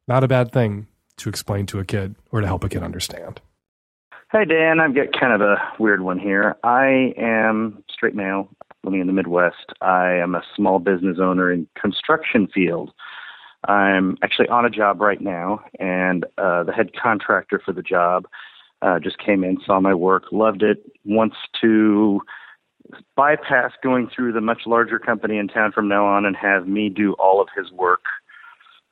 Not 0.09 0.23
a 0.23 0.27
bad 0.27 0.51
thing 0.51 0.87
to 1.17 1.29
explain 1.29 1.67
to 1.67 1.77
a 1.77 1.85
kid 1.85 2.15
or 2.31 2.41
to 2.41 2.47
help 2.47 2.63
a 2.63 2.69
kid 2.69 2.81
understand. 2.81 3.39
Hi, 4.31 4.43
Dan. 4.43 4.79
I've 4.79 4.95
got 4.95 5.07
kind 5.17 5.33
of 5.33 5.41
a 5.41 5.57
weird 5.77 6.01
one 6.01 6.17
here. 6.17 6.57
I 6.63 7.13
am 7.15 7.83
straight 7.91 8.15
male, 8.15 8.49
living 8.83 9.01
in 9.01 9.07
the 9.07 9.13
Midwest. 9.13 9.71
I 9.81 10.13
am 10.13 10.33
a 10.33 10.41
small 10.55 10.79
business 10.79 11.17
owner 11.21 11.51
in 11.51 11.67
construction 11.79 12.47
field. 12.51 12.91
I'm 13.65 14.17
actually 14.23 14.47
on 14.49 14.65
a 14.65 14.69
job 14.71 14.99
right 14.99 15.21
now, 15.21 15.59
and 15.79 16.25
uh, 16.39 16.63
the 16.63 16.71
head 16.71 16.89
contractor 16.99 17.61
for 17.63 17.71
the 17.71 17.83
job 17.83 18.25
uh, 18.81 18.97
just 18.97 19.19
came 19.19 19.43
in, 19.43 19.57
saw 19.63 19.79
my 19.79 19.93
work, 19.93 20.23
loved 20.31 20.63
it, 20.63 20.91
wants 21.05 21.35
to 21.61 22.21
bypass 23.15 23.73
going 23.83 24.09
through 24.15 24.33
the 24.33 24.41
much 24.41 24.61
larger 24.65 24.97
company 24.97 25.37
in 25.37 25.47
town 25.47 25.71
from 25.71 25.87
now 25.87 26.07
on 26.07 26.25
and 26.25 26.35
have 26.35 26.67
me 26.67 26.89
do 26.89 27.13
all 27.19 27.39
of 27.39 27.47
his 27.55 27.71
work 27.71 28.01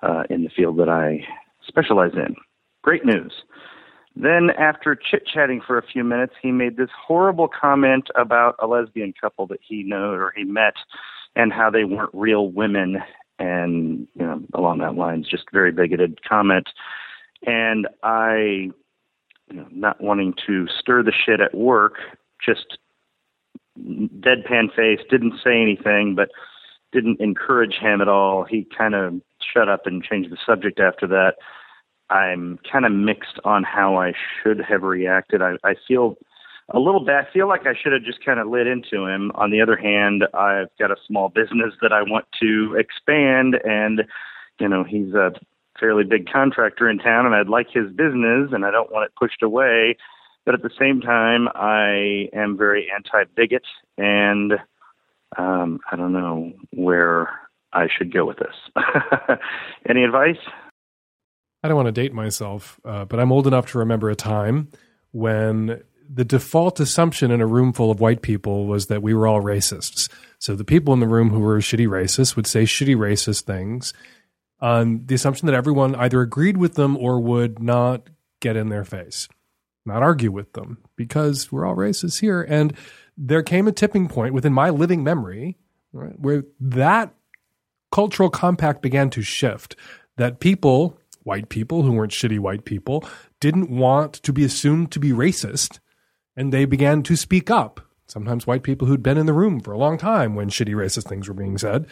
uh, 0.02 0.24
in 0.30 0.44
the 0.44 0.50
field 0.50 0.78
that 0.78 0.90
I 0.90 1.26
specialize 1.68 2.14
in. 2.14 2.36
Great 2.82 3.06
news. 3.06 3.34
Then, 4.16 4.50
after 4.58 4.96
chit 4.96 5.28
chatting 5.32 5.62
for 5.66 5.78
a 5.78 5.86
few 5.86 6.04
minutes, 6.04 6.34
he 6.42 6.52
made 6.52 6.78
this 6.78 6.90
horrible 6.98 7.48
comment 7.48 8.10
about 8.16 8.56
a 8.60 8.66
lesbian 8.66 9.14
couple 9.20 9.46
that 9.48 9.60
he 9.62 9.84
knew 9.84 9.96
or 9.96 10.34
he 10.36 10.44
met 10.44 10.74
and 11.36 11.54
how 11.54 11.70
they 11.70 11.84
weren't 11.84 12.10
real 12.14 12.50
women 12.50 12.98
and, 13.38 14.08
you 14.16 14.26
know, 14.26 14.42
along 14.56 14.80
that 14.80 14.96
lines, 14.96 15.28
just 15.30 15.44
very 15.54 15.72
bigoted 15.72 16.20
comment. 16.28 16.70
And 17.46 17.88
I, 18.02 18.72
you 19.50 19.54
know, 19.54 19.68
not 19.70 20.02
wanting 20.02 20.34
to 20.48 20.68
stir 20.80 21.04
the 21.04 21.14
shit 21.14 21.40
at 21.40 21.54
work, 21.54 21.98
just 22.44 22.80
deadpan 23.80 24.74
face, 24.76 25.00
didn't 25.12 25.40
say 25.44 25.62
anything, 25.62 26.16
but 26.16 26.30
didn't 26.92 27.22
encourage 27.22 27.76
him 27.76 28.02
at 28.02 28.08
all. 28.08 28.44
He 28.44 28.68
kind 28.76 28.96
of 28.96 29.22
shut 29.54 29.70
up 29.70 29.86
and 29.86 30.04
change 30.04 30.30
the 30.30 30.38
subject 30.46 30.80
after 30.80 31.08
that. 31.08 31.36
I'm 32.10 32.60
kind 32.72 32.86
of 32.86 32.92
mixed 32.92 33.40
on 33.44 33.64
how 33.64 33.98
I 33.98 34.14
should 34.42 34.62
have 34.68 34.84
reacted. 34.84 35.42
I, 35.42 35.54
I 35.64 35.76
feel 35.88 36.18
a 36.74 36.80
little 36.80 37.04
bad. 37.04 37.28
I 37.28 37.34
feel 37.34 37.48
like 37.48 37.66
I 37.66 37.74
should 37.82 37.94
have 37.94 38.04
just 38.04 38.24
kind 38.26 38.40
of 38.40 38.48
lit 38.48 38.68
into 38.68 39.06
him. 39.06 39.32
On 39.36 39.52
the 39.52 39.62
other 39.62 39.78
hand, 39.78 40.24
I've 40.34 40.70
got 40.80 40.92
a 40.92 40.96
small 41.06 41.30
business 41.30 41.74
that 41.82 41.94
I 41.94 42.02
want 42.02 42.26
to 42.42 42.76
expand, 42.78 43.56
and 43.64 44.04
you 44.60 44.68
know 44.68 44.84
he's 44.84 45.14
a 45.14 45.32
fairly 45.80 46.04
big 46.04 46.30
contractor 46.32 46.90
in 46.90 46.98
town, 46.98 47.26
and 47.26 47.36
I'd 47.36 47.50
like 47.50 47.68
his 47.72 47.92
business, 47.92 48.52
and 48.52 48.66
I 48.66 48.72
don't 48.72 48.92
want 48.92 49.06
it 49.06 49.16
pushed 49.20 49.44
away. 49.44 49.98
But 50.46 50.56
at 50.56 50.64
the 50.64 50.72
same 50.80 51.02
time, 51.02 51.50
I 51.56 52.30
am 52.34 52.58
very 52.58 52.88
anti-bigot, 52.94 53.64
and 53.98 54.54
um, 55.38 55.80
I 55.92 55.98
don't 55.98 56.14
know 56.14 56.54
where 56.72 57.30
I 57.74 57.88
should 57.96 58.14
go 58.14 58.26
with 58.26 58.38
this. 58.38 58.56
Any 59.90 60.04
advice? 60.04 60.38
I 61.64 61.68
don't 61.68 61.78
want 61.78 61.88
to 61.88 61.92
date 61.92 62.14
myself, 62.14 62.80
uh, 62.86 63.06
but 63.06 63.20
I'm 63.20 63.32
old 63.32 63.48
enough 63.48 63.72
to 63.72 63.80
remember 63.80 64.10
a 64.10 64.16
time 64.16 64.70
when 65.12 65.82
the 66.10 66.24
default 66.24 66.80
assumption 66.80 67.32
in 67.32 67.42
a 67.42 67.48
room 67.48 67.74
full 67.74 67.92
of 67.92 68.00
white 68.00 68.22
people 68.22 68.66
was 68.66 68.88
that 68.88 69.02
we 69.02 69.14
were 69.14 69.28
all 69.28 69.42
racists. 69.42 70.10
So 70.40 70.56
the 70.56 70.64
people 70.64 70.94
in 70.94 71.00
the 71.00 71.08
room 71.08 71.30
who 71.30 71.40
were 71.40 71.58
shitty 71.58 71.88
racists 71.88 72.36
would 72.36 72.48
say 72.48 72.64
shitty 72.64 72.96
racist 72.96 73.44
things 73.44 73.94
on 74.62 75.06
the 75.06 75.16
assumption 75.16 75.48
that 75.48 75.56
everyone 75.56 75.96
either 75.96 76.22
agreed 76.22 76.58
with 76.58 76.76
them 76.76 76.96
or 76.96 77.20
would 77.20 77.62
not 77.62 78.10
get 78.40 78.56
in 78.56 78.70
their 78.70 78.86
face 78.86 79.28
not 79.88 80.04
argue 80.04 80.32
with 80.32 80.54
them 80.54 80.78
because 80.96 81.52
we're 81.52 81.66
all 81.66 81.76
racists 81.76 82.20
here. 82.20 82.44
And 82.44 82.74
there 83.18 83.42
came 83.42 83.68
a 83.68 83.72
tipping 83.72 84.08
point 84.08 84.34
within 84.34 84.54
my 84.54 84.70
living 84.70 85.04
memory 85.04 85.58
right, 85.94 86.20
where 86.20 86.44
that 86.60 87.16
cultural 87.92 88.30
compact 88.30 88.82
began 88.82 89.10
to 89.12 89.22
shift. 89.22 89.76
That 90.18 90.40
people, 90.40 91.00
white 91.24 91.50
people 91.50 91.84
who 91.84 91.92
weren't 91.92 92.12
shitty 92.12 92.40
white 92.40 92.66
people, 92.66 93.04
didn't 93.40 93.70
want 93.70 94.14
to 94.14 94.34
be 94.34 94.44
assumed 94.44 94.92
to 94.92 95.00
be 95.00 95.12
racist. 95.12 95.80
And 96.36 96.52
they 96.52 96.66
began 96.66 97.04
to 97.04 97.16
speak 97.16 97.50
up. 97.52 97.82
Sometimes 98.08 98.48
white 98.48 98.64
people 98.64 98.88
who'd 98.88 99.04
been 99.04 99.18
in 99.18 99.26
the 99.26 99.34
room 99.34 99.60
for 99.60 99.72
a 99.72 99.78
long 99.78 99.98
time 99.98 100.34
when 100.34 100.50
shitty 100.50 100.74
racist 100.74 101.08
things 101.08 101.28
were 101.28 101.34
being 101.34 101.58
said 101.58 101.88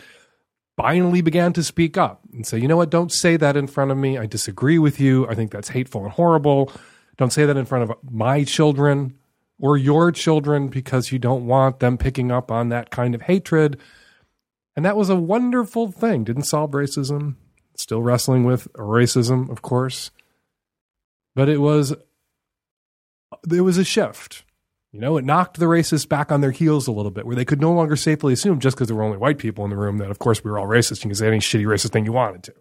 finally 0.76 1.22
began 1.22 1.54
to 1.54 1.64
speak 1.64 1.98
up 1.98 2.22
and 2.34 2.46
say, 2.46 2.58
you 2.58 2.68
know 2.68 2.78
what, 2.78 2.90
don't 2.90 3.12
say 3.12 3.38
that 3.38 3.56
in 3.56 3.68
front 3.68 3.92
of 3.92 3.98
me. 3.98 4.18
I 4.18 4.26
disagree 4.26 4.78
with 4.78 5.00
you. 5.00 5.28
I 5.28 5.36
think 5.36 5.52
that's 5.52 5.70
hateful 5.70 6.04
and 6.04 6.12
horrible. 6.12 6.72
Don't 7.18 7.32
say 7.32 7.46
that 7.46 7.58
in 7.58 7.66
front 7.66 7.90
of 7.90 7.98
my 8.10 8.44
children 8.44 9.18
or 9.60 9.78
your 9.78 10.12
children 10.12 10.68
because 10.68 11.12
you 11.12 11.20
don't 11.20 11.48
want 11.48 11.80
them 11.80 11.98
picking 11.98 12.32
up 12.32 12.52
on 12.52 12.70
that 12.70 12.90
kind 12.90 13.16
of 13.16 13.22
hatred. 13.22 13.80
And 14.76 14.86
that 14.86 14.98
was 14.98 15.10
a 15.10 15.16
wonderful 15.16 15.92
thing. 15.92 16.24
Didn't 16.24 16.44
solve 16.44 16.72
racism. 16.72 17.36
Still 17.76 18.02
wrestling 18.02 18.44
with 18.44 18.72
racism, 18.74 19.50
of 19.50 19.62
course. 19.62 20.12
But 21.34 21.50
it 21.50 21.58
was 21.58 21.94
there 23.44 23.64
was 23.64 23.78
a 23.78 23.84
shift. 23.84 24.44
You 24.92 25.02
know, 25.02 25.18
it 25.18 25.26
knocked 25.26 25.60
the 25.60 25.66
racists 25.66 26.08
back 26.08 26.32
on 26.32 26.40
their 26.40 26.52
heels 26.52 26.88
a 26.88 26.92
little 26.92 27.12
bit, 27.12 27.26
where 27.26 27.36
they 27.36 27.44
could 27.44 27.60
no 27.60 27.74
longer 27.74 27.98
safely 27.98 28.32
assume 28.32 28.62
just 28.62 28.78
because 28.78 28.88
there 28.88 28.96
were 28.96 29.04
only 29.04 29.18
white 29.18 29.38
people 29.38 29.66
in 29.66 29.70
the 29.70 29.76
room 29.76 29.98
that, 29.98 30.10
of 30.10 30.20
course, 30.20 30.42
we 30.42 30.50
were 30.50 30.58
all 30.58 30.68
racist. 30.68 31.04
You 31.04 31.10
can 31.10 31.16
say 31.16 31.28
any 31.28 31.40
shitty 31.40 31.66
racist 31.66 31.92
thing 31.92 32.06
you 32.06 32.14
wanted 32.14 32.44
to. 32.44 32.54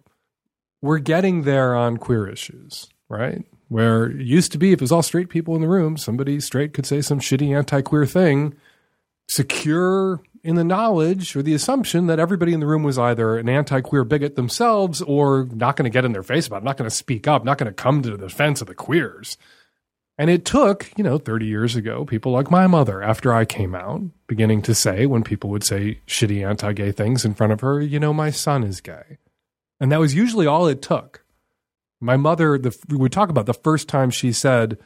We're 0.81 0.99
getting 0.99 1.43
there 1.43 1.75
on 1.75 1.95
queer 1.95 2.27
issues, 2.27 2.89
right? 3.07 3.45
where 3.67 4.05
it 4.05 4.25
used 4.25 4.51
to 4.51 4.57
be 4.57 4.71
if 4.71 4.79
it 4.79 4.81
was 4.81 4.91
all 4.91 5.01
straight 5.01 5.29
people 5.29 5.55
in 5.55 5.61
the 5.61 5.67
room, 5.67 5.97
somebody 5.97 6.39
straight 6.39 6.73
could 6.73 6.85
say 6.85 7.01
some 7.01 7.19
shitty 7.19 7.55
anti 7.55 7.81
queer 7.81 8.05
thing, 8.05 8.55
secure 9.27 10.21
in 10.45 10.55
the 10.55 10.63
knowledge 10.63 11.35
or 11.35 11.41
the 11.41 11.55
assumption 11.55 12.05
that 12.05 12.19
everybody 12.19 12.53
in 12.53 12.59
the 12.59 12.67
room 12.67 12.83
was 12.83 12.99
either 12.99 13.37
an 13.37 13.49
anti 13.49 13.81
queer 13.81 14.03
bigot 14.03 14.35
themselves 14.35 15.01
or 15.01 15.47
not 15.51 15.75
going 15.75 15.85
to 15.85 15.93
get 15.93 16.05
in 16.05 16.11
their 16.11 16.23
face 16.23 16.45
about 16.45 16.61
it, 16.61 16.65
not 16.65 16.77
going 16.77 16.89
to 16.89 16.95
speak 16.95 17.27
up, 17.27 17.43
not 17.43 17.57
going 17.57 17.67
to 17.67 17.73
come 17.73 18.03
to 18.03 18.11
the 18.11 18.17
defense 18.17 18.61
of 18.61 18.67
the 18.67 18.75
queers. 18.75 19.37
And 20.19 20.29
it 20.29 20.45
took, 20.45 20.91
you 20.97 21.03
know, 21.03 21.17
30 21.17 21.47
years 21.47 21.75
ago, 21.75 22.05
people 22.05 22.31
like 22.31 22.51
my 22.51 22.67
mother, 22.67 23.01
after 23.01 23.33
I 23.33 23.43
came 23.43 23.73
out, 23.73 24.03
beginning 24.27 24.61
to 24.61 24.75
say, 24.75 25.07
when 25.07 25.23
people 25.23 25.49
would 25.49 25.63
say 25.63 25.99
shitty 26.05 26.47
anti 26.47 26.73
gay 26.73 26.91
things 26.91 27.25
in 27.25 27.33
front 27.33 27.51
of 27.51 27.61
her, 27.61 27.81
you 27.81 27.99
know, 27.99 28.13
my 28.13 28.29
son 28.29 28.63
is 28.63 28.79
gay. 28.81 29.17
And 29.79 29.91
that 29.91 29.99
was 29.99 30.13
usually 30.13 30.45
all 30.45 30.67
it 30.67 30.81
took. 30.81 31.25
My 31.99 32.17
mother, 32.17 32.59
the, 32.59 32.77
we 32.87 32.97
would 32.97 33.11
talk 33.11 33.29
about 33.29 33.47
the 33.47 33.53
first 33.53 33.89
time 33.89 34.11
she 34.11 34.31
said 34.31 34.77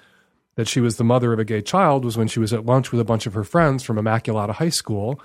that 0.55 0.69
she 0.69 0.79
was 0.79 0.95
the 0.95 1.03
mother 1.03 1.33
of 1.33 1.39
a 1.39 1.45
gay 1.45 1.61
child 1.61 2.05
was 2.05 2.17
when 2.17 2.29
she 2.29 2.39
was 2.39 2.53
at 2.53 2.65
lunch 2.65 2.91
with 2.91 3.01
a 3.01 3.05
bunch 3.05 3.25
of 3.25 3.33
her 3.33 3.43
friends 3.43 3.83
from 3.83 3.97
Immaculata 3.97 4.53
High 4.53 4.69
School. 4.69 5.21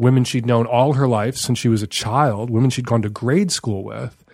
Women 0.00 0.24
she'd 0.24 0.46
known 0.46 0.64
all 0.64 0.94
her 0.94 1.06
life 1.06 1.36
since 1.36 1.58
she 1.58 1.68
was 1.68 1.82
a 1.82 1.86
child, 1.86 2.48
women 2.48 2.70
she'd 2.70 2.86
gone 2.86 3.02
to 3.02 3.10
grade 3.10 3.52
school 3.52 3.84
with. 3.84 4.24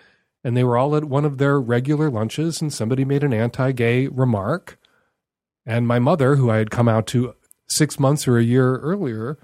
And 0.44 0.56
they 0.56 0.62
were 0.62 0.78
all 0.78 0.94
at 0.94 1.06
one 1.06 1.24
of 1.24 1.38
their 1.38 1.60
regular 1.60 2.08
lunches, 2.08 2.62
and 2.62 2.72
somebody 2.72 3.04
made 3.04 3.24
an 3.24 3.34
anti 3.34 3.72
gay 3.72 4.06
remark. 4.06 4.78
And 5.66 5.88
my 5.88 5.98
mother, 5.98 6.36
who 6.36 6.50
I 6.50 6.58
had 6.58 6.70
come 6.70 6.86
out 6.86 7.08
to 7.08 7.34
six 7.68 7.98
months 7.98 8.28
or 8.28 8.38
a 8.38 8.44
year 8.44 8.76
earlier, 8.76 9.38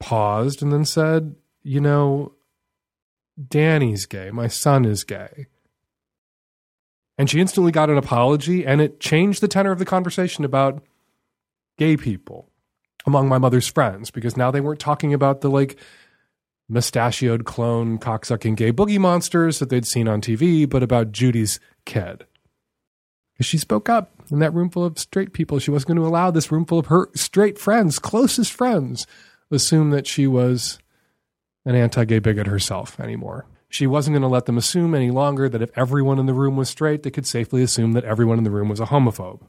paused 0.00 0.62
and 0.62 0.72
then 0.72 0.84
said, 0.84 1.36
You 1.62 1.80
know, 1.80 2.32
Danny's 3.48 4.04
gay. 4.04 4.32
My 4.32 4.48
son 4.48 4.84
is 4.84 5.04
gay. 5.04 5.46
And 7.16 7.30
she 7.30 7.40
instantly 7.40 7.70
got 7.70 7.88
an 7.88 7.98
apology, 7.98 8.66
and 8.66 8.80
it 8.80 8.98
changed 8.98 9.40
the 9.40 9.46
tenor 9.46 9.70
of 9.70 9.78
the 9.78 9.84
conversation 9.84 10.44
about 10.44 10.82
gay 11.76 11.96
people 11.96 12.50
among 13.06 13.28
my 13.28 13.38
mother's 13.38 13.68
friends 13.68 14.10
because 14.10 14.36
now 14.36 14.50
they 14.50 14.60
weren't 14.60 14.80
talking 14.80 15.14
about 15.14 15.40
the 15.40 15.50
like 15.50 15.78
mustachioed 16.68 17.44
clone 17.44 17.98
cocksucking 17.98 18.56
gay 18.56 18.72
boogie 18.72 18.98
monsters 18.98 19.58
that 19.58 19.70
they'd 19.70 19.86
seen 19.86 20.06
on 20.06 20.20
TV, 20.20 20.68
but 20.68 20.82
about 20.82 21.12
Judy's 21.12 21.58
kid. 21.84 22.26
She 23.40 23.56
spoke 23.56 23.88
up 23.88 24.10
in 24.30 24.40
that 24.40 24.52
room 24.52 24.68
full 24.68 24.84
of 24.84 24.98
straight 24.98 25.32
people. 25.32 25.58
She 25.58 25.70
wasn't 25.70 25.88
going 25.88 25.98
to 25.98 26.06
allow 26.06 26.30
this 26.30 26.50
room 26.50 26.64
full 26.64 26.80
of 26.80 26.86
her 26.86 27.08
straight 27.14 27.58
friends, 27.58 27.98
closest 27.98 28.52
friends, 28.52 29.06
assume 29.50 29.90
that 29.90 30.06
she 30.06 30.26
was 30.26 30.78
an 31.64 31.74
anti 31.74 32.04
gay 32.04 32.18
bigot 32.18 32.46
herself 32.46 32.98
anymore. 32.98 33.46
She 33.68 33.86
wasn't 33.86 34.14
going 34.14 34.22
to 34.22 34.28
let 34.28 34.46
them 34.46 34.58
assume 34.58 34.94
any 34.94 35.10
longer 35.10 35.48
that 35.48 35.62
if 35.62 35.70
everyone 35.76 36.18
in 36.18 36.26
the 36.26 36.34
room 36.34 36.56
was 36.56 36.70
straight, 36.70 37.02
they 37.02 37.10
could 37.10 37.26
safely 37.26 37.62
assume 37.62 37.92
that 37.92 38.04
everyone 38.04 38.38
in 38.38 38.44
the 38.44 38.50
room 38.50 38.68
was 38.68 38.80
a 38.80 38.86
homophobe. 38.86 39.42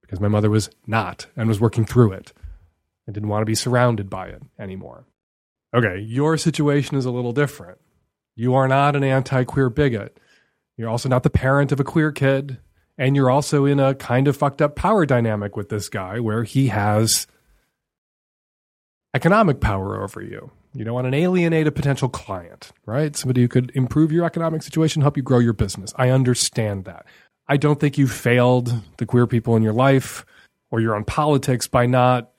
Because 0.00 0.20
my 0.20 0.28
mother 0.28 0.50
was 0.50 0.70
not 0.86 1.26
and 1.36 1.48
was 1.48 1.60
working 1.60 1.84
through 1.84 2.12
it. 2.12 2.32
And 3.10 3.14
didn't 3.14 3.28
want 3.28 3.42
to 3.42 3.46
be 3.46 3.56
surrounded 3.56 4.08
by 4.08 4.28
it 4.28 4.40
anymore. 4.56 5.04
Okay, 5.74 5.98
your 5.98 6.36
situation 6.36 6.96
is 6.96 7.04
a 7.04 7.10
little 7.10 7.32
different. 7.32 7.78
You 8.36 8.54
are 8.54 8.68
not 8.68 8.94
an 8.94 9.02
anti 9.02 9.42
queer 9.42 9.68
bigot. 9.68 10.18
You're 10.76 10.88
also 10.88 11.08
not 11.08 11.24
the 11.24 11.30
parent 11.30 11.72
of 11.72 11.80
a 11.80 11.84
queer 11.84 12.12
kid. 12.12 12.58
And 12.96 13.16
you're 13.16 13.30
also 13.30 13.64
in 13.64 13.80
a 13.80 13.94
kind 13.94 14.28
of 14.28 14.36
fucked 14.36 14.62
up 14.62 14.76
power 14.76 15.06
dynamic 15.06 15.56
with 15.56 15.70
this 15.70 15.88
guy 15.88 16.20
where 16.20 16.44
he 16.44 16.68
has 16.68 17.26
economic 19.12 19.60
power 19.60 20.00
over 20.02 20.22
you. 20.22 20.52
You 20.72 20.84
don't 20.84 20.94
want 20.94 21.10
to 21.10 21.16
alienate 21.16 21.66
a 21.66 21.72
potential 21.72 22.08
client, 22.08 22.70
right? 22.86 23.16
Somebody 23.16 23.40
who 23.40 23.48
could 23.48 23.72
improve 23.74 24.12
your 24.12 24.24
economic 24.24 24.62
situation, 24.62 25.02
help 25.02 25.16
you 25.16 25.22
grow 25.22 25.40
your 25.40 25.52
business. 25.54 25.92
I 25.96 26.10
understand 26.10 26.84
that. 26.84 27.06
I 27.48 27.56
don't 27.56 27.80
think 27.80 27.98
you 27.98 28.06
failed 28.06 28.72
the 28.98 29.06
queer 29.06 29.26
people 29.26 29.56
in 29.56 29.64
your 29.64 29.72
life 29.72 30.24
or 30.70 30.80
your 30.80 30.94
own 30.94 31.04
politics 31.04 31.66
by 31.66 31.86
not 31.86 32.30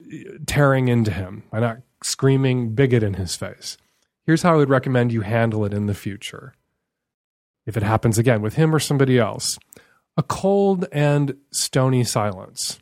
tearing 0.45 0.87
into 0.87 1.11
him, 1.11 1.43
by 1.51 1.59
not 1.59 1.79
screaming 2.03 2.73
bigot 2.73 3.03
in 3.03 3.15
his 3.15 3.35
face. 3.35 3.77
Here's 4.25 4.43
how 4.43 4.53
I 4.53 4.57
would 4.57 4.69
recommend 4.69 5.11
you 5.11 5.21
handle 5.21 5.65
it 5.65 5.73
in 5.73 5.87
the 5.87 5.93
future. 5.93 6.53
If 7.65 7.77
it 7.77 7.83
happens 7.83 8.17
again 8.17 8.41
with 8.41 8.55
him 8.55 8.73
or 8.73 8.79
somebody 8.79 9.19
else, 9.19 9.57
a 10.17 10.23
cold 10.23 10.85
and 10.91 11.35
stony 11.51 12.03
silence 12.03 12.79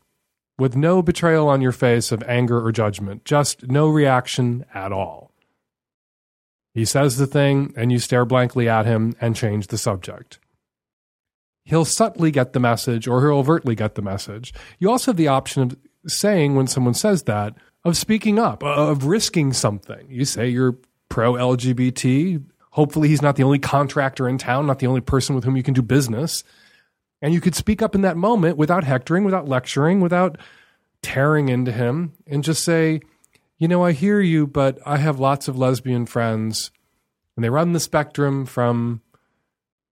with 0.57 0.76
no 0.76 1.01
betrayal 1.01 1.47
on 1.47 1.61
your 1.61 1.72
face 1.72 2.11
of 2.11 2.23
anger 2.23 2.64
or 2.64 2.72
judgment, 2.72 3.23
just 3.26 3.68
no 3.68 3.88
reaction 3.88 4.65
at 4.73 4.91
all. 4.91 5.31
He 6.73 6.85
says 6.85 7.18
the 7.18 7.27
thing, 7.27 7.73
and 7.76 7.91
you 7.91 7.99
stare 7.99 8.26
blankly 8.26 8.69
at 8.69 8.85
him 8.85 9.15
and 9.19 9.35
change 9.35 9.68
the 9.68 9.77
subject. 9.77 10.39
He'll 11.65 11.85
subtly 11.85 12.31
get 12.31 12.53
the 12.53 12.60
message 12.60 13.07
or 13.07 13.22
he'll 13.22 13.38
overtly 13.38 13.76
get 13.76 13.95
the 13.95 14.01
message. 14.01 14.53
You 14.80 14.89
also 14.89 15.11
have 15.11 15.18
the 15.18 15.27
option 15.27 15.61
of 15.64 15.77
saying, 16.07 16.55
when 16.55 16.67
someone 16.67 16.93
says 16.93 17.23
that, 17.23 17.55
of 17.85 17.97
speaking 17.97 18.39
up, 18.39 18.63
of 18.63 19.05
risking 19.05 19.53
something. 19.53 20.05
You 20.09 20.26
say 20.26 20.49
you're 20.49 20.77
pro 21.07 21.34
LGBT. 21.34 22.43
Hopefully, 22.71 23.07
he's 23.07 23.21
not 23.21 23.35
the 23.35 23.43
only 23.43 23.59
contractor 23.59 24.27
in 24.27 24.38
town, 24.38 24.67
not 24.67 24.80
the 24.80 24.88
only 24.88 25.01
person 25.01 25.35
with 25.35 25.43
whom 25.43 25.57
you 25.57 25.63
can 25.63 25.73
do 25.73 25.81
business. 25.81 26.43
And 27.21 27.34
you 27.34 27.41
could 27.41 27.55
speak 27.55 27.81
up 27.81 27.95
in 27.95 28.01
that 28.01 28.17
moment 28.17 28.57
without 28.57 28.84
hectoring, 28.84 29.23
without 29.23 29.47
lecturing, 29.47 30.01
without 30.01 30.38
tearing 31.01 31.49
into 31.49 31.71
him, 31.71 32.13
and 32.27 32.43
just 32.43 32.63
say, 32.63 33.01
you 33.57 33.67
know, 33.67 33.84
I 33.84 33.91
hear 33.91 34.21
you, 34.21 34.47
but 34.47 34.80
I 34.85 34.97
have 34.97 35.19
lots 35.19 35.47
of 35.47 35.57
lesbian 35.57 36.05
friends, 36.05 36.71
and 37.35 37.43
they 37.43 37.49
run 37.49 37.73
the 37.73 37.80
spectrum 37.80 38.45
from 38.45 39.01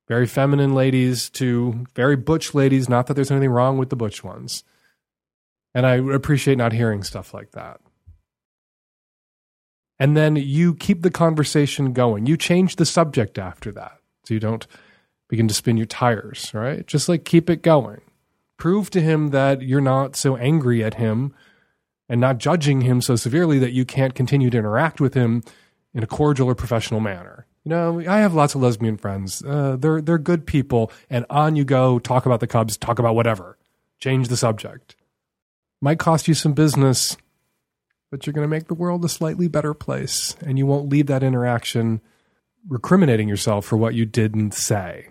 very 0.08 0.26
feminine 0.26 0.74
ladies 0.74 1.30
to 1.32 1.86
very 1.96 2.16
butch 2.16 2.54
ladies. 2.54 2.88
Not 2.88 3.08
that 3.08 3.16
there's 3.16 3.32
anything 3.32 3.50
wrong 3.50 3.78
with 3.78 3.90
the 3.90 3.96
butch 3.98 4.24
ones. 4.24 4.64
And 5.78 5.86
I 5.86 5.98
appreciate 5.98 6.58
not 6.58 6.74
hearing 6.74 7.04
stuff 7.04 7.36
like 7.36 7.52
that. 7.52 7.80
And 10.00 10.18
then 10.18 10.36
you 10.36 10.74
keep 10.74 11.04
the 11.04 11.12
conversation 11.12 11.94
going. 11.94 12.26
You 12.26 12.36
change 12.36 12.78
the 12.78 12.86
subject 12.86 13.38
after 13.38 13.72
that. 13.74 14.00
So 14.26 14.34
you 14.34 14.40
don't 14.40 14.66
begin 15.28 15.48
to 15.48 15.54
spin 15.54 15.78
your 15.78 15.86
tires, 15.86 16.52
right? 16.52 16.88
Just 16.88 17.08
like 17.08 17.26
keep 17.26 17.48
it 17.48 17.62
going. 17.62 18.02
Prove 18.58 18.90
to 18.90 19.02
him 19.02 19.28
that 19.28 19.62
you're 19.62 19.80
not 19.80 20.16
so 20.16 20.36
angry 20.36 20.84
at 20.84 20.96
him 20.96 21.36
and 22.10 22.20
not 22.20 22.40
judging 22.40 22.82
him 22.82 23.00
so 23.00 23.16
severely 23.16 23.60
that 23.60 23.72
you 23.72 23.86
can't 23.86 24.16
continue 24.16 24.50
to 24.50 24.58
interact 24.58 25.00
with 25.00 25.14
him 25.14 25.44
in 25.94 26.02
a 26.02 26.08
cordial 26.08 26.50
or 26.50 26.56
professional 26.56 27.02
manner. 27.02 27.46
You 27.64 27.70
know, 27.70 28.00
I 28.00 28.18
have 28.18 28.34
lots 28.34 28.56
of 28.56 28.62
lesbian 28.62 28.98
friends. 28.98 29.44
Uh, 29.44 29.78
they're 29.78 30.02
they're 30.02 30.18
good 30.18 30.48
people, 30.48 30.92
and 31.08 31.24
on 31.30 31.56
you 31.56 31.66
go. 31.66 32.00
Talk 32.00 32.26
about 32.26 32.40
the 32.40 32.48
Cubs. 32.48 32.78
Talk 32.78 32.98
about 32.98 33.14
whatever. 33.14 33.60
Change 34.00 34.30
the 34.30 34.38
subject. 34.38 34.96
Might 35.82 36.00
cost 36.00 36.28
you 36.28 36.34
some 36.34 36.54
business, 36.54 37.18
but 38.10 38.26
you're 38.26 38.34
going 38.34 38.46
to 38.46 38.50
make 38.50 38.68
the 38.68 38.74
world 38.74 39.06
a 39.06 39.10
slightly 39.10 39.48
better 39.48 39.74
place, 39.74 40.36
and 40.46 40.58
you 40.58 40.66
won't 40.66 40.90
leave 40.90 41.08
that 41.08 41.24
interaction 41.24 42.02
recriminating 42.68 43.28
yourself 43.28 43.66
for 43.66 43.78
what 43.78 43.94
you 43.94 44.06
didn't 44.06 44.54
say. 44.54 45.10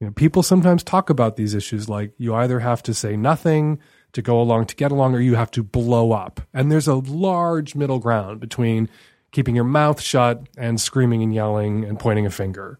You 0.00 0.06
know, 0.06 0.12
people 0.12 0.42
sometimes 0.42 0.82
talk 0.82 1.10
about 1.10 1.36
these 1.36 1.54
issues 1.54 1.88
like 1.88 2.12
you 2.18 2.34
either 2.34 2.60
have 2.60 2.82
to 2.84 2.94
say 2.94 3.16
nothing 3.16 3.80
to 4.12 4.22
go 4.22 4.40
along 4.40 4.66
to 4.66 4.76
get 4.76 4.92
along 4.92 5.14
or 5.14 5.20
you 5.20 5.34
have 5.34 5.50
to 5.52 5.62
blow 5.62 6.12
up. 6.12 6.40
And 6.54 6.70
there's 6.70 6.88
a 6.88 6.94
large 6.94 7.74
middle 7.74 7.98
ground 7.98 8.40
between 8.40 8.88
keeping 9.32 9.54
your 9.54 9.64
mouth 9.64 10.00
shut 10.00 10.46
and 10.56 10.80
screaming 10.80 11.22
and 11.22 11.34
yelling 11.34 11.84
and 11.84 11.98
pointing 11.98 12.26
a 12.26 12.30
finger. 12.30 12.78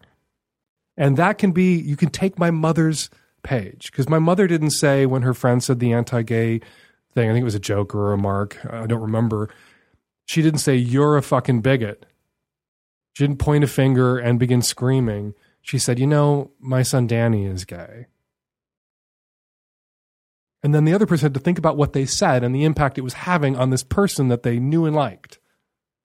And 0.97 1.17
that 1.17 1.37
can 1.37 1.51
be, 1.51 1.75
you 1.75 1.95
can 1.95 2.09
take 2.09 2.39
my 2.39 2.51
mother's 2.51 3.09
page 3.43 3.91
because 3.91 4.09
my 4.09 4.19
mother 4.19 4.47
didn't 4.47 4.71
say 4.71 5.05
when 5.05 5.21
her 5.21 5.33
friend 5.33 5.63
said 5.63 5.79
the 5.79 5.93
anti 5.93 6.21
gay 6.23 6.61
thing, 7.21 7.29
I 7.29 7.33
think 7.33 7.41
it 7.41 7.45
was 7.45 7.55
a 7.55 7.59
joke 7.59 7.93
or 7.93 8.07
a 8.07 8.11
remark, 8.11 8.57
I 8.69 8.85
don't 8.85 9.01
remember. 9.01 9.49
She 10.25 10.41
didn't 10.41 10.59
say, 10.59 10.75
You're 10.75 11.17
a 11.17 11.21
fucking 11.21 11.61
bigot. 11.61 12.05
She 13.13 13.23
didn't 13.23 13.39
point 13.39 13.63
a 13.63 13.67
finger 13.67 14.17
and 14.17 14.39
begin 14.39 14.61
screaming 14.61 15.33
she 15.61 15.77
said, 15.77 15.99
You 15.99 16.07
know, 16.07 16.51
my 16.59 16.83
son 16.83 17.07
Danny 17.07 17.45
is 17.45 17.65
gay. 17.65 18.07
And 20.61 20.73
then 20.73 20.83
the 20.83 20.93
other 20.93 21.05
person 21.05 21.25
had 21.25 21.33
to 21.35 21.39
think 21.39 21.57
about 21.57 21.77
what 21.77 21.93
they 21.93 22.05
said 22.05 22.43
and 22.43 22.53
the 22.53 22.65
impact 22.65 22.97
it 22.97 23.03
was 23.03 23.13
having 23.13 23.55
on 23.55 23.69
this 23.69 23.83
person 23.83 24.27
that 24.27 24.43
they 24.43 24.59
knew 24.59 24.85
and 24.85 24.95
liked, 24.95 25.39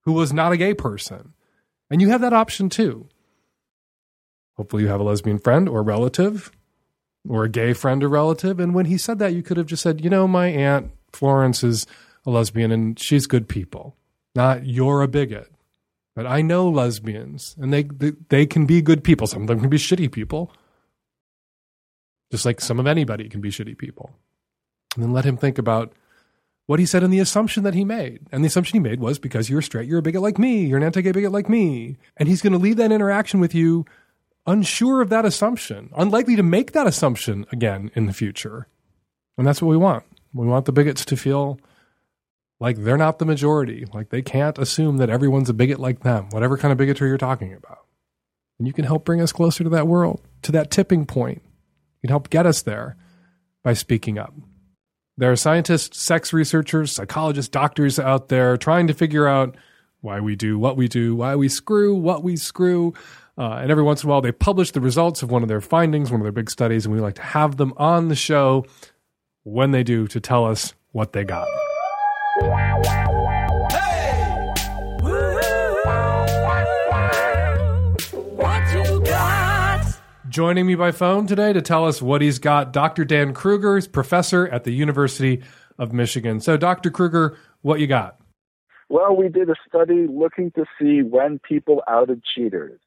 who 0.03 0.13
was 0.13 0.33
not 0.33 0.53
a 0.53 0.57
gay 0.57 0.75
person. 0.75 1.35
And 1.91 2.01
you 2.01 2.11
have 2.11 2.21
that 2.21 2.33
option 2.33 2.69
too. 2.69 3.09
Hopefully, 4.57 4.85
you 4.85 4.89
have 4.89 5.01
a 5.01 5.05
lesbian 5.05 5.39
friend 5.39 5.69
or 5.69 5.83
relative 5.83 6.53
or 7.29 7.45
a 7.45 7.49
gay 7.49 7.73
friend 7.73 8.05
or 8.05 8.09
relative. 8.09 8.61
And 8.61 8.75
when 8.75 8.87
he 8.87 8.99
said 8.99 9.19
that, 9.19 9.33
you 9.35 9.43
could 9.43 9.57
have 9.57 9.67
just 9.67 9.83
said, 9.83 10.05
You 10.05 10.11
know, 10.11 10.29
my 10.29 10.49
aunt 10.49 10.93
Florence 11.15 11.63
is 11.65 11.87
a 12.27 12.31
lesbian 12.31 12.71
and 12.71 12.99
she's 12.99 13.27
good 13.27 13.49
people, 13.49 13.97
not 14.35 14.67
you're 14.67 15.03
a 15.03 15.09
bigot. 15.09 15.51
But 16.15 16.27
I 16.27 16.43
know 16.43 16.69
lesbians, 16.69 17.57
and 17.61 17.73
they, 17.73 17.83
they 17.83 18.13
they 18.29 18.47
can 18.47 18.67
be 18.67 18.81
good 18.81 19.03
people. 19.03 19.27
Some 19.27 19.43
of 19.43 19.49
them 19.49 19.59
can 19.59 19.69
be 19.69 19.79
shitty 19.79 20.13
people, 20.13 20.53
just 22.31 22.45
like 22.45 22.61
some 22.61 22.79
of 22.79 22.87
anybody 22.87 23.29
can 23.29 23.41
be 23.41 23.51
shitty 23.51 23.77
people. 23.77 24.13
And 24.95 25.03
then 25.03 25.13
let 25.13 25.25
him 25.25 25.37
think 25.37 25.59
about 25.59 25.93
what 26.67 26.79
he 26.79 26.87
said 26.87 27.03
and 27.03 27.13
the 27.13 27.19
assumption 27.19 27.65
that 27.65 27.75
he 27.75 27.85
made. 27.85 28.21
And 28.31 28.45
the 28.45 28.47
assumption 28.47 28.77
he 28.77 28.89
made 28.89 29.01
was 29.01 29.19
because 29.19 29.51
you're 29.51 29.61
straight, 29.61 29.89
you're 29.89 29.99
a 29.99 30.03
bigot 30.03 30.23
like 30.23 30.39
me, 30.39 30.65
you're 30.65 30.79
an 30.79 30.85
anti-gay 30.85 31.11
bigot 31.11 31.33
like 31.33 31.49
me, 31.49 31.97
and 32.17 32.29
he's 32.29 32.43
going 32.43 32.53
to 32.53 32.61
leave 32.61 32.77
that 32.77 32.93
interaction 32.93 33.41
with 33.41 33.55
you 33.55 33.85
unsure 34.47 35.01
of 35.01 35.09
that 35.09 35.25
assumption, 35.25 35.91
unlikely 35.97 36.37
to 36.37 36.43
make 36.43 36.73
that 36.73 36.87
assumption 36.87 37.45
again 37.51 37.91
in 37.95 38.07
the 38.07 38.13
future. 38.13 38.69
And 39.37 39.47
that's 39.47 39.61
what 39.61 39.69
we 39.69 39.77
want. 39.77 40.05
We 40.35 40.47
want 40.47 40.67
the 40.67 40.73
bigots 40.73 41.05
to 41.07 41.17
feel 41.17 41.59
like 42.61 42.77
they're 42.77 42.99
not 42.99 43.19
the 43.19 43.25
majority. 43.25 43.87
Like 43.93 44.11
they 44.11 44.23
can't 44.23 44.59
assume 44.59 44.97
that 44.99 45.11
everyone's 45.11 45.49
a 45.49 45.55
bigot 45.55 45.79
like 45.79 46.01
them, 46.01 46.29
whatever 46.31 46.59
kind 46.59 46.73
of 46.73 46.79
bigotry 46.79 47.09
you're 47.09 47.19
talking 47.19 47.55
about. 47.55 47.87
And 48.59 48.67
you 48.67 48.75
can 48.75 48.85
help 48.85 49.05
bring 49.05 49.21
us 49.21 49.33
closer 49.33 49.65
to 49.65 49.71
that 49.71 49.87
world, 49.87 50.21
to 50.43 50.53
that 50.53 50.71
tipping 50.71 51.07
point. 51.07 51.43
You 51.45 52.09
can 52.09 52.11
help 52.11 52.31
get 52.31 52.47
us 52.47 52.63
there 52.63 52.97
by 53.63 53.75
speaking 53.75 54.19
up. 54.19 54.35
There 55.17 55.31
are 55.31 55.37
scientists, 55.37 56.03
sex 56.03 56.33
researchers, 56.33 56.93
psychologists, 56.93 57.49
doctors 57.49 57.99
out 57.99 58.29
there 58.29 58.57
trying 58.57 58.89
to 58.89 58.95
figure 58.95 59.29
out 59.29 59.57
why 60.01 60.21
we 60.21 60.37
do 60.37 60.59
what 60.59 60.77
we 60.77 60.89
do, 60.89 61.15
why 61.15 61.37
we 61.37 61.49
screw 61.49 61.95
what 61.95 62.23
we 62.23 62.37
screw. 62.37 62.93
Uh, 63.39 63.55
and 63.55 63.71
every 63.71 63.83
once 63.83 64.03
in 64.03 64.09
a 64.09 64.13
while, 64.13 64.21
they 64.21 64.33
publish 64.33 64.73
the 64.73 64.81
results 64.81 65.23
of 65.23 65.31
one 65.31 65.43
of 65.43 65.49
their 65.49 65.61
findings, 65.61 66.11
one 66.11 66.21
of 66.21 66.25
their 66.25 66.33
big 66.33 66.51
studies, 66.51 66.85
and 66.85 66.95
we 66.95 67.01
like 67.01 67.15
to 67.15 67.23
have 67.23 67.57
them 67.57 67.73
on 67.77 68.09
the 68.09 68.15
show 68.15 68.65
when 69.45 69.71
they 69.71 69.83
do 69.83 70.07
to 70.09 70.21
tell 70.21 70.45
us 70.45 70.75
what 70.93 71.13
they 71.13 71.25
got. 71.25 71.47
Joining 80.29 80.67
me 80.67 80.75
by 80.75 80.91
phone 80.91 81.29
today 81.29 81.53
to 81.53 81.63
tell 81.63 81.87
us 81.87 82.03
what 82.03 82.21
he's 82.21 82.41
got, 82.41 82.73
Dr. 82.73 83.05
Dan 83.05 83.33
Kruger 83.33 83.77
is 83.77 83.87
professor 83.87 84.49
at 84.49 84.65
the 84.65 84.73
University 84.73 85.43
of 85.79 85.93
Michigan. 85.93 86.41
So, 86.41 86.57
Dr. 86.57 86.91
Kruger, 86.91 87.39
what 87.63 87.79
you 87.79 87.87
got? 87.87 88.19
Well, 88.89 89.15
we 89.15 89.29
did 89.29 89.49
a 89.49 89.55
study 89.69 90.07
looking 90.09 90.51
to 90.53 90.65
see 90.79 91.03
when 91.03 91.39
people 91.39 91.83
outed 91.87 92.23
cheaters. 92.25 92.81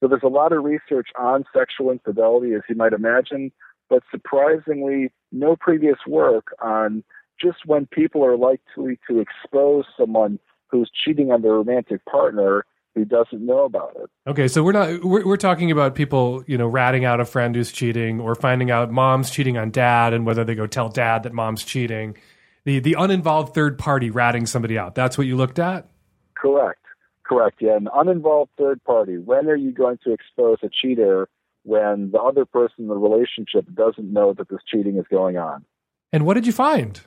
So 0.00 0.08
there's 0.08 0.22
a 0.22 0.28
lot 0.28 0.52
of 0.52 0.64
research 0.64 1.08
on 1.18 1.44
sexual 1.56 1.90
infidelity, 1.90 2.54
as 2.54 2.62
you 2.68 2.74
might 2.74 2.92
imagine, 2.92 3.52
but 3.92 4.02
surprisingly, 4.10 5.12
no 5.32 5.54
previous 5.54 5.98
work 6.06 6.54
on 6.62 7.04
just 7.38 7.58
when 7.66 7.84
people 7.84 8.24
are 8.24 8.38
likely 8.38 8.98
to 9.06 9.20
expose 9.20 9.84
someone 10.00 10.38
who's 10.68 10.90
cheating 11.04 11.30
on 11.30 11.42
their 11.42 11.52
romantic 11.52 12.02
partner 12.06 12.64
who 12.94 13.04
doesn't 13.04 13.44
know 13.44 13.66
about 13.66 13.94
it. 14.02 14.08
Okay, 14.26 14.48
so 14.48 14.62
we're 14.64 14.72
not 14.72 15.04
we're, 15.04 15.26
we're 15.26 15.36
talking 15.36 15.70
about 15.70 15.94
people, 15.94 16.42
you 16.46 16.56
know, 16.56 16.66
ratting 16.66 17.04
out 17.04 17.20
a 17.20 17.26
friend 17.26 17.54
who's 17.54 17.70
cheating 17.70 18.18
or 18.18 18.34
finding 18.34 18.70
out 18.70 18.90
mom's 18.90 19.30
cheating 19.30 19.58
on 19.58 19.70
dad 19.70 20.14
and 20.14 20.24
whether 20.24 20.42
they 20.42 20.54
go 20.54 20.66
tell 20.66 20.88
dad 20.88 21.24
that 21.24 21.34
mom's 21.34 21.62
cheating. 21.62 22.16
The 22.64 22.78
the 22.78 22.96
uninvolved 22.98 23.52
third 23.52 23.78
party 23.78 24.08
ratting 24.08 24.46
somebody 24.46 24.78
out. 24.78 24.94
That's 24.94 25.18
what 25.18 25.26
you 25.26 25.36
looked 25.36 25.58
at? 25.58 25.86
Correct. 26.34 26.80
Correct. 27.24 27.58
Yeah, 27.60 27.76
an 27.76 27.88
uninvolved 27.94 28.52
third 28.56 28.82
party. 28.84 29.18
When 29.18 29.48
are 29.48 29.56
you 29.56 29.70
going 29.70 29.98
to 30.04 30.12
expose 30.14 30.60
a 30.62 30.70
cheater 30.70 31.28
when 31.64 32.10
the 32.10 32.20
other 32.20 32.44
person 32.44 32.74
in 32.84 32.88
the 32.88 32.96
relationship 32.96 33.66
doesn't 33.74 34.12
know 34.12 34.32
that 34.34 34.48
this 34.48 34.60
cheating 34.66 34.96
is 34.98 35.04
going 35.10 35.36
on? 35.36 35.64
And 36.12 36.26
what 36.26 36.34
did 36.34 36.46
you 36.46 36.52
find? 36.52 37.00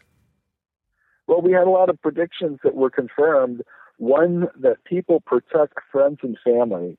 Well, 1.27 1.41
we 1.41 1.52
had 1.52 1.68
a 1.68 1.69
lot 1.69 1.90
of 1.90 2.02
predictions 2.02 2.60
that 2.64 2.76
were 2.76 2.90
confirmed. 2.90 3.61
One, 3.98 4.48
that 4.60 4.84
people 4.84 5.22
protect 5.22 5.76
friends 5.91 6.19
and 6.22 6.38
family, 6.44 6.98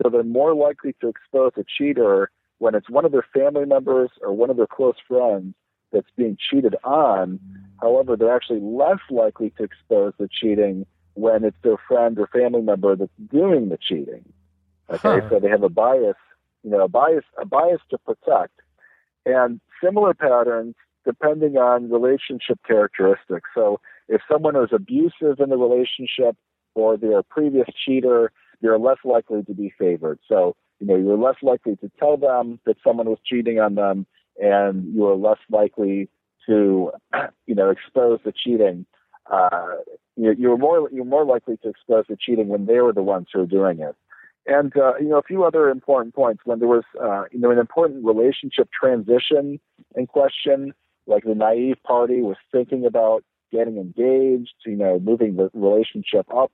so 0.00 0.08
they're 0.08 0.22
more 0.22 0.54
likely 0.54 0.94
to 1.00 1.08
expose 1.08 1.52
a 1.56 1.64
cheater 1.76 2.30
when 2.58 2.74
it's 2.74 2.88
one 2.88 3.04
of 3.04 3.12
their 3.12 3.26
family 3.34 3.66
members 3.66 4.10
or 4.22 4.32
one 4.32 4.48
of 4.50 4.56
their 4.56 4.66
close 4.66 4.94
friends 5.06 5.54
that's 5.92 6.06
being 6.16 6.36
cheated 6.50 6.76
on. 6.84 7.40
However, 7.80 8.16
they're 8.16 8.34
actually 8.34 8.60
less 8.60 9.00
likely 9.10 9.50
to 9.58 9.64
expose 9.64 10.12
the 10.18 10.28
cheating 10.28 10.86
when 11.14 11.44
it's 11.44 11.56
their 11.62 11.76
friend 11.88 12.18
or 12.18 12.28
family 12.28 12.62
member 12.62 12.94
that's 12.96 13.10
doing 13.30 13.68
the 13.68 13.78
cheating. 13.78 14.24
Okay, 14.88 14.98
Huh. 15.02 15.20
so 15.28 15.40
they 15.40 15.48
have 15.48 15.64
a 15.64 15.68
bias, 15.68 16.14
you 16.66 16.72
know, 16.72 16.82
a 16.82 16.88
bias, 16.88 17.24
a 17.40 17.46
bias 17.46 17.80
to 17.90 17.98
protect, 17.98 18.60
and 19.24 19.60
similar 19.82 20.14
patterns 20.14 20.74
depending 21.04 21.56
on 21.56 21.88
relationship 21.88 22.58
characteristics. 22.66 23.48
So, 23.54 23.80
if 24.08 24.20
someone 24.30 24.56
is 24.56 24.70
abusive 24.72 25.38
in 25.38 25.50
the 25.50 25.56
relationship 25.56 26.36
or 26.74 26.96
they're 26.96 27.20
a 27.20 27.22
previous 27.22 27.68
cheater, 27.84 28.32
you're 28.60 28.78
less 28.78 28.98
likely 29.04 29.44
to 29.44 29.54
be 29.54 29.72
favored. 29.78 30.18
So, 30.28 30.56
you 30.80 30.86
know, 30.88 30.96
you're 30.96 31.16
less 31.16 31.36
likely 31.42 31.76
to 31.76 31.90
tell 31.98 32.16
them 32.16 32.58
that 32.66 32.76
someone 32.84 33.08
was 33.08 33.18
cheating 33.24 33.60
on 33.60 33.76
them, 33.76 34.06
and 34.38 34.92
you 34.92 35.06
are 35.06 35.14
less 35.14 35.38
likely 35.48 36.08
to, 36.46 36.90
you 37.46 37.54
know, 37.54 37.70
expose 37.70 38.18
the 38.24 38.32
cheating. 38.32 38.86
Uh, 39.30 39.76
you're, 40.16 40.56
more 40.56 40.88
you're 40.92 41.04
more 41.04 41.24
likely 41.24 41.56
to 41.58 41.68
expose 41.68 42.06
the 42.08 42.16
cheating 42.16 42.48
when 42.48 42.66
they 42.66 42.80
were 42.80 42.92
the 42.92 43.02
ones 43.02 43.28
who 43.32 43.40
are 43.42 43.46
doing 43.46 43.80
it. 43.80 43.94
And 44.46 44.76
uh, 44.76 44.94
you 45.00 45.08
know, 45.08 45.18
a 45.18 45.22
few 45.22 45.44
other 45.44 45.68
important 45.68 46.14
points. 46.14 46.42
When 46.44 46.60
there 46.60 46.68
was 46.68 46.84
uh, 47.02 47.24
you 47.32 47.40
know 47.40 47.50
an 47.50 47.58
important 47.58 48.04
relationship 48.04 48.68
transition 48.72 49.58
in 49.96 50.06
question, 50.06 50.72
like 51.06 51.24
the 51.24 51.34
naive 51.34 51.76
party 51.84 52.20
was 52.20 52.36
thinking 52.52 52.86
about 52.86 53.24
getting 53.52 53.76
engaged, 53.76 54.54
you 54.64 54.76
know, 54.76 55.00
moving 55.00 55.36
the 55.36 55.50
relationship 55.54 56.26
up 56.34 56.52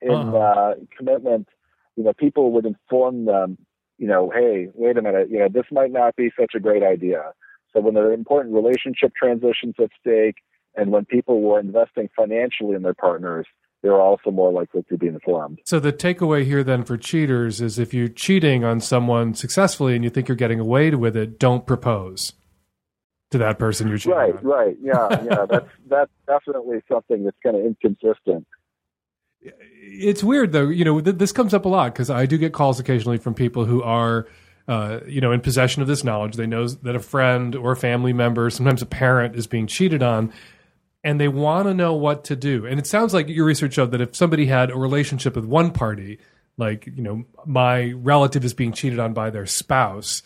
in 0.00 0.12
uh, 0.12 0.74
commitment. 0.96 1.48
You 1.96 2.04
know, 2.04 2.12
people 2.12 2.52
would 2.52 2.66
inform 2.66 3.26
them, 3.26 3.58
you 3.98 4.06
know, 4.06 4.30
hey, 4.34 4.68
wait 4.74 4.96
a 4.96 5.02
minute, 5.02 5.30
you 5.30 5.38
know, 5.38 5.48
this 5.48 5.66
might 5.70 5.92
not 5.92 6.16
be 6.16 6.30
such 6.38 6.52
a 6.54 6.60
great 6.60 6.82
idea. 6.82 7.32
So 7.72 7.80
when 7.80 7.94
there 7.94 8.08
are 8.08 8.12
important 8.12 8.54
relationship 8.54 9.12
transitions 9.14 9.74
at 9.80 9.90
stake, 10.00 10.36
and 10.74 10.90
when 10.90 11.04
people 11.04 11.40
were 11.42 11.60
investing 11.60 12.08
financially 12.16 12.74
in 12.74 12.82
their 12.82 12.94
partners, 12.94 13.46
they're 13.82 14.00
also 14.00 14.30
more 14.30 14.52
likely 14.52 14.82
to 14.88 14.96
be 14.96 15.08
informed. 15.08 15.58
So 15.64 15.80
the 15.80 15.92
takeaway 15.92 16.44
here 16.44 16.62
then 16.62 16.84
for 16.84 16.96
cheaters 16.96 17.60
is 17.60 17.78
if 17.78 17.92
you're 17.92 18.08
cheating 18.08 18.64
on 18.64 18.80
someone 18.80 19.34
successfully 19.34 19.94
and 19.96 20.04
you 20.04 20.10
think 20.10 20.28
you're 20.28 20.36
getting 20.36 20.60
away 20.60 20.90
with 20.94 21.16
it, 21.16 21.38
don't 21.38 21.66
propose 21.66 22.32
to 23.32 23.38
that 23.38 23.58
person 23.58 23.88
you're 23.88 23.98
cheating 23.98 24.16
Right, 24.18 24.36
on. 24.36 24.42
right, 24.44 24.76
yeah, 24.80 25.08
yeah. 25.24 25.46
That's 25.50 25.66
that's 25.88 26.10
definitely 26.26 26.80
something 26.90 27.24
that's 27.24 27.36
kind 27.42 27.56
of 27.56 27.64
inconsistent. 27.64 28.46
It's 29.40 30.22
weird 30.22 30.52
though. 30.52 30.68
You 30.68 30.84
know, 30.84 31.00
th- 31.00 31.16
this 31.16 31.32
comes 31.32 31.52
up 31.52 31.64
a 31.64 31.68
lot 31.68 31.92
because 31.92 32.10
I 32.10 32.26
do 32.26 32.38
get 32.38 32.52
calls 32.52 32.78
occasionally 32.78 33.18
from 33.18 33.34
people 33.34 33.64
who 33.64 33.82
are, 33.82 34.28
uh, 34.68 35.00
you 35.06 35.20
know, 35.20 35.32
in 35.32 35.40
possession 35.40 35.82
of 35.82 35.88
this 35.88 36.04
knowledge. 36.04 36.36
They 36.36 36.46
know 36.46 36.68
that 36.68 36.94
a 36.94 37.00
friend 37.00 37.56
or 37.56 37.72
a 37.72 37.76
family 37.76 38.12
member, 38.12 38.48
sometimes 38.50 38.82
a 38.82 38.86
parent, 38.86 39.34
is 39.34 39.46
being 39.48 39.66
cheated 39.66 40.02
on, 40.02 40.32
and 41.04 41.20
they 41.20 41.28
want 41.28 41.66
to 41.66 41.74
know 41.74 41.94
what 41.94 42.24
to 42.24 42.36
do. 42.36 42.66
And 42.66 42.78
it 42.78 42.86
sounds 42.86 43.12
like 43.12 43.28
your 43.28 43.44
research 43.44 43.74
showed 43.74 43.90
that 43.90 44.00
if 44.00 44.14
somebody 44.14 44.46
had 44.46 44.70
a 44.70 44.76
relationship 44.76 45.36
with 45.36 45.44
one 45.44 45.72
party, 45.72 46.18
like 46.56 46.86
you 46.86 47.02
know, 47.02 47.24
my 47.46 47.92
relative 47.92 48.44
is 48.44 48.54
being 48.54 48.72
cheated 48.72 48.98
on 48.98 49.12
by 49.14 49.30
their 49.30 49.46
spouse, 49.46 50.22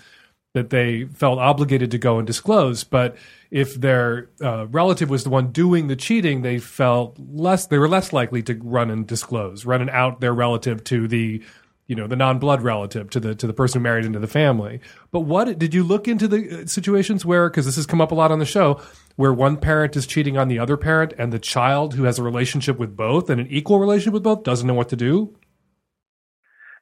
that 0.56 0.70
they 0.70 1.04
felt 1.04 1.38
obligated 1.38 1.90
to 1.90 1.98
go 1.98 2.16
and 2.16 2.26
disclose. 2.26 2.82
But 2.82 3.16
if 3.50 3.74
their 3.74 4.30
uh, 4.42 4.66
relative 4.68 5.10
was 5.10 5.22
the 5.22 5.28
one 5.28 5.52
doing 5.52 5.88
the 5.88 5.96
cheating, 5.96 6.40
they 6.40 6.58
felt 6.58 7.18
less. 7.18 7.66
They 7.66 7.78
were 7.78 7.88
less 7.88 8.12
likely 8.12 8.42
to 8.44 8.54
run 8.54 8.90
and 8.90 9.06
disclose, 9.06 9.66
run 9.66 9.82
and 9.82 9.90
out 9.90 10.20
their 10.20 10.32
relative 10.32 10.82
to 10.84 11.06
the, 11.08 11.42
you 11.86 11.94
know, 11.94 12.06
the 12.06 12.16
non-blood 12.16 12.62
relative 12.62 13.10
to 13.10 13.20
the 13.20 13.34
to 13.34 13.46
the 13.46 13.52
person 13.52 13.80
who 13.80 13.82
married 13.84 14.04
into 14.04 14.18
the 14.18 14.26
family. 14.26 14.80
But 15.12 15.20
what 15.20 15.58
did 15.58 15.72
you 15.72 15.84
look 15.84 16.08
into 16.08 16.26
the 16.26 16.62
uh, 16.62 16.66
situations 16.66 17.24
where? 17.24 17.48
Because 17.48 17.64
this 17.64 17.76
has 17.76 17.86
come 17.86 18.00
up 18.00 18.10
a 18.10 18.14
lot 18.14 18.32
on 18.32 18.38
the 18.38 18.46
show, 18.46 18.80
where 19.14 19.32
one 19.32 19.56
parent 19.56 19.96
is 19.96 20.06
cheating 20.06 20.36
on 20.36 20.48
the 20.48 20.58
other 20.58 20.76
parent, 20.76 21.12
and 21.18 21.32
the 21.32 21.38
child 21.38 21.94
who 21.94 22.04
has 22.04 22.18
a 22.18 22.22
relationship 22.22 22.78
with 22.78 22.96
both 22.96 23.30
and 23.30 23.40
an 23.40 23.46
equal 23.48 23.78
relationship 23.78 24.14
with 24.14 24.24
both 24.24 24.42
doesn't 24.42 24.66
know 24.66 24.74
what 24.74 24.88
to 24.88 24.96
do. 24.96 25.36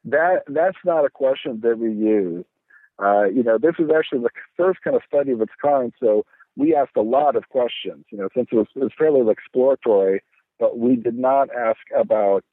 That 0.04 0.42
that's 0.46 0.78
not 0.84 1.04
a 1.04 1.10
question 1.10 1.60
that 1.62 1.78
we 1.78 1.92
use. 1.92 2.44
Uh, 3.02 3.24
you 3.24 3.42
know, 3.42 3.58
this 3.58 3.74
is 3.78 3.90
actually 3.94 4.20
the 4.20 4.30
first 4.56 4.80
kind 4.82 4.96
of 4.96 5.02
study 5.06 5.32
of 5.32 5.40
its 5.40 5.52
kind. 5.60 5.92
So 6.00 6.24
we 6.56 6.74
asked 6.74 6.96
a 6.96 7.02
lot 7.02 7.36
of 7.36 7.48
questions. 7.48 8.04
You 8.10 8.18
know, 8.18 8.28
since 8.34 8.48
it 8.52 8.56
was, 8.56 8.66
it 8.76 8.80
was 8.84 8.92
fairly 8.96 9.20
exploratory, 9.30 10.22
but 10.58 10.78
we 10.78 10.96
did 10.96 11.18
not 11.18 11.48
ask 11.54 11.80
about 11.98 12.44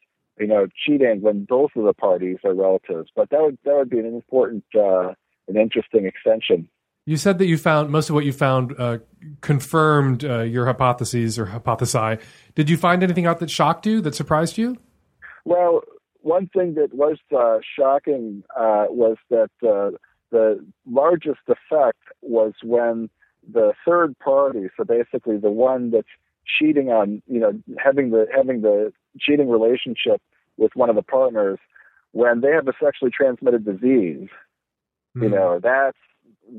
you 0.42 0.48
know 0.48 0.68
cheating 0.86 1.22
when 1.22 1.46
both 1.46 1.72
of 1.76 1.86
the 1.86 1.94
parties 1.94 2.38
are 2.44 2.54
relatives. 2.54 3.10
But 3.16 3.30
that 3.30 3.42
would 3.42 3.58
that 3.64 3.76
would 3.76 3.90
be 3.90 4.00
an 4.00 4.08
important, 4.08 4.66
uh, 4.76 5.14
an 5.48 5.56
interesting 5.56 6.06
extension. 6.06 6.68
You 7.06 7.18
said 7.18 7.38
that 7.40 7.46
you 7.46 7.58
found 7.58 7.90
most 7.90 8.10
of 8.10 8.16
what 8.16 8.26
you 8.26 8.34
found 8.34 8.76
uh, 8.78 9.00
confirmed 9.42 10.26
uh, 10.26 10.42
your 10.42 10.66
hypotheses 10.66 11.40
or 11.40 11.48
hypothesi. 11.48 12.20
Did 12.56 12.70
you 12.70 12.78
find 12.78 13.04
anything 13.04 13.26
out 13.26 13.40
that 13.40 13.50
shocked 13.50 13.86
you, 13.86 14.02
that 14.02 14.16
surprised 14.16 14.58
you? 14.58 14.78
Well, 15.46 15.82
one 16.22 16.48
thing 16.48 16.76
that 16.76 16.94
was 16.94 17.18
uh, 17.36 17.60
shocking 17.78 18.44
uh, 18.56 18.86
was 18.90 19.18
that 19.30 19.50
uh, 19.64 19.98
the 20.32 20.64
largest 20.86 21.42
effect 21.48 22.00
was 22.22 22.54
when 22.64 23.10
the 23.52 23.74
third 23.86 24.18
party, 24.20 24.70
so 24.78 24.84
basically 24.84 25.38
the 25.38 25.50
one 25.50 25.90
that's 25.90 26.08
cheating 26.60 26.90
on, 26.90 27.22
you 27.28 27.40
know, 27.40 27.60
having 27.84 28.12
the 28.12 28.28
having 28.36 28.62
the 28.62 28.94
cheating 29.20 29.50
relationship 29.50 30.22
with 30.62 30.76
one 30.76 30.90
of 30.90 30.96
the 30.96 31.02
partners, 31.02 31.60
when 32.12 32.42
they 32.42 32.52
have 32.52 32.68
a 32.68 32.74
sexually 32.82 33.12
transmitted 33.12 33.66
disease, 33.66 34.30
you 35.16 35.30
know, 35.30 35.60
that's 35.62 35.98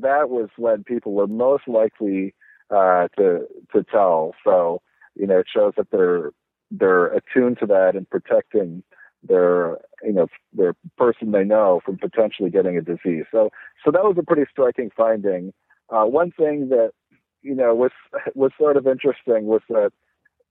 that 0.01 0.29
was 0.29 0.51
when 0.57 0.85
people 0.85 1.13
were 1.13 1.27
most 1.27 1.67
likely 1.67 2.35
uh, 2.71 3.09
to 3.17 3.47
to 3.73 3.85
tell. 3.91 4.35
So, 4.45 4.83
you 5.15 5.27
know, 5.27 5.39
it 5.39 5.47
shows 5.55 5.75
that 5.77 5.91
they're 5.91 6.33
they're 6.71 7.07
attuned 7.07 7.59
to 7.61 7.67
that 7.67 7.93
and 7.95 8.09
protecting 8.11 8.83
their 9.23 9.79
you 10.03 10.13
know 10.13 10.27
their 10.53 10.75
person 10.99 11.31
they 11.31 11.45
know 11.45 11.81
from 11.85 11.97
potentially 11.97 12.51
getting 12.51 12.77
a 12.77 12.83
disease. 12.83 13.25
So 13.31 13.51
so 13.85 13.91
that 13.91 14.03
was 14.03 14.17
a 14.19 14.23
pretty 14.23 14.51
striking 14.51 14.91
finding. 14.97 15.53
Uh, 15.89 16.05
one 16.05 16.33
thing 16.33 16.71
that 16.71 16.93
you 17.43 17.55
know 17.55 17.75
was 17.75 17.93
was 18.35 18.51
sort 18.59 18.77
of 18.77 18.87
interesting 18.87 19.47
was 19.47 19.63
that 19.69 19.93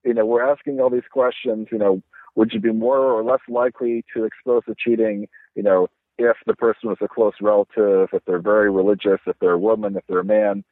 you 0.06 0.14
know 0.14 0.26
we're 0.26 0.49
asking 0.49 0.80
all 0.80 0.90
these 0.90 1.10
questions. 1.11 1.68
You 1.72 1.78
know, 1.80 2.02
would 2.36 2.53
you 2.53 2.60
be 2.60 2.72
more 2.72 2.98
or 2.98 3.24
less 3.24 3.41
likely 3.48 4.03
to 4.16 4.24
expose 4.24 4.64
the 4.68 4.76
cheating? 4.78 5.28
You 5.56 5.64
know, 5.64 5.88
if 6.18 6.38
the 6.45 6.56
person 6.56 6.90
was 6.90 6.98
a 7.02 7.08
close 7.08 7.34
relative, 7.41 8.10
if 8.14 8.24
they're 8.26 8.41
very 8.41 8.72
religious, 8.72 9.20
if 9.26 9.36
they're 9.40 9.52
a 9.52 9.60
woman, 9.60 9.95
if 9.98 10.03
they're 10.08 10.20
a 10.20 10.26
man. 10.26 10.64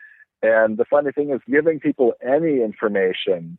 And 0.42 0.78
the 0.78 0.86
funny 0.86 1.12
thing 1.12 1.32
is, 1.32 1.42
giving 1.50 1.80
people 1.80 2.14
any 2.24 2.62
information 2.62 3.58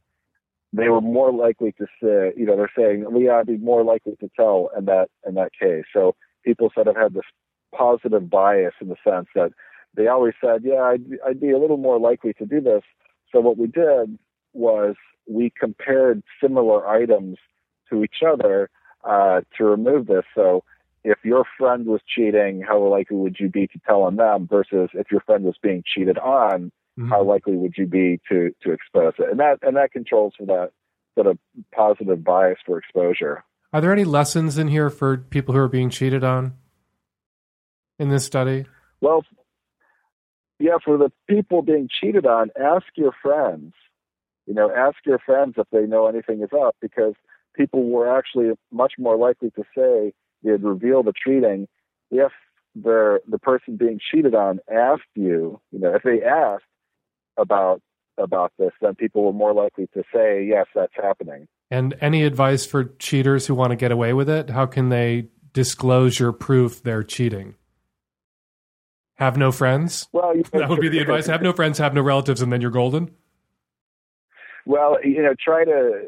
they 0.73 0.89
were 0.89 1.01
more 1.01 1.33
likely 1.33 1.73
to 1.73 1.87
say, 2.01 2.33
you 2.37 2.47
know, 2.47 2.57
they're 2.57 2.71
saying, 2.77 3.05
Leah, 3.11 3.39
I'd 3.39 3.47
be 3.47 3.57
more 3.57 3.83
likely 3.83 4.15
to 4.21 4.31
tell 4.37 4.71
in 4.77 4.85
that 4.85 5.09
in 5.27 5.35
that 5.35 5.51
case. 5.59 5.85
So 5.93 6.15
people 6.45 6.71
sort 6.73 6.87
of 6.87 6.97
had 6.97 7.15
this 7.15 7.25
positive 7.75 8.31
bias 8.31 8.75
in 8.81 8.89
the 8.89 8.97
sense 9.03 9.27
that 9.35 9.53
they 9.97 10.07
always 10.07 10.35
said, 10.41 10.63
yeah, 10.63 10.83
I'd, 10.83 11.05
I'd 11.27 11.41
be 11.41 11.51
a 11.51 11.59
little 11.59 11.77
more 11.77 11.99
likely 11.99 12.33
to 12.35 12.47
do 12.47 12.61
this. 12.61 12.83
So 13.33 13.41
what 13.41 13.59
we 13.59 13.67
did 13.67 14.19
was 14.53 14.95
we 15.29 15.53
compared 15.59 16.23
similar 16.41 16.87
items 16.89 17.39
to 17.91 18.03
each 18.05 18.23
other 18.27 18.71
uh, 19.05 19.41
to 19.59 19.65
remove 19.65 20.07
this. 20.07 20.25
So 20.35 20.65
if 21.05 21.19
your 21.25 21.45
friend 21.59 21.87
was 21.87 22.01
cheating, 22.07 22.63
how 22.67 22.83
likely 22.87 23.17
would 23.17 23.37
you 23.39 23.49
be 23.49 23.67
to 23.69 23.81
tell 23.87 24.03
on 24.03 24.17
them 24.17 24.47
versus 24.51 24.91
if 24.95 25.11
your 25.11 25.21
friend 25.23 25.45
was 25.45 25.57
being 25.63 25.83
cheated 25.87 26.19
on, 26.19 26.73
how 27.09 27.23
likely 27.23 27.57
would 27.57 27.75
you 27.77 27.87
be 27.87 28.21
to 28.29 28.51
to 28.63 28.73
expose 28.73 29.15
it? 29.19 29.31
And 29.31 29.41
that 29.41 29.59
and 29.63 29.77
that 29.77 29.93
controls 29.93 30.35
for 30.37 30.45
that 30.47 30.73
sort 31.15 31.27
of 31.27 31.39
positive 31.75 32.23
bias 32.23 32.59
for 32.67 32.79
exposure. 32.79 33.45
Are 33.73 33.81
there 33.81 33.93
any 33.93 34.05
lessons 34.05 34.59
in 34.59 34.69
here 34.69 34.91
for 34.91 35.17
people 35.17 35.55
who 35.55 35.61
are 35.61 35.69
being 35.69 35.91
cheated 35.91 36.25
on 36.25 36.55
in 37.99 38.11
this 38.11 38.25
study? 38.25 38.67
Well, 39.01 39.25
yeah, 40.59 40.77
for 40.85 40.99
the 40.99 41.11
people 41.29 41.63
being 41.63 41.89
cheated 41.89 42.27
on, 42.27 42.51
ask 42.61 42.87
your 42.97 43.13
friends. 43.23 43.73
You 44.47 44.55
know, 44.55 44.71
ask 44.71 44.97
your 45.07 45.21
friends 45.21 45.55
if 45.57 45.69
they 45.71 45.87
know 45.87 46.07
anything 46.07 46.43
is 46.43 46.51
up 46.53 46.77
because 46.81 47.15
people 47.61 47.91
were 47.91 48.17
actually 48.17 48.51
much 48.73 48.95
more 48.99 49.17
likely 49.17 49.51
to 49.51 49.63
say 49.77 50.13
they'd 50.43 50.63
reveal 50.63 51.03
the 51.03 51.13
cheating 51.25 51.69
if 52.11 52.33
the 52.75 53.21
the 53.29 53.39
person 53.39 53.77
being 53.77 54.01
cheated 54.11 54.35
on 54.35 54.61
asked 54.73 55.03
you. 55.15 55.61
You 55.71 55.81
know, 55.81 55.95
if 55.95 56.03
they 56.03 56.23
asked 56.23 56.65
about 57.37 57.83
about 58.17 58.53
this, 58.59 58.71
then 58.81 58.95
people 58.95 59.25
were 59.25 59.33
more 59.33 59.53
likely 59.53 59.89
to 59.95 60.03
say, 60.15 60.45
yes, 60.45 60.67
that's 60.75 60.93
happening. 60.95 61.49
And 61.71 61.97
any 62.01 62.25
advice 62.25 62.67
for 62.67 62.85
cheaters 62.99 63.47
who 63.47 63.55
want 63.55 63.71
to 63.71 63.77
get 63.77 63.93
away 63.93 64.13
with 64.13 64.29
it? 64.29 64.51
How 64.51 64.67
can 64.67 64.89
they 64.89 65.29
disclose 65.53 66.19
your 66.19 66.33
proof 66.33 66.83
they're 66.83 67.03
cheating? 67.03 67.55
Have 69.15 69.37
no 69.37 69.53
friends? 69.53 70.09
Well, 70.13 70.35
you 70.35 70.45
know, 70.53 70.61
that 70.61 70.69
would 70.71 70.81
be 70.81 70.89
the 70.89 70.99
advice. 70.99 71.27
Have 71.27 71.43
no 71.43 71.53
friends, 71.53 71.79
have 71.79 71.95
no 71.95 72.03
relatives, 72.03 72.41
and 72.41 72.53
then 72.53 72.61
you're 72.61 72.71
golden. 72.71 73.11
Well, 74.67 74.99
you 75.05 75.23
know, 75.23 75.35
try 75.43 75.65
to, 75.65 76.03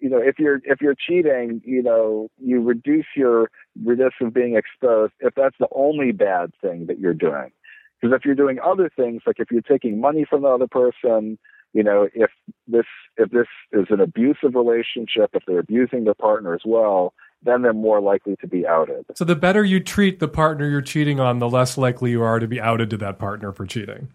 you 0.00 0.08
know, 0.08 0.18
if 0.18 0.38
you're 0.38 0.60
if 0.64 0.80
you're 0.80 0.94
cheating, 0.94 1.60
you 1.64 1.82
know, 1.82 2.28
you 2.38 2.62
reduce 2.62 3.06
your 3.14 3.50
risk 3.84 4.14
of 4.20 4.34
being 4.34 4.56
exposed 4.56 5.12
if 5.20 5.34
that's 5.34 5.56
the 5.60 5.68
only 5.72 6.12
bad 6.12 6.52
thing 6.60 6.86
that 6.86 6.98
you're 6.98 7.14
doing. 7.14 7.52
Because 8.00 8.16
if 8.16 8.24
you're 8.24 8.34
doing 8.34 8.58
other 8.64 8.90
things, 8.94 9.22
like 9.26 9.36
if 9.38 9.50
you're 9.50 9.60
taking 9.60 10.00
money 10.00 10.24
from 10.28 10.42
the 10.42 10.48
other 10.48 10.66
person, 10.66 11.38
you 11.72 11.82
know, 11.82 12.08
if 12.14 12.30
this 12.66 12.86
if 13.16 13.30
this 13.30 13.46
is 13.72 13.86
an 13.90 14.00
abusive 14.00 14.54
relationship, 14.54 15.30
if 15.34 15.42
they're 15.46 15.60
abusing 15.60 16.04
their 16.04 16.14
partner 16.14 16.54
as 16.54 16.62
well, 16.64 17.12
then 17.42 17.62
they're 17.62 17.72
more 17.72 18.00
likely 18.00 18.36
to 18.40 18.46
be 18.46 18.66
outed. 18.66 19.04
So 19.14 19.24
the 19.24 19.36
better 19.36 19.64
you 19.64 19.80
treat 19.80 20.18
the 20.18 20.28
partner 20.28 20.68
you're 20.68 20.82
cheating 20.82 21.20
on, 21.20 21.38
the 21.38 21.48
less 21.48 21.76
likely 21.76 22.10
you 22.10 22.22
are 22.22 22.38
to 22.38 22.48
be 22.48 22.60
outed 22.60 22.90
to 22.90 22.96
that 22.98 23.18
partner 23.18 23.52
for 23.52 23.66
cheating. 23.66 24.08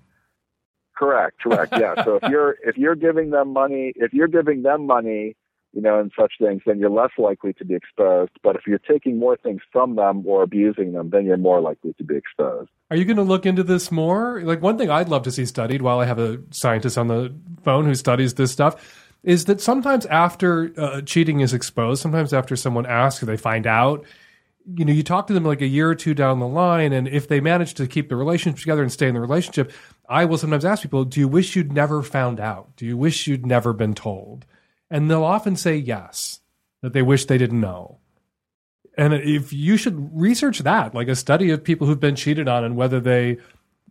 Correct, 0.97 1.39
correct. 1.41 1.73
Yeah. 1.77 2.03
so 2.03 2.19
if 2.21 2.29
you're 2.29 2.55
if 2.63 2.77
you're 2.77 2.95
giving 2.95 3.29
them 3.29 3.53
money, 3.53 3.93
if 3.95 4.13
you're 4.13 4.27
giving 4.27 4.63
them 4.63 4.87
money, 4.87 5.35
you 5.75 5.81
know, 5.81 5.99
and 5.99 6.11
such 6.17 6.33
things, 6.39 6.61
then 6.65 6.79
you're 6.79 6.89
less 6.89 7.11
likely 7.17 7.51
to 7.53 7.65
be 7.65 7.75
exposed. 7.75 8.31
But 8.41 8.55
if 8.55 8.61
you're 8.65 8.79
taking 8.79 9.19
more 9.19 9.35
things 9.35 9.61
from 9.71 9.97
them 9.97 10.23
or 10.25 10.41
abusing 10.41 10.93
them, 10.93 11.09
then 11.09 11.25
you're 11.25 11.37
more 11.37 11.59
likely 11.59 11.93
to 11.93 12.03
be 12.03 12.15
exposed. 12.15 12.69
Are 12.89 12.95
you 12.95 13.03
going 13.03 13.17
to 13.17 13.23
look 13.23 13.45
into 13.45 13.61
this 13.61 13.91
more? 13.91 14.41
Like 14.41 14.61
one 14.61 14.77
thing 14.77 14.89
I'd 14.89 15.09
love 15.09 15.23
to 15.23 15.31
see 15.31 15.45
studied 15.45 15.81
while 15.81 15.99
I 15.99 16.05
have 16.05 16.17
a 16.17 16.39
scientist 16.51 16.97
on 16.97 17.09
the 17.09 17.35
phone 17.63 17.85
who 17.85 17.93
studies 17.93 18.35
this 18.35 18.53
stuff 18.53 19.03
is 19.23 19.45
that 19.45 19.59
sometimes 19.59 20.05
after 20.05 20.71
uh, 20.77 21.01
cheating 21.01 21.41
is 21.41 21.53
exposed, 21.53 22.01
sometimes 22.01 22.31
after 22.33 22.55
someone 22.55 22.85
asks 22.85 23.21
or 23.21 23.25
they 23.25 23.37
find 23.37 23.67
out, 23.67 24.05
you 24.75 24.85
know, 24.85 24.93
you 24.93 25.03
talk 25.03 25.27
to 25.27 25.33
them 25.33 25.43
like 25.43 25.61
a 25.61 25.67
year 25.67 25.89
or 25.89 25.95
two 25.95 26.13
down 26.13 26.39
the 26.39 26.47
line, 26.47 26.93
and 26.93 27.07
if 27.07 27.27
they 27.27 27.39
manage 27.39 27.73
to 27.75 27.85
keep 27.85 28.09
the 28.09 28.15
relationship 28.15 28.59
together 28.59 28.81
and 28.81 28.91
stay 28.91 29.07
in 29.07 29.13
the 29.13 29.19
relationship, 29.19 29.71
I 30.07 30.25
will 30.25 30.37
sometimes 30.37 30.65
ask 30.65 30.81
people, 30.81 31.03
"Do 31.05 31.19
you 31.19 31.27
wish 31.27 31.55
you'd 31.55 31.71
never 31.71 32.01
found 32.01 32.39
out? 32.39 32.75
Do 32.75 32.85
you 32.85 32.97
wish 32.97 33.27
you'd 33.27 33.45
never 33.45 33.73
been 33.73 33.93
told?" 33.93 34.45
And 34.89 35.09
they'll 35.09 35.23
often 35.23 35.55
say 35.55 35.75
yes, 35.75 36.41
that 36.81 36.93
they 36.93 37.01
wish 37.01 37.25
they 37.25 37.37
didn't 37.37 37.61
know. 37.61 37.99
And 38.97 39.13
if 39.13 39.51
you 39.51 39.77
should 39.77 40.09
research 40.17 40.59
that, 40.59 40.95
like 40.95 41.07
a 41.07 41.15
study 41.15 41.51
of 41.51 41.63
people 41.63 41.87
who've 41.87 41.99
been 41.99 42.15
cheated 42.15 42.47
on 42.47 42.63
and 42.63 42.75
whether 42.75 42.99
they 42.99 43.37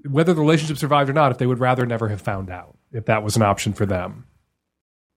whether 0.08 0.34
the 0.34 0.40
relationship 0.40 0.76
survived 0.76 1.08
or 1.08 1.12
not, 1.12 1.32
if 1.32 1.38
they 1.38 1.46
would 1.46 1.60
rather 1.60 1.86
never 1.86 2.08
have 2.08 2.20
found 2.20 2.50
out, 2.50 2.76
if 2.92 3.06
that 3.06 3.22
was 3.22 3.36
an 3.36 3.42
option 3.42 3.72
for 3.72 3.86
them. 3.86 4.26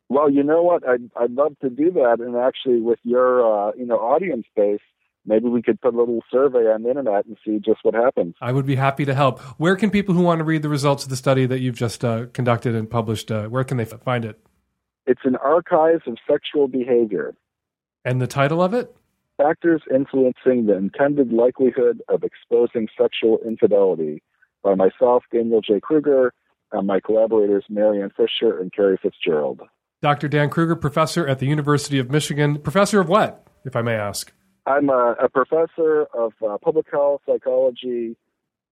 Well, 0.09 0.29
you 0.29 0.43
know 0.43 0.63
what? 0.63 0.87
I'd 0.87 1.09
I'd 1.17 1.31
love 1.31 1.57
to 1.61 1.69
do 1.69 1.91
that, 1.91 2.17
and 2.19 2.35
actually, 2.35 2.79
with 2.79 2.99
your 3.03 3.69
uh, 3.69 3.71
you 3.77 3.85
know 3.85 3.97
audience 3.97 4.45
base, 4.55 4.79
maybe 5.25 5.47
we 5.47 5.61
could 5.61 5.81
put 5.81 5.93
a 5.93 5.97
little 5.97 6.21
survey 6.31 6.71
on 6.71 6.83
the 6.83 6.89
internet 6.89 7.25
and 7.25 7.37
see 7.45 7.59
just 7.59 7.79
what 7.83 7.93
happens. 7.93 8.35
I 8.39 8.53
would 8.53 8.65
be 8.65 8.75
happy 8.75 9.03
to 9.05 9.13
help. 9.13 9.41
Where 9.57 9.75
can 9.75 9.89
people 9.89 10.15
who 10.15 10.21
want 10.21 10.39
to 10.39 10.45
read 10.45 10.61
the 10.61 10.69
results 10.69 11.03
of 11.03 11.09
the 11.09 11.17
study 11.17 11.45
that 11.45 11.59
you've 11.59 11.75
just 11.75 12.05
uh, 12.05 12.27
conducted 12.27 12.73
and 12.73 12.89
published? 12.89 13.31
Uh, 13.31 13.47
where 13.47 13.65
can 13.65 13.77
they 13.77 13.85
find 13.85 14.23
it? 14.23 14.39
It's 15.07 15.21
an 15.23 15.37
archive 15.37 16.01
of 16.05 16.17
sexual 16.29 16.67
behavior. 16.67 17.33
And 18.03 18.21
the 18.21 18.27
title 18.27 18.61
of 18.61 18.73
it? 18.73 18.93
Factors 19.37 19.81
influencing 19.93 20.65
the 20.65 20.75
intended 20.75 21.31
likelihood 21.31 22.01
of 22.09 22.23
exposing 22.23 22.89
sexual 22.99 23.39
infidelity 23.45 24.21
by 24.63 24.75
myself, 24.75 25.23
Daniel 25.31 25.61
J. 25.61 25.79
Kruger, 25.79 26.33
and 26.73 26.85
my 26.85 26.99
collaborators, 26.99 27.63
Maryanne 27.71 28.11
Fisher 28.15 28.59
and 28.59 28.73
Carey 28.73 28.99
Fitzgerald. 29.01 29.61
Dr. 30.01 30.27
Dan 30.27 30.49
Kruger, 30.49 30.75
professor 30.75 31.25
at 31.25 31.39
the 31.39 31.45
University 31.45 31.99
of 31.99 32.11
Michigan. 32.11 32.59
Professor 32.59 32.99
of 32.99 33.07
what, 33.07 33.47
if 33.65 33.75
I 33.75 33.81
may 33.81 33.95
ask? 33.95 34.33
I'm 34.65 34.89
a, 34.89 35.15
a 35.23 35.29
professor 35.29 36.07
of 36.13 36.33
uh, 36.45 36.57
public 36.61 36.87
health 36.91 37.21
psychology, 37.25 38.17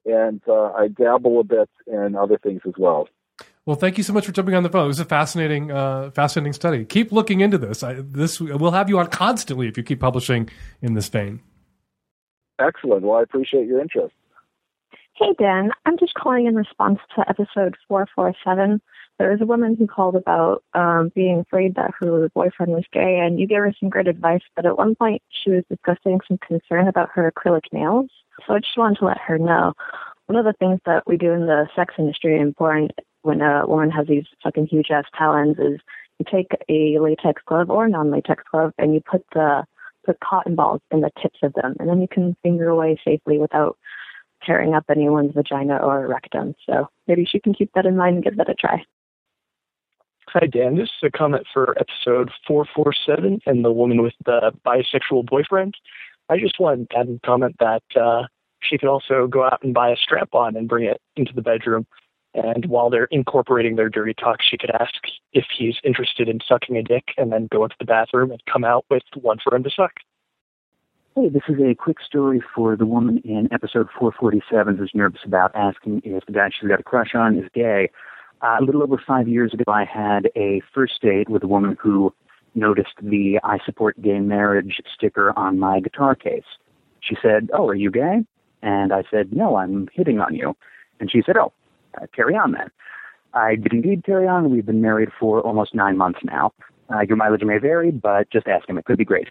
and 0.05 0.41
uh, 0.47 0.73
I 0.73 0.89
dabble 0.89 1.39
a 1.39 1.43
bit 1.45 1.69
in 1.87 2.15
other 2.15 2.37
things 2.37 2.61
as 2.67 2.73
well. 2.77 3.07
Well, 3.65 3.75
thank 3.75 3.97
you 3.97 4.03
so 4.03 4.13
much 4.13 4.27
for 4.27 4.31
jumping 4.31 4.53
on 4.53 4.61
the 4.61 4.69
phone. 4.69 4.85
It 4.85 4.89
was 4.89 4.99
a 4.99 5.05
fascinating, 5.05 5.71
uh, 5.71 6.11
fascinating 6.11 6.53
study. 6.53 6.85
Keep 6.85 7.11
looking 7.11 7.41
into 7.41 7.57
this. 7.57 7.81
I, 7.81 7.95
this 7.95 8.39
we'll 8.39 8.71
have 8.71 8.89
you 8.89 8.99
on 8.99 9.07
constantly 9.07 9.67
if 9.67 9.75
you 9.75 9.83
keep 9.83 9.99
publishing 9.99 10.49
in 10.83 10.93
this 10.93 11.09
vein. 11.09 11.41
Excellent. 12.59 13.03
Well, 13.03 13.17
I 13.17 13.23
appreciate 13.23 13.67
your 13.67 13.81
interest. 13.81 14.13
Hey, 15.15 15.33
Dan. 15.39 15.71
I'm 15.85 15.97
just 15.97 16.13
calling 16.13 16.45
in 16.45 16.55
response 16.55 16.99
to 17.15 17.27
episode 17.27 17.75
447. 17.87 18.81
There 19.17 19.31
was 19.31 19.41
a 19.41 19.45
woman 19.45 19.75
who 19.77 19.87
called 19.87 20.15
about 20.15 20.63
um, 20.73 21.11
being 21.15 21.39
afraid 21.39 21.75
that 21.75 21.91
her 21.99 22.29
boyfriend 22.35 22.73
was 22.73 22.83
gay, 22.91 23.19
and 23.19 23.39
you 23.39 23.47
gave 23.47 23.59
her 23.59 23.73
some 23.79 23.89
great 23.89 24.07
advice. 24.07 24.41
But 24.55 24.65
at 24.65 24.77
one 24.77 24.93
point, 24.93 25.23
she 25.29 25.51
was 25.51 25.63
discussing 25.69 26.19
some 26.27 26.37
concern 26.37 26.87
about 26.87 27.09
her 27.13 27.31
acrylic 27.31 27.71
nails. 27.71 28.11
So 28.45 28.53
I 28.53 28.59
just 28.59 28.77
wanted 28.77 28.99
to 28.99 29.05
let 29.05 29.17
her 29.19 29.39
know. 29.39 29.73
One 30.27 30.37
of 30.37 30.45
the 30.45 30.53
things 30.53 30.81
that 30.85 31.07
we 31.07 31.17
do 31.17 31.31
in 31.31 31.47
the 31.47 31.67
sex 31.75 31.93
industry 31.97 32.39
and 32.39 32.55
porn 32.55 32.89
when 33.25 33.41
a 33.41 33.65
woman 33.65 33.89
has 33.89 34.07
these 34.07 34.25
fucking 34.43 34.67
huge 34.67 34.91
ass 34.91 35.05
talons 35.17 35.57
is 35.57 35.79
you 36.19 36.25
take 36.31 36.51
a 36.69 36.99
latex 36.99 37.41
glove 37.45 37.69
or 37.69 37.85
a 37.85 37.89
non-latex 37.89 38.43
glove 38.51 38.71
and 38.77 38.93
you 38.93 39.01
put 39.01 39.25
the 39.33 39.65
put 40.05 40.19
cotton 40.19 40.55
balls 40.55 40.81
in 40.91 41.01
the 41.01 41.09
tips 41.19 41.39
of 41.41 41.53
them, 41.53 41.75
and 41.79 41.89
then 41.89 41.99
you 41.99 42.07
can 42.07 42.37
finger 42.43 42.69
away 42.69 42.99
safely 43.03 43.39
without 43.39 43.77
tearing 44.45 44.75
up 44.75 44.85
anyone's 44.89 45.33
vagina 45.33 45.77
or 45.77 46.07
rectum. 46.07 46.53
So 46.69 46.87
maybe 47.07 47.25
she 47.25 47.39
can 47.39 47.55
keep 47.55 47.71
that 47.73 47.87
in 47.87 47.97
mind 47.97 48.17
and 48.17 48.23
give 48.23 48.37
that 48.37 48.49
a 48.49 48.53
try. 48.53 48.83
Hi, 50.29 50.45
Dan. 50.45 50.75
This 50.75 50.89
is 51.01 51.03
a 51.03 51.17
comment 51.17 51.47
for 51.51 51.75
episode 51.79 52.29
447 52.47 53.41
and 53.47 53.65
the 53.65 53.71
woman 53.71 54.03
with 54.03 54.13
the 54.25 54.51
bisexual 54.65 55.25
boyfriend. 55.25 55.75
I 56.29 56.37
just 56.37 56.59
wanted 56.59 56.89
to 56.91 56.97
add 56.97 57.09
a 57.09 57.19
comment 57.25 57.55
that 57.59 57.83
uh, 57.99 58.23
she 58.61 58.77
could 58.77 58.89
also 58.89 59.27
go 59.27 59.43
out 59.43 59.63
and 59.63 59.73
buy 59.73 59.89
a 59.89 59.95
strap 59.95 60.29
on 60.33 60.55
and 60.55 60.67
bring 60.67 60.85
it 60.85 61.01
into 61.15 61.33
the 61.33 61.41
bedroom. 61.41 61.87
And 62.35 62.65
while 62.65 62.89
they're 62.89 63.07
incorporating 63.11 63.77
their 63.77 63.87
dirty 63.87 64.13
talk, 64.13 64.41
she 64.41 64.57
could 64.57 64.71
ask 64.71 64.93
if 65.31 65.45
he's 65.57 65.77
interested 65.85 66.27
in 66.27 66.39
sucking 66.45 66.75
a 66.75 66.83
dick 66.83 67.13
and 67.17 67.31
then 67.31 67.47
go 67.49 67.63
into 67.63 67.77
the 67.79 67.85
bathroom 67.85 68.29
and 68.29 68.43
come 68.51 68.65
out 68.65 68.85
with 68.89 69.03
one 69.21 69.37
for 69.41 69.55
him 69.55 69.63
to 69.63 69.69
suck. 69.69 69.93
Hey, 71.15 71.29
this 71.29 71.43
is 71.47 71.55
a 71.61 71.73
quick 71.73 71.97
story 72.05 72.43
for 72.53 72.75
the 72.75 72.85
woman 72.85 73.21
in 73.23 73.47
episode 73.53 73.87
447 73.97 74.75
who's 74.75 74.91
nervous 74.93 75.21
about 75.23 75.55
asking 75.55 76.01
if 76.03 76.25
the 76.25 76.33
guy 76.33 76.49
she's 76.49 76.67
got 76.67 76.81
a 76.81 76.83
crush 76.83 77.15
on 77.15 77.39
is 77.39 77.49
gay. 77.53 77.89
Uh, 78.41 78.57
a 78.59 78.63
little 78.63 78.83
over 78.83 79.01
five 79.07 79.29
years 79.29 79.53
ago, 79.53 79.63
I 79.71 79.85
had 79.85 80.29
a 80.35 80.61
first 80.73 81.01
date 81.01 81.29
with 81.29 81.41
a 81.41 81.47
woman 81.47 81.77
who 81.81 82.13
noticed 82.53 82.95
the 83.01 83.39
I 83.45 83.59
support 83.65 84.01
gay 84.01 84.19
marriage 84.19 84.81
sticker 84.93 85.31
on 85.39 85.57
my 85.57 85.79
guitar 85.79 86.15
case. 86.15 86.43
She 86.99 87.15
said, 87.21 87.49
Oh, 87.53 87.69
are 87.69 87.75
you 87.75 87.91
gay? 87.91 88.25
And 88.61 88.91
I 88.91 89.03
said, 89.09 89.31
No, 89.31 89.55
I'm 89.55 89.87
hitting 89.93 90.19
on 90.19 90.35
you. 90.35 90.53
And 90.99 91.09
she 91.09 91.23
said, 91.25 91.37
Oh, 91.37 91.53
uh, 91.99 92.05
carry 92.15 92.35
on 92.35 92.51
then. 92.51 92.69
I 93.33 93.55
did 93.55 93.73
indeed 93.73 94.03
carry 94.05 94.27
on. 94.27 94.49
We've 94.49 94.65
been 94.65 94.81
married 94.81 95.09
for 95.19 95.41
almost 95.41 95.75
nine 95.75 95.97
months 95.97 96.19
now. 96.23 96.53
Uh, 96.93 97.01
your 97.01 97.17
mileage 97.17 97.43
may 97.43 97.57
vary, 97.57 97.91
but 97.91 98.29
just 98.31 98.47
ask 98.47 98.69
him. 98.69 98.77
It 98.77 98.85
could 98.85 98.97
be 98.97 99.05
great. 99.05 99.27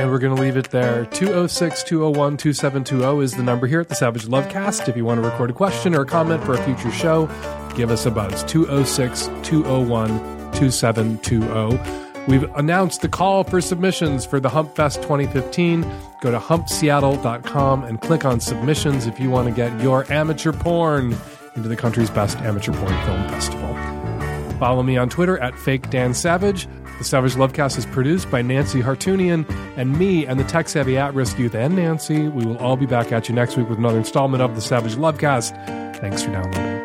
And 0.00 0.10
we're 0.10 0.18
going 0.18 0.34
to 0.34 0.40
leave 0.40 0.56
it 0.56 0.70
there. 0.70 1.04
206 1.06 1.82
201 1.82 2.36
2720 2.38 3.22
is 3.22 3.36
the 3.36 3.42
number 3.42 3.66
here 3.66 3.80
at 3.80 3.88
the 3.88 3.94
Savage 3.94 4.24
Lovecast. 4.26 4.88
If 4.88 4.96
you 4.96 5.04
want 5.04 5.22
to 5.22 5.28
record 5.28 5.50
a 5.50 5.52
question 5.52 5.94
or 5.94 6.02
a 6.02 6.06
comment 6.06 6.42
for 6.44 6.54
a 6.54 6.62
future 6.62 6.90
show, 6.90 7.26
give 7.74 7.90
us 7.90 8.06
a 8.06 8.10
buzz. 8.10 8.42
206 8.44 9.26
201 9.42 10.08
2720. 10.52 12.09
We've 12.30 12.48
announced 12.54 13.00
the 13.00 13.08
call 13.08 13.42
for 13.42 13.60
submissions 13.60 14.24
for 14.24 14.38
the 14.38 14.48
Humpfest 14.48 15.02
2015. 15.02 15.84
Go 16.20 16.30
to 16.30 16.38
humpseattle.com 16.38 17.82
and 17.82 18.00
click 18.00 18.24
on 18.24 18.38
submissions 18.38 19.08
if 19.08 19.18
you 19.18 19.30
want 19.30 19.48
to 19.48 19.54
get 19.54 19.80
your 19.82 20.10
amateur 20.12 20.52
porn 20.52 21.16
into 21.56 21.68
the 21.68 21.74
country's 21.74 22.08
best 22.08 22.38
amateur 22.38 22.72
porn 22.72 22.94
film 23.04 23.28
festival. 23.30 24.58
Follow 24.60 24.84
me 24.84 24.96
on 24.96 25.08
Twitter 25.08 25.38
at 25.38 25.58
Fake 25.58 25.90
Dan 25.90 26.14
Savage. 26.14 26.68
The 26.98 27.04
Savage 27.04 27.34
Lovecast 27.34 27.76
is 27.76 27.86
produced 27.86 28.30
by 28.30 28.42
Nancy 28.42 28.80
Hartunian 28.80 29.44
and 29.76 29.98
me 29.98 30.24
and 30.24 30.38
the 30.38 30.44
tech 30.44 30.68
savvy 30.68 30.96
at 30.96 31.12
risk 31.14 31.36
youth 31.36 31.56
and 31.56 31.74
Nancy. 31.74 32.28
We 32.28 32.46
will 32.46 32.58
all 32.58 32.76
be 32.76 32.86
back 32.86 33.10
at 33.10 33.28
you 33.28 33.34
next 33.34 33.56
week 33.56 33.68
with 33.68 33.78
another 33.78 33.98
installment 33.98 34.40
of 34.40 34.54
the 34.54 34.60
Savage 34.60 34.94
Lovecast. 34.94 35.96
Thanks 35.96 36.22
for 36.22 36.30
downloading. 36.30 36.79